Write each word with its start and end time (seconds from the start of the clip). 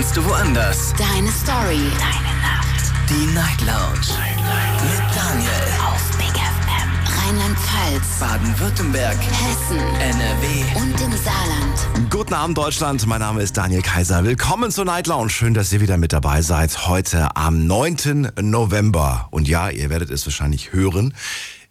kannst 0.00 0.16
du 0.16 0.24
woanders. 0.24 0.94
Deine 0.96 1.28
Story. 1.30 1.82
Deine 1.98 2.34
Nacht. 2.40 2.90
Die 3.10 3.26
Night 3.34 3.60
Lounge. 3.60 4.00
Night. 4.08 4.82
Mit 4.82 5.14
Daniel. 5.14 5.50
Auf 5.86 6.16
Big 6.16 6.32
FM. 6.32 7.18
Rheinland-Pfalz. 7.18 8.18
Baden-Württemberg. 8.18 9.18
Hessen. 9.20 9.76
NRW. 9.76 10.80
Und 10.80 10.98
im 11.02 11.12
Saarland. 11.22 12.10
Guten 12.10 12.32
Abend, 12.32 12.56
Deutschland. 12.56 13.06
Mein 13.06 13.20
Name 13.20 13.42
ist 13.42 13.58
Daniel 13.58 13.82
Kaiser. 13.82 14.24
Willkommen 14.24 14.70
zur 14.70 14.86
Night 14.86 15.06
Lounge. 15.06 15.28
Schön, 15.28 15.52
dass 15.52 15.70
ihr 15.70 15.82
wieder 15.82 15.98
mit 15.98 16.14
dabei 16.14 16.40
seid. 16.40 16.86
Heute 16.86 17.36
am 17.36 17.66
9. 17.66 18.32
November. 18.40 19.28
Und 19.30 19.48
ja, 19.48 19.68
ihr 19.68 19.90
werdet 19.90 20.08
es 20.08 20.24
wahrscheinlich 20.24 20.72
hören. 20.72 21.12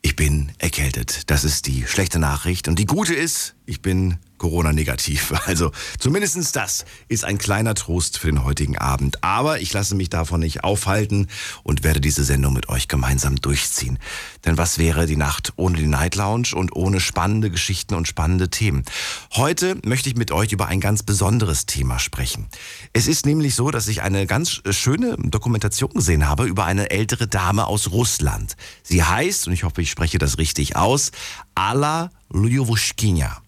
Ich 0.04 0.16
bin 0.16 0.52
erkältet. 0.60 1.32
Das 1.32 1.44
ist 1.44 1.66
die 1.66 1.88
schlechte 1.88 2.20
Nachricht. 2.20 2.68
Und 2.68 2.78
die 2.78 2.86
gute 2.86 3.16
ist, 3.16 3.56
ich 3.66 3.82
bin 3.82 4.20
Corona-negativ. 4.40 5.34
Also 5.50 5.72
zumindestens 5.98 6.52
das 6.52 6.86
ist 7.08 7.26
ein 7.26 7.40
kleiner 7.40 7.74
Trost 7.74 8.20
für 8.20 8.28
den 8.28 8.44
heutigen 8.44 8.78
Abend. 8.78 9.24
Aber 9.24 9.62
ich 9.62 9.74
lasse 9.74 9.96
mich 9.96 10.10
davon 10.10 10.42
nicht 10.42 10.64
aufhalten 10.64 11.28
und 11.64 11.84
werde 11.84 12.02
diese 12.02 12.24
Sendung 12.24 12.54
mit 12.54 12.70
euch 12.70 12.88
gemeinsam 12.88 13.38
durchziehen. 13.38 13.98
Denn 14.46 14.58
was 14.58 14.78
wäre 14.78 15.06
die 15.08 15.16
Nacht 15.16 15.54
ohne 15.56 15.78
die 15.78 15.88
Night 15.88 16.16
Lounge 16.16 16.50
und 16.54 16.76
ohne 16.76 17.00
spannende 17.00 17.50
Geschichten 17.50 17.96
und 17.96 18.08
spannende 18.08 18.50
Themen? 18.50 18.84
Heute 19.32 19.78
möchte 19.84 20.10
ich 20.10 20.16
mit 20.16 20.32
euch 20.32 20.52
über 20.52 20.68
ein 20.68 20.80
ganz 20.80 21.04
besonderes 21.04 21.66
Thema 21.66 22.00
sprechen. 22.00 22.48
Es 22.94 23.08
ist 23.08 23.26
nämlich 23.26 23.56
so, 23.56 23.72
dass 23.72 23.88
ich 23.88 24.02
eine 24.02 24.28
ganz 24.28 24.62
schöne 24.70 25.18
Dokumentation 25.18 25.92
gesehen 25.92 26.28
habe 26.28 26.46
über 26.46 26.66
eine 26.66 26.92
ältere 26.92 27.28
Dame 27.28 27.66
aus 27.66 27.92
Russland. 27.92 28.56
Sie 28.84 29.04
heißt, 29.04 29.48
und 29.48 29.54
ich 29.54 29.64
hoffe, 29.64 29.82
ich 29.82 29.90
spreche 29.90 30.18
das 30.18 30.38
richtig 30.38 30.76
aus, 30.76 31.12
Alla 31.56 32.12
Lyuvushkinya. 32.32 33.42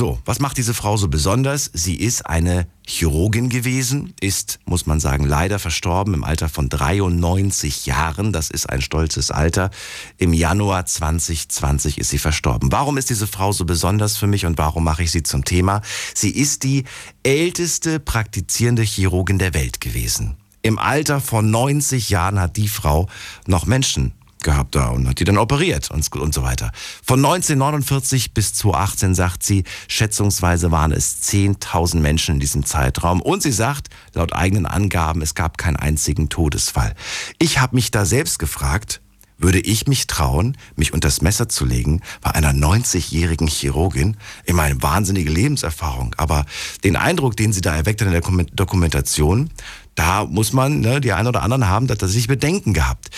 So, 0.00 0.18
was 0.24 0.40
macht 0.40 0.56
diese 0.56 0.72
Frau 0.72 0.96
so 0.96 1.08
besonders? 1.08 1.70
Sie 1.74 1.94
ist 1.94 2.24
eine 2.24 2.66
Chirurgin 2.86 3.50
gewesen, 3.50 4.14
ist, 4.22 4.58
muss 4.64 4.86
man 4.86 4.98
sagen, 4.98 5.26
leider 5.26 5.58
verstorben 5.58 6.14
im 6.14 6.24
Alter 6.24 6.48
von 6.48 6.70
93 6.70 7.84
Jahren. 7.84 8.32
Das 8.32 8.48
ist 8.48 8.64
ein 8.70 8.80
stolzes 8.80 9.30
Alter. 9.30 9.68
Im 10.16 10.32
Januar 10.32 10.86
2020 10.86 11.98
ist 11.98 12.08
sie 12.08 12.16
verstorben. 12.16 12.72
Warum 12.72 12.96
ist 12.96 13.10
diese 13.10 13.26
Frau 13.26 13.52
so 13.52 13.66
besonders 13.66 14.16
für 14.16 14.26
mich 14.26 14.46
und 14.46 14.56
warum 14.56 14.84
mache 14.84 15.02
ich 15.02 15.10
sie 15.10 15.22
zum 15.22 15.44
Thema? 15.44 15.82
Sie 16.14 16.30
ist 16.30 16.62
die 16.62 16.84
älteste 17.22 18.00
praktizierende 18.00 18.80
Chirurgin 18.80 19.38
der 19.38 19.52
Welt 19.52 19.82
gewesen. 19.82 20.38
Im 20.62 20.78
Alter 20.78 21.20
von 21.20 21.50
90 21.50 22.08
Jahren 22.08 22.40
hat 22.40 22.56
die 22.56 22.68
Frau 22.68 23.06
noch 23.46 23.66
Menschen 23.66 24.14
gehabt 24.42 24.74
da 24.74 24.88
und 24.88 25.08
hat 25.08 25.20
die 25.20 25.24
dann 25.24 25.38
operiert 25.38 25.90
und, 25.90 26.10
und 26.16 26.34
so 26.34 26.42
weiter. 26.42 26.72
Von 27.04 27.18
1949 27.18 28.32
bis 28.32 28.54
2018 28.54 29.14
sagt 29.14 29.42
sie, 29.42 29.64
schätzungsweise 29.88 30.70
waren 30.70 30.92
es 30.92 31.22
10.000 31.22 32.00
Menschen 32.00 32.34
in 32.34 32.40
diesem 32.40 32.64
Zeitraum 32.64 33.20
und 33.20 33.42
sie 33.42 33.52
sagt, 33.52 33.88
laut 34.14 34.32
eigenen 34.32 34.66
Angaben, 34.66 35.22
es 35.22 35.34
gab 35.34 35.58
keinen 35.58 35.76
einzigen 35.76 36.28
Todesfall. 36.28 36.94
Ich 37.38 37.58
habe 37.60 37.76
mich 37.76 37.90
da 37.90 38.04
selbst 38.04 38.38
gefragt, 38.38 39.00
würde 39.40 39.58
ich 39.58 39.86
mich 39.86 40.06
trauen, 40.06 40.56
mich 40.76 40.92
unter 40.92 41.08
das 41.08 41.22
Messer 41.22 41.48
zu 41.48 41.64
legen 41.64 42.02
bei 42.20 42.30
einer 42.32 42.52
90-jährigen 42.52 43.46
Chirurgin? 43.46 44.18
Ich 44.44 44.52
meine, 44.52 44.82
wahnsinnige 44.82 45.30
Lebenserfahrung, 45.30 46.14
aber 46.18 46.44
den 46.84 46.94
Eindruck, 46.96 47.36
den 47.36 47.52
sie 47.52 47.62
da 47.62 47.74
erweckt 47.74 48.02
hat 48.02 48.08
in 48.08 48.12
der 48.12 48.46
Dokumentation, 48.52 49.50
da 49.94 50.26
muss 50.26 50.52
man, 50.52 50.80
ne, 50.80 51.00
die 51.00 51.12
einen 51.12 51.28
oder 51.28 51.42
anderen 51.42 51.68
haben 51.68 51.86
da 51.86 51.94
tatsächlich 51.94 52.28
Bedenken 52.28 52.74
gehabt. 52.74 53.10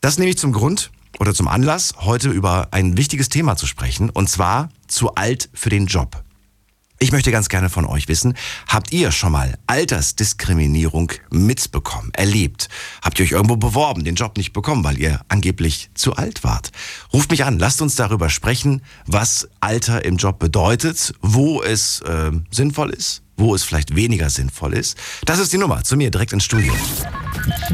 Das 0.00 0.16
nehme 0.16 0.30
ich 0.30 0.38
zum 0.38 0.52
Grund 0.52 0.92
oder 1.18 1.34
zum 1.34 1.48
Anlass, 1.48 1.94
heute 1.98 2.30
über 2.30 2.68
ein 2.70 2.96
wichtiges 2.96 3.28
Thema 3.28 3.56
zu 3.56 3.66
sprechen, 3.66 4.10
und 4.10 4.28
zwar 4.30 4.68
zu 4.86 5.16
alt 5.16 5.50
für 5.54 5.70
den 5.70 5.86
Job. 5.86 6.22
Ich 7.00 7.10
möchte 7.10 7.32
ganz 7.32 7.48
gerne 7.48 7.68
von 7.68 7.84
euch 7.84 8.06
wissen, 8.06 8.34
habt 8.68 8.92
ihr 8.92 9.10
schon 9.10 9.32
mal 9.32 9.56
Altersdiskriminierung 9.66 11.12
mitbekommen, 11.30 12.10
erlebt? 12.12 12.68
Habt 13.02 13.18
ihr 13.18 13.24
euch 13.24 13.32
irgendwo 13.32 13.56
beworben, 13.56 14.04
den 14.04 14.14
Job 14.14 14.36
nicht 14.36 14.52
bekommen, 14.52 14.84
weil 14.84 14.98
ihr 14.98 15.20
angeblich 15.28 15.90
zu 15.94 16.14
alt 16.14 16.44
wart? 16.44 16.70
Ruft 17.12 17.30
mich 17.32 17.44
an, 17.44 17.58
lasst 17.58 17.82
uns 17.82 17.96
darüber 17.96 18.30
sprechen, 18.30 18.82
was 19.06 19.48
Alter 19.60 20.04
im 20.04 20.16
Job 20.16 20.38
bedeutet, 20.38 21.14
wo 21.20 21.60
es 21.62 22.00
äh, 22.02 22.30
sinnvoll 22.50 22.90
ist, 22.90 23.22
wo 23.38 23.54
es 23.54 23.64
vielleicht 23.64 23.96
weniger 23.96 24.28
sinnvoll 24.28 24.74
ist. 24.74 24.98
Das 25.24 25.38
ist 25.38 25.52
die 25.52 25.58
Nummer 25.58 25.84
zu 25.84 25.96
mir 25.96 26.10
direkt 26.10 26.32
ins 26.32 26.42
Studio. 26.44 26.72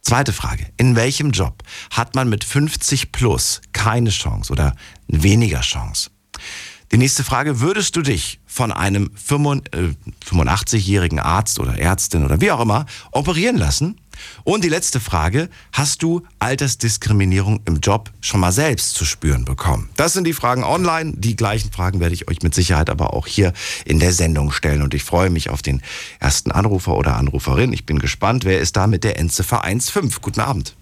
Zweite 0.00 0.32
Frage. 0.32 0.66
In 0.76 0.94
welchem 0.96 1.32
Job 1.32 1.62
hat 1.90 2.14
man 2.14 2.28
mit 2.28 2.44
50 2.44 3.10
plus 3.12 3.60
keine 3.72 4.10
Chance 4.10 4.52
oder 4.52 4.74
weniger 5.06 5.60
Chance? 5.60 6.10
Die 6.90 6.96
nächste 6.96 7.22
Frage. 7.22 7.60
Würdest 7.60 7.96
du 7.96 8.02
dich 8.02 8.40
von 8.46 8.72
einem 8.72 9.10
85-jährigen 9.28 11.18
Arzt 11.18 11.60
oder 11.60 11.78
Ärztin 11.78 12.24
oder 12.24 12.40
wie 12.40 12.50
auch 12.50 12.60
immer 12.60 12.86
operieren 13.12 13.58
lassen? 13.58 14.00
Und 14.42 14.64
die 14.64 14.68
letzte 14.68 14.98
Frage, 14.98 15.48
hast 15.72 16.02
du 16.02 16.22
Altersdiskriminierung 16.38 17.60
im 17.66 17.80
Job 17.80 18.10
schon 18.20 18.40
mal 18.40 18.52
selbst 18.52 18.94
zu 18.94 19.04
spüren 19.04 19.44
bekommen? 19.44 19.90
Das 19.96 20.14
sind 20.14 20.26
die 20.26 20.32
Fragen 20.32 20.64
online. 20.64 21.12
Die 21.14 21.36
gleichen 21.36 21.70
Fragen 21.70 22.00
werde 22.00 22.14
ich 22.14 22.26
euch 22.28 22.42
mit 22.42 22.54
Sicherheit 22.54 22.90
aber 22.90 23.12
auch 23.12 23.26
hier 23.26 23.52
in 23.84 24.00
der 24.00 24.12
Sendung 24.12 24.50
stellen. 24.50 24.82
Und 24.82 24.94
ich 24.94 25.04
freue 25.04 25.30
mich 25.30 25.50
auf 25.50 25.62
den 25.62 25.82
ersten 26.20 26.50
Anrufer 26.50 26.96
oder 26.96 27.16
Anruferin. 27.16 27.72
Ich 27.72 27.84
bin 27.84 27.98
gespannt, 27.98 28.44
wer 28.44 28.60
ist 28.60 28.76
da 28.76 28.86
mit 28.86 29.04
der 29.04 29.18
Endziffer 29.18 29.62
15. 29.62 30.10
Guten 30.22 30.40
Abend. 30.40 30.74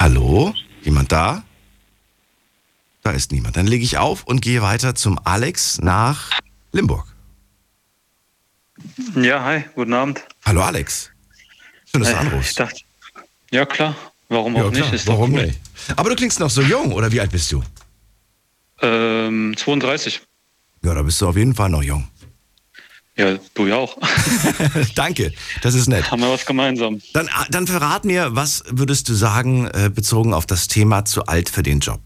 Hallo? 0.00 0.52
Jemand 0.82 1.12
da? 1.12 1.44
Da 3.10 3.16
ist 3.16 3.32
niemand. 3.32 3.56
Dann 3.56 3.66
lege 3.66 3.82
ich 3.82 3.98
auf 3.98 4.22
und 4.22 4.40
gehe 4.40 4.62
weiter 4.62 4.94
zum 4.94 5.18
Alex 5.24 5.80
nach 5.80 6.30
Limburg. 6.70 7.04
Ja, 9.16 9.42
hi, 9.42 9.64
guten 9.74 9.92
Abend. 9.94 10.22
Hallo 10.44 10.62
Alex. 10.62 11.10
Schön, 11.90 12.02
dass 12.02 12.10
du 12.12 12.14
Äh, 12.16 12.18
anrufst. 12.20 12.50
Ich 12.50 12.54
dachte, 12.56 12.80
ja 13.50 13.66
klar, 13.66 13.96
warum 14.28 14.54
Ja, 14.54 14.62
auch 14.62 14.70
klar. 14.70 14.84
nicht? 14.84 14.92
Ist 14.94 15.08
Warum 15.08 15.32
nicht? 15.32 15.58
Aber 15.96 16.10
du 16.10 16.14
klingst 16.14 16.38
noch 16.38 16.50
so 16.50 16.62
jung, 16.62 16.92
oder 16.92 17.10
wie 17.10 17.20
alt 17.20 17.32
bist 17.32 17.50
du? 17.50 17.64
Ähm, 18.80 19.56
32. 19.56 20.20
Ja, 20.84 20.94
da 20.94 21.02
bist 21.02 21.20
du 21.20 21.26
auf 21.26 21.36
jeden 21.36 21.56
Fall 21.56 21.68
noch 21.68 21.82
jung. 21.82 22.06
Ja, 23.16 23.36
du 23.54 23.66
ja 23.66 23.74
auch. 23.74 23.98
Danke, 24.94 25.32
das 25.62 25.74
ist 25.74 25.88
nett. 25.88 26.08
Haben 26.12 26.22
wir 26.22 26.30
was 26.30 26.46
gemeinsam. 26.46 27.02
Dann, 27.12 27.28
dann 27.50 27.66
verrat 27.66 28.04
mir, 28.04 28.36
was 28.36 28.62
würdest 28.68 29.08
du 29.08 29.14
sagen, 29.14 29.66
äh, 29.66 29.90
bezogen 29.92 30.32
auf 30.32 30.46
das 30.46 30.68
Thema 30.68 31.04
zu 31.04 31.26
alt 31.26 31.50
für 31.50 31.64
den 31.64 31.80
Job? 31.80 32.00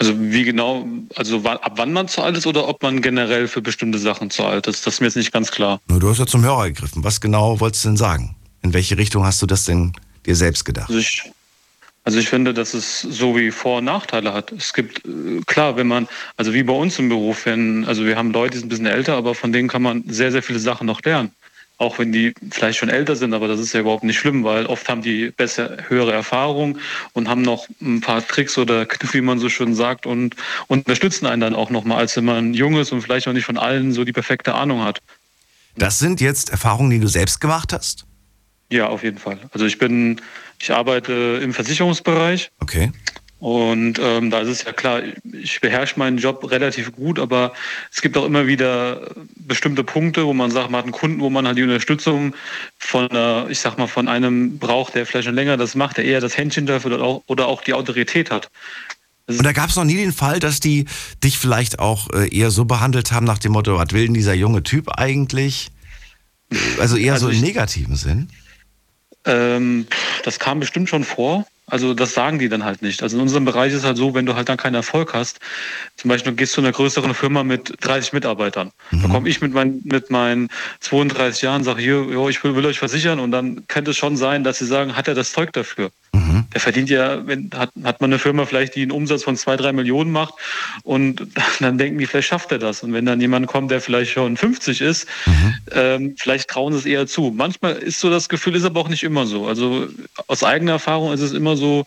Also 0.00 0.14
wie 0.18 0.44
genau, 0.44 0.88
also 1.14 1.44
ab 1.44 1.72
wann 1.76 1.92
man 1.92 2.08
zu 2.08 2.22
alt 2.22 2.34
ist 2.34 2.46
oder 2.46 2.66
ob 2.66 2.82
man 2.82 3.02
generell 3.02 3.46
für 3.48 3.60
bestimmte 3.60 3.98
Sachen 3.98 4.30
zu 4.30 4.44
alt 4.44 4.66
ist, 4.66 4.86
das 4.86 4.94
ist 4.94 5.00
mir 5.00 5.08
jetzt 5.08 5.16
nicht 5.16 5.30
ganz 5.30 5.50
klar. 5.50 5.78
Nur 5.88 6.00
du 6.00 6.08
hast 6.08 6.18
ja 6.18 6.26
zum 6.26 6.42
Hörer 6.42 6.68
gegriffen. 6.68 7.04
Was 7.04 7.20
genau 7.20 7.60
wolltest 7.60 7.84
du 7.84 7.90
denn 7.90 7.96
sagen? 7.98 8.34
In 8.62 8.72
welche 8.72 8.96
Richtung 8.96 9.26
hast 9.26 9.42
du 9.42 9.46
das 9.46 9.66
denn 9.66 9.92
dir 10.24 10.34
selbst 10.34 10.64
gedacht? 10.64 10.88
Also 10.88 11.00
ich, 11.00 11.30
also 12.04 12.18
ich 12.18 12.30
finde, 12.30 12.54
dass 12.54 12.72
es 12.72 13.02
so 13.02 13.36
wie 13.36 13.50
Vor- 13.50 13.78
und 13.78 13.84
Nachteile 13.84 14.32
hat. 14.32 14.52
Es 14.52 14.72
gibt, 14.72 15.04
äh, 15.04 15.42
klar, 15.44 15.76
wenn 15.76 15.86
man, 15.86 16.08
also 16.38 16.54
wie 16.54 16.62
bei 16.62 16.72
uns 16.72 16.98
im 16.98 17.10
Beruf, 17.10 17.44
wenn, 17.44 17.84
also 17.84 18.06
wir 18.06 18.16
haben 18.16 18.32
Leute, 18.32 18.52
die 18.52 18.58
sind 18.60 18.66
ein 18.66 18.70
bisschen 18.70 18.86
älter, 18.86 19.16
aber 19.16 19.34
von 19.34 19.52
denen 19.52 19.68
kann 19.68 19.82
man 19.82 20.04
sehr, 20.08 20.32
sehr 20.32 20.42
viele 20.42 20.60
Sachen 20.60 20.86
noch 20.86 21.02
lernen. 21.02 21.30
Auch 21.80 21.98
wenn 21.98 22.12
die 22.12 22.34
vielleicht 22.50 22.78
schon 22.78 22.90
älter 22.90 23.16
sind, 23.16 23.32
aber 23.32 23.48
das 23.48 23.58
ist 23.58 23.72
ja 23.72 23.80
überhaupt 23.80 24.04
nicht 24.04 24.18
schlimm, 24.18 24.44
weil 24.44 24.66
oft 24.66 24.86
haben 24.90 25.00
die 25.00 25.30
besser, 25.30 25.78
höhere 25.88 26.12
Erfahrung 26.12 26.76
und 27.14 27.26
haben 27.26 27.40
noch 27.40 27.68
ein 27.80 28.02
paar 28.02 28.26
Tricks 28.26 28.58
oder 28.58 28.84
Kniffe, 28.84 29.14
wie 29.14 29.22
man 29.22 29.38
so 29.38 29.48
schön 29.48 29.74
sagt, 29.74 30.04
und, 30.04 30.36
und 30.66 30.80
unterstützen 30.80 31.24
einen 31.24 31.40
dann 31.40 31.54
auch 31.54 31.70
nochmal, 31.70 31.96
als 31.96 32.14
wenn 32.16 32.26
man 32.26 32.52
jung 32.52 32.76
ist 32.76 32.92
und 32.92 33.00
vielleicht 33.00 33.26
auch 33.28 33.32
nicht 33.32 33.46
von 33.46 33.56
allen 33.56 33.92
so 33.92 34.04
die 34.04 34.12
perfekte 34.12 34.54
Ahnung 34.54 34.84
hat. 34.84 34.98
Das 35.74 35.98
sind 35.98 36.20
jetzt 36.20 36.50
Erfahrungen, 36.50 36.90
die 36.90 37.00
du 37.00 37.08
selbst 37.08 37.40
gemacht 37.40 37.72
hast? 37.72 38.04
Ja, 38.70 38.88
auf 38.88 39.02
jeden 39.02 39.18
Fall. 39.18 39.38
Also 39.52 39.64
ich 39.64 39.78
bin, 39.78 40.20
ich 40.60 40.72
arbeite 40.72 41.40
im 41.42 41.54
Versicherungsbereich 41.54 42.50
Okay. 42.60 42.92
Und 43.40 43.98
ähm, 43.98 44.30
da 44.30 44.40
ist 44.40 44.48
es 44.48 44.64
ja 44.64 44.72
klar, 44.72 45.00
ich 45.32 45.62
beherrsche 45.62 45.98
meinen 45.98 46.18
Job 46.18 46.50
relativ 46.50 46.92
gut, 46.92 47.18
aber 47.18 47.54
es 47.90 48.02
gibt 48.02 48.18
auch 48.18 48.26
immer 48.26 48.46
wieder 48.46 49.10
bestimmte 49.36 49.82
Punkte, 49.82 50.26
wo 50.26 50.34
man 50.34 50.50
sagt, 50.50 50.70
man 50.70 50.78
hat 50.78 50.84
einen 50.84 50.92
Kunden, 50.92 51.20
wo 51.20 51.30
man 51.30 51.46
halt 51.46 51.56
die 51.56 51.62
Unterstützung 51.62 52.34
von, 52.78 53.08
äh, 53.10 53.50
ich 53.50 53.58
sag 53.58 53.78
mal, 53.78 53.86
von 53.86 54.08
einem 54.08 54.58
braucht, 54.58 54.94
der 54.94 55.06
vielleicht 55.06 55.24
schon 55.24 55.34
länger 55.34 55.56
das 55.56 55.74
macht, 55.74 55.96
der 55.96 56.04
eher 56.04 56.20
das 56.20 56.36
Händchen 56.36 56.66
dafür 56.66 56.92
oder 56.92 57.02
auch, 57.02 57.22
oder 57.28 57.48
auch 57.48 57.62
die 57.62 57.72
Autorität 57.72 58.30
hat. 58.30 58.50
Und 59.26 59.42
da 59.42 59.52
gab 59.52 59.70
es 59.70 59.76
noch 59.76 59.84
nie 59.84 59.96
den 59.96 60.12
Fall, 60.12 60.38
dass 60.38 60.60
die 60.60 60.84
dich 61.24 61.38
vielleicht 61.38 61.78
auch 61.78 62.10
äh, 62.10 62.28
eher 62.36 62.50
so 62.50 62.66
behandelt 62.66 63.10
haben 63.12 63.24
nach 63.24 63.38
dem 63.38 63.52
Motto, 63.52 63.78
was 63.78 63.92
will 63.92 64.04
denn 64.04 64.14
dieser 64.14 64.34
junge 64.34 64.62
Typ 64.62 64.90
eigentlich? 64.98 65.70
Also 66.78 66.96
eher 66.96 67.14
Also 67.14 67.28
so 67.28 67.32
im 67.32 67.40
negativen 67.40 67.96
Sinn. 67.96 68.28
Ähm, 69.24 69.86
das 70.24 70.38
kam 70.38 70.60
bestimmt 70.60 70.88
schon 70.90 71.04
vor. 71.04 71.46
Also 71.70 71.94
das 71.94 72.14
sagen 72.14 72.38
die 72.38 72.48
dann 72.48 72.64
halt 72.64 72.82
nicht. 72.82 73.02
Also 73.02 73.16
in 73.16 73.22
unserem 73.22 73.44
Bereich 73.44 73.72
ist 73.72 73.84
halt 73.84 73.96
so, 73.96 74.14
wenn 74.14 74.26
du 74.26 74.34
halt 74.34 74.48
dann 74.48 74.56
keinen 74.56 74.74
Erfolg 74.74 75.14
hast, 75.14 75.40
zum 75.96 76.08
Beispiel 76.08 76.32
du 76.32 76.36
gehst 76.36 76.52
zu 76.52 76.60
einer 76.60 76.72
größeren 76.72 77.14
Firma 77.14 77.44
mit 77.44 77.74
30 77.80 78.12
Mitarbeitern, 78.12 78.72
mhm. 78.90 79.02
da 79.02 79.08
komme 79.08 79.28
ich 79.28 79.40
mit, 79.40 79.52
mein, 79.52 79.80
mit 79.84 80.10
meinen 80.10 80.48
32 80.80 81.42
Jahren, 81.42 81.64
sage 81.64 81.80
hier, 81.80 82.02
jo, 82.02 82.28
ich 82.28 82.42
will, 82.44 82.56
will, 82.56 82.66
euch 82.66 82.78
versichern 82.78 83.20
und 83.20 83.30
dann 83.30 83.66
könnte 83.68 83.92
es 83.92 83.96
schon 83.96 84.16
sein, 84.16 84.44
dass 84.44 84.58
sie 84.58 84.66
sagen, 84.66 84.96
hat 84.96 85.08
er 85.08 85.14
das 85.14 85.32
Zeug 85.32 85.52
dafür? 85.52 85.90
Mhm. 86.12 86.46
Der 86.52 86.60
verdient 86.60 86.90
ja, 86.90 87.26
wenn, 87.26 87.50
hat, 87.54 87.70
hat 87.84 88.00
man 88.00 88.10
eine 88.10 88.18
Firma 88.18 88.44
vielleicht, 88.44 88.74
die 88.74 88.82
einen 88.82 88.90
Umsatz 88.90 89.22
von 89.22 89.36
zwei, 89.36 89.56
drei 89.56 89.72
Millionen 89.72 90.10
macht 90.10 90.34
und 90.82 91.26
dann 91.60 91.78
denken 91.78 91.98
die, 91.98 92.06
vielleicht 92.06 92.28
schafft 92.28 92.52
er 92.52 92.58
das. 92.58 92.82
Und 92.82 92.92
wenn 92.92 93.06
dann 93.06 93.20
jemand 93.20 93.46
kommt, 93.46 93.70
der 93.70 93.80
vielleicht 93.80 94.12
schon 94.12 94.36
50 94.36 94.80
ist, 94.80 95.06
mhm. 95.26 95.54
ähm, 95.72 96.14
vielleicht 96.18 96.48
trauen 96.48 96.72
sie 96.72 96.78
es 96.80 96.86
eher 96.86 97.06
zu. 97.06 97.32
Manchmal 97.34 97.74
ist 97.76 98.00
so 98.00 98.10
das 98.10 98.28
Gefühl, 98.28 98.56
ist 98.56 98.64
aber 98.64 98.80
auch 98.80 98.88
nicht 98.88 99.02
immer 99.02 99.26
so. 99.26 99.46
Also 99.46 99.88
aus 100.26 100.42
eigener 100.42 100.72
Erfahrung 100.72 101.12
ist 101.12 101.20
es 101.20 101.32
immer 101.32 101.56
so 101.56 101.86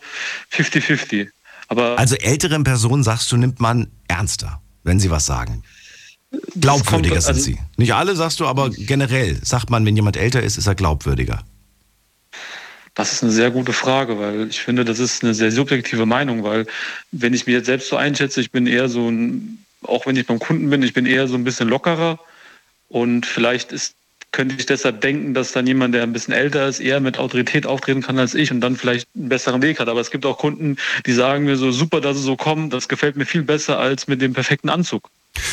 50-50. 0.52 1.28
Aber 1.68 1.98
also 1.98 2.16
älteren 2.16 2.64
Personen, 2.64 3.02
sagst 3.02 3.30
du, 3.32 3.36
nimmt 3.36 3.60
man 3.60 3.88
ernster, 4.08 4.60
wenn 4.82 5.00
sie 5.00 5.10
was 5.10 5.26
sagen. 5.26 5.62
Glaubwürdiger 6.56 7.14
kommt, 7.14 7.26
also, 7.26 7.40
sind 7.40 7.56
sie. 7.56 7.58
Nicht 7.76 7.94
alle, 7.94 8.16
sagst 8.16 8.40
du, 8.40 8.46
aber 8.46 8.70
generell 8.70 9.38
sagt 9.44 9.70
man, 9.70 9.86
wenn 9.86 9.96
jemand 9.96 10.16
älter 10.16 10.42
ist, 10.42 10.58
ist 10.58 10.66
er 10.66 10.74
glaubwürdiger. 10.74 11.44
Das 12.94 13.12
ist 13.12 13.22
eine 13.22 13.32
sehr 13.32 13.50
gute 13.50 13.72
Frage, 13.72 14.18
weil 14.18 14.48
ich 14.48 14.60
finde, 14.60 14.84
das 14.84 14.98
ist 15.00 15.24
eine 15.24 15.34
sehr 15.34 15.50
subjektive 15.50 16.06
Meinung, 16.06 16.44
weil 16.44 16.66
wenn 17.10 17.34
ich 17.34 17.46
mich 17.46 17.54
jetzt 17.54 17.66
selbst 17.66 17.88
so 17.88 17.96
einschätze, 17.96 18.40
ich 18.40 18.52
bin 18.52 18.66
eher 18.66 18.88
so 18.88 19.08
ein, 19.08 19.64
auch 19.82 20.06
wenn 20.06 20.16
ich 20.16 20.26
beim 20.26 20.38
Kunden 20.38 20.70
bin, 20.70 20.82
ich 20.82 20.92
bin 20.92 21.06
eher 21.06 21.26
so 21.26 21.34
ein 21.34 21.44
bisschen 21.44 21.68
lockerer 21.68 22.18
und 22.88 23.26
vielleicht 23.26 23.72
ist 23.72 23.94
könnte 24.34 24.56
ich 24.58 24.66
deshalb 24.66 25.00
denken, 25.00 25.32
dass 25.32 25.52
dann 25.52 25.66
jemand, 25.66 25.94
der 25.94 26.02
ein 26.02 26.12
bisschen 26.12 26.34
älter 26.34 26.66
ist, 26.66 26.80
eher 26.80 26.98
mit 26.98 27.18
Autorität 27.18 27.66
auftreten 27.66 28.02
kann 28.02 28.18
als 28.18 28.34
ich 28.34 28.50
und 28.50 28.60
dann 28.60 28.76
vielleicht 28.76 29.06
einen 29.14 29.28
besseren 29.28 29.62
Weg 29.62 29.78
hat. 29.78 29.88
Aber 29.88 30.00
es 30.00 30.10
gibt 30.10 30.26
auch 30.26 30.38
Kunden, 30.38 30.76
die 31.06 31.12
sagen 31.12 31.44
mir 31.44 31.56
so, 31.56 31.70
super, 31.70 32.00
dass 32.00 32.16
es 32.16 32.24
so 32.24 32.36
kommt, 32.36 32.72
das 32.72 32.88
gefällt 32.88 33.16
mir 33.16 33.26
viel 33.26 33.44
besser 33.44 33.78
als 33.78 34.08
mit 34.08 34.20
dem 34.20 34.32
perfekten 34.32 34.70
Anzug. 34.70 35.08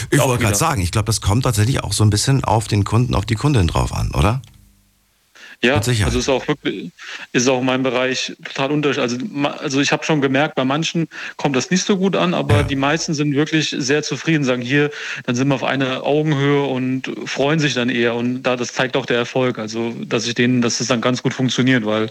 Ich 0.10 0.20
wollte 0.20 0.44
gerade 0.44 0.58
sagen, 0.58 0.82
ich 0.82 0.92
glaube, 0.92 1.06
das 1.06 1.22
kommt 1.22 1.44
tatsächlich 1.44 1.84
auch 1.84 1.94
so 1.94 2.04
ein 2.04 2.10
bisschen 2.10 2.44
auf 2.44 2.68
den 2.68 2.84
Kunden, 2.84 3.14
auf 3.14 3.26
die 3.26 3.36
Kundin 3.36 3.68
drauf 3.68 3.94
an, 3.94 4.12
oder? 4.12 4.42
Ja, 5.64 5.76
also 5.76 5.92
ist 5.92 6.28
auch 6.28 6.48
wirklich, 6.48 6.92
ist 7.34 7.48
auch 7.48 7.62
mein 7.62 7.84
Bereich 7.84 8.36
total 8.46 8.72
unterschiedlich. 8.72 9.12
Also, 9.12 9.58
also 9.60 9.80
ich 9.80 9.92
habe 9.92 10.04
schon 10.04 10.20
gemerkt, 10.20 10.56
bei 10.56 10.66
manchen 10.66 11.08
kommt 11.38 11.56
das 11.56 11.70
nicht 11.70 11.86
so 11.86 11.98
gut 11.98 12.16
an, 12.16 12.34
aber 12.34 12.58
ja. 12.58 12.64
die 12.64 12.76
meisten 12.76 13.14
sind 13.14 13.36
wirklich 13.36 13.76
sehr 13.78 14.02
zufrieden, 14.02 14.44
sagen 14.44 14.64
hier, 14.64 14.90
dann 15.28 15.36
sind 15.36 15.50
wir 15.50 15.56
auf 15.56 15.64
einer 15.64 16.04
Augenhöhe 16.04 16.64
und 16.64 17.12
freuen 17.26 17.60
sich 17.60 17.76
dann 17.76 17.90
eher. 17.90 18.16
Und 18.16 18.42
da 18.42 18.56
das 18.56 18.74
zeigt 18.74 18.98
auch 18.98 19.06
der 19.06 19.18
Erfolg. 19.18 19.60
Also, 19.60 19.96
dass 20.04 20.26
ich 20.26 20.34
denen, 20.34 20.64
dass 20.64 20.80
es 20.80 20.88
dann 20.88 21.00
ganz 21.00 21.22
gut 21.22 21.36
funktioniert, 21.36 21.86
weil 21.86 22.10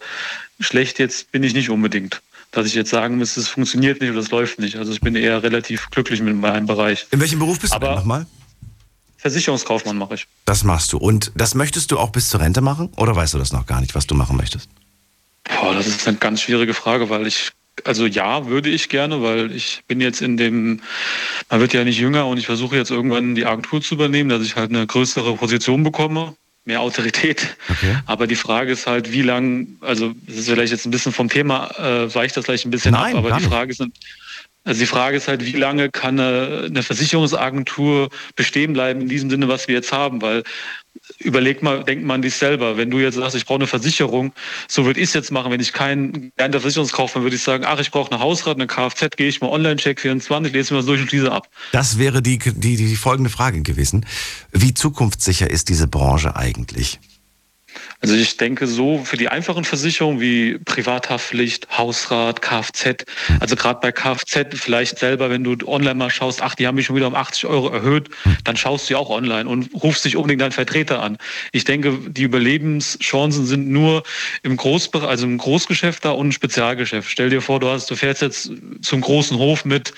schlecht 0.61 1.01
jetzt 1.01 1.33
bin 1.33 1.43
ich 1.43 1.53
nicht 1.53 1.71
unbedingt. 1.71 2.23
Dass 2.53 2.67
ich 2.67 2.75
jetzt 2.75 2.91
sagen 2.91 3.19
müsste, 3.19 3.41
es 3.41 3.49
funktioniert 3.49 4.01
nicht 4.01 4.11
oder 4.11 4.21
es 4.21 4.31
läuft 4.31 4.59
nicht. 4.59 4.77
Also 4.77 4.93
ich 4.93 5.01
bin 5.01 5.15
eher 5.15 5.43
relativ 5.43 5.89
glücklich 5.91 6.21
mit 6.21 6.37
meinem 6.37 6.67
Bereich. 6.67 7.07
In 7.11 7.21
welchem 7.21 7.39
Beruf 7.39 7.61
bist 7.61 7.73
aber, 7.73 7.87
du 7.87 7.93
denn 7.93 7.99
nochmal? 8.01 8.27
Versicherungskaufmann 9.21 9.99
mache 9.99 10.15
ich. 10.15 10.27
Das 10.47 10.65
machst 10.65 10.93
du. 10.93 10.99
Und 10.99 11.33
das 11.35 11.55
möchtest 11.55 11.91
du 11.91 11.99
auch 11.99 12.11
bis 12.11 12.31
zur 12.31 12.41
Rente 12.41 12.61
machen? 12.61 12.91
Oder 12.97 13.15
weißt 13.15 13.35
du 13.35 13.39
das 13.39 13.53
noch 13.53 13.67
gar 13.67 13.81
nicht, 13.81 13.95
was 13.95 14.07
du 14.07 14.15
machen 14.15 14.37
möchtest? 14.37 14.69
Boah, 15.45 15.75
das 15.75 15.87
ist 15.87 16.09
eine 16.09 16.17
ganz 16.17 16.41
schwierige 16.41 16.73
Frage, 16.75 17.11
weil 17.11 17.27
ich, 17.27 17.51
also 17.85 18.07
ja, 18.07 18.47
würde 18.47 18.71
ich 18.71 18.89
gerne, 18.89 19.23
weil 19.23 19.53
ich 19.53 19.83
bin 19.87 20.01
jetzt 20.01 20.23
in 20.23 20.37
dem, 20.37 20.81
man 21.51 21.61
wird 21.61 21.75
ja 21.75 21.85
nicht 21.85 21.99
jünger 21.99 22.27
und 22.27 22.39
ich 22.39 22.47
versuche 22.47 22.77
jetzt 22.77 22.91
irgendwann 22.91 23.35
die 23.35 23.45
Agentur 23.45 23.83
zu 23.83 23.95
übernehmen, 23.95 24.31
dass 24.31 24.43
ich 24.43 24.57
halt 24.57 24.71
eine 24.71 24.87
größere 24.87 25.37
Position 25.37 25.83
bekomme, 25.83 26.35
mehr 26.65 26.81
Autorität. 26.81 27.57
Okay. 27.69 27.97
Aber 28.07 28.27
die 28.27 28.37
Frage 28.37 28.73
ist 28.73 28.87
halt, 28.87 29.13
wie 29.13 29.23
lang, 29.23 29.77
also 29.81 30.15
das 30.27 30.37
ist 30.37 30.49
vielleicht 30.49 30.73
jetzt 30.73 30.87
ein 30.87 30.91
bisschen 30.91 31.13
vom 31.13 31.29
Thema, 31.29 31.71
äh, 31.79 32.15
weicht 32.15 32.37
das 32.37 32.47
vielleicht 32.47 32.65
ein 32.65 32.71
bisschen 32.71 32.93
Nein, 32.93 33.17
ab, 33.17 33.25
aber 33.25 33.37
die 33.39 33.45
Frage 33.45 33.73
ist, 33.73 33.83
also 34.65 34.81
die 34.81 34.87
Frage 34.87 35.17
ist 35.17 35.27
halt, 35.27 35.45
wie 35.45 35.57
lange 35.57 35.91
kann 35.91 36.21
eine, 36.21 36.83
Versicherungsagentur 36.83 38.11
bestehen 38.37 38.75
bleiben 38.75 39.01
in 39.01 39.09
diesem 39.09 39.31
Sinne, 39.31 39.49
was 39.49 39.69
wir 39.69 39.75
jetzt 39.75 39.93
haben, 39.93 40.21
weil 40.21 40.43
überleg 41.19 41.63
mal, 41.63 41.83
denk 41.83 42.05
mal 42.05 42.15
an 42.15 42.23
dich 42.23 42.35
selber. 42.35 42.77
Wenn 42.77 42.91
du 42.91 42.99
jetzt 42.99 43.15
sagst, 43.15 43.35
ich 43.37 43.47
brauche 43.47 43.57
eine 43.57 43.67
Versicherung, 43.67 44.33
so 44.69 44.85
würde 44.85 45.01
ich 45.01 45.09
es 45.09 45.15
jetzt 45.15 45.31
machen. 45.31 45.51
Wenn 45.51 45.61
ich 45.61 45.73
kein 45.73 46.33
gelernter 46.37 46.61
Versicherungskaufmann 46.61 47.25
würde 47.25 47.37
ich 47.37 47.43
sagen, 47.43 47.65
ach, 47.67 47.81
ich 47.81 47.91
brauche 47.91 48.13
eine 48.13 48.21
Hausrat, 48.21 48.57
eine 48.57 48.67
Kfz, 48.67 49.17
gehe 49.17 49.29
ich 49.29 49.41
mal 49.41 49.49
online, 49.49 49.77
check 49.77 49.99
24, 49.99 50.53
lese 50.53 50.75
mir 50.75 50.81
das 50.81 50.87
durch 50.87 51.01
und 51.01 51.09
schließe 51.09 51.33
ab. 51.33 51.49
Das 51.73 51.99
wäre 51.99 52.21
die, 52.21 52.39
die, 52.39 52.77
die 52.77 52.97
folgende 52.97 53.31
Frage 53.31 53.63
gewesen. 53.63 54.05
Wie 54.53 54.75
zukunftssicher 54.75 55.51
ist 55.51 55.71
diese 55.71 55.89
Branche 55.89 56.37
eigentlich? 56.37 57.01
Also 58.03 58.15
ich 58.15 58.39
denke 58.39 58.67
so 58.67 59.05
für 59.05 59.19
die 59.19 59.29
einfachen 59.29 59.65
Versicherungen 59.65 60.21
wie 60.21 60.59
Privathaftpflicht, 60.59 61.69
Hausrat, 61.77 62.41
Kfz, 62.41 63.05
also 63.41 63.57
gerade 63.57 63.81
bei 63.81 63.93
Kfz 63.93 64.59
vielleicht 64.59 64.99
selber, 64.99 65.29
wenn 65.29 65.45
du 65.45 65.57
online 65.67 65.95
mal 65.95 66.11
schaust, 66.11 66.41
ach, 66.41 66.55
die 66.55 66.67
haben 66.67 66.77
mich 66.77 66.87
schon 66.87 66.97
wieder 66.97 67.09
um 67.09 67.15
80 67.15 67.45
Euro 67.47 67.69
erhöht, 67.69 68.09
dann 68.45 68.57
schaust 68.57 68.89
du 68.89 68.95
ja 68.95 68.99
auch 68.99 69.11
online 69.11 69.49
und 69.49 69.71
rufst 69.75 70.07
dich 70.07 70.17
unbedingt 70.17 70.41
deinen 70.41 70.53
Vertreter 70.53 71.03
an. 71.03 71.19
Ich 71.53 71.65
denke, 71.65 71.99
die 72.09 72.23
Überlebenschancen 72.23 73.45
sind 73.45 73.69
nur 73.69 74.03
im 74.43 74.57
Großbereich, 74.57 75.09
also 75.09 75.27
im 75.27 75.37
Großgeschäft 75.37 76.05
da 76.05 76.13
und 76.13 76.27
im 76.27 76.33
Spezialgeschäft. 76.33 77.11
Stell 77.11 77.29
dir 77.29 77.43
vor, 77.43 77.61
du 77.61 77.69
hast, 77.69 77.91
du 77.91 77.97
fährst 77.97 78.23
jetzt 78.23 78.51
zum 78.81 79.03
großen 79.03 79.37
Hof 79.37 79.67
mit 79.67 79.93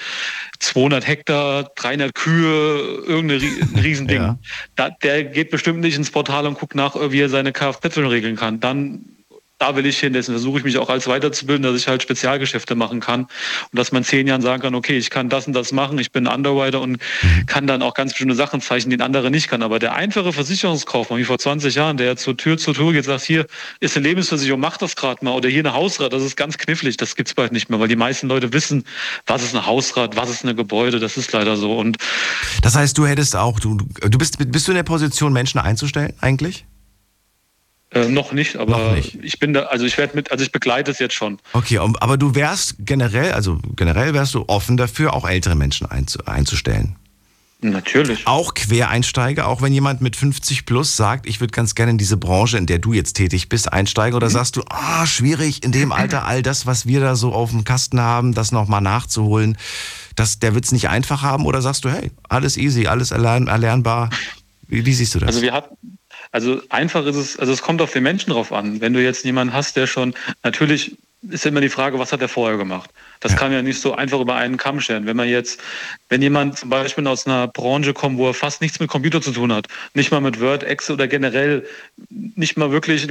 200 0.62 1.06
Hektar, 1.06 1.70
300 1.75 2.14
Kühe, 2.14 3.03
irgendein 3.06 3.41
Riesending. 3.82 4.23
ja. 4.23 4.38
da, 4.76 4.91
der 4.91 5.25
geht 5.25 5.50
bestimmt 5.50 5.81
nicht 5.81 5.97
ins 5.97 6.11
Portal 6.11 6.47
und 6.47 6.59
guckt 6.59 6.75
nach, 6.75 6.94
wie 7.11 7.20
er 7.20 7.29
seine 7.29 7.53
Kfz 7.53 7.99
regeln 7.99 8.37
kann. 8.37 8.61
Dann 8.61 9.05
da 9.62 9.76
will 9.76 9.87
ich 9.87 10.00
hin. 10.00 10.12
Deswegen 10.12 10.35
versuche 10.35 10.59
ich 10.59 10.64
mich 10.64 10.76
auch 10.76 10.88
als 10.88 11.06
weiterzubilden, 11.06 11.62
dass 11.62 11.81
ich 11.81 11.87
halt 11.87 12.03
Spezialgeschäfte 12.03 12.75
machen 12.75 12.99
kann 12.99 13.23
und 13.23 13.79
dass 13.79 13.93
man 13.93 14.03
zehn 14.03 14.26
Jahren 14.26 14.43
sagen 14.43 14.61
kann, 14.61 14.75
okay, 14.75 14.99
ich 14.99 15.09
kann 15.09 15.29
das 15.29 15.47
und 15.47 15.53
das 15.53 15.70
machen, 15.70 15.99
ich 16.00 16.11
bin 16.11 16.26
Underwriter 16.26 16.81
und 16.81 16.99
kann 17.47 17.69
dann 17.69 17.81
auch 17.81 17.94
ganz 17.94 18.12
bestimmte 18.12 18.35
Sachen 18.35 18.61
zeichnen, 18.61 18.91
die 18.91 18.97
ein 18.97 19.06
anderer 19.06 19.31
nicht 19.31 19.47
kann. 19.47 19.62
Aber 19.62 19.79
der 19.79 19.94
einfache 19.94 20.32
Versicherungskaufmann, 20.32 21.20
wie 21.20 21.25
vor 21.25 21.38
20 21.38 21.76
Jahren, 21.76 21.97
der 21.97 22.17
zur 22.17 22.37
Tür 22.37 22.59
zur 22.59 22.75
Tür 22.75 22.93
geht, 22.93 23.05
sagt, 23.05 23.23
hier 23.23 23.47
ist 23.79 23.97
eine 23.97 24.09
Lebensversicherung, 24.09 24.61
mach 24.61 24.79
das 24.79 24.97
gerade 24.97 25.25
mal 25.25 25.31
oder 25.31 25.49
hier 25.49 25.61
eine 25.61 25.75
Hausrat, 25.75 26.12
das 26.12 26.25
ist 26.25 26.37
ganz 26.37 26.59
knifflig, 26.59 26.97
das 26.97 27.14
gibt 27.14 27.29
es 27.29 27.35
bald 27.35 27.53
nicht 27.53 27.70
mehr, 27.70 27.79
weil 27.79 27.88
die 27.88 27.94
meisten 27.94 28.26
Leute 28.26 28.53
wissen, 28.53 28.82
was 29.26 29.44
ist 29.44 29.55
eine 29.55 29.64
Hausrat, 29.64 30.17
was 30.17 30.29
ist 30.29 30.44
ein 30.44 30.56
Gebäude, 30.56 30.99
das 30.99 31.17
ist 31.17 31.32
leider 31.32 31.56
so. 31.56 31.79
Und 31.79 31.99
das 32.62 32.75
heißt, 32.75 32.99
du 32.99 33.06
hättest 33.06 33.37
auch, 33.37 33.61
du, 33.61 33.76
du 33.76 34.19
bist, 34.19 34.38
bist 34.50 34.67
du 34.67 34.73
in 34.73 34.76
der 34.76 34.82
Position, 34.82 35.32
Menschen 35.32 35.61
einzustellen 35.61 36.14
eigentlich? 36.20 36.64
Äh, 37.94 38.08
noch 38.08 38.32
nicht, 38.32 38.56
aber 38.56 38.78
noch 38.78 38.94
nicht. 38.94 39.18
ich 39.22 39.38
bin 39.38 39.52
da, 39.52 39.64
also 39.64 39.84
ich 39.84 39.98
werde 39.98 40.16
mit, 40.16 40.30
also 40.30 40.42
ich 40.42 40.52
begleite 40.52 40.90
es 40.90 40.98
jetzt 40.98 41.14
schon. 41.14 41.38
Okay, 41.52 41.78
aber 41.78 42.16
du 42.16 42.34
wärst 42.34 42.76
generell, 42.78 43.32
also 43.32 43.58
generell 43.76 44.14
wärst 44.14 44.34
du 44.34 44.44
offen 44.46 44.76
dafür, 44.76 45.12
auch 45.12 45.28
ältere 45.28 45.56
Menschen 45.56 45.86
einzustellen. 45.90 46.96
Natürlich. 47.64 48.26
Auch 48.26 48.54
Quereinsteiger, 48.54 49.46
auch 49.46 49.62
wenn 49.62 49.72
jemand 49.72 50.00
mit 50.00 50.16
50 50.16 50.66
plus 50.66 50.96
sagt, 50.96 51.26
ich 51.26 51.40
würde 51.40 51.52
ganz 51.52 51.76
gerne 51.76 51.92
in 51.92 51.99
diese 51.99 52.16
Branche, 52.16 52.58
in 52.58 52.66
der 52.66 52.80
du 52.80 52.92
jetzt 52.92 53.12
tätig 53.12 53.49
bist, 53.49 53.72
einsteigen, 53.72 54.16
oder 54.16 54.28
mhm. 54.28 54.32
sagst 54.32 54.56
du, 54.56 54.62
ah, 54.68 55.06
schwierig, 55.06 55.62
in 55.62 55.70
dem 55.70 55.92
Alter 55.92 56.26
all 56.26 56.42
das, 56.42 56.66
was 56.66 56.87
wir 56.87 56.99
da 56.99 57.14
so 57.14 57.32
auf 57.32 57.50
dem 57.50 57.62
Kasten 57.62 58.00
haben, 58.00 58.34
das 58.34 58.50
nochmal 58.50 58.80
nachzuholen, 58.80 59.56
das, 60.16 60.40
der 60.40 60.54
wird 60.54 60.64
es 60.64 60.72
nicht 60.72 60.88
einfach 60.88 61.22
haben, 61.22 61.46
oder 61.46 61.62
sagst 61.62 61.84
du, 61.84 61.88
hey, 61.88 62.11
alles 62.28 62.56
easy, 62.56 62.88
alles 62.88 63.12
erlern, 63.12 63.46
erlernbar? 63.46 64.11
Wie, 64.66 64.84
wie 64.84 64.92
siehst 64.92 65.14
du 65.14 65.20
das? 65.20 65.28
Also 65.28 65.42
wir 65.42 65.52
hatten, 65.52 65.76
also 66.32 66.62
einfach 66.70 67.06
ist 67.06 67.16
es, 67.16 67.38
also 67.38 67.52
es 67.52 67.62
kommt 67.62 67.80
auf 67.82 67.92
den 67.92 68.02
Menschen 68.02 68.30
drauf 68.30 68.52
an. 68.52 68.80
Wenn 68.80 68.94
du 68.94 69.02
jetzt 69.02 69.24
jemanden 69.24 69.52
hast, 69.52 69.76
der 69.76 69.86
schon, 69.86 70.14
natürlich 70.42 70.96
ist 71.22 71.46
immer 71.46 71.60
die 71.60 71.68
Frage, 71.68 71.98
was 71.98 72.12
hat 72.12 72.22
er 72.22 72.28
vorher 72.28 72.58
gemacht? 72.58 72.90
Das 73.23 73.33
ja. 73.33 73.38
kann 73.38 73.52
ja 73.52 73.62
nicht 73.62 73.81
so 73.81 73.95
einfach 73.95 74.21
über 74.21 74.35
einen 74.35 74.57
Kamm 74.57 74.81
stellen. 74.81 75.07
Wenn 75.07 75.17
man 75.17 75.29
jetzt, 75.29 75.61
wenn 76.09 76.21
jemand 76.21 76.59
zum 76.59 76.69
Beispiel 76.69 77.07
aus 77.07 77.26
einer 77.26 77.49
Branche 77.49 77.95
kommt, 77.95 78.19
wo 78.19 78.29
er 78.29 78.35
fast 78.35 78.61
nichts 78.61 78.81
mit 78.81 78.91
Computer 78.91 79.23
zu 79.23 79.33
tun 79.33 79.52
hat, 79.52 79.69
nicht 79.95 80.11
mal 80.11 80.21
mit 80.21 80.41
Word, 80.41 80.64
Excel 80.64 80.95
oder 80.95 81.09
generell 81.09 81.64
nicht 82.11 82.57
mal 82.57 82.71
wirklich, 82.71 83.07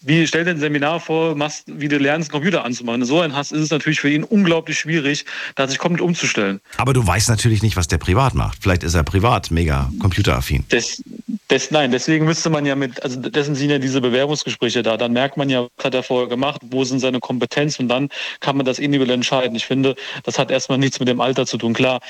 wie 0.00 0.26
stell 0.26 0.44
dir 0.44 0.50
ein 0.52 0.58
Seminar 0.58 1.00
vor, 1.00 1.36
machst, 1.36 1.64
wie 1.66 1.88
du 1.88 1.98
lernst, 1.98 2.30
einen 2.30 2.40
Computer 2.40 2.64
anzumachen. 2.64 3.04
So 3.04 3.20
ein 3.20 3.34
hast, 3.36 3.52
ist 3.52 3.60
es 3.60 3.70
natürlich 3.70 4.00
für 4.00 4.10
ihn 4.10 4.24
unglaublich 4.24 4.78
schwierig, 4.78 5.26
da 5.54 5.68
sich 5.68 5.78
komplett 5.78 6.02
umzustellen. 6.02 6.60
Aber 6.78 6.92
du 6.92 7.06
weißt 7.06 7.28
natürlich 7.28 7.62
nicht, 7.62 7.76
was 7.76 7.88
der 7.88 7.98
privat 7.98 8.34
macht. 8.34 8.58
Vielleicht 8.62 8.82
ist 8.82 8.94
er 8.94 9.02
privat 9.02 9.50
mega 9.50 9.90
computeraffin. 10.00 10.64
Das, 10.70 11.02
das, 11.48 11.70
nein, 11.70 11.90
deswegen 11.92 12.24
müsste 12.24 12.48
man 12.48 12.64
ja 12.64 12.74
mit, 12.74 13.02
also 13.02 13.20
dessen 13.20 13.54
sind 13.54 13.70
ja 13.70 13.78
diese 13.78 14.00
Bewerbungsgespräche 14.00 14.82
da. 14.82 14.96
Dann 14.96 15.12
merkt 15.12 15.36
man 15.36 15.50
ja, 15.50 15.68
was 15.76 15.84
hat 15.84 15.94
er 15.94 16.02
vorher 16.02 16.28
gemacht, 16.28 16.62
wo 16.70 16.84
sind 16.84 17.00
seine 17.00 17.20
Kompetenzen 17.20 17.82
und 17.82 17.88
dann 17.88 18.08
kann 18.40 18.56
man 18.56 18.64
das 18.64 18.78
individuell 18.78 19.16
entscheiden. 19.16 19.41
Ich 19.54 19.66
finde, 19.66 19.96
das 20.24 20.38
hat 20.38 20.50
erstmal 20.50 20.78
nichts 20.78 20.98
mit 21.00 21.08
dem 21.08 21.20
Alter 21.20 21.46
zu 21.46 21.58
tun. 21.58 21.72
Klar, 21.72 22.00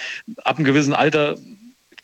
ab 0.45 0.57
einem 0.57 0.65
gewissen 0.65 0.95
Alter, 0.95 1.37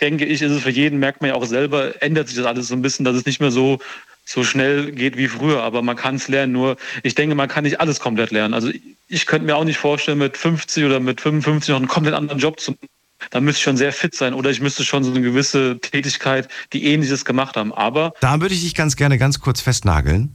denke 0.01 0.25
ich, 0.25 0.43
ist 0.43 0.51
es 0.51 0.63
für 0.63 0.71
jeden, 0.71 0.99
merkt 0.99 1.21
man 1.21 1.31
ja 1.31 1.37
auch 1.37 1.45
selber, 1.45 2.01
ändert 2.03 2.29
sich 2.29 2.37
das 2.37 2.47
alles 2.47 2.69
so 2.69 2.75
ein 2.75 2.83
bisschen, 2.83 3.05
dass 3.05 3.17
es 3.17 3.27
nicht 3.27 3.41
mehr 3.41 3.51
so 3.51 3.79
so 4.25 4.45
schnell 4.45 4.93
geht 4.93 5.17
wie 5.17 5.27
früher, 5.27 5.63
aber 5.63 5.81
man 5.81 5.97
kann 5.97 6.17
es 6.17 6.29
lernen. 6.29 6.53
Nur 6.53 6.77
ich 7.03 7.15
denke, 7.15 7.35
man 7.35 7.49
kann 7.49 7.65
nicht 7.65 7.81
alles 7.81 7.99
komplett 7.99 8.31
lernen. 8.31 8.53
Also 8.53 8.71
ich 9.09 9.25
könnte 9.25 9.47
mir 9.47 9.57
auch 9.57 9.65
nicht 9.65 9.79
vorstellen, 9.79 10.19
mit 10.19 10.37
50 10.37 10.85
oder 10.85 11.01
mit 11.01 11.23
55 11.23 11.71
noch 11.71 11.77
einen 11.79 11.89
komplett 11.89 12.15
anderen 12.15 12.39
Job 12.39 12.61
zu 12.61 12.73
machen 12.73 12.89
da 13.31 13.41
müsste 13.41 13.59
ich 13.59 13.65
schon 13.65 13.77
sehr 13.77 13.93
fit 13.93 14.15
sein 14.15 14.35
oder 14.35 14.51
ich 14.51 14.61
müsste 14.61 14.85
schon 14.85 15.05
so 15.05 15.11
eine 15.11 15.21
gewisse 15.21 15.79
Tätigkeit, 15.81 16.49
die 16.73 16.85
ähnliches 16.87 17.25
gemacht 17.25 17.57
haben. 17.57 17.73
Aber. 17.73 18.13
Da 18.21 18.41
würde 18.41 18.55
ich 18.55 18.63
dich 18.63 18.75
ganz 18.75 18.97
gerne 18.97 19.19
ganz 19.19 19.41
kurz 19.41 19.61
festnageln. 19.61 20.35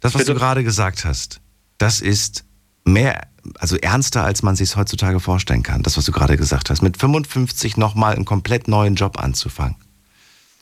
Das, 0.00 0.14
was 0.14 0.22
bitte? 0.22 0.32
du 0.32 0.38
gerade 0.38 0.64
gesagt 0.64 1.04
hast, 1.04 1.40
das 1.78 2.00
ist 2.00 2.44
mehr, 2.84 3.26
also 3.58 3.76
ernster, 3.76 4.24
als 4.24 4.42
man 4.42 4.56
sich 4.56 4.70
es 4.70 4.76
heutzutage 4.76 5.20
vorstellen 5.20 5.62
kann. 5.62 5.82
Das, 5.82 5.96
was 5.96 6.04
du 6.04 6.12
gerade 6.12 6.36
gesagt 6.36 6.70
hast. 6.70 6.82
Mit 6.82 6.96
55 6.96 7.76
nochmal 7.76 8.14
einen 8.14 8.24
komplett 8.24 8.68
neuen 8.68 8.94
Job 8.94 9.18
anzufangen. 9.18 9.76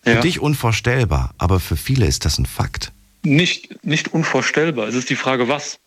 Für 0.03 0.15
ja. 0.15 0.21
dich 0.21 0.41
unvorstellbar, 0.41 1.35
aber 1.37 1.61
für 1.61 1.77
viele 1.77 2.07
ist 2.07 2.25
das 2.25 2.39
ein 2.39 2.47
Fakt. 2.47 2.93
Nicht, 3.23 3.85
nicht 3.85 4.09
unvorstellbar. 4.09 4.89
Es 4.89 4.95
ist 4.95 5.11
die 5.11 5.17
Frage, 5.17 5.49
was? 5.49 5.79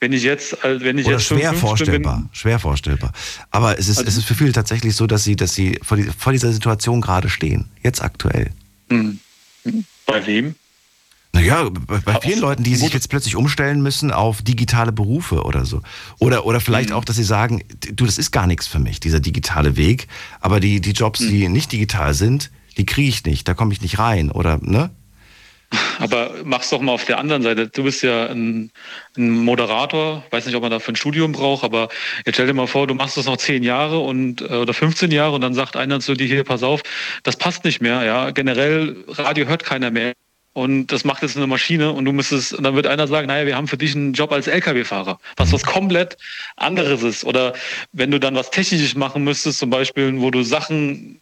Wenn 0.00 0.12
ich 0.12 0.22
jetzt, 0.22 0.56
wenn 0.62 0.98
ich 0.98 1.06
Oder 1.06 1.16
jetzt 1.16 1.26
schwer 1.26 1.52
vorstellbar, 1.52 2.16
bin, 2.16 2.28
schwer 2.32 2.58
vorstellbar. 2.58 3.12
Aber 3.50 3.78
es 3.78 3.86
ist, 3.86 3.98
also, 3.98 4.08
es 4.08 4.16
ist 4.16 4.24
für 4.24 4.34
viele 4.34 4.52
tatsächlich 4.52 4.96
so, 4.96 5.06
dass 5.06 5.24
sie, 5.24 5.36
dass 5.36 5.54
sie 5.54 5.78
vor 5.82 6.32
dieser 6.32 6.52
Situation 6.52 7.00
gerade 7.02 7.28
stehen. 7.28 7.68
Jetzt 7.82 8.02
aktuell. 8.02 8.50
Hm. 8.88 9.20
Bei 10.06 10.26
wem? 10.26 10.54
Naja, 11.32 11.68
bei, 11.70 12.20
vielen 12.20 12.40
Leuten, 12.40 12.64
die 12.64 12.74
sich 12.74 12.92
jetzt 12.92 13.08
plötzlich 13.08 13.36
umstellen 13.36 13.82
müssen 13.82 14.10
auf 14.10 14.42
digitale 14.42 14.90
Berufe 14.90 15.44
oder 15.44 15.64
so. 15.64 15.80
Oder, 16.18 16.44
oder 16.44 16.60
vielleicht 16.60 16.90
mhm. 16.90 16.96
auch, 16.96 17.04
dass 17.04 17.16
sie 17.16 17.24
sagen, 17.24 17.62
du, 17.92 18.04
das 18.04 18.18
ist 18.18 18.32
gar 18.32 18.48
nichts 18.48 18.66
für 18.66 18.80
mich, 18.80 18.98
dieser 18.98 19.20
digitale 19.20 19.76
Weg. 19.76 20.08
Aber 20.40 20.58
die, 20.58 20.80
die 20.80 20.90
Jobs, 20.90 21.20
mhm. 21.20 21.28
die 21.28 21.48
nicht 21.48 21.70
digital 21.70 22.14
sind, 22.14 22.50
die 22.76 22.86
kriege 22.86 23.08
ich 23.08 23.24
nicht, 23.24 23.46
da 23.46 23.54
komme 23.54 23.72
ich 23.72 23.80
nicht 23.80 23.98
rein. 23.98 24.30
Oder, 24.30 24.58
ne? 24.60 24.90
Aber 26.00 26.32
mach's 26.44 26.70
doch 26.70 26.80
mal 26.80 26.92
auf 26.92 27.04
der 27.04 27.18
anderen 27.18 27.42
Seite. 27.42 27.68
Du 27.68 27.84
bist 27.84 28.02
ja 28.02 28.26
ein, 28.26 28.72
ein, 29.16 29.30
Moderator, 29.30 30.24
weiß 30.30 30.46
nicht, 30.46 30.56
ob 30.56 30.62
man 30.62 30.72
dafür 30.72 30.94
ein 30.94 30.96
Studium 30.96 31.30
braucht, 31.30 31.62
aber 31.62 31.88
jetzt 32.26 32.34
stell 32.34 32.48
dir 32.48 32.54
mal 32.54 32.66
vor, 32.66 32.88
du 32.88 32.94
machst 32.94 33.16
das 33.16 33.26
noch 33.26 33.36
zehn 33.36 33.62
Jahre 33.62 34.00
und 34.00 34.40
äh, 34.40 34.56
oder 34.56 34.74
15 34.74 35.12
Jahre 35.12 35.36
und 35.36 35.42
dann 35.42 35.54
sagt 35.54 35.76
einer 35.76 36.00
zu 36.00 36.14
dir 36.14 36.26
hier, 36.26 36.42
pass 36.42 36.64
auf, 36.64 36.82
das 37.22 37.36
passt 37.36 37.64
nicht 37.64 37.80
mehr. 37.80 38.02
Ja, 38.02 38.32
generell 38.32 38.96
Radio 39.06 39.46
hört 39.46 39.62
keiner 39.64 39.92
mehr 39.92 40.14
und 40.52 40.88
das 40.88 41.04
macht 41.04 41.22
jetzt 41.22 41.36
eine 41.36 41.46
Maschine 41.46 41.92
und 41.92 42.04
du 42.04 42.12
müsstest, 42.12 42.52
und 42.52 42.64
dann 42.64 42.74
wird 42.74 42.86
einer 42.86 43.06
sagen, 43.06 43.28
naja, 43.28 43.46
wir 43.46 43.56
haben 43.56 43.68
für 43.68 43.76
dich 43.76 43.94
einen 43.94 44.14
Job 44.14 44.32
als 44.32 44.48
Lkw-Fahrer, 44.48 45.20
was 45.36 45.52
was 45.52 45.62
komplett 45.62 46.16
anderes 46.56 47.02
ist. 47.04 47.24
Oder 47.24 47.54
wenn 47.92 48.10
du 48.10 48.18
dann 48.18 48.34
was 48.34 48.50
Technisches 48.50 48.96
machen 48.96 49.22
müsstest, 49.22 49.60
zum 49.60 49.70
Beispiel, 49.70 50.20
wo 50.20 50.30
du 50.30 50.42
Sachen, 50.42 51.20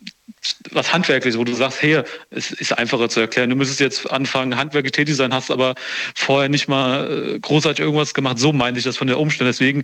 was 0.71 0.93
Handwerkliches, 0.95 1.39
wo 1.39 1.45
du 1.45 1.53
sagst, 1.53 1.83
hey, 1.83 2.03
es 2.31 2.53
ist 2.53 2.73
einfacher 2.73 3.11
zu 3.11 3.21
erklären. 3.21 3.51
Du 3.51 3.57
müsstest 3.57 3.81
jetzt 3.81 4.11
anfangen, 4.11 4.57
handwerklich 4.57 4.93
tätig 4.93 5.15
sein, 5.17 5.35
hast 5.35 5.51
aber 5.51 5.75
vorher 6.15 6.49
nicht 6.49 6.69
mal 6.69 7.35
äh, 7.35 7.39
großartig 7.39 7.81
irgendwas 7.81 8.15
gemacht. 8.15 8.39
So 8.39 8.55
meinte 8.55 8.79
ich 8.79 8.85
das 8.85 8.97
von 8.97 9.09
der 9.09 9.19
Umstände. 9.19 9.51
Deswegen 9.51 9.83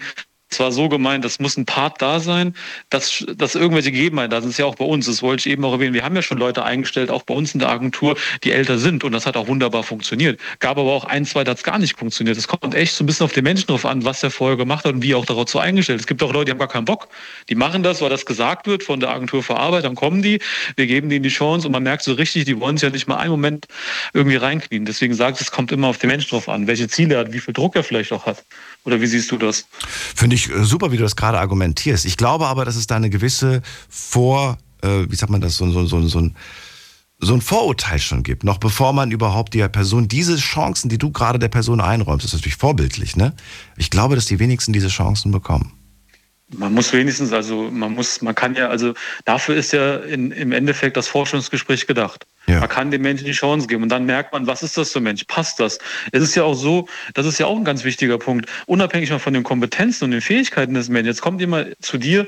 es 0.55 0.61
war 0.61 0.71
so 0.71 0.89
gemeint, 0.89 1.25
das 1.25 1.41
muss 1.41 1.57
ein 1.57 1.67
Part 1.67 2.01
da 2.01 2.21
sein, 2.21 2.55
dass, 2.91 3.25
dass 3.37 3.57
irgendwelche 3.57 3.91
Gegebenheiten 3.91 4.31
da 4.31 4.41
sind. 4.41 4.51
Das 4.51 4.55
ist 4.55 4.59
ja 4.59 4.67
auch 4.67 4.77
bei 4.77 4.85
uns. 4.85 5.07
Das 5.07 5.23
wollte 5.23 5.41
ich 5.41 5.53
eben 5.53 5.65
auch 5.65 5.73
erwähnen. 5.73 5.95
Wir 5.95 6.05
haben 6.05 6.15
ja 6.15 6.23
schon 6.23 6.39
Leute 6.39 6.65
eingestellt, 6.65 7.11
auch 7.11 7.25
bei 7.25 7.35
uns 7.35 7.55
in 7.55 7.61
der 7.61 7.71
Agentur, 7.71 8.17
die 8.45 8.53
älter 8.53 8.79
sind. 8.79 9.03
Und 9.03 9.13
das 9.13 9.27
hat 9.27 9.37
auch 9.37 9.49
wunderbar 9.49 9.83
funktioniert. 9.83 10.41
Gab 10.61 10.79
aber 10.79 10.93
auch 10.93 11.05
ein, 11.05 11.25
zwei, 11.25 11.43
da 11.43 11.51
hat 11.51 11.59
es 11.59 11.65
gar 11.65 11.79
nicht 11.79 11.99
funktioniert. 11.99 12.37
Es 12.37 12.47
kommt 12.47 12.75
echt 12.75 12.95
so 12.95 13.03
ein 13.03 13.07
bisschen 13.07 13.25
auf 13.25 13.33
den 13.33 13.45
Menschen 13.45 13.67
drauf 13.67 13.85
an, 13.85 14.05
was 14.05 14.23
er 14.23 14.31
vorher 14.31 14.57
gemacht 14.57 14.85
hat 14.85 14.95
und 14.95 15.03
wie 15.03 15.13
er 15.13 15.19
auch 15.19 15.27
darauf 15.27 15.49
so 15.49 15.59
eingestellt. 15.59 16.01
Es 16.01 16.07
gibt 16.07 16.23
auch 16.23 16.33
Leute, 16.33 16.47
die 16.47 16.51
haben 16.53 16.59
gar 16.59 16.69
keinen 16.69 16.85
Bock. 16.85 17.09
Die 17.49 17.57
machen 17.57 17.83
das, 17.83 18.01
weil 18.01 18.11
das 18.11 18.25
gesagt 18.25 18.67
wird 18.67 18.85
von 18.85 19.01
der 19.01 19.11
Agentur 19.11 19.43
für 19.43 19.57
Arbeit. 19.57 19.85
Dann 19.85 19.97
kommen 19.97 20.23
die, 20.23 20.39
wir 20.77 20.87
geben 20.87 21.09
denen 21.09 21.25
die 21.25 21.31
Chance 21.31 21.67
und 21.67 21.73
man 21.73 21.83
merkt 21.83 22.05
so 22.05 22.13
richtig, 22.13 22.45
die 22.45 22.61
wollen 22.61 22.77
sich 22.77 22.85
ja 22.85 22.91
nicht 22.91 23.09
mal 23.09 23.17
einen 23.17 23.31
Moment 23.31 23.67
irgendwie 24.13 24.37
reinknien. 24.37 24.85
Deswegen 24.85 25.15
sagt 25.15 25.41
es, 25.41 25.51
kommt 25.51 25.73
immer 25.73 25.89
auf 25.89 25.99
den 25.99 26.11
Menschen 26.11 26.31
drauf 26.31 26.49
an, 26.49 26.69
welche 26.69 26.87
Ziele 26.87 27.15
er 27.17 27.21
hat, 27.23 27.33
wie 27.33 27.41
viel 27.41 27.55
Druck 27.55 27.75
er 27.75 27.83
vielleicht 27.83 28.13
auch 28.13 28.27
hat. 28.27 28.45
Oder 28.85 29.01
wie 29.01 29.07
siehst 29.07 29.31
du 29.31 29.39
das? 29.39 29.67
Finde 29.89 30.37
ich 30.37 30.51
äh, 30.51 30.65
super, 30.65 30.93
wie 30.93 30.97
du 30.97 31.03
das 31.03 31.17
gerade 31.17 31.39
argumentierst. 31.39 32.05
Ich 32.05 32.17
glaube 32.17 32.47
aber, 32.47 32.65
dass 32.65 32.77
es 32.77 32.87
da 32.87 32.97
eine 32.97 33.11
gewisse 33.11 33.63
Vor, 33.89 34.59
äh, 34.83 35.07
wie 35.09 35.17
sagt 35.17 35.31
man 35.31 35.41
das, 35.41 35.57
so, 35.57 35.71
so, 35.71 35.87
so, 35.87 36.07
so 36.07 36.21
ein 36.21 36.37
so 37.21 37.33
ein 37.33 37.41
Vorurteil 37.41 38.01
schon 38.01 38.23
gibt, 38.23 38.45
noch 38.45 38.59
bevor 38.59 38.93
man 38.93 39.11
überhaupt 39.11 39.55
der 39.55 39.69
Person 39.69 40.09
diese 40.09 40.37
Chancen, 40.37 40.89
die 40.89 40.99
du 40.99 41.11
gerade 41.11 41.39
der 41.39 41.49
Person 41.49 41.81
einräumst, 41.81 42.25
das 42.25 42.33
ist 42.33 42.41
natürlich 42.41 42.57
vorbildlich, 42.57 43.17
ne? 43.17 43.35
Ich 43.77 43.89
glaube, 43.89 44.15
dass 44.15 44.27
die 44.27 44.41
wenigsten 44.41 44.73
diese 44.73 44.89
Chancen 44.89 45.31
bekommen. 45.31 45.73
Man 46.59 46.73
muss 46.73 46.93
wenigstens, 46.93 47.33
also 47.33 47.71
man 47.71 47.93
muss, 47.93 48.23
man 48.23 48.35
kann 48.35 48.55
ja, 48.55 48.69
also 48.69 48.95
dafür 49.25 49.57
ist 49.57 49.73
ja 49.73 49.97
in, 49.97 50.31
im 50.31 50.53
Endeffekt 50.53 50.97
das 50.97 51.09
Forschungsgespräch 51.09 51.87
gedacht. 51.87 52.27
Ja. 52.47 52.61
Man 52.61 52.69
kann 52.69 52.91
den 52.91 53.01
Menschen 53.01 53.25
die 53.25 53.33
Chance 53.33 53.67
geben 53.67 53.83
und 53.85 53.89
dann 53.89 54.05
merkt 54.05 54.33
man, 54.33 54.47
was 54.47 54.63
ist 54.63 54.77
das 54.77 54.93
für 54.93 54.99
ein 55.01 55.05
Mensch? 55.05 55.25
Passt 55.25 55.61
das? 55.61 55.79
Es 56.13 56.23
ist 56.23 56.35
ja 56.35 56.43
auch 56.43 56.55
so, 56.55 56.89
das 57.15 57.27
ist 57.27 57.39
ja 57.39 57.47
auch 57.47 57.57
ein 57.57 57.65
ganz 57.65 57.85
wichtiger 57.85 58.19
Punkt, 58.19 58.51
unabhängig 58.67 59.11
mal 59.11 59.19
von 59.19 59.33
den 59.33 59.45
Kompetenzen 59.45 60.05
und 60.05 60.11
den 60.11 60.21
Fähigkeiten 60.21 60.75
des 60.75 60.89
Menschen. 60.89 61.07
Jetzt 61.07 61.23
kommt 61.23 61.41
jemand 61.41 61.75
zu 61.81 61.97
dir 61.97 62.27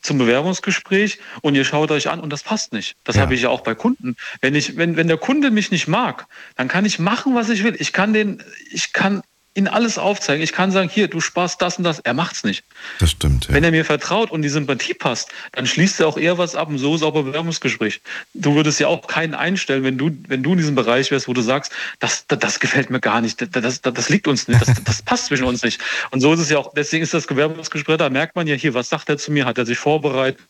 zum 0.00 0.18
Bewerbungsgespräch 0.18 1.18
und 1.42 1.54
ihr 1.54 1.64
schaut 1.64 1.90
euch 1.90 2.08
an 2.08 2.20
und 2.20 2.32
das 2.32 2.42
passt 2.42 2.72
nicht. 2.72 2.96
Das 3.04 3.16
ja. 3.16 3.22
habe 3.22 3.34
ich 3.34 3.42
ja 3.42 3.50
auch 3.50 3.60
bei 3.60 3.74
Kunden. 3.74 4.16
Wenn 4.40 4.54
ich, 4.54 4.76
wenn, 4.76 4.96
wenn 4.96 5.08
der 5.08 5.18
Kunde 5.18 5.50
mich 5.50 5.70
nicht 5.70 5.86
mag, 5.86 6.26
dann 6.56 6.68
kann 6.68 6.86
ich 6.86 6.98
machen, 6.98 7.34
was 7.34 7.50
ich 7.50 7.62
will. 7.62 7.76
Ich 7.78 7.92
kann 7.92 8.12
den, 8.12 8.42
ich 8.70 8.92
kann 8.92 9.22
ihn 9.58 9.68
alles 9.68 9.98
aufzeigen. 9.98 10.42
Ich 10.42 10.52
kann 10.52 10.70
sagen, 10.70 10.88
hier, 10.88 11.08
du 11.08 11.20
sparst 11.20 11.60
das 11.60 11.76
und 11.76 11.84
das. 11.84 11.98
Er 11.98 12.14
macht's 12.14 12.44
nicht. 12.44 12.64
Das 13.00 13.10
stimmt. 13.10 13.48
Ja. 13.48 13.54
Wenn 13.54 13.64
er 13.64 13.70
mir 13.70 13.84
vertraut 13.84 14.30
und 14.30 14.42
die 14.42 14.48
Sympathie 14.48 14.94
passt, 14.94 15.30
dann 15.52 15.66
schließt 15.66 16.00
er 16.00 16.08
auch 16.08 16.16
eher 16.16 16.38
was 16.38 16.54
ab. 16.54 16.68
Und 16.68 16.78
so 16.78 16.94
ist 16.94 17.02
auch 17.02 17.12
Bewerbungsgespräch. 17.12 18.00
Du 18.34 18.54
würdest 18.54 18.80
ja 18.80 18.86
auch 18.86 19.06
keinen 19.06 19.34
einstellen, 19.34 19.84
wenn 19.84 19.98
du, 19.98 20.10
wenn 20.28 20.42
du 20.42 20.52
in 20.52 20.58
diesem 20.58 20.74
Bereich 20.74 21.10
wärst, 21.10 21.28
wo 21.28 21.32
du 21.34 21.42
sagst, 21.42 21.72
das, 21.98 22.26
das, 22.28 22.38
das 22.38 22.60
gefällt 22.60 22.90
mir 22.90 23.00
gar 23.00 23.20
nicht, 23.20 23.40
das, 23.40 23.50
das, 23.50 23.82
das 23.82 24.08
liegt 24.08 24.28
uns 24.28 24.48
nicht, 24.48 24.60
das, 24.60 24.82
das 24.84 25.02
passt 25.02 25.26
zwischen 25.26 25.44
uns 25.44 25.62
nicht. 25.62 25.80
Und 26.10 26.20
so 26.20 26.32
ist 26.32 26.40
es 26.40 26.50
ja 26.50 26.58
auch, 26.58 26.72
deswegen 26.74 27.02
ist 27.02 27.12
das 27.12 27.26
Bewerbungsgespräch, 27.26 27.96
da 27.98 28.08
merkt 28.08 28.36
man 28.36 28.46
ja 28.46 28.54
hier, 28.54 28.74
was 28.74 28.88
sagt 28.88 29.08
er 29.08 29.18
zu 29.18 29.32
mir, 29.32 29.44
hat 29.44 29.58
er 29.58 29.66
sich 29.66 29.78
vorbereitet, 29.78 30.40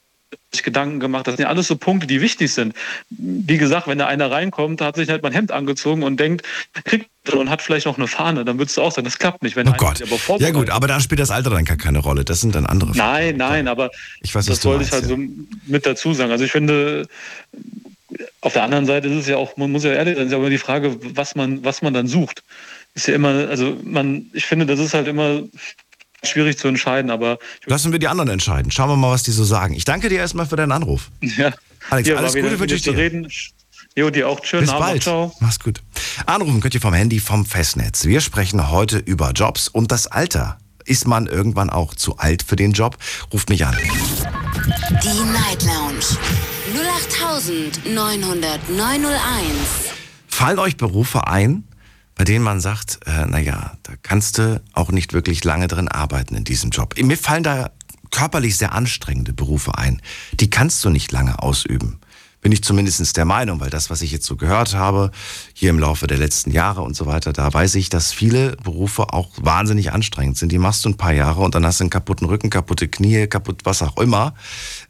sich 0.52 0.62
Gedanken 0.62 1.00
gemacht. 1.00 1.26
Das 1.26 1.36
sind 1.36 1.44
ja 1.44 1.48
alles 1.48 1.68
so 1.68 1.76
Punkte, 1.76 2.06
die 2.06 2.20
wichtig 2.20 2.52
sind. 2.52 2.74
Wie 3.10 3.58
gesagt, 3.58 3.86
wenn 3.86 3.98
da 3.98 4.06
einer 4.06 4.30
reinkommt, 4.30 4.80
hat 4.80 4.96
sich 4.96 5.08
halt 5.08 5.22
mein 5.22 5.32
Hemd 5.32 5.52
angezogen 5.52 6.02
und 6.02 6.18
denkt, 6.18 6.46
kriegt 6.84 7.08
und 7.34 7.50
hat 7.50 7.60
vielleicht 7.60 7.86
noch 7.86 7.98
eine 7.98 8.06
Fahne, 8.06 8.44
dann 8.44 8.58
würdest 8.58 8.76
du 8.76 8.82
auch 8.82 8.92
sagen, 8.92 9.04
das 9.04 9.18
klappt 9.18 9.42
nicht. 9.42 9.56
Wenn 9.56 9.68
oh 9.68 9.74
Gott. 9.76 10.02
ja 10.38 10.50
gut, 10.50 10.70
aber 10.70 10.88
da 10.88 11.00
spielt 11.00 11.20
das 11.20 11.30
Alter 11.30 11.50
dann 11.50 11.64
gar 11.64 11.76
keine 11.76 11.98
Rolle. 11.98 12.24
Das 12.24 12.40
sind 12.40 12.54
dann 12.54 12.64
andere 12.64 12.94
Fragen. 12.94 13.12
Nein, 13.12 13.36
nein, 13.36 13.68
aber 13.68 13.90
ich 14.20 14.34
weiß, 14.34 14.46
das 14.46 14.64
wollte 14.64 14.84
ich 14.84 14.92
halt 14.92 15.04
so 15.04 15.18
mit 15.66 15.84
dazu 15.84 16.14
sagen. 16.14 16.32
Also 16.32 16.44
ich 16.44 16.52
finde, 16.52 17.06
auf 18.40 18.54
der 18.54 18.62
anderen 18.62 18.86
Seite 18.86 19.08
ist 19.08 19.16
es 19.16 19.28
ja 19.28 19.36
auch, 19.36 19.56
man 19.56 19.70
muss 19.70 19.84
ja 19.84 19.92
ehrlich 19.92 20.16
sein, 20.16 20.26
ist 20.26 20.32
ja 20.32 20.38
immer 20.38 20.50
die 20.50 20.58
Frage, 20.58 20.96
was 21.14 21.34
man, 21.34 21.64
was 21.64 21.82
man 21.82 21.92
dann 21.92 22.06
sucht. 22.06 22.42
Ist 22.94 23.06
ja 23.06 23.14
immer, 23.14 23.48
also 23.48 23.76
man, 23.84 24.26
ich 24.32 24.46
finde, 24.46 24.64
das 24.64 24.80
ist 24.80 24.94
halt 24.94 25.08
immer 25.08 25.42
schwierig 26.24 26.58
zu 26.58 26.68
entscheiden, 26.68 27.10
aber. 27.10 27.38
Lassen 27.66 27.92
wir 27.92 27.98
die 27.98 28.08
anderen 28.08 28.30
entscheiden. 28.30 28.70
Schauen 28.70 28.90
wir 28.90 28.96
mal, 28.96 29.12
was 29.12 29.22
die 29.22 29.32
so 29.32 29.44
sagen. 29.44 29.74
Ich 29.74 29.84
danke 29.84 30.08
dir 30.08 30.18
erstmal 30.18 30.46
für 30.46 30.56
deinen 30.56 30.72
Anruf. 30.72 31.10
Ja. 31.20 31.52
Alex, 31.90 32.08
Hier, 32.08 32.18
alles 32.18 32.34
Gute 32.34 32.58
wünsche 32.58 32.74
ich 32.74 32.82
dir. 32.82 32.96
Reden. 32.96 33.28
Jo, 33.96 34.10
dir 34.10 34.28
auch. 34.28 34.44
Schönen 34.44 34.62
Bis 34.62 34.70
Abend. 34.70 34.86
bald. 34.86 35.02
Ciao. 35.02 35.34
Mach's 35.40 35.58
gut. 35.58 35.80
Anrufen 36.26 36.60
könnt 36.60 36.74
ihr 36.74 36.80
vom 36.80 36.94
Handy 36.94 37.20
vom 37.20 37.46
Festnetz. 37.46 38.04
Wir 38.04 38.20
sprechen 38.20 38.70
heute 38.70 38.98
über 38.98 39.32
Jobs 39.32 39.68
und 39.68 39.92
das 39.92 40.06
Alter. 40.06 40.58
Ist 40.84 41.06
man 41.06 41.26
irgendwann 41.26 41.68
auch 41.68 41.94
zu 41.94 42.16
alt 42.16 42.42
für 42.42 42.56
den 42.56 42.72
Job? 42.72 42.96
Ruft 43.32 43.50
mich 43.50 43.66
an. 43.66 43.76
Die 45.02 45.32
Night 45.32 45.62
Lounge 45.64 46.04
0890901. 47.84 49.08
Fallen 50.28 50.58
euch 50.58 50.76
Berufe 50.76 51.26
ein, 51.26 51.64
bei 52.18 52.24
denen 52.24 52.44
man 52.44 52.60
sagt, 52.60 52.98
äh, 53.06 53.26
naja, 53.26 53.78
da 53.84 53.92
kannst 54.02 54.38
du 54.38 54.60
auch 54.72 54.90
nicht 54.90 55.12
wirklich 55.12 55.44
lange 55.44 55.68
drin 55.68 55.88
arbeiten 55.88 56.34
in 56.34 56.42
diesem 56.42 56.70
Job. 56.70 56.94
Mir 57.00 57.16
fallen 57.16 57.44
da 57.44 57.70
körperlich 58.10 58.56
sehr 58.56 58.72
anstrengende 58.72 59.32
Berufe 59.32 59.78
ein. 59.78 60.02
Die 60.32 60.50
kannst 60.50 60.84
du 60.84 60.90
nicht 60.90 61.12
lange 61.12 61.40
ausüben. 61.40 62.00
Bin 62.40 62.50
ich 62.50 62.62
zumindest 62.62 63.16
der 63.16 63.24
Meinung, 63.24 63.60
weil 63.60 63.70
das, 63.70 63.88
was 63.88 64.02
ich 64.02 64.10
jetzt 64.10 64.26
so 64.26 64.36
gehört 64.36 64.74
habe, 64.74 65.12
hier 65.54 65.70
im 65.70 65.78
Laufe 65.78 66.08
der 66.08 66.18
letzten 66.18 66.50
Jahre 66.50 66.82
und 66.82 66.96
so 66.96 67.06
weiter, 67.06 67.32
da 67.32 67.52
weiß 67.52 67.76
ich, 67.76 67.88
dass 67.88 68.12
viele 68.12 68.56
Berufe 68.56 69.12
auch 69.12 69.30
wahnsinnig 69.36 69.92
anstrengend 69.92 70.38
sind. 70.38 70.50
Die 70.50 70.58
machst 70.58 70.84
du 70.84 70.88
ein 70.88 70.96
paar 70.96 71.12
Jahre 71.12 71.40
und 71.42 71.54
dann 71.54 71.64
hast 71.64 71.78
du 71.78 71.84
einen 71.84 71.90
kaputten 71.90 72.26
Rücken, 72.26 72.50
kaputte 72.50 72.88
Knie, 72.88 73.28
kaputt 73.28 73.60
was 73.64 73.82
auch 73.82 73.96
immer. 73.96 74.34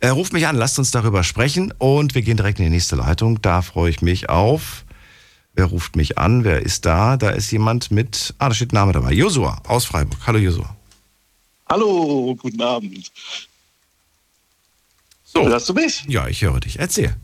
Äh, 0.01 0.09
ruf 0.09 0.33
mich 0.33 0.47
an, 0.47 0.57
lasst 0.57 0.79
uns 0.79 0.91
darüber 0.91 1.25
sprechen 1.25 1.75
und 1.77 2.15
wir 2.15 2.23
gehen 2.23 2.39
direkt 2.39 2.59
in 2.59 2.65
die 2.65 2.71
nächste 2.71 2.97
Leitung. 2.97 3.41
Da 3.43 3.61
freue 3.61 3.91
ich 3.91 4.01
mich 4.01 4.31
auf 4.31 4.85
Wer 5.59 5.65
ruft 5.65 5.97
mich 5.97 6.19
an? 6.19 6.45
Wer 6.45 6.63
ist 6.63 6.87
da? 6.87 7.17
Da 7.17 7.31
ist 7.31 7.51
jemand 7.51 7.91
mit, 7.91 8.33
ah, 8.39 8.49
da 8.49 8.55
steht 8.55 8.73
ein 8.73 8.77
Name 8.77 8.93
dabei. 8.93 9.13
Josua 9.13 9.61
aus 9.67 9.87
Freiburg. 9.87 10.21
Hallo 10.25 10.39
Josua. 10.39 10.77
Hallo, 11.69 12.37
guten 12.41 12.63
Abend. 12.63 13.11
So. 15.25 15.45
Hörst 15.45 15.69
du 15.69 15.75
mich? 15.75 16.05
Ja, 16.07 16.29
ich 16.29 16.43
höre 16.43 16.61
dich. 16.61 16.79
Erzähl. 16.79 17.17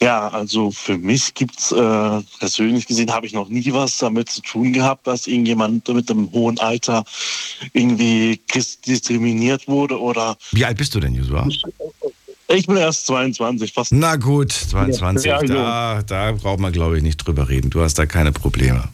Ja, 0.00 0.28
also 0.28 0.70
für 0.70 0.96
mich 0.96 1.34
gibt 1.34 1.58
es, 1.58 1.72
äh, 1.72 2.22
persönlich 2.38 2.86
gesehen, 2.86 3.10
habe 3.10 3.26
ich 3.26 3.32
noch 3.32 3.48
nie 3.48 3.72
was 3.72 3.98
damit 3.98 4.30
zu 4.30 4.42
tun 4.42 4.72
gehabt, 4.72 5.08
dass 5.08 5.26
irgendjemand 5.26 5.88
mit 5.88 6.08
einem 6.08 6.30
hohen 6.30 6.60
Alter 6.60 7.02
irgendwie 7.72 8.40
diskriminiert 8.86 9.66
wurde 9.66 9.98
oder. 9.98 10.36
Wie 10.52 10.64
alt 10.64 10.76
bist 10.78 10.94
du 10.94 11.00
denn, 11.00 11.14
Josua? 11.14 11.48
Ich 12.48 12.66
bin 12.66 12.76
erst 12.76 13.06
22, 13.06 13.72
fast. 13.72 13.92
Na 13.92 14.16
gut, 14.16 14.52
22. 14.52 15.26
Ja, 15.26 15.42
da, 15.42 16.02
da 16.02 16.32
braucht 16.32 16.60
man, 16.60 16.72
glaube 16.72 16.96
ich, 16.96 17.02
nicht 17.02 17.16
drüber 17.16 17.48
reden. 17.48 17.70
Du 17.70 17.80
hast 17.80 17.94
da 17.94 18.06
keine 18.06 18.32
Probleme. 18.32 18.88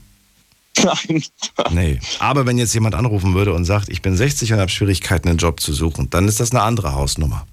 Nein. 0.82 1.22
Nee. 1.70 2.00
Aber 2.18 2.46
wenn 2.46 2.58
jetzt 2.58 2.74
jemand 2.74 2.94
anrufen 2.94 3.34
würde 3.34 3.52
und 3.52 3.64
sagt, 3.64 3.88
ich 3.88 4.02
bin 4.02 4.16
60 4.16 4.52
und 4.52 4.58
habe 4.58 4.70
Schwierigkeiten, 4.70 5.28
einen 5.28 5.38
Job 5.38 5.60
zu 5.60 5.72
suchen, 5.72 6.08
dann 6.10 6.28
ist 6.28 6.40
das 6.40 6.50
eine 6.50 6.62
andere 6.62 6.94
Hausnummer. 6.94 7.46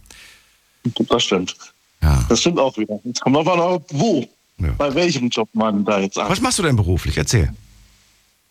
Das 1.10 1.24
stimmt. 1.24 1.56
Ja. 2.01 2.25
Das 2.29 2.39
stimmt 2.39 2.60
auch 2.60 2.77
wieder. 2.77 3.00
Jetzt 3.03 3.22
kommt 3.22 3.38
aber 3.38 3.56
noch, 3.56 3.82
wo? 3.89 4.27
Ja. 4.58 4.72
Bei 4.77 4.94
welchem 4.94 5.29
Job 5.29 5.50
man 5.53 5.86
da 5.86 6.00
jetzt 6.00 6.18
an. 6.18 6.29
Was 6.29 6.41
machst 6.41 6.60
du 6.60 6.63
denn 6.63 6.75
beruflich? 6.75 7.18
Erzähl. 7.18 7.53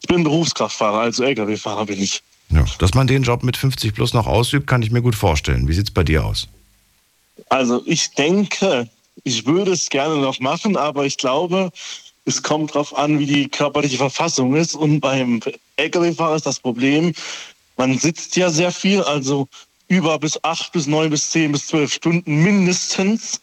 Ich 0.01 0.09
bin 0.09 0.23
Berufskraftfahrer, 0.23 1.01
also 1.01 1.25
Lkw-Fahrer 1.25 1.87
bin 1.87 2.01
ich. 2.01 2.23
Ja, 2.51 2.65
dass 2.79 2.95
man 2.95 3.07
den 3.07 3.23
Job 3.23 3.43
mit 3.43 3.57
50 3.57 3.95
plus 3.95 4.15
noch 4.15 4.27
ausübt, 4.27 4.67
kann 4.67 4.83
ich 4.83 4.91
mir 4.91 5.03
gut 5.03 5.15
vorstellen. 5.15 5.69
Wie 5.69 5.75
sieht 5.75 5.89
es 5.89 5.95
bei 5.95 6.05
dir 6.05 6.25
aus? 6.25 6.49
Also 7.49 7.83
ich 7.87 8.11
denke, 8.13 8.89
ich 9.25 9.47
würde 9.47 9.73
es 9.73 9.89
gerne 9.89 10.17
noch 10.17 10.41
machen, 10.41 10.77
aber 10.77 11.07
ich 11.07 11.17
glaube, 11.17 11.71
es 12.25 12.43
kommt 12.43 12.75
darauf 12.75 12.97
an, 12.97 13.19
wie 13.19 13.27
die 13.27 13.49
körperliche 13.49 13.97
Verfassung 13.97 14.55
ist. 14.55 14.75
Und 14.75 15.01
beim 15.01 15.41
Lkw-Fahrer 15.77 16.37
ist 16.37 16.47
das 16.47 16.61
Problem, 16.61 17.13
man 17.77 17.99
sitzt 17.99 18.37
ja 18.37 18.51
sehr 18.51 18.73
viel, 18.73 19.03
also 19.03 19.49
über 19.89 20.19
bis 20.19 20.39
acht 20.43 20.73
bis 20.73 20.87
neun 20.87 21.11
bis 21.11 21.31
zehn 21.31 21.53
bis 21.53 21.67
zwölf 21.67 21.93
Stunden 21.93 22.43
mindestens. 22.43 23.41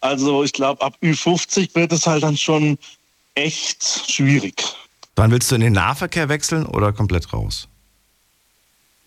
Also 0.00 0.42
ich 0.42 0.52
glaube, 0.52 0.80
ab 0.82 0.96
Ü50 1.02 1.74
wird 1.74 1.92
es 1.92 2.06
halt 2.06 2.22
dann 2.22 2.36
schon 2.36 2.78
echt 3.34 4.10
schwierig. 4.10 4.62
Wann 5.16 5.30
willst 5.30 5.50
du 5.50 5.56
in 5.56 5.60
den 5.60 5.74
Nahverkehr 5.74 6.28
wechseln 6.28 6.64
oder 6.66 6.92
komplett 6.92 7.32
raus? 7.32 7.68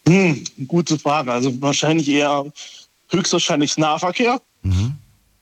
Hm, 0.07 0.43
gute 0.67 0.99
Frage. 0.99 1.31
Also 1.31 1.61
wahrscheinlich 1.61 2.07
eher 2.07 2.45
höchstwahrscheinlich 3.09 3.77
Nahverkehr. 3.77 4.41
Mhm. 4.63 4.95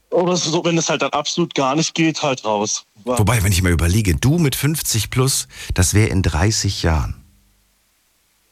Oder 0.09 0.37
so, 0.37 0.63
wenn 0.63 0.77
es 0.77 0.89
halt 0.89 1.01
dann 1.01 1.11
absolut 1.11 1.55
gar 1.55 1.75
nicht 1.75 1.95
geht, 1.95 2.21
halt 2.21 2.45
raus. 2.45 2.85
Wobei, 3.03 3.43
wenn 3.43 3.51
ich 3.51 3.63
mal 3.63 3.71
überlege, 3.71 4.15
du 4.15 4.37
mit 4.37 4.55
50 4.55 5.09
plus, 5.09 5.47
das 5.73 5.93
wäre 5.93 6.09
in 6.09 6.21
30 6.21 6.83
Jahren. 6.83 7.15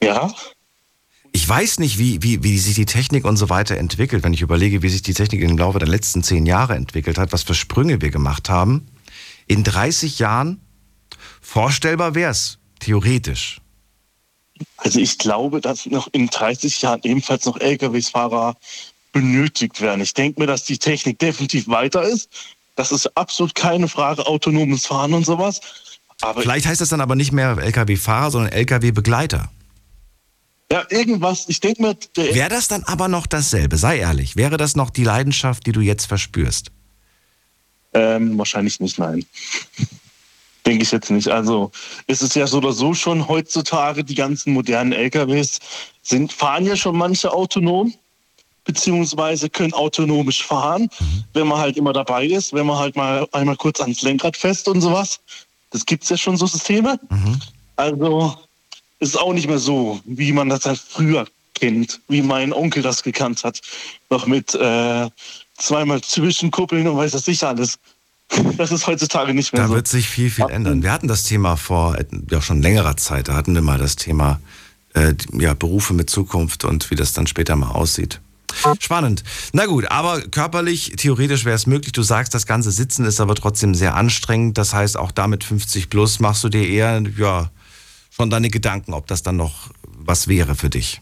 Ja. 0.03 0.34
Ich 1.32 1.48
weiß 1.48 1.80
nicht, 1.80 1.98
wie, 1.98 2.22
wie, 2.24 2.44
wie 2.44 2.58
sich 2.58 2.75
die 2.75 2.86
Technik 2.86 3.24
und 3.25 3.38
so 3.38 3.50
weiter 3.50 3.77
entwickelt, 3.77 4.24
wenn 4.24 4.34
ich 4.34 4.41
überlege, 4.41 4.82
wie 4.82 4.89
sich 4.89 5.01
die 5.01 5.13
Technik 5.13 5.41
im 5.41 5.58
Laufe 5.58 5.80
der 5.80 5.88
letzten 5.88 6.24
zehn 6.24 6.46
Jahre 6.46 6.75
entwickelt 6.75 7.18
hat, 7.18 7.32
was 7.32 7.44
für 7.44 7.53
Sprünge 7.53 8.01
wir 8.01 8.10
gemacht 8.10 8.50
haben. 8.50 8.88
In 9.48 9.63
30 9.63 10.20
Jahren 10.20 10.60
vorstellbar 11.39 12.15
wäre 12.15 12.32
es, 12.32 12.58
theoretisch. 12.80 13.62
Also 14.77 15.00
ich 15.00 15.18
glaube, 15.18 15.62
dass 15.62 15.86
noch 15.86 16.10
in 16.12 16.27
30 16.27 16.82
Jahren 16.82 17.00
ebenfalls 17.03 17.46
noch 17.46 17.58
Lkw-Fahrer 17.60 18.56
benötigt 19.12 19.82
werden. 19.82 20.01
Ich 20.01 20.13
denke 20.13 20.39
mir, 20.39 20.48
dass 20.48 20.63
die 20.63 20.77
Technik 20.77 21.20
definitiv 21.20 21.68
weiter 21.68 22.03
ist. 22.03 22.30
Das 22.75 22.91
ist 22.91 23.15
absolut 23.18 23.56
keine 23.56 23.88
Frage, 23.88 24.25
autonomes 24.25 24.86
Fahren 24.86 25.13
und 25.13 25.25
sowas. 25.25 25.60
Aber 26.22 26.41
Vielleicht 26.41 26.65
heißt 26.65 26.82
das 26.82 26.89
dann 26.89 27.01
aber 27.01 27.15
nicht 27.15 27.32
mehr 27.32 27.58
Lkw-Fahrer, 27.58 28.32
sondern 28.32 28.51
Lkw-Begleiter. 28.53 29.51
Ja, 30.72 30.86
irgendwas. 30.89 31.46
Ich 31.50 31.60
denke 31.60 31.82
mir. 31.82 31.98
Wäre 32.15 32.50
das 32.50 32.70
dann 32.70 32.84
aber 32.84 33.10
noch 33.10 33.27
dasselbe? 33.27 33.77
Sei 33.77 34.00
ehrlich. 34.00 34.38
Wäre 34.38 34.56
das 34.56 34.75
noch 34.75 34.89
die 34.89 35.03
Leidenschaft, 35.03 35.65
die 35.65 35.74
du 35.74 35.82
jetzt 35.82 36.06
verspürst? 36.06 36.72
Ähm, 37.94 38.38
wahrscheinlich 38.38 38.80
nicht, 38.80 38.98
nein. 38.98 39.25
Denke 40.65 40.84
ich 40.84 40.91
jetzt 40.91 41.10
nicht. 41.10 41.27
Also 41.27 41.72
ist 42.08 42.22
es 42.22 42.36
ja 42.36 42.48
so 42.48 42.60
oder 42.60 42.72
so 42.72 42.94
schon 42.94 43.27
heutzutage, 43.27 44.03
die 44.03 44.15
ganzen 44.15 44.53
modernen 44.53 44.94
LKWs 44.94 45.60
sind, 46.03 46.32
fahren 46.32 46.65
ja 46.65 46.75
schon 46.75 46.96
manche 46.96 47.34
autonom, 47.34 47.94
beziehungsweise 48.63 49.50
können 49.50 49.74
autonomisch 49.74 50.44
fahren, 50.44 50.84
mhm. 50.84 51.24
wenn 51.34 51.48
man 51.48 51.60
halt 51.60 51.77
immer 51.77 51.94
dabei 51.94 52.25
ist, 52.25 52.53
wenn 52.53 52.65
man 52.65 52.77
halt 52.77 52.96
mal 52.96 53.27
einmal 53.32 53.56
kurz 53.56 53.82
ans 53.82 54.01
Lenkrad 54.01 54.38
fest 54.38 54.68
und 54.68 54.82
sowas. 54.82 55.20
Das 55.72 55.86
gibt 55.86 56.03
es 56.03 56.10
ja 56.10 56.18
schon 56.18 56.38
so 56.38 56.46
Systeme. 56.46 57.00
Mhm. 57.10 57.39
Also 57.75 58.38
ist 59.00 59.20
auch 59.20 59.34
nicht 59.34 59.48
mehr 59.48 59.58
so, 59.58 60.00
wie 60.06 60.32
man 60.32 60.50
das 60.50 60.65
halt 60.65 60.80
früher 60.80 61.25
kennt, 61.56 62.00
wie 62.08 62.22
mein 62.22 62.53
Onkel 62.53 62.84
das 62.84 63.03
gekannt 63.03 63.44
hat. 63.44 63.62
Noch 64.10 64.27
mit 64.27 64.53
äh, 64.53 65.10
zweimal 65.58 66.01
Zwischenkuppeln 66.01 66.88
und 66.88 66.98
weiß 66.98 67.12
das 67.12 67.27
nicht 67.27 67.44
alles. 67.44 67.80
Das 68.58 68.72
ist 68.72 68.88
heutzutage 68.88 69.34
nicht 69.34 69.51
mehr 69.51 69.63
da 69.63 69.68
so. 69.68 69.74
Da 69.74 69.75
wird 69.75 69.89
sich 69.89 70.08
viel, 70.08 70.30
viel 70.30 70.46
ändern. 70.50 70.84
Wir 70.84 70.94
hatten 70.94 71.10
das 71.10 71.24
Thema 71.24 71.58
vor 71.58 71.98
ja, 72.30 72.41
schon 72.41 72.62
längerer 72.62 72.96
Zeit. 72.96 73.27
Da 73.27 73.34
hatten 73.34 73.53
wir 73.53 73.62
mal 73.62 73.77
das 73.77 73.98
Thema 73.98 74.39
äh, 74.94 75.13
ja, 75.34 75.53
Berufe 75.53 75.94
mit 75.94 76.10
Zukunft 76.10 76.63
und 76.63 76.89
wie 76.91 76.96
das 76.96 77.12
dann 77.12 77.27
später 77.27 77.58
mal 77.58 77.72
aussieht. 77.72 78.22
Spannend. 78.79 79.24
Na 79.53 79.65
gut, 79.65 79.89
aber 79.89 80.22
körperlich, 80.22 80.93
theoretisch 80.98 81.46
wäre 81.46 81.55
es 81.55 81.67
möglich. 81.67 81.91
Du 81.91 82.03
sagst, 82.03 82.34
das 82.34 82.46
ganze 82.46 82.72
Sitzen 82.72 83.05
ist 83.05 83.20
aber 83.20 83.36
trotzdem 83.36 83.75
sehr 83.75 83.96
anstrengend. 83.96 84.58
Das 84.58 84.74
heißt, 84.74 84.98
auch 84.98 85.12
damit 85.12 85.43
50 85.43 85.89
plus 85.89 86.20
machst 86.20 86.43
du 86.43 86.50
dir 86.50 86.68
eher, 86.68 87.03
ja, 87.18 87.51
schon 88.09 88.29
deine 88.29 88.50
Gedanken, 88.50 88.94
ob 88.94 89.07
das 89.07 89.24
dann 89.24 89.37
noch 89.37 89.70
was 89.98 90.27
wäre 90.27 90.55
für 90.55 90.70
dich. 90.70 91.01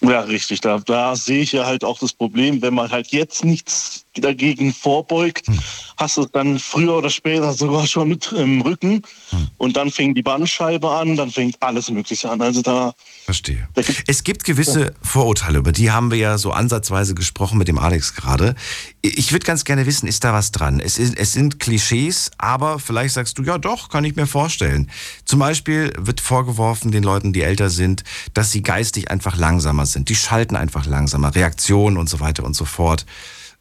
Ja, 0.00 0.20
richtig. 0.20 0.60
Da, 0.60 0.78
da 0.78 1.16
sehe 1.16 1.40
ich 1.42 1.52
ja 1.52 1.64
halt 1.64 1.84
auch 1.84 1.98
das 1.98 2.12
Problem, 2.12 2.62
wenn 2.62 2.74
man 2.74 2.90
halt 2.90 3.08
jetzt 3.08 3.44
nichts 3.44 4.03
dagegen 4.20 4.72
vorbeugt, 4.72 5.46
hm. 5.46 5.58
hast 5.96 6.16
du 6.16 6.22
es 6.22 6.30
dann 6.32 6.58
früher 6.58 6.96
oder 6.98 7.10
später 7.10 7.52
sogar 7.52 7.86
schon 7.86 8.08
mit 8.08 8.32
im 8.32 8.60
Rücken. 8.62 9.02
Hm. 9.30 9.48
Und 9.56 9.76
dann 9.76 9.90
fängt 9.90 10.16
die 10.16 10.22
Bandscheibe 10.22 10.88
an, 10.90 11.16
dann 11.16 11.30
fängt 11.30 11.62
alles 11.62 11.90
Mögliche 11.90 12.30
an. 12.30 12.40
Also 12.40 12.62
da. 12.62 12.94
Verstehe. 13.24 13.68
Da 13.74 13.82
gibt, 13.82 14.04
es 14.06 14.24
gibt 14.24 14.44
gewisse 14.44 14.80
ja. 14.80 14.90
Vorurteile, 15.02 15.58
über 15.58 15.72
die 15.72 15.90
haben 15.90 16.10
wir 16.10 16.18
ja 16.18 16.38
so 16.38 16.52
ansatzweise 16.52 17.14
gesprochen 17.14 17.58
mit 17.58 17.68
dem 17.68 17.78
Alex 17.78 18.14
gerade. 18.14 18.54
Ich 19.02 19.32
würde 19.32 19.46
ganz 19.46 19.64
gerne 19.64 19.86
wissen, 19.86 20.06
ist 20.06 20.24
da 20.24 20.32
was 20.32 20.52
dran? 20.52 20.80
Es, 20.80 20.98
ist, 20.98 21.16
es 21.16 21.32
sind 21.32 21.60
Klischees, 21.60 22.30
aber 22.38 22.78
vielleicht 22.78 23.14
sagst 23.14 23.38
du, 23.38 23.42
ja 23.42 23.58
doch, 23.58 23.88
kann 23.88 24.04
ich 24.04 24.16
mir 24.16 24.26
vorstellen. 24.26 24.90
Zum 25.24 25.38
Beispiel 25.38 25.92
wird 25.98 26.20
vorgeworfen 26.20 26.90
den 26.90 27.02
Leuten, 27.02 27.32
die 27.32 27.42
älter 27.42 27.70
sind, 27.70 28.04
dass 28.32 28.50
sie 28.50 28.62
geistig 28.62 29.10
einfach 29.10 29.36
langsamer 29.36 29.86
sind. 29.86 30.08
Die 30.08 30.14
schalten 30.14 30.56
einfach 30.56 30.86
langsamer, 30.86 31.34
Reaktionen 31.34 31.96
und 31.96 32.08
so 32.08 32.20
weiter 32.20 32.44
und 32.44 32.54
so 32.54 32.64
fort. 32.64 33.06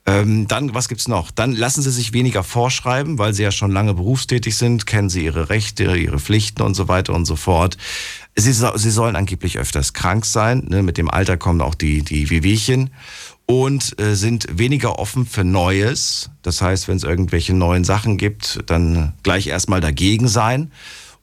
Ähm, 0.06 0.48
dann, 0.50 0.74
was 0.74 0.90
gibt's 0.90 1.08
noch? 1.08 1.32
Dann 1.32 1.54
lassen 1.54 1.82
Sie 1.82 1.92
sich 1.92 2.12
weniger 2.12 2.44
vorschreiben, 2.44 3.20
weil 3.20 3.34
Sie 3.34 3.44
ja 3.44 3.52
schon 3.52 3.72
lange 3.72 3.94
berufstätig 3.94 4.58
sind, 4.58 4.86
kennen 4.86 5.10
Sie 5.10 5.24
Ihre 5.24 5.50
Rechte, 5.50 5.96
Ihre 5.96 6.20
Pflichten 6.20 6.62
und 6.62 6.74
so 6.74 6.90
weiter 6.90 7.14
und 7.14 7.26
so 7.26 7.38
fort. 7.38 7.78
Sie, 8.36 8.52
Sie 8.52 8.92
sollen 8.92 9.16
angeblich 9.16 9.60
öfters 9.60 9.94
krank 9.94 10.26
sein. 10.26 10.66
Ne? 10.68 10.84
Mit 10.84 10.98
dem 10.98 11.10
Alter 11.10 11.38
kommen 11.38 11.62
auch 11.62 11.76
die, 11.76 12.02
die 12.02 12.30
Wehwehchen 12.30 12.90
und 13.46 13.98
äh, 14.00 14.16
sind 14.16 14.48
weniger 14.52 15.00
offen 15.00 15.26
für 15.26 15.46
Neues. 15.46 16.30
Das 16.42 16.62
heißt, 16.62 16.90
wenn 16.90 16.98
es 16.98 17.04
irgendwelche 17.04 17.54
neuen 17.54 17.86
Sachen 17.86 18.18
gibt, 18.18 18.60
dann 18.66 19.14
gleich 19.24 19.48
erstmal 19.48 19.80
dagegen 19.80 20.28
sein. 20.28 20.72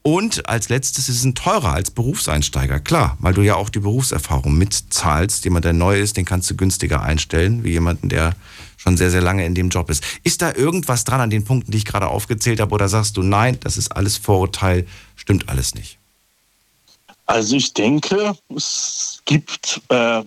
Und 0.03 0.49
als 0.49 0.71
letztes, 0.71 1.07
sie 1.07 1.13
sind 1.13 1.37
teurer 1.37 1.75
als 1.75 1.91
Berufseinsteiger. 1.91 2.81
Klar, 2.81 3.19
weil 3.21 3.35
du 3.35 3.43
ja 3.43 3.57
auch 3.57 3.69
die 3.69 3.81
Berufserfahrung 3.81 4.57
mitzahlst. 4.57 5.45
Jemand, 5.45 5.67
der 5.67 5.75
neu 5.75 6.01
ist, 6.01 6.17
den 6.17 6.25
kannst 6.25 6.51
du 6.51 6.57
günstiger 6.57 7.03
einstellen, 7.03 7.65
wie 7.65 7.73
jemanden, 7.73 8.09
der 8.09 8.35
schon 8.81 8.97
sehr, 8.97 9.11
sehr 9.11 9.21
lange 9.21 9.45
in 9.45 9.55
dem 9.55 9.69
Job 9.69 9.91
ist. 9.91 10.03
Ist 10.23 10.41
da 10.41 10.55
irgendwas 10.55 11.05
dran 11.05 11.21
an 11.21 11.29
den 11.29 11.45
Punkten, 11.45 11.71
die 11.71 11.79
ich 11.79 11.85
gerade 11.85 12.09
aufgezählt 12.09 12.61
habe, 12.61 12.75
oder 12.75 12.89
sagst 12.89 13.17
du, 13.17 13.23
nein, 13.23 13.59
das 13.61 13.77
ist 13.77 13.93
alles 13.93 14.17
Vorurteil, 14.17 14.87
stimmt 15.17 15.51
alles 15.51 15.75
nicht? 15.75 15.99
Also 17.27 17.57
ich 17.57 17.75
denke, 17.75 18.35
es 18.57 19.21
gibt 19.27 19.83
äh, 19.89 20.23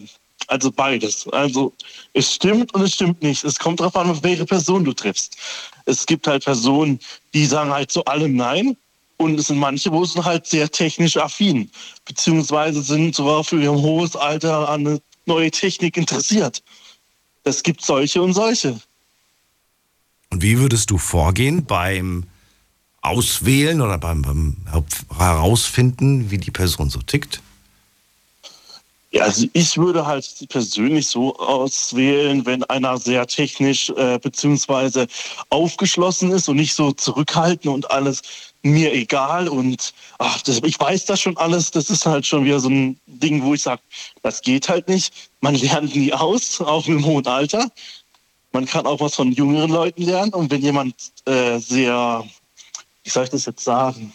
also 0.47 0.71
beides. 0.71 1.27
Also 1.29 1.73
es 2.13 2.35
stimmt 2.35 2.73
und 2.75 2.83
es 2.83 2.93
stimmt 2.93 3.23
nicht. 3.23 3.43
Es 3.43 3.57
kommt 3.57 3.79
darauf 3.79 3.95
an, 3.95 4.23
welche 4.23 4.45
Person 4.45 4.85
du 4.85 4.93
triffst. 4.93 5.35
Es 5.85 6.05
gibt 6.05 6.27
halt 6.27 6.45
Personen, 6.45 6.99
die 7.33 7.45
sagen 7.45 7.71
halt 7.71 7.91
zu 7.91 8.05
allem 8.05 8.35
Nein. 8.35 8.77
Und 9.17 9.39
es 9.39 9.47
sind 9.47 9.57
manche, 9.57 9.91
wo 9.91 10.05
sind 10.05 10.25
halt 10.25 10.45
sehr 10.45 10.69
technisch 10.69 11.17
affin, 11.17 11.69
beziehungsweise 12.05 12.81
sind 12.81 13.15
sogar 13.15 13.43
für 13.43 13.61
ihr 13.61 13.71
hohes 13.71 14.15
Alter 14.15 14.69
an 14.69 14.87
eine 14.87 15.01
neue 15.25 15.49
Technik 15.49 15.97
interessiert. 15.97 16.61
Es 17.43 17.63
gibt 17.63 17.83
solche 17.83 18.21
und 18.21 18.33
solche. 18.33 18.79
Und 20.29 20.41
wie 20.41 20.57
würdest 20.57 20.89
du 20.89 20.97
vorgehen 20.97 21.65
beim 21.65 22.25
Auswählen 23.01 23.81
oder 23.81 23.97
beim, 23.97 24.21
beim 24.21 24.57
Herausfinden, 25.15 26.31
wie 26.31 26.37
die 26.37 26.51
Person 26.51 26.89
so 26.89 26.99
tickt? 27.01 27.41
Ja, 29.13 29.25
also 29.25 29.45
ich 29.53 29.77
würde 29.77 30.07
halt 30.07 30.27
persönlich 30.49 31.07
so 31.07 31.37
auswählen, 31.37 32.47
wenn 32.47 32.63
einer 32.63 32.97
sehr 32.97 33.27
technisch 33.27 33.91
äh, 33.91 34.17
beziehungsweise 34.17 35.05
aufgeschlossen 35.49 36.31
ist 36.31 36.49
und 36.49 36.55
nicht 36.55 36.73
so 36.73 36.91
zurückhaltend 36.91 37.71
und 37.75 37.91
alles 37.91 38.23
mir 38.63 38.91
egal 38.91 39.49
und 39.49 39.93
ach, 40.17 40.41
das, 40.41 40.61
ich 40.63 40.79
weiß 40.79 41.05
das 41.05 41.21
schon 41.21 41.37
alles. 41.37 41.69
Das 41.69 41.91
ist 41.91 42.07
halt 42.07 42.25
schon 42.25 42.43
wieder 42.45 42.59
so 42.59 42.69
ein 42.69 42.99
Ding, 43.05 43.43
wo 43.43 43.53
ich 43.53 43.61
sage, 43.61 43.81
das 44.23 44.41
geht 44.41 44.67
halt 44.67 44.87
nicht. 44.87 45.13
Man 45.41 45.53
lernt 45.53 45.95
nie 45.95 46.11
aus, 46.11 46.59
auch 46.59 46.87
im 46.87 47.05
hohen 47.05 47.27
Alter. 47.27 47.69
Man 48.51 48.65
kann 48.65 48.87
auch 48.87 48.99
was 48.99 49.13
von 49.13 49.31
jüngeren 49.31 49.69
Leuten 49.69 50.01
lernen 50.01 50.33
und 50.33 50.49
wenn 50.49 50.61
jemand 50.63 50.95
äh, 51.25 51.59
sehr, 51.59 52.27
wie 53.03 53.09
soll 53.11 53.25
ich 53.25 53.29
das 53.29 53.45
jetzt 53.45 53.63
sagen, 53.63 54.11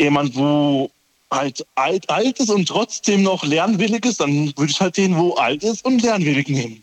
jemand, 0.00 0.34
wo 0.34 0.90
alt, 1.32 1.64
alt 2.08 2.38
ist 2.38 2.50
und 2.50 2.66
trotzdem 2.66 3.22
noch 3.22 3.44
lernwillig 3.44 4.04
ist, 4.04 4.20
dann 4.20 4.56
würde 4.56 4.70
ich 4.70 4.80
halt 4.80 4.96
den, 4.96 5.16
wo 5.16 5.34
alt 5.34 5.62
ist 5.62 5.84
und 5.84 6.02
lernwillig 6.02 6.48
nehmen. 6.48 6.82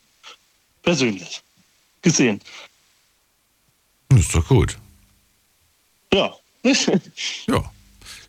Persönlich 0.83 1.41
gesehen. 2.01 2.41
Ist 4.15 4.33
doch 4.33 4.47
gut. 4.47 4.77
Ja. 6.13 6.33
ja. 7.47 7.71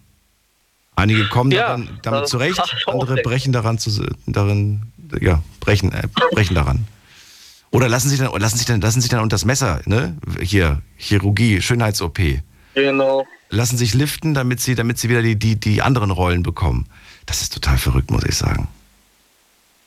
Einige 0.96 1.28
kommen 1.28 1.50
Ja, 1.50 1.68
daran, 1.68 2.00
damit 2.02 2.28
zurecht, 2.28 2.76
andere 2.86 3.16
brechen 3.16 3.52
daran 3.52 3.78
zu, 3.78 4.06
darin, 4.26 4.82
ja, 5.20 5.42
brechen, 5.60 5.92
äh, 5.92 6.08
brechen 6.32 6.54
daran. 6.54 6.86
Oder 7.70 7.88
lassen 7.88 8.08
sich 8.08 8.18
dann, 8.18 8.32
lassen 8.38 8.56
sich 8.56 8.66
dann, 8.66 8.80
lassen 8.80 9.00
sich 9.00 9.10
dann 9.10 9.20
unter 9.20 9.34
das 9.34 9.44
Messer, 9.44 9.80
ne? 9.84 10.16
Hier, 10.40 10.80
Chirurgie, 10.96 11.60
Schönheits-OP. 11.60 12.18
Genau. 12.74 13.26
Lassen 13.50 13.76
sich 13.76 13.94
liften, 13.94 14.34
damit 14.34 14.60
sie, 14.60 14.74
damit 14.74 14.98
sie 14.98 15.08
wieder 15.08 15.22
die, 15.22 15.36
die, 15.36 15.56
die 15.56 15.82
anderen 15.82 16.10
Rollen 16.10 16.42
bekommen. 16.42 16.86
Das 17.26 17.42
ist 17.42 17.52
total 17.52 17.76
verrückt, 17.78 18.10
muss 18.10 18.24
ich 18.24 18.36
sagen. 18.36 18.68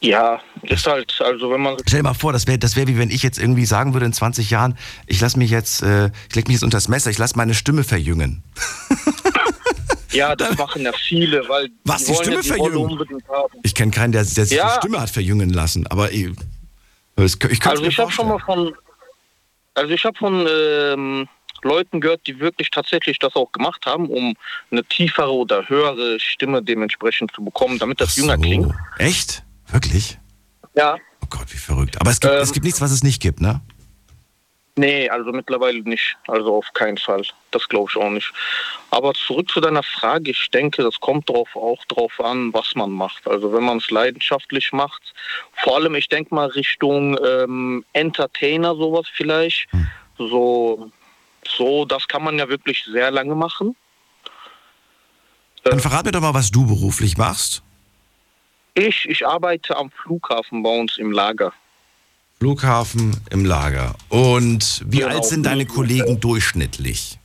Ja, 0.03 0.39
ist 0.63 0.87
halt, 0.87 1.13
also 1.23 1.51
wenn 1.51 1.61
man 1.61 1.77
Stell 1.87 1.99
dir 1.99 2.03
mal 2.03 2.15
vor, 2.15 2.33
das 2.33 2.47
wäre 2.47 2.57
das 2.57 2.75
wär 2.75 2.87
wie 2.87 2.97
wenn 2.97 3.11
ich 3.11 3.21
jetzt 3.21 3.37
irgendwie 3.37 3.65
sagen 3.65 3.93
würde 3.93 4.07
in 4.07 4.13
20 4.13 4.49
Jahren, 4.49 4.75
ich 5.05 5.21
lasse 5.21 5.37
mich 5.37 5.51
jetzt, 5.51 5.83
äh, 5.83 6.09
ich 6.27 6.35
leg 6.35 6.47
mich 6.47 6.55
jetzt 6.55 6.63
unter 6.63 6.77
das 6.77 6.87
Messer, 6.87 7.11
ich 7.11 7.19
lasse 7.19 7.37
meine 7.37 7.53
Stimme 7.53 7.83
verjüngen. 7.83 8.43
Ja, 10.13 10.35
das 10.35 10.57
machen 10.57 10.81
ja 10.81 10.91
viele, 11.07 11.47
weil 11.47 11.69
Was, 11.85 12.03
die 12.03 12.09
wollen 12.09 12.17
Stimme 12.19 12.35
ja 12.35 12.41
die 12.41 12.47
verjüngen? 12.49 12.99
Ich 13.63 13.73
kenne 13.73 13.91
keinen, 13.91 14.11
der, 14.11 14.25
der 14.25 14.45
sich 14.45 14.57
Ja. 14.57 14.67
die 14.73 14.75
Stimme 14.75 14.99
hat 14.99 15.09
verjüngen 15.09 15.49
lassen, 15.51 15.87
aber 15.87 16.11
ich, 16.11 16.29
ich 17.25 17.65
Also 17.65 17.83
ich 17.83 17.99
habe 17.99 18.11
schon 18.11 18.27
mal 18.27 18.39
von, 18.39 18.73
also 19.73 19.93
ich 19.93 20.03
habe 20.05 20.17
von 20.17 20.47
ähm, 20.49 21.27
Leuten 21.63 22.01
gehört, 22.01 22.25
die 22.27 22.39
wirklich 22.39 22.71
tatsächlich 22.71 23.19
das 23.19 23.35
auch 23.35 23.51
gemacht 23.51 23.85
haben, 23.85 24.07
um 24.09 24.35
eine 24.71 24.83
tiefere 24.83 25.31
oder 25.33 25.67
höhere 25.69 26.19
Stimme 26.19 26.61
dementsprechend 26.63 27.31
zu 27.33 27.43
bekommen, 27.43 27.77
damit 27.79 28.01
das 28.01 28.13
Ach 28.13 28.17
jünger 28.17 28.35
so. 28.35 28.41
klingt. 28.41 28.73
Echt? 28.97 29.43
Wirklich? 29.67 30.17
Ja. 30.75 30.95
Oh 31.23 31.27
Gott, 31.29 31.53
wie 31.53 31.57
verrückt. 31.57 31.99
Aber 32.01 32.09
es 32.11 32.19
gibt, 32.19 32.33
Ähm. 32.33 32.39
es 32.41 32.51
gibt 32.51 32.65
nichts, 32.65 32.81
was 32.81 32.91
es 32.91 33.03
nicht 33.03 33.21
gibt, 33.21 33.41
ne? 33.41 33.61
Nee, 34.75 35.09
also 35.09 35.31
mittlerweile 35.31 35.81
nicht. 35.81 36.17
Also 36.27 36.55
auf 36.55 36.73
keinen 36.73 36.97
Fall. 36.97 37.23
Das 37.51 37.67
glaube 37.67 37.91
ich 37.91 38.01
auch 38.01 38.09
nicht. 38.09 38.31
Aber 38.89 39.13
zurück 39.13 39.49
zu 39.49 39.59
deiner 39.59 39.83
Frage. 39.83 40.31
Ich 40.31 40.49
denke, 40.49 40.81
das 40.81 40.99
kommt 40.99 41.27
drauf, 41.27 41.49
auch 41.55 41.83
drauf 41.85 42.19
an, 42.21 42.53
was 42.53 42.73
man 42.75 42.91
macht. 42.91 43.27
Also 43.27 43.51
wenn 43.51 43.63
man 43.63 43.77
es 43.77 43.91
leidenschaftlich 43.91 44.71
macht, 44.71 45.13
vor 45.51 45.75
allem, 45.75 45.95
ich 45.95 46.07
denke 46.07 46.33
mal 46.33 46.47
Richtung 46.47 47.17
ähm, 47.25 47.83
Entertainer 47.93 48.75
sowas 48.75 49.07
vielleicht. 49.13 49.67
So, 50.17 50.89
so, 51.57 51.85
das 51.85 52.07
kann 52.07 52.23
man 52.23 52.37
ja 52.37 52.47
wirklich 52.47 52.83
sehr 52.85 53.11
lange 53.11 53.35
machen. 53.35 53.75
Dann 55.63 55.79
verrat 55.79 56.05
mir 56.05 56.11
doch 56.11 56.21
mal, 56.21 56.33
was 56.33 56.49
du 56.49 56.65
beruflich 56.65 57.17
machst. 57.17 57.61
Ich, 58.73 59.07
ich 59.09 59.27
arbeite 59.27 59.75
am 59.75 59.91
Flughafen 59.91 60.63
bei 60.63 60.69
uns 60.69 60.97
im 60.97 61.11
Lager. 61.11 61.53
Flughafen 62.41 63.15
im 63.29 63.45
Lager. 63.45 63.93
Und 64.09 64.81
wie 64.87 64.97
Genau, 64.97 65.13
alt 65.13 65.25
sind 65.25 65.45
deine. 65.45 65.67
Kollegen 65.67 66.19
durchschnittlich? 66.19 67.19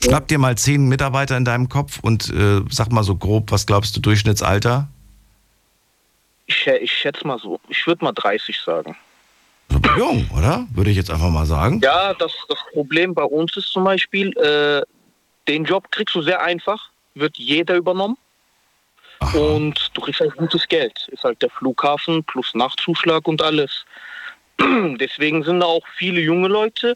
Schnapp 0.00 0.28
dir 0.28 0.38
mal 0.38 0.56
zehn 0.56 0.88
Mitarbeiter 0.88 1.36
in 1.36 1.44
deinem 1.44 1.68
Kopf 1.68 1.98
und 2.02 2.30
äh, 2.30 2.60
sag 2.70 2.92
mal 2.92 3.02
so 3.02 3.16
grob, 3.16 3.50
was 3.50 3.66
glaubst 3.66 3.96
du, 3.96 4.00
Durchschnittsalter? 4.00 4.86
Ich, 6.46 6.64
ich 6.68 6.92
schätze 6.92 7.26
mal 7.26 7.40
so. 7.40 7.58
Ich 7.68 7.84
würde 7.84 8.04
mal 8.04 8.12
30 8.12 8.60
sagen. 8.60 8.96
Aber 9.74 9.98
Jung, 9.98 10.30
oder? 10.36 10.68
Würde 10.72 10.90
ich 10.90 10.96
jetzt 10.96 11.10
einfach 11.10 11.30
mal 11.30 11.46
sagen. 11.46 11.80
Ja, 11.82 12.14
das, 12.14 12.32
das 12.48 12.58
Problem 12.72 13.14
bei 13.14 13.24
uns 13.24 13.56
ist 13.56 13.72
zum 13.72 13.82
Beispiel, 13.82 14.28
äh, 14.38 14.82
den 15.48 15.64
Job 15.64 15.90
kriegst 15.90 16.14
du 16.14 16.22
sehr 16.22 16.40
einfach, 16.40 16.90
wird 17.16 17.38
jeder 17.38 17.74
übernommen 17.74 18.16
Aha. 19.18 19.36
und 19.36 19.90
du 19.94 20.00
kriegst 20.00 20.20
halt 20.20 20.36
gutes 20.36 20.68
Geld. 20.68 21.08
Ist 21.10 21.24
halt 21.24 21.42
der 21.42 21.50
Flughafen 21.50 22.22
plus 22.22 22.54
Nachtzuschlag 22.54 23.26
und 23.26 23.42
alles. 23.42 23.84
Deswegen 24.98 25.42
sind 25.44 25.60
da 25.60 25.66
auch 25.66 25.86
viele 25.96 26.20
junge 26.20 26.48
Leute, 26.48 26.94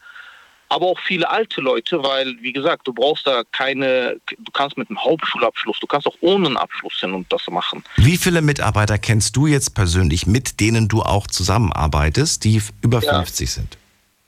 aber 0.68 0.86
auch 0.86 0.98
viele 1.00 1.28
alte 1.30 1.60
Leute, 1.60 2.02
weil, 2.02 2.36
wie 2.40 2.52
gesagt, 2.52 2.86
du 2.88 2.92
brauchst 2.92 3.26
da 3.26 3.42
keine, 3.52 4.16
du 4.38 4.50
kannst 4.52 4.76
mit 4.76 4.88
einem 4.90 5.02
Hauptschulabschluss, 5.02 5.78
du 5.80 5.86
kannst 5.86 6.06
auch 6.08 6.16
ohne 6.20 6.46
einen 6.46 6.56
Abschluss 6.56 6.94
hin 7.00 7.12
und 7.14 7.32
das 7.32 7.46
machen. 7.48 7.84
Wie 7.96 8.16
viele 8.16 8.42
Mitarbeiter 8.42 8.98
kennst 8.98 9.36
du 9.36 9.46
jetzt 9.46 9.74
persönlich, 9.74 10.26
mit 10.26 10.58
denen 10.60 10.88
du 10.88 11.02
auch 11.02 11.26
zusammenarbeitest, 11.28 12.42
die 12.44 12.60
über 12.82 13.00
Ja. 13.00 13.14
50 13.18 13.50
sind? 13.52 13.78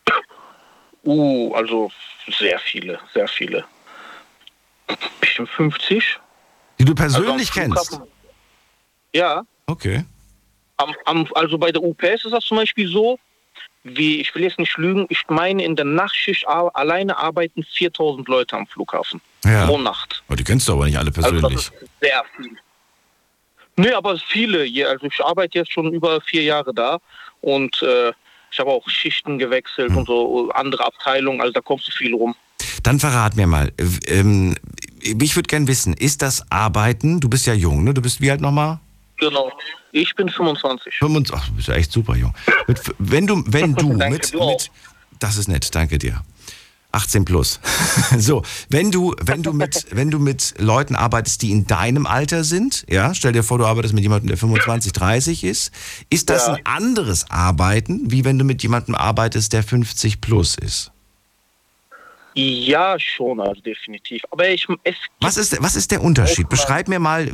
Uh, 1.04 1.54
also 1.54 1.90
sehr 2.38 2.58
viele, 2.58 2.98
sehr 3.14 3.26
viele. 3.28 3.64
Bestimmt 5.20 5.48
50. 5.50 6.18
Die 6.78 6.84
du 6.84 6.92
Also 6.92 7.22
persönlich 7.22 7.50
kennst? 7.52 7.88
Flughafen- 7.88 8.08
Ja, 9.14 9.42
Okay. 9.66 10.04
Am, 10.78 10.94
am, 11.04 11.28
also 11.34 11.58
bei 11.58 11.70
der 11.70 11.82
UPS 11.82 12.24
ist 12.24 12.32
das 12.32 12.44
zum 12.44 12.56
Beispiel 12.56 12.88
so, 12.88 13.18
wie, 13.84 14.20
ich 14.20 14.34
will 14.34 14.42
jetzt 14.42 14.58
nicht 14.58 14.76
lügen, 14.76 15.06
ich 15.08 15.22
meine, 15.28 15.64
in 15.64 15.76
der 15.76 15.84
Nachtschicht 15.84 16.46
alleine 16.48 17.16
arbeiten 17.16 17.62
4000 17.64 18.26
Leute 18.28 18.56
am 18.56 18.66
Flughafen. 18.66 19.20
Ja. 19.44 19.66
Pro 19.66 19.78
Nacht. 19.78 20.22
Aber 20.26 20.36
die 20.36 20.44
kennst 20.44 20.68
du 20.68 20.72
aber 20.72 20.86
nicht 20.86 20.98
alle 20.98 21.08
Also 21.14 21.20
das 21.22 21.30
persönlich. 21.40 21.56
ist 21.58 21.72
sehr 22.00 22.24
viel. 22.36 22.56
Nee, 23.76 23.92
aber 23.92 24.18
viele. 24.18 24.60
Also 24.88 25.06
ich 25.06 25.24
arbeite 25.24 25.58
jetzt 25.58 25.72
schon 25.72 25.92
über 25.92 26.20
vier 26.20 26.42
Jahre 26.42 26.74
da 26.74 26.98
und 27.40 27.80
äh, 27.82 28.12
ich 28.50 28.58
habe 28.58 28.70
auch 28.70 28.88
Schichten 28.88 29.38
gewechselt 29.38 29.90
Hm. 29.90 29.98
und 29.98 30.06
so 30.06 30.50
andere 30.50 30.84
Abteilungen, 30.84 31.40
also 31.40 31.52
da 31.52 31.60
kommst 31.60 31.86
du 31.88 31.92
viel 31.92 32.14
rum. 32.14 32.34
Dann 32.82 32.98
verrat 32.98 33.36
mir 33.36 33.46
mal, 33.46 33.72
äh, 33.78 33.84
ähm, 34.18 34.56
ich 35.00 35.36
würde 35.36 35.46
gern 35.46 35.68
wissen, 35.68 35.92
ist 35.94 36.22
das 36.22 36.50
Arbeiten, 36.50 37.20
du 37.20 37.28
bist 37.28 37.46
ja 37.46 37.54
jung, 37.54 37.84
ne? 37.84 37.94
Du 37.94 38.02
bist 38.02 38.20
wie 38.20 38.30
alt 38.30 38.40
nochmal? 38.40 38.80
Genau. 39.18 39.52
Ich 39.92 40.14
bin 40.14 40.28
25. 40.28 40.94
25, 40.98 41.35
ach, 41.37 41.48
du 41.48 41.54
bist 41.54 41.68
ja 41.68 41.74
echt 41.74 41.92
super 41.92 42.16
jung. 42.16 42.35
Mit, 42.66 42.81
wenn 42.98 43.26
du, 43.26 43.42
wenn 43.46 43.74
du 43.76 43.88
Danke, 43.96 44.11
mit, 44.11 44.35
du 44.35 44.46
mit, 44.46 44.70
das 45.18 45.37
ist 45.37 45.48
nett, 45.48 45.74
danke 45.74 45.98
dir. 45.98 46.22
18 46.90 47.26
plus. 47.26 47.61
so, 48.18 48.42
wenn 48.70 48.90
du, 48.90 49.14
wenn 49.20 49.42
du 49.42 49.52
mit, 49.52 49.87
wenn 49.90 50.11
du 50.11 50.18
mit 50.18 50.54
Leuten 50.59 50.96
arbeitest, 50.96 51.42
die 51.42 51.50
in 51.50 51.66
deinem 51.66 52.07
Alter 52.07 52.44
sind, 52.44 52.87
ja, 52.88 53.12
stell 53.14 53.33
dir 53.33 53.42
vor, 53.42 53.59
du 53.59 53.66
arbeitest 53.66 53.92
mit 53.92 54.02
jemandem, 54.02 54.28
der 54.28 54.38
25, 54.38 54.92
30 54.94 55.44
ist, 55.44 55.70
ist 56.09 56.31
das 56.31 56.46
Ja. 56.46 56.54
ein 56.54 56.64
anderes 56.66 57.31
Arbeiten, 57.31 58.11
wie 58.11 58.24
wenn 58.24 58.38
du 58.38 58.44
mit 58.44 58.62
jemandem 58.62 58.94
arbeitest, 58.94 59.52
der 59.52 59.62
50 59.62 60.20
plus 60.22 60.57
ist? 60.57 60.90
Ja, 62.38 62.98
schon, 63.01 63.40
also 63.40 63.61
definitiv. 63.61 64.22
Aber 64.31 64.48
ich, 64.48 64.66
es 64.85 64.94
Was 65.20 65.37
ist, 65.37 65.53
der- 65.53 65.62
was 65.62 65.74
ist 65.74 65.90
der 65.90 66.03
Unterschied? 66.03 66.48
Beschreib 66.48 66.87
mir 66.87 67.01
mal, 67.01 67.29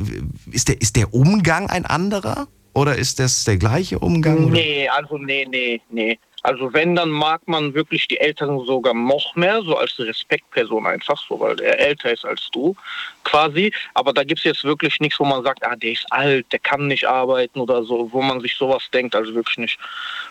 ist 0.51 0.67
der, 0.67 0.81
ist 0.81 0.95
der 0.95 1.13
Umgang 1.13 1.69
ein 1.69 1.85
anderer? 1.85 2.47
Oder 2.73 2.95
ist 2.95 3.19
das 3.19 3.43
der 3.43 3.57
gleiche 3.57 3.99
Umgang? 3.99 4.45
oder? 4.45 4.55
Nee, 4.55 4.89
also 4.89 5.17
nee, 5.17 5.45
nee, 5.49 5.79
nee. 5.89 6.17
Also 6.41 6.73
wenn, 6.73 6.95
dann 6.95 7.09
mag 7.09 7.47
man 7.47 7.73
wirklich 7.73 8.07
die 8.07 8.19
Älteren 8.19 8.63
sogar 8.65 8.93
noch 8.93 9.35
mehr, 9.35 9.61
so 9.63 9.77
als 9.77 9.97
Respektperson 9.97 10.85
einfach, 10.85 11.17
so, 11.27 11.39
weil 11.39 11.59
er 11.59 11.79
älter 11.79 12.11
ist 12.11 12.25
als 12.25 12.49
du, 12.51 12.75
quasi. 13.23 13.71
Aber 13.93 14.11
da 14.13 14.23
gibt 14.23 14.39
es 14.39 14.43
jetzt 14.43 14.63
wirklich 14.63 14.99
nichts, 14.99 15.19
wo 15.19 15.25
man 15.25 15.43
sagt, 15.43 15.63
ah, 15.65 15.75
der 15.75 15.91
ist 15.93 16.05
alt, 16.11 16.51
der 16.51 16.59
kann 16.59 16.87
nicht 16.87 17.05
arbeiten 17.07 17.59
oder 17.59 17.83
so, 17.83 18.09
wo 18.11 18.21
man 18.21 18.41
sich 18.41 18.55
sowas 18.55 18.83
denkt, 18.91 19.15
also 19.15 19.33
wirklich 19.35 19.57
nicht. 19.57 19.79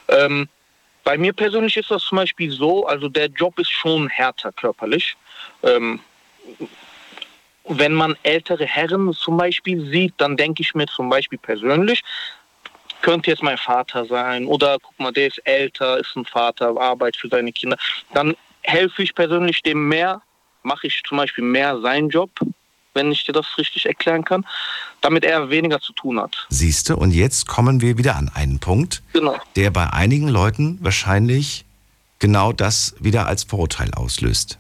Ähm, 0.08 0.48
Bei 1.04 1.18
mir 1.18 1.34
persönlich 1.34 1.76
ist 1.76 1.90
das 1.90 2.02
zum 2.02 2.16
Beispiel 2.16 2.50
so, 2.50 2.86
also 2.86 3.08
der 3.08 3.26
Job 3.26 3.58
ist 3.58 3.70
schon 3.70 4.08
härter 4.08 4.52
körperlich. 4.52 5.16
Ähm, 5.62 6.00
wenn 7.68 7.92
man 7.92 8.16
ältere 8.22 8.66
Herren 8.66 9.12
zum 9.12 9.36
Beispiel 9.36 9.80
sieht, 9.90 10.14
dann 10.18 10.36
denke 10.36 10.62
ich 10.62 10.74
mir 10.74 10.86
zum 10.86 11.08
Beispiel 11.08 11.38
persönlich, 11.38 12.02
könnte 13.02 13.30
jetzt 13.30 13.42
mein 13.42 13.58
Vater 13.58 14.06
sein 14.06 14.46
oder 14.46 14.78
guck 14.82 14.98
mal, 14.98 15.12
der 15.12 15.28
ist 15.28 15.38
älter, 15.46 15.98
ist 15.98 16.16
ein 16.16 16.24
Vater, 16.24 16.74
arbeitet 16.78 17.20
für 17.20 17.28
seine 17.28 17.52
Kinder. 17.52 17.76
Dann 18.14 18.34
helfe 18.62 19.02
ich 19.02 19.14
persönlich 19.14 19.62
dem 19.62 19.88
mehr, 19.88 20.22
mache 20.62 20.86
ich 20.86 21.02
zum 21.06 21.18
Beispiel 21.18 21.44
mehr 21.44 21.78
seinen 21.80 22.08
Job, 22.08 22.30
wenn 22.94 23.12
ich 23.12 23.24
dir 23.24 23.32
das 23.32 23.46
richtig 23.58 23.86
erklären 23.86 24.24
kann, 24.24 24.46
damit 25.00 25.24
er 25.24 25.50
weniger 25.50 25.80
zu 25.80 25.92
tun 25.92 26.18
hat. 26.20 26.46
Siehst 26.48 26.88
du, 26.88 26.96
und 26.96 27.10
jetzt 27.12 27.46
kommen 27.46 27.80
wir 27.80 27.98
wieder 27.98 28.16
an 28.16 28.30
einen 28.34 28.58
Punkt, 28.60 29.02
Genau. 29.12 29.36
der 29.56 29.70
bei 29.70 29.90
einigen 29.92 30.28
Leuten 30.28 30.78
wahrscheinlich 30.80 31.64
genau 32.18 32.52
das 32.52 32.94
wieder 33.00 33.26
als 33.26 33.44
Vorurteil 33.44 33.92
auslöst. 33.94 34.58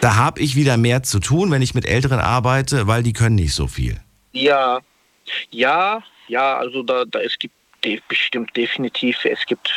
Da 0.00 0.16
habe 0.16 0.40
ich 0.40 0.56
wieder 0.56 0.76
mehr 0.76 1.02
zu 1.02 1.18
tun, 1.20 1.50
wenn 1.50 1.62
ich 1.62 1.74
mit 1.74 1.86
Älteren 1.86 2.20
arbeite, 2.20 2.86
weil 2.86 3.02
die 3.02 3.12
können 3.12 3.36
nicht 3.36 3.54
so 3.54 3.66
viel. 3.66 4.00
Ja, 4.32 4.80
ja, 5.50 6.02
ja, 6.28 6.56
also 6.56 6.82
da, 6.82 7.04
da 7.04 7.20
es 7.20 7.38
gibt 7.38 7.54
bestimmt 8.08 8.56
definitiv, 8.56 9.24
es 9.24 9.44
gibt 9.44 9.70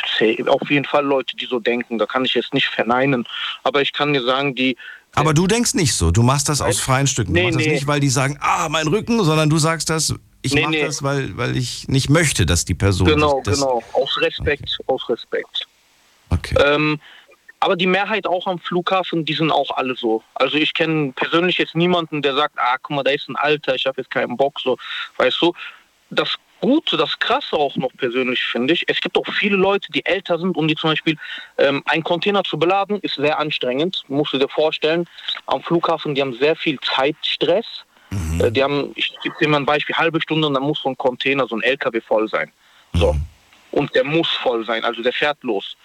auf 0.46 0.70
jeden 0.70 0.86
Fall 0.86 1.04
Leute, 1.04 1.36
die 1.36 1.44
so 1.44 1.60
denken, 1.60 1.98
da 1.98 2.06
kann 2.06 2.24
ich 2.24 2.32
jetzt 2.34 2.54
nicht 2.54 2.66
verneinen, 2.66 3.26
aber 3.64 3.82
ich 3.82 3.92
kann 3.92 4.14
dir 4.14 4.22
sagen, 4.22 4.54
die, 4.54 4.76
Aber 5.18 5.34
du 5.34 5.46
denkst 5.46 5.74
nicht 5.74 5.94
so. 5.94 6.10
Du 6.10 6.22
machst 6.22 6.48
das 6.48 6.60
aus 6.60 6.78
freien 6.80 7.06
Stücken. 7.06 7.32
Du 7.34 7.40
Nee, 7.40 7.46
machst 7.46 7.58
das 7.58 7.66
nee. 7.66 7.72
nicht, 7.74 7.86
weil 7.86 8.00
die 8.00 8.08
sagen, 8.08 8.38
ah, 8.40 8.68
mein 8.68 8.86
Rücken, 8.88 9.22
sondern 9.24 9.50
du 9.50 9.58
sagst 9.58 9.90
das, 9.90 10.14
ich 10.42 10.54
Nee, 10.54 10.62
mache 10.62 10.70
nee. 10.72 10.82
das, 10.82 11.02
weil, 11.02 11.36
weil 11.36 11.56
ich 11.56 11.88
nicht 11.88 12.08
möchte, 12.10 12.46
dass 12.46 12.64
die 12.64 12.74
Person 12.74 13.06
genau, 13.08 13.40
das. 13.44 13.58
genau, 13.58 13.82
aus 13.92 14.16
Respekt, 14.20 14.78
aus 14.86 15.08
Respekt. 15.08 15.66
Okay. 16.30 16.54
Ähm, 16.64 17.00
aber 17.60 17.74
die 17.74 17.86
Mehrheit 17.86 18.26
auch 18.26 18.46
am 18.46 18.58
Flughafen, 18.60 19.24
die 19.24 19.34
sind 19.34 19.50
auch 19.50 19.76
alle 19.76 19.96
so. 19.96 20.22
Also 20.34 20.56
ich 20.56 20.74
kenne 20.74 21.12
persönlich 21.12 21.58
jetzt 21.58 21.74
niemanden, 21.74 22.22
der 22.22 22.34
sagt, 22.34 22.54
ah, 22.56 22.76
guck 22.80 22.94
mal, 22.96 23.02
da 23.02 23.10
ist 23.10 23.28
ein 23.28 23.36
Alter, 23.36 23.74
ich 23.74 23.86
habe 23.86 24.00
jetzt 24.00 24.10
keinen 24.10 24.36
Bock, 24.36 24.60
so, 24.60 24.78
weißt 25.16 25.42
du. 25.42 25.52
Das 26.10 26.36
Gute, 26.60 26.96
das 26.96 27.18
Krasse 27.18 27.56
auch 27.56 27.76
noch 27.76 27.92
persönlich 27.96 28.42
finde 28.42 28.74
ich, 28.74 28.84
es 28.88 29.00
gibt 29.00 29.16
auch 29.16 29.26
viele 29.26 29.56
Leute, 29.56 29.90
die 29.92 30.04
älter 30.04 30.38
sind 30.38 30.56
und 30.56 30.68
die 30.68 30.74
zum 30.74 30.90
Beispiel 30.90 31.16
ähm, 31.56 31.82
einen 31.86 32.02
Container 32.02 32.42
zu 32.42 32.58
beladen, 32.58 32.98
ist 33.00 33.14
sehr 33.14 33.38
anstrengend. 33.38 34.02
Musst 34.08 34.32
du 34.32 34.38
dir 34.38 34.48
vorstellen, 34.48 35.06
am 35.46 35.62
Flughafen, 35.62 36.14
die 36.14 36.20
haben 36.20 36.34
sehr 36.34 36.56
viel 36.56 36.78
Zeitstress. 36.80 37.84
Äh, 38.40 38.50
die 38.50 38.62
haben, 38.62 38.92
ich 38.96 39.12
gebe 39.22 39.34
dir 39.40 39.48
mal 39.48 39.58
ein 39.58 39.66
Beispiel, 39.66 39.96
halbe 39.96 40.20
Stunde 40.20 40.46
und 40.48 40.54
dann 40.54 40.62
muss 40.62 40.80
so 40.82 40.88
ein 40.88 40.98
Container, 40.98 41.46
so 41.46 41.56
ein 41.56 41.62
LKW 41.62 42.00
voll 42.00 42.28
sein. 42.28 42.50
So. 42.94 43.14
Und 43.70 43.94
der 43.94 44.04
muss 44.04 44.28
voll 44.28 44.64
sein, 44.64 44.84
also 44.84 45.02
der 45.02 45.12
fährt 45.12 45.42
los 45.42 45.76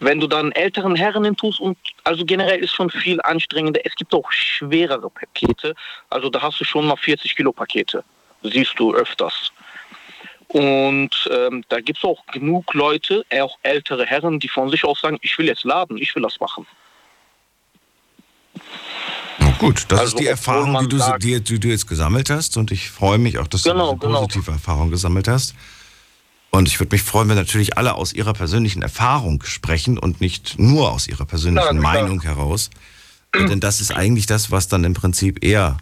wenn 0.00 0.18
du 0.18 0.26
dann 0.26 0.50
älteren 0.52 0.96
Herren 0.96 1.24
hintust 1.24 1.60
und 1.60 1.78
also 2.04 2.24
generell 2.24 2.58
ist 2.60 2.72
schon 2.74 2.90
viel 2.90 3.20
anstrengender. 3.20 3.80
Es 3.84 3.94
gibt 3.94 4.14
auch 4.14 4.32
schwerere 4.32 5.10
Pakete. 5.10 5.74
Also 6.08 6.30
da 6.30 6.42
hast 6.42 6.58
du 6.58 6.64
schon 6.64 6.86
mal 6.86 6.96
40 6.96 7.36
Kilo 7.36 7.52
Pakete. 7.52 8.02
Siehst 8.42 8.78
du 8.78 8.94
öfters. 8.94 9.52
Und 10.52 11.10
ähm, 11.32 11.64
da 11.68 11.80
gibt 11.80 11.98
es 11.98 12.04
auch 12.04 12.26
genug 12.26 12.74
Leute, 12.74 13.24
auch 13.40 13.56
ältere 13.62 14.04
Herren, 14.04 14.40
die 14.40 14.48
von 14.48 14.68
sich 14.68 14.84
aus 14.84 15.00
sagen, 15.00 15.18
ich 15.20 15.38
will 15.38 15.46
jetzt 15.46 15.62
laden, 15.64 15.96
ich 15.96 16.14
will 16.16 16.22
das 16.24 16.40
machen. 16.40 16.66
Gut, 19.58 19.84
das 19.88 20.00
Also, 20.00 20.16
ist 20.16 20.20
die 20.22 20.26
Erfahrung, 20.26 20.78
die 20.80 20.88
du, 20.88 20.98
sagt- 20.98 21.22
die, 21.22 21.40
die 21.40 21.60
du 21.60 21.68
jetzt 21.68 21.86
gesammelt 21.86 22.30
hast. 22.30 22.56
Und 22.56 22.70
ich 22.72 22.90
freue 22.90 23.18
mich 23.18 23.38
auch, 23.38 23.46
dass 23.46 23.62
Genau, 23.62 23.90
du 23.92 23.98
diese 23.98 24.06
genau. 24.06 24.20
positive 24.22 24.50
Erfahrung 24.52 24.90
gesammelt 24.90 25.28
hast. 25.28 25.54
Und 26.50 26.66
ich 26.66 26.80
würde 26.80 26.94
mich 26.96 27.02
freuen, 27.02 27.28
wenn 27.28 27.36
natürlich 27.36 27.76
alle 27.78 27.94
aus 27.94 28.12
ihrer 28.12 28.32
persönlichen 28.32 28.82
Erfahrung 28.82 29.42
sprechen 29.44 29.98
und 29.98 30.20
nicht 30.20 30.58
nur 30.58 30.90
aus 30.90 31.06
ihrer 31.06 31.26
persönlichen 31.26 31.78
Klar, 31.78 31.78
klar. 31.78 31.92
Meinung 32.02 32.22
heraus. 32.22 32.70
Denn 33.34 33.60
das 33.60 33.80
ist 33.80 33.92
eigentlich 33.94 34.26
das, 34.26 34.50
was 34.50 34.66
dann 34.66 34.82
im 34.82 34.94
Prinzip 34.94 35.44
eher 35.44 35.76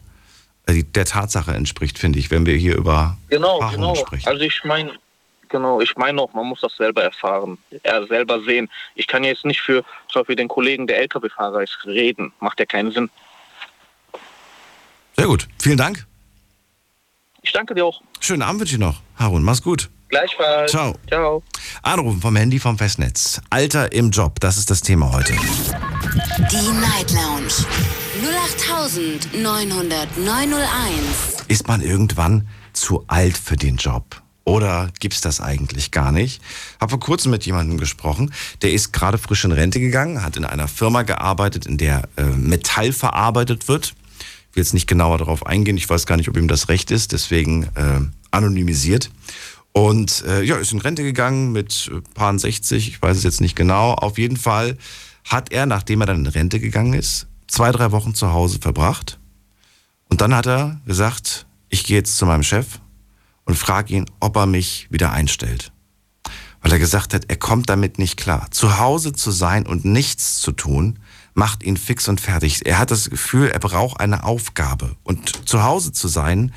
der 0.72 1.04
Tatsache 1.04 1.52
entspricht, 1.52 1.98
finde 1.98 2.18
ich, 2.18 2.30
wenn 2.30 2.46
wir 2.46 2.54
hier 2.56 2.76
über 2.76 3.16
Genau, 3.28 3.60
Erfahrungen 3.60 3.80
genau. 3.80 3.94
sprechen. 3.94 4.28
Also 4.28 4.42
ich 4.42 4.62
meine, 4.64 4.92
genau, 5.48 5.80
ich 5.80 5.96
meine 5.96 6.20
auch, 6.20 6.32
man 6.34 6.46
muss 6.46 6.60
das 6.60 6.76
selber 6.76 7.02
erfahren, 7.02 7.58
äh, 7.82 8.06
selber 8.06 8.42
sehen. 8.42 8.68
Ich 8.94 9.06
kann 9.06 9.24
jetzt 9.24 9.44
nicht 9.44 9.60
für 9.60 9.84
zum 10.08 10.20
Beispiel 10.22 10.36
den 10.36 10.48
Kollegen, 10.48 10.86
der 10.86 10.98
LKW-Fahrer 10.98 11.62
ist, 11.62 11.78
reden. 11.84 12.32
Macht 12.40 12.60
ja 12.60 12.66
keinen 12.66 12.92
Sinn. 12.92 13.10
Sehr 15.16 15.26
gut, 15.26 15.48
vielen 15.60 15.78
Dank. 15.78 16.06
Ich 17.42 17.52
danke 17.52 17.74
dir 17.74 17.84
auch. 17.84 18.00
Schönen 18.20 18.42
Abend 18.42 18.60
wünsche 18.60 18.74
ich 18.74 18.80
noch. 18.80 19.00
Harun, 19.18 19.42
mach's 19.42 19.62
gut. 19.62 19.88
Gleichfalls. 20.08 20.70
Ciao. 20.70 20.94
Ciao. 21.06 21.42
Anrufen 21.82 22.20
vom 22.20 22.34
Handy 22.36 22.58
vom 22.58 22.78
Festnetz. 22.78 23.40
Alter 23.50 23.92
im 23.92 24.10
Job, 24.10 24.40
das 24.40 24.56
ist 24.56 24.70
das 24.70 24.80
Thema 24.80 25.12
heute. 25.12 25.32
Die 25.32 26.70
Night 26.80 27.12
Lounge 27.12 27.52
0890901. 29.34 30.58
Ist 31.48 31.68
man 31.68 31.82
irgendwann 31.82 32.48
zu 32.72 33.04
alt 33.06 33.36
für 33.36 33.56
den 33.56 33.76
Job? 33.76 34.22
Oder 34.44 34.90
gibt's 34.98 35.20
das 35.20 35.42
eigentlich 35.42 35.90
gar 35.90 36.10
nicht? 36.10 36.40
Hab 36.80 36.88
vor 36.88 37.00
kurzem 37.00 37.30
mit 37.30 37.44
jemandem 37.44 37.76
gesprochen, 37.76 38.32
der 38.62 38.72
ist 38.72 38.94
gerade 38.94 39.18
frisch 39.18 39.44
in 39.44 39.52
Rente 39.52 39.78
gegangen, 39.78 40.22
hat 40.22 40.38
in 40.38 40.46
einer 40.46 40.68
Firma 40.68 41.02
gearbeitet, 41.02 41.66
in 41.66 41.76
der 41.76 42.08
äh, 42.16 42.22
Metall 42.22 42.94
verarbeitet 42.94 43.68
wird. 43.68 43.94
Ich 44.50 44.56
will 44.56 44.62
jetzt 44.62 44.72
nicht 44.72 44.86
genauer 44.86 45.18
darauf 45.18 45.44
eingehen, 45.44 45.76
ich 45.76 45.88
weiß 45.88 46.06
gar 46.06 46.16
nicht, 46.16 46.30
ob 46.30 46.36
ihm 46.38 46.48
das 46.48 46.70
recht 46.70 46.90
ist, 46.90 47.12
deswegen 47.12 47.64
äh, 47.74 48.00
anonymisiert. 48.30 49.10
Und 49.78 50.24
äh, 50.26 50.42
ja, 50.42 50.56
ist 50.56 50.72
in 50.72 50.80
Rente 50.80 51.04
gegangen 51.04 51.52
mit 51.52 51.88
äh, 51.94 52.00
paar 52.14 52.36
60, 52.36 52.88
ich 52.88 53.00
weiß 53.00 53.16
es 53.16 53.22
jetzt 53.22 53.40
nicht 53.40 53.54
genau. 53.54 53.92
Auf 53.92 54.18
jeden 54.18 54.36
Fall 54.36 54.76
hat 55.22 55.52
er, 55.52 55.66
nachdem 55.66 56.00
er 56.00 56.06
dann 56.08 56.24
in 56.24 56.26
Rente 56.26 56.58
gegangen 56.58 56.94
ist, 56.94 57.28
zwei, 57.46 57.70
drei 57.70 57.92
Wochen 57.92 58.12
zu 58.12 58.32
Hause 58.32 58.58
verbracht. 58.58 59.20
Und 60.08 60.20
dann 60.20 60.34
hat 60.34 60.46
er 60.46 60.80
gesagt, 60.84 61.46
ich 61.68 61.84
gehe 61.84 61.96
jetzt 61.96 62.16
zu 62.16 62.26
meinem 62.26 62.42
Chef 62.42 62.80
und 63.44 63.56
frage 63.56 63.94
ihn, 63.94 64.06
ob 64.18 64.34
er 64.34 64.46
mich 64.46 64.88
wieder 64.90 65.12
einstellt. 65.12 65.70
Weil 66.60 66.72
er 66.72 66.80
gesagt 66.80 67.14
hat, 67.14 67.26
er 67.28 67.36
kommt 67.36 67.68
damit 67.68 68.00
nicht 68.00 68.16
klar. 68.16 68.50
Zu 68.50 68.80
Hause 68.80 69.12
zu 69.12 69.30
sein 69.30 69.64
und 69.64 69.84
nichts 69.84 70.40
zu 70.40 70.50
tun, 70.50 70.98
macht 71.34 71.62
ihn 71.62 71.76
fix 71.76 72.08
und 72.08 72.20
fertig. 72.20 72.66
Er 72.66 72.78
hat 72.78 72.90
das 72.90 73.10
Gefühl, 73.10 73.46
er 73.46 73.60
braucht 73.60 74.00
eine 74.00 74.24
Aufgabe. 74.24 74.96
Und 75.04 75.48
zu 75.48 75.62
Hause 75.62 75.92
zu 75.92 76.08
sein, 76.08 76.52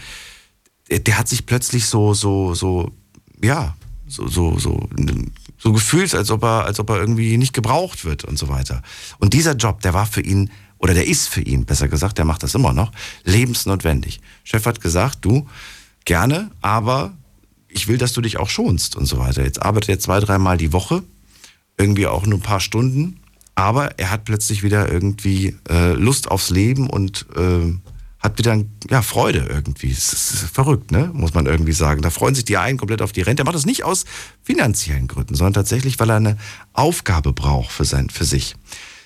der, 0.90 1.00
der 1.00 1.20
hat 1.20 1.28
sich 1.28 1.46
plötzlich 1.46 1.86
so, 1.86 2.16
so, 2.16 2.56
so, 2.56 2.92
ja, 3.44 3.76
so, 4.08 4.28
so, 4.28 4.60
so, 4.60 4.90
so 5.58 5.72
gefühlt, 5.74 6.14
als 6.14 6.32
ob 6.32 6.44
er, 6.44 6.66
als 6.66 6.80
ob 6.80 6.90
er 6.90 6.98
irgendwie 6.98 7.38
nicht 7.38 7.54
gebraucht 7.54 8.06
wird 8.06 8.26
und 8.26 8.38
so 8.38 8.50
weiter. 8.50 8.82
Und 9.20 9.34
dieser 9.34 9.56
Job, 9.56 9.82
der 9.82 9.94
war 9.94 10.06
für 10.06 10.22
ihn, 10.22 10.52
oder 10.78 10.94
der 10.94 11.08
ist 11.08 11.30
für 11.30 11.42
ihn, 11.42 11.66
besser 11.66 11.88
gesagt, 11.88 12.18
der 12.18 12.26
macht 12.26 12.44
das 12.44 12.56
immer 12.56 12.74
noch, 12.74 12.92
lebensnotwendig. 13.24 14.20
Chef 14.44 14.66
hat 14.66 14.82
gesagt, 14.82 15.20
du, 15.22 15.48
gerne, 16.06 16.52
aber 16.62 17.14
ich 17.68 17.88
will, 17.88 17.98
dass 17.98 18.14
du 18.14 18.22
dich 18.22 18.38
auch 18.38 18.50
schonst 18.50 18.96
und 18.96 19.06
so 19.06 19.18
weiter. 19.18 19.44
Jetzt 19.44 19.62
arbeitet 19.62 19.90
er 19.90 20.00
zwei, 20.00 20.20
dreimal 20.20 20.58
die 20.58 20.74
Woche, 20.74 21.04
irgendwie 21.78 22.08
auch 22.08 22.26
nur 22.26 22.40
ein 22.40 22.44
paar 22.44 22.60
Stunden, 22.60 23.20
aber 23.56 24.00
er 24.00 24.12
hat 24.12 24.26
plötzlich 24.26 24.64
wieder 24.64 24.92
irgendwie 24.92 25.56
äh, 25.70 25.94
Lust 25.94 26.30
aufs 26.30 26.50
Leben 26.50 26.90
und 26.90 27.26
äh, 27.36 27.74
hat 28.22 28.38
wieder 28.38 28.64
ja, 28.90 29.02
Freude 29.02 29.48
irgendwie. 29.50 29.92
Es 29.92 30.14
ist 30.14 30.50
verrückt, 30.54 30.92
ne? 30.92 31.10
muss 31.14 31.34
man 31.34 31.48
irgendwie 31.48 31.72
sagen. 31.72 32.02
Da 32.02 32.12
freuen 32.12 32.36
sich 32.36 32.46
die 32.46 32.58
einen 32.58 32.78
komplett 32.78 33.02
auf 33.02 33.12
die 33.12 33.22
Rente. 33.22 33.42
Er 33.42 33.46
macht 33.46 33.56
das 33.56 33.66
nicht 33.66 33.84
aus 33.84 34.06
finanziellen 34.44 35.08
Gründen, 35.08 35.36
sondern 35.36 35.54
tatsächlich, 35.54 36.00
weil 36.00 36.12
er 36.12 36.18
eine 36.18 36.38
Aufgabe 36.74 37.34
braucht 37.34 37.72
für, 37.72 37.86
sein, 37.86 38.10
für 38.10 38.26
sich. 38.26 38.56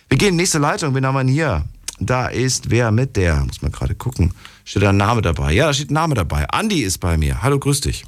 Wir 0.09 0.17
gehen 0.17 0.29
in 0.29 0.33
die 0.35 0.41
nächste 0.41 0.59
Leitung. 0.59 0.93
Wen 0.93 1.05
haben 1.05 1.27
wir 1.27 1.33
hier? 1.33 1.65
Da 1.99 2.27
ist 2.27 2.69
wer 2.69 2.91
mit 2.91 3.15
der? 3.15 3.37
Muss 3.45 3.61
man 3.61 3.71
gerade 3.71 3.95
gucken. 3.95 4.33
Steht 4.65 4.83
da 4.83 4.89
ein 4.89 4.97
Name 4.97 5.21
dabei? 5.21 5.53
Ja, 5.53 5.67
da 5.67 5.73
steht 5.73 5.91
ein 5.91 5.93
Name 5.93 6.15
dabei. 6.15 6.45
Andi 6.49 6.81
ist 6.81 6.97
bei 6.97 7.17
mir. 7.17 7.41
Hallo, 7.41 7.57
grüß 7.57 7.81
dich. 7.81 8.03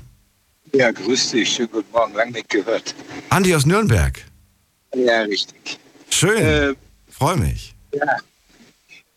Ja, 0.73 0.91
grüß 0.91 1.31
dich. 1.31 1.49
Schönen 1.49 1.71
guten 1.71 1.91
Morgen. 1.93 2.13
Lang 2.15 2.31
nicht 2.31 2.49
gehört. 2.49 2.93
Andi 3.29 3.55
aus 3.55 3.65
Nürnberg. 3.65 4.25
Ja, 4.93 5.21
richtig. 5.21 5.79
Schön. 6.09 6.37
Äh, 6.37 6.73
Freue 7.09 7.37
mich. 7.37 7.73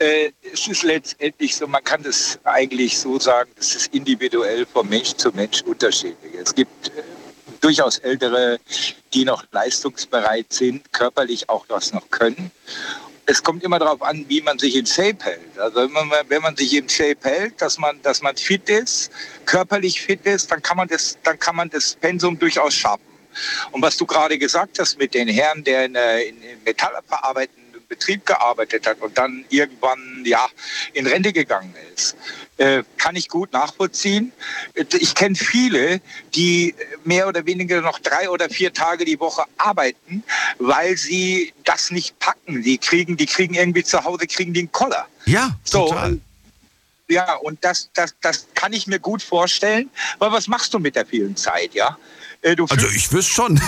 Äh, 0.00 0.32
es 0.52 0.66
ist 0.66 0.82
letztendlich 0.82 1.54
so, 1.54 1.66
man 1.66 1.84
kann 1.84 2.02
das 2.02 2.38
eigentlich 2.44 2.98
so 2.98 3.18
sagen, 3.18 3.50
es 3.56 3.74
ist 3.74 3.94
individuell 3.94 4.66
von 4.66 4.88
Mensch 4.88 5.12
zu 5.14 5.30
Mensch 5.32 5.62
unterschiedlich. 5.62 6.34
Es 6.42 6.54
gibt 6.54 6.88
äh, 6.88 7.02
durchaus 7.60 7.98
Ältere, 7.98 8.58
die 9.12 9.24
noch 9.24 9.44
leistungsbereit 9.52 10.52
sind, 10.52 10.92
körperlich 10.92 11.48
auch 11.48 11.66
das 11.66 11.92
noch 11.92 12.08
können. 12.10 12.50
Es 13.26 13.42
kommt 13.42 13.62
immer 13.62 13.78
darauf 13.78 14.02
an, 14.02 14.24
wie 14.28 14.40
man 14.40 14.58
sich 14.58 14.74
in 14.74 14.86
Shape 14.86 15.22
hält. 15.22 15.58
Also 15.58 15.82
wenn 15.82 15.92
man, 15.92 16.10
wenn 16.28 16.42
man 16.42 16.56
sich 16.56 16.74
in 16.74 16.88
Shape 16.88 17.28
hält, 17.28 17.60
dass 17.60 17.78
man, 17.78 18.00
dass 18.02 18.22
man 18.22 18.36
fit 18.36 18.68
ist, 18.68 19.12
körperlich 19.44 20.00
fit 20.00 20.24
ist, 20.24 20.50
dann 20.50 20.62
kann 20.62 20.78
man 20.78 20.88
das, 20.88 21.18
dann 21.22 21.38
kann 21.38 21.54
man 21.54 21.68
das 21.68 21.94
Pensum 21.94 22.38
durchaus 22.38 22.74
schaffen. 22.74 23.04
Und 23.70 23.82
was 23.82 23.96
du 23.96 24.06
gerade 24.06 24.38
gesagt 24.38 24.78
hast 24.78 24.98
mit 24.98 25.14
den 25.14 25.28
Herren, 25.28 25.62
der 25.62 25.84
in, 25.84 25.94
äh, 25.94 26.22
in, 26.22 26.42
in 26.42 26.62
metallverarbeitenden 26.64 27.59
Betrieb 27.90 28.24
gearbeitet 28.24 28.86
hat 28.86 29.00
und 29.00 29.18
dann 29.18 29.44
irgendwann 29.50 30.22
ja 30.24 30.46
in 30.94 31.06
Rente 31.06 31.32
gegangen 31.32 31.74
ist. 31.94 32.16
Äh, 32.56 32.84
kann 32.96 33.16
ich 33.16 33.28
gut 33.28 33.52
nachvollziehen. 33.52 34.32
Ich 34.74 35.14
kenne 35.14 35.34
viele, 35.34 36.00
die 36.34 36.74
mehr 37.04 37.26
oder 37.26 37.44
weniger 37.46 37.80
noch 37.80 37.98
drei 37.98 38.30
oder 38.30 38.48
vier 38.48 38.72
Tage 38.72 39.04
die 39.04 39.18
Woche 39.18 39.42
arbeiten, 39.58 40.22
weil 40.58 40.96
sie 40.96 41.52
das 41.64 41.90
nicht 41.90 42.18
packen. 42.20 42.62
Die 42.62 42.78
kriegen, 42.78 43.16
die 43.16 43.26
kriegen 43.26 43.54
irgendwie 43.54 43.82
zu 43.82 44.04
Hause, 44.04 44.26
kriegen 44.26 44.54
den 44.54 44.70
Koller. 44.70 45.06
Ja, 45.26 45.50
total. 45.68 46.12
So, 46.12 46.20
ja, 47.08 47.34
und 47.36 47.64
das, 47.64 47.90
das, 47.92 48.14
das 48.20 48.46
kann 48.54 48.72
ich 48.72 48.86
mir 48.86 49.00
gut 49.00 49.20
vorstellen. 49.20 49.90
Weil 50.18 50.30
was 50.30 50.46
machst 50.46 50.72
du 50.72 50.78
mit 50.78 50.94
der 50.94 51.06
vielen 51.06 51.36
Zeit, 51.36 51.74
ja? 51.74 51.98
Äh, 52.42 52.56
also 52.68 52.86
ich 52.86 53.12
wüsste 53.12 53.32
schon. 53.32 53.60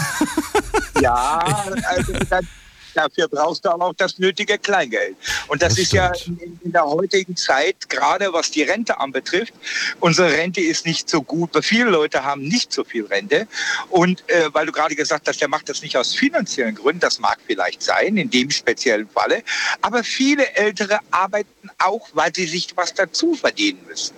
ja, 1.00 1.38
also 1.84 2.12
dann, 2.30 2.46
Dafür 2.94 3.28
brauchst 3.28 3.64
du 3.64 3.70
aber 3.70 3.86
auch 3.86 3.94
das 3.94 4.18
nötige 4.18 4.58
Kleingeld. 4.58 5.16
Und 5.48 5.62
das, 5.62 5.74
das 5.74 5.78
ist 5.78 5.88
stimmt. 5.88 6.38
ja 6.38 6.44
in, 6.62 6.72
der 6.72 6.84
heutigen 6.84 7.36
Zeit, 7.36 7.88
gerade 7.88 8.32
was 8.32 8.50
die 8.50 8.62
Rente 8.62 8.98
anbetrifft, 8.98 9.54
unsere 10.00 10.32
Rente 10.32 10.60
ist 10.60 10.86
nicht 10.86 11.08
so 11.08 11.22
gut. 11.22 11.50
Viele 11.62 11.90
Leute 11.90 12.24
haben 12.24 12.42
nicht 12.42 12.72
so 12.72 12.84
viel 12.84 13.06
Rente. 13.06 13.46
Und 13.90 14.28
äh, 14.28 14.52
weil 14.52 14.66
du 14.66 14.72
gerade 14.72 14.94
gesagt 14.94 15.28
hast, 15.28 15.40
der 15.40 15.48
macht 15.48 15.68
das 15.68 15.82
nicht 15.82 15.96
aus 15.96 16.14
finanziellen 16.14 16.74
Gründen, 16.74 17.00
das 17.00 17.18
mag 17.18 17.38
vielleicht 17.46 17.82
sein, 17.82 18.16
in 18.16 18.30
dem 18.30 18.50
speziellen 18.50 19.08
Falle. 19.08 19.42
Aber 19.80 20.04
viele 20.04 20.48
Ältere 20.54 20.98
arbeiten 21.10 21.70
auch, 21.78 22.08
weil 22.12 22.34
sie 22.34 22.46
sich 22.46 22.68
was 22.76 22.94
dazu 22.94 23.34
verdienen 23.34 23.80
müssen. 23.86 24.14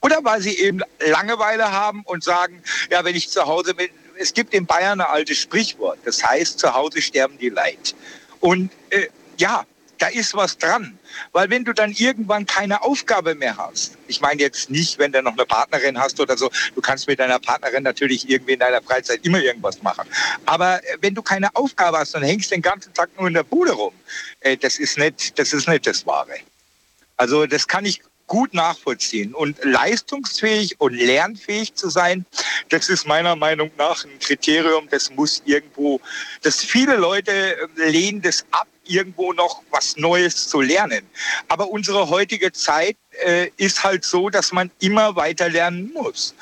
Oder 0.00 0.20
weil 0.22 0.40
sie 0.40 0.58
eben 0.58 0.80
Langeweile 1.00 1.72
haben 1.72 2.02
und 2.04 2.22
sagen, 2.22 2.62
ja, 2.90 3.04
wenn 3.04 3.16
ich 3.16 3.28
zu 3.28 3.46
Hause 3.46 3.74
bin, 3.74 3.88
es 4.18 4.32
gibt 4.34 4.54
in 4.54 4.66
Bayern 4.66 5.00
ein 5.00 5.06
altes 5.06 5.38
Sprichwort, 5.38 5.98
das 6.04 6.22
heißt, 6.24 6.58
zu 6.58 6.72
Hause 6.74 7.00
sterben 7.00 7.38
die 7.38 7.50
Leid. 7.50 7.94
Und 8.40 8.70
äh, 8.90 9.08
ja, 9.38 9.64
da 9.98 10.08
ist 10.08 10.34
was 10.34 10.58
dran. 10.58 10.98
Weil 11.32 11.48
wenn 11.50 11.64
du 11.64 11.72
dann 11.72 11.92
irgendwann 11.92 12.44
keine 12.44 12.82
Aufgabe 12.82 13.34
mehr 13.34 13.56
hast, 13.56 13.96
ich 14.06 14.20
meine 14.20 14.42
jetzt 14.42 14.70
nicht, 14.70 14.98
wenn 14.98 15.12
du 15.12 15.22
noch 15.22 15.32
eine 15.32 15.46
Partnerin 15.46 15.98
hast 15.98 16.20
oder 16.20 16.36
so, 16.36 16.50
du 16.74 16.80
kannst 16.80 17.06
mit 17.06 17.18
deiner 17.18 17.38
Partnerin 17.38 17.82
natürlich 17.82 18.28
irgendwie 18.28 18.52
in 18.52 18.58
deiner 18.58 18.82
Freizeit 18.82 19.20
immer 19.24 19.40
irgendwas 19.40 19.82
machen. 19.82 20.06
Aber 20.44 20.82
äh, 20.84 20.98
wenn 21.00 21.14
du 21.14 21.22
keine 21.22 21.54
Aufgabe 21.54 21.98
hast 21.98 22.14
und 22.14 22.22
hängst 22.22 22.50
den 22.50 22.62
ganzen 22.62 22.92
Tag 22.92 23.10
nur 23.18 23.28
in 23.28 23.34
der 23.34 23.44
Bude 23.44 23.72
rum, 23.72 23.94
äh, 24.40 24.56
das 24.56 24.78
ist 24.78 24.98
nicht, 24.98 25.38
das 25.38 25.52
ist 25.52 25.68
nicht 25.68 25.86
das 25.86 26.06
Wahre. 26.06 26.36
Also 27.16 27.46
das 27.46 27.66
kann 27.66 27.84
ich 27.84 28.02
gut 28.26 28.54
nachvollziehen. 28.54 29.34
Und 29.34 29.58
leistungsfähig 29.62 30.80
und 30.80 30.94
lernfähig 30.94 31.74
zu 31.74 31.88
sein, 31.88 32.26
das 32.68 32.88
ist 32.88 33.06
meiner 33.06 33.36
Meinung 33.36 33.70
nach 33.76 34.04
ein 34.04 34.18
Kriterium, 34.18 34.88
das 34.90 35.10
muss 35.10 35.42
irgendwo, 35.44 36.00
dass 36.42 36.62
viele 36.62 36.96
Leute 36.96 37.32
äh, 37.32 37.90
lehnen 37.90 38.22
das 38.22 38.44
ab, 38.50 38.66
irgendwo 38.84 39.32
noch 39.32 39.62
was 39.70 39.96
Neues 39.96 40.48
zu 40.48 40.60
lernen. 40.60 41.06
Aber 41.48 41.70
unsere 41.70 42.08
heutige 42.08 42.52
Zeit 42.52 42.96
äh, 43.24 43.50
ist 43.56 43.82
halt 43.82 44.04
so, 44.04 44.30
dass 44.30 44.52
man 44.52 44.70
immer 44.78 45.16
weiter 45.16 45.48
lernen 45.48 45.92
muss 45.92 46.34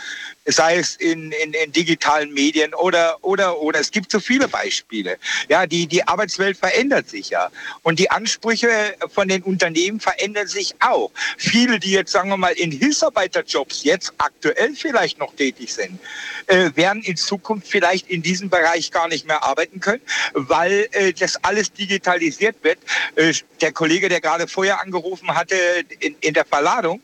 sei 0.46 0.76
es 0.76 0.96
in, 0.96 1.33
in, 1.33 1.52
in 1.52 1.72
digitalen 1.72 2.33
Medien 2.33 2.74
oder, 2.74 3.16
oder, 3.22 3.61
oder. 3.61 3.80
Es 3.80 3.90
gibt 3.90 4.11
so 4.11 4.20
viele 4.20 4.48
Beispiele. 4.48 5.18
Ja, 5.48 5.66
die, 5.66 5.87
die 5.87 6.07
Arbeitswelt 6.07 6.57
verändert 6.57 7.09
sich 7.09 7.30
ja. 7.30 7.50
Und 7.83 7.98
die 7.98 8.11
Ansprüche 8.11 8.94
von 9.12 9.28
den 9.28 9.42
Unternehmen 9.42 10.00
verändern 10.00 10.46
sich 10.46 10.74
auch. 10.80 11.11
Viele, 11.38 11.78
die 11.78 11.92
jetzt, 11.92 12.12
sagen 12.12 12.28
wir 12.28 12.37
mal, 12.37 12.52
in 12.52 12.70
Hilfsarbeiterjobs 12.70 13.85
jetzt 13.85 14.12
aktuell 14.18 14.74
vielleicht 14.74 15.18
noch 15.18 15.35
tätig 15.35 15.72
sind, 15.72 15.98
äh, 16.46 16.70
werden 16.74 17.02
in 17.02 17.16
Zukunft 17.16 17.68
vielleicht 17.68 18.09
in 18.09 18.22
diesem 18.22 18.50
Bereich 18.50 18.90
gar 18.90 19.09
nicht 19.09 19.26
mehr 19.26 19.42
arbeiten 19.42 19.80
können, 19.80 20.02
weil 20.35 20.88
äh, 20.92 21.12
das 21.12 21.42
alles 21.42 21.72
digitalisiert 21.72 22.57
wird. 22.62 22.78
Äh, 23.16 23.33
der 23.61 23.72
Kollege, 23.72 24.09
der 24.09 24.20
gerade 24.20 24.46
vorher 24.46 24.80
angerufen 24.80 25.35
hatte, 25.35 25.57
in, 26.00 26.16
in 26.20 26.35
der 26.35 26.44
Verladung, 26.44 27.00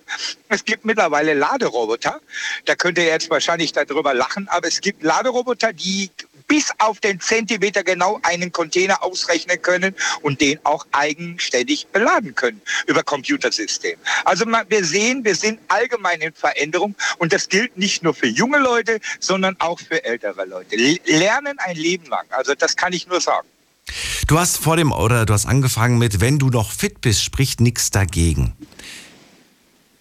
es 0.48 0.64
gibt 0.64 0.84
mittlerweile 0.84 1.34
Laderoboter. 1.34 2.20
Da 2.66 2.74
könnte 2.74 3.02
er 3.02 3.20
wahrscheinlich 3.30 3.72
darüber 3.72 4.14
lachen, 4.14 4.48
aber 4.48 4.68
es 4.68 4.80
gibt 4.80 5.02
Laderoboter, 5.02 5.72
die 5.72 6.10
bis 6.50 6.72
auf 6.78 6.98
den 6.98 7.20
Zentimeter 7.20 7.84
genau 7.84 8.18
einen 8.24 8.50
Container 8.50 9.04
ausrechnen 9.04 9.62
können 9.62 9.94
und 10.22 10.40
den 10.40 10.58
auch 10.64 10.84
eigenständig 10.90 11.86
beladen 11.92 12.34
können 12.34 12.60
über 12.88 13.04
Computersystem. 13.04 13.96
Also 14.24 14.44
wir 14.46 14.84
sehen, 14.84 15.24
wir 15.24 15.36
sind 15.36 15.60
allgemein 15.68 16.20
in 16.20 16.32
Veränderung 16.32 16.96
und 17.18 17.32
das 17.32 17.48
gilt 17.48 17.78
nicht 17.78 18.02
nur 18.02 18.14
für 18.14 18.26
junge 18.26 18.58
Leute, 18.58 18.98
sondern 19.20 19.54
auch 19.60 19.78
für 19.78 20.02
ältere 20.02 20.44
Leute. 20.44 20.74
Lernen 21.04 21.56
ein 21.60 21.76
Leben 21.76 22.06
lang. 22.06 22.26
Also 22.30 22.54
das 22.56 22.74
kann 22.74 22.92
ich 22.92 23.06
nur 23.06 23.20
sagen. 23.20 23.46
Du 24.26 24.36
hast 24.36 24.58
vor 24.58 24.76
dem 24.76 24.90
oder 24.90 25.26
du 25.26 25.32
hast 25.32 25.46
angefangen 25.46 25.98
mit, 25.98 26.20
wenn 26.20 26.40
du 26.40 26.50
noch 26.50 26.72
fit 26.72 27.00
bist, 27.00 27.22
spricht 27.22 27.60
nichts 27.60 27.90
dagegen. 27.90 28.56